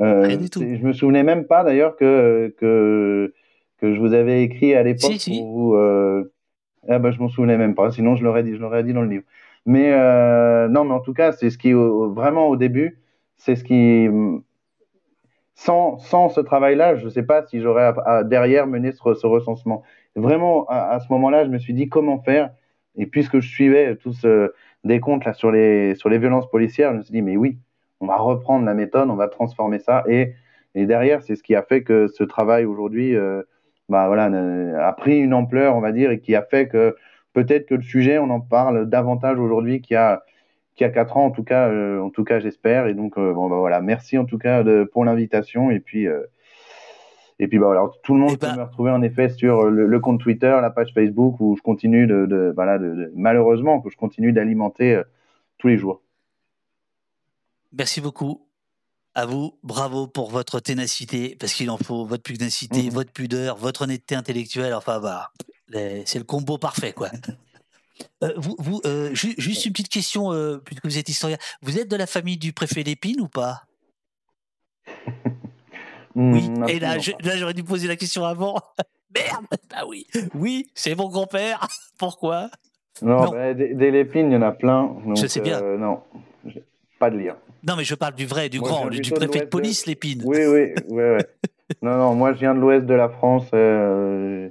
euh 0.00 0.28
je 0.28 0.86
me 0.86 0.92
souvenais 0.92 1.22
même 1.22 1.44
pas 1.44 1.64
d'ailleurs 1.64 1.96
que, 1.96 2.54
que 2.58 3.32
que 3.80 3.94
je 3.94 4.00
vous 4.00 4.12
avais 4.14 4.42
écrit 4.42 4.74
à 4.74 4.82
l'époque 4.82 5.12
vous. 5.28 5.76
Ah 6.86 6.98
bah, 6.98 7.10
je 7.12 7.18
m'en 7.18 7.28
souvenais 7.28 7.56
même 7.56 7.74
pas. 7.74 7.90
Sinon 7.90 8.14
je 8.14 8.22
l'aurais 8.22 8.42
dit, 8.42 8.54
je 8.54 8.60
l'aurais 8.60 8.84
dit 8.84 8.92
dans 8.92 9.00
le 9.00 9.08
livre. 9.08 9.24
Mais 9.64 9.90
non, 10.68 10.84
mais 10.84 10.92
en 10.92 11.00
tout 11.00 11.14
cas, 11.14 11.32
c'est 11.32 11.50
ce 11.50 11.56
qui 11.56 11.72
vraiment 11.72 12.48
au 12.48 12.56
début, 12.56 12.98
c'est 13.36 13.56
ce 13.56 13.64
qui 13.64 14.08
sans, 15.54 15.98
sans 15.98 16.28
ce 16.28 16.40
travail-là, 16.40 16.96
je 16.96 17.04
ne 17.04 17.10
sais 17.10 17.22
pas 17.22 17.46
si 17.46 17.60
j'aurais 17.60 17.92
derrière 18.24 18.66
mené 18.66 18.92
ce, 18.92 19.14
ce 19.14 19.26
recensement. 19.26 19.82
Vraiment, 20.16 20.66
à, 20.68 20.90
à 20.90 21.00
ce 21.00 21.06
moment-là, 21.12 21.44
je 21.44 21.50
me 21.50 21.58
suis 21.58 21.72
dit 21.74 21.88
comment 21.88 22.18
faire. 22.18 22.50
Et 22.96 23.06
puisque 23.06 23.40
je 23.40 23.48
suivais 23.48 23.96
tout 23.96 24.12
ce, 24.12 24.52
des 24.84 25.00
comptes 25.00 25.24
là, 25.24 25.32
sur, 25.32 25.50
les, 25.50 25.94
sur 25.94 26.08
les 26.08 26.18
violences 26.18 26.48
policières, 26.50 26.92
je 26.92 26.98
me 26.98 27.02
suis 27.02 27.12
dit, 27.12 27.22
mais 27.22 27.36
oui, 27.36 27.58
on 28.00 28.06
va 28.06 28.16
reprendre 28.16 28.64
la 28.66 28.74
méthode, 28.74 29.10
on 29.10 29.16
va 29.16 29.28
transformer 29.28 29.78
ça. 29.78 30.04
Et, 30.08 30.34
et 30.74 30.86
derrière, 30.86 31.22
c'est 31.22 31.36
ce 31.36 31.42
qui 31.42 31.54
a 31.54 31.62
fait 31.62 31.82
que 31.82 32.06
ce 32.06 32.24
travail 32.24 32.64
aujourd'hui 32.64 33.16
euh, 33.16 33.42
bah, 33.88 34.06
voilà, 34.06 34.24
a 34.86 34.92
pris 34.92 35.18
une 35.18 35.34
ampleur, 35.34 35.76
on 35.76 35.80
va 35.80 35.92
dire, 35.92 36.10
et 36.10 36.20
qui 36.20 36.34
a 36.34 36.42
fait 36.42 36.68
que 36.68 36.96
peut-être 37.32 37.66
que 37.66 37.74
le 37.74 37.82
sujet, 37.82 38.18
on 38.18 38.30
en 38.30 38.40
parle 38.40 38.88
davantage 38.88 39.38
aujourd'hui 39.38 39.80
qu'il 39.80 39.94
y 39.94 39.98
a 39.98 40.22
qu'il 40.76 40.84
y 40.84 40.90
a 40.90 40.92
quatre 40.92 41.16
ans, 41.16 41.26
en 41.26 41.30
tout 41.30 41.44
cas, 41.44 41.68
euh, 41.68 42.00
en 42.00 42.10
tout 42.10 42.24
cas, 42.24 42.40
j'espère. 42.40 42.88
Et 42.88 42.94
donc, 42.94 43.16
euh, 43.16 43.32
bon, 43.32 43.48
bah, 43.48 43.58
voilà, 43.58 43.80
merci 43.80 44.18
en 44.18 44.24
tout 44.24 44.38
cas 44.38 44.64
de, 44.64 44.82
pour 44.92 45.04
l'invitation. 45.04 45.70
Et 45.70 45.78
puis, 45.78 46.08
et 47.38 47.48
puis 47.48 47.58
bah, 47.58 47.66
voilà, 47.66 47.90
tout 48.02 48.14
le 48.14 48.20
monde 48.20 48.38
peut 48.38 48.52
me 48.52 48.62
retrouver 48.62 48.90
en 48.90 49.02
effet 49.02 49.28
sur 49.28 49.64
le, 49.64 50.00
compte 50.00 50.20
Twitter, 50.20 50.56
la 50.60 50.70
page 50.70 50.92
Facebook 50.94 51.36
où 51.40 51.56
je 51.56 51.62
continue 51.62 52.06
de, 52.06 52.52
voilà, 52.54 52.78
de, 52.78 53.10
malheureusement 53.14 53.80
que 53.80 53.90
je 53.90 53.96
continue 53.96 54.32
d'alimenter 54.32 54.94
euh, 54.94 55.04
tous 55.58 55.68
les 55.68 55.76
jours. 55.76 56.02
Merci 57.72 58.00
beaucoup. 58.00 58.46
À 59.16 59.26
vous, 59.26 59.58
bravo 59.62 60.08
pour 60.08 60.30
votre 60.30 60.58
ténacité, 60.58 61.36
parce 61.38 61.54
qu'il 61.54 61.70
en 61.70 61.76
faut 61.76 62.04
votre 62.04 62.22
pugnacité, 62.22 62.84
mhm. 62.84 62.90
votre 62.90 63.12
pudeur, 63.12 63.56
votre 63.56 63.82
honnêteté 63.82 64.16
intellectuelle. 64.16 64.74
Enfin, 64.74 64.98
voilà, 64.98 65.30
c'est 66.04 66.18
le 66.18 66.24
combo 66.24 66.58
parfait, 66.58 66.92
quoi. 66.92 67.10
vous, 68.36 68.56
vous 68.58 68.80
juste 69.12 69.66
une 69.66 69.72
petite 69.72 69.88
question, 69.88 70.30
puisque 70.64 70.84
vous 70.84 70.98
êtes 70.98 71.08
historien. 71.08 71.36
Vous 71.62 71.78
êtes 71.78 71.88
de 71.88 71.94
la 71.94 72.08
famille 72.08 72.38
du 72.38 72.52
préfet 72.52 72.82
Lépine 72.82 73.20
ou 73.20 73.28
pas? 73.28 73.62
Oui. 76.16 76.48
Hmm, 76.48 76.68
Et 76.68 76.78
là, 76.78 76.96
j'aurais 76.98 77.54
dû 77.54 77.64
poser 77.64 77.88
la 77.88 77.96
question 77.96 78.24
avant. 78.24 78.56
Merde 79.14 79.46
Bah 79.70 79.84
oui, 79.88 80.06
oui, 80.34 80.66
c'est 80.74 80.96
mon 80.96 81.08
grand-père. 81.08 81.66
Pourquoi? 81.98 82.48
Non, 83.02 83.30
bah, 83.30 83.54
des, 83.54 83.90
Lépines, 83.90 84.30
il 84.30 84.34
y 84.34 84.36
en 84.36 84.42
a 84.42 84.52
plein. 84.52 84.96
je 85.16 85.26
sais 85.26 85.40
bien. 85.40 85.60
non, 85.76 86.00
pas 86.98 87.10
de 87.10 87.18
lien. 87.18 87.36
Non, 87.66 87.74
mais 87.76 87.84
je 87.84 87.94
parle 87.94 88.14
du 88.14 88.26
vrai, 88.26 88.48
du 88.48 88.60
grand, 88.60 88.88
du 88.88 89.00
préfet 89.00 89.40
de 89.40 89.44
police, 89.46 89.86
Lépine. 89.86 90.22
Oui, 90.24 90.38
oui, 90.46 90.74
oui. 90.88 91.18
non, 91.82 91.96
non, 91.96 92.14
moi 92.14 92.34
je 92.34 92.40
viens 92.40 92.54
de 92.54 92.60
l'ouest 92.60 92.86
de 92.86 92.94
la 92.94 93.08
France. 93.08 93.48
Euh, 93.54 94.48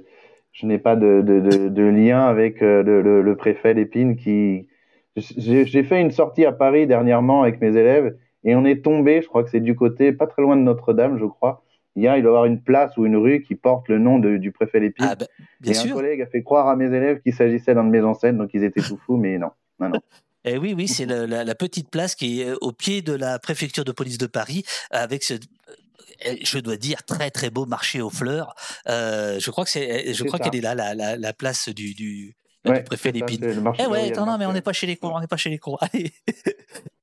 je 0.52 0.66
n'ai 0.66 0.78
pas 0.78 0.96
de, 0.96 1.22
de, 1.22 1.68
de, 1.68 1.82
lien 1.82 2.22
avec 2.22 2.62
euh, 2.62 2.82
le, 2.82 3.22
le, 3.22 3.36
préfet 3.36 3.74
Lépine 3.74 4.16
qui. 4.16 4.68
J'ai 5.16 5.84
fait 5.84 6.00
une 6.00 6.10
sortie 6.10 6.44
à 6.44 6.52
Paris 6.52 6.86
dernièrement 6.88 7.42
avec 7.42 7.60
mes 7.60 7.76
élèves 7.76 8.16
et 8.44 8.54
on 8.54 8.64
est 8.64 8.82
tombé, 8.84 9.22
je 9.22 9.28
crois 9.28 9.42
que 9.42 9.50
c'est 9.50 9.60
du 9.60 9.74
côté, 9.74 10.12
pas 10.12 10.26
très 10.26 10.42
loin 10.42 10.56
de 10.56 10.62
Notre-Dame, 10.62 11.18
je 11.18 11.24
crois. 11.24 11.62
Il, 11.96 12.02
y 12.02 12.08
a, 12.08 12.18
il 12.18 12.22
doit 12.22 12.32
y 12.32 12.34
avoir 12.34 12.44
une 12.44 12.60
place 12.60 12.96
ou 12.96 13.06
une 13.06 13.16
rue 13.16 13.42
qui 13.42 13.54
porte 13.54 13.88
le 13.88 13.98
nom 13.98 14.18
du 14.18 14.52
préfet 14.52 14.80
Lépine. 14.80 15.06
Ah, 15.08 15.14
bah, 15.14 15.26
bien 15.60 15.72
et 15.72 15.74
sûr. 15.74 15.92
un 15.92 15.94
collègue 15.94 16.20
a 16.22 16.26
fait 16.26 16.42
croire 16.42 16.68
à 16.68 16.76
mes 16.76 16.86
élèves 16.86 17.20
qu'il 17.20 17.34
s'agissait 17.34 17.74
d'un 17.74 17.84
de 17.84 17.90
mes 17.90 18.02
ancêtres, 18.02 18.36
donc 18.36 18.50
ils 18.52 18.64
étaient 18.64 18.82
tout 18.82 18.98
fous, 19.06 19.16
mais 19.16 19.38
non. 19.38 19.50
non, 19.80 19.90
non. 19.90 20.00
Eh 20.46 20.58
oui, 20.58 20.74
oui, 20.76 20.88
c'est 20.88 21.06
la, 21.06 21.54
petite 21.54 21.88
place 21.88 22.14
qui 22.14 22.42
est 22.42 22.52
au 22.60 22.70
pied 22.70 23.00
de 23.00 23.14
la 23.14 23.38
préfecture 23.38 23.82
de 23.82 23.92
police 23.92 24.18
de 24.18 24.26
Paris, 24.26 24.62
avec 24.90 25.22
ce, 25.22 25.32
je 26.42 26.58
dois 26.58 26.76
dire, 26.76 27.02
très 27.04 27.30
très 27.30 27.48
beau 27.48 27.64
marché 27.64 28.02
aux 28.02 28.10
fleurs. 28.10 28.54
Euh, 28.88 29.38
je 29.40 29.50
crois 29.50 29.64
que 29.64 29.70
c'est, 29.70 30.12
je 30.12 30.24
crois 30.24 30.38
qu'elle 30.38 30.56
est 30.56 30.60
là, 30.60 30.74
la, 30.74 31.16
la, 31.16 31.32
place 31.32 31.70
du, 31.70 31.94
du, 31.94 32.36
préfet 32.62 33.12
Lépine. 33.12 33.72
Eh 33.78 33.86
ouais, 33.86 34.10
non, 34.10 34.26
non, 34.26 34.36
mais 34.36 34.44
on 34.44 34.52
n'est 34.52 34.60
pas 34.60 34.74
chez 34.74 34.86
les 34.86 34.96
cons, 34.96 35.12
on 35.14 35.20
n'est 35.20 35.26
pas 35.26 35.38
chez 35.38 35.48
les 35.48 35.58
cons. 35.58 35.76
Allez. 35.80 36.12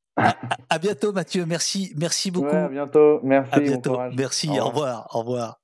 à, 0.69 0.79
bientôt, 0.79 1.11
Mathieu. 1.11 1.45
Merci, 1.45 1.93
merci 1.97 2.31
beaucoup. 2.31 2.55
à 2.55 2.67
bientôt. 2.67 3.19
Merci. 3.23 3.53
À 3.53 3.59
bientôt. 3.59 3.99
Merci. 4.15 4.49
Au 4.59 4.67
revoir. 4.67 5.07
Au 5.13 5.19
revoir. 5.19 5.60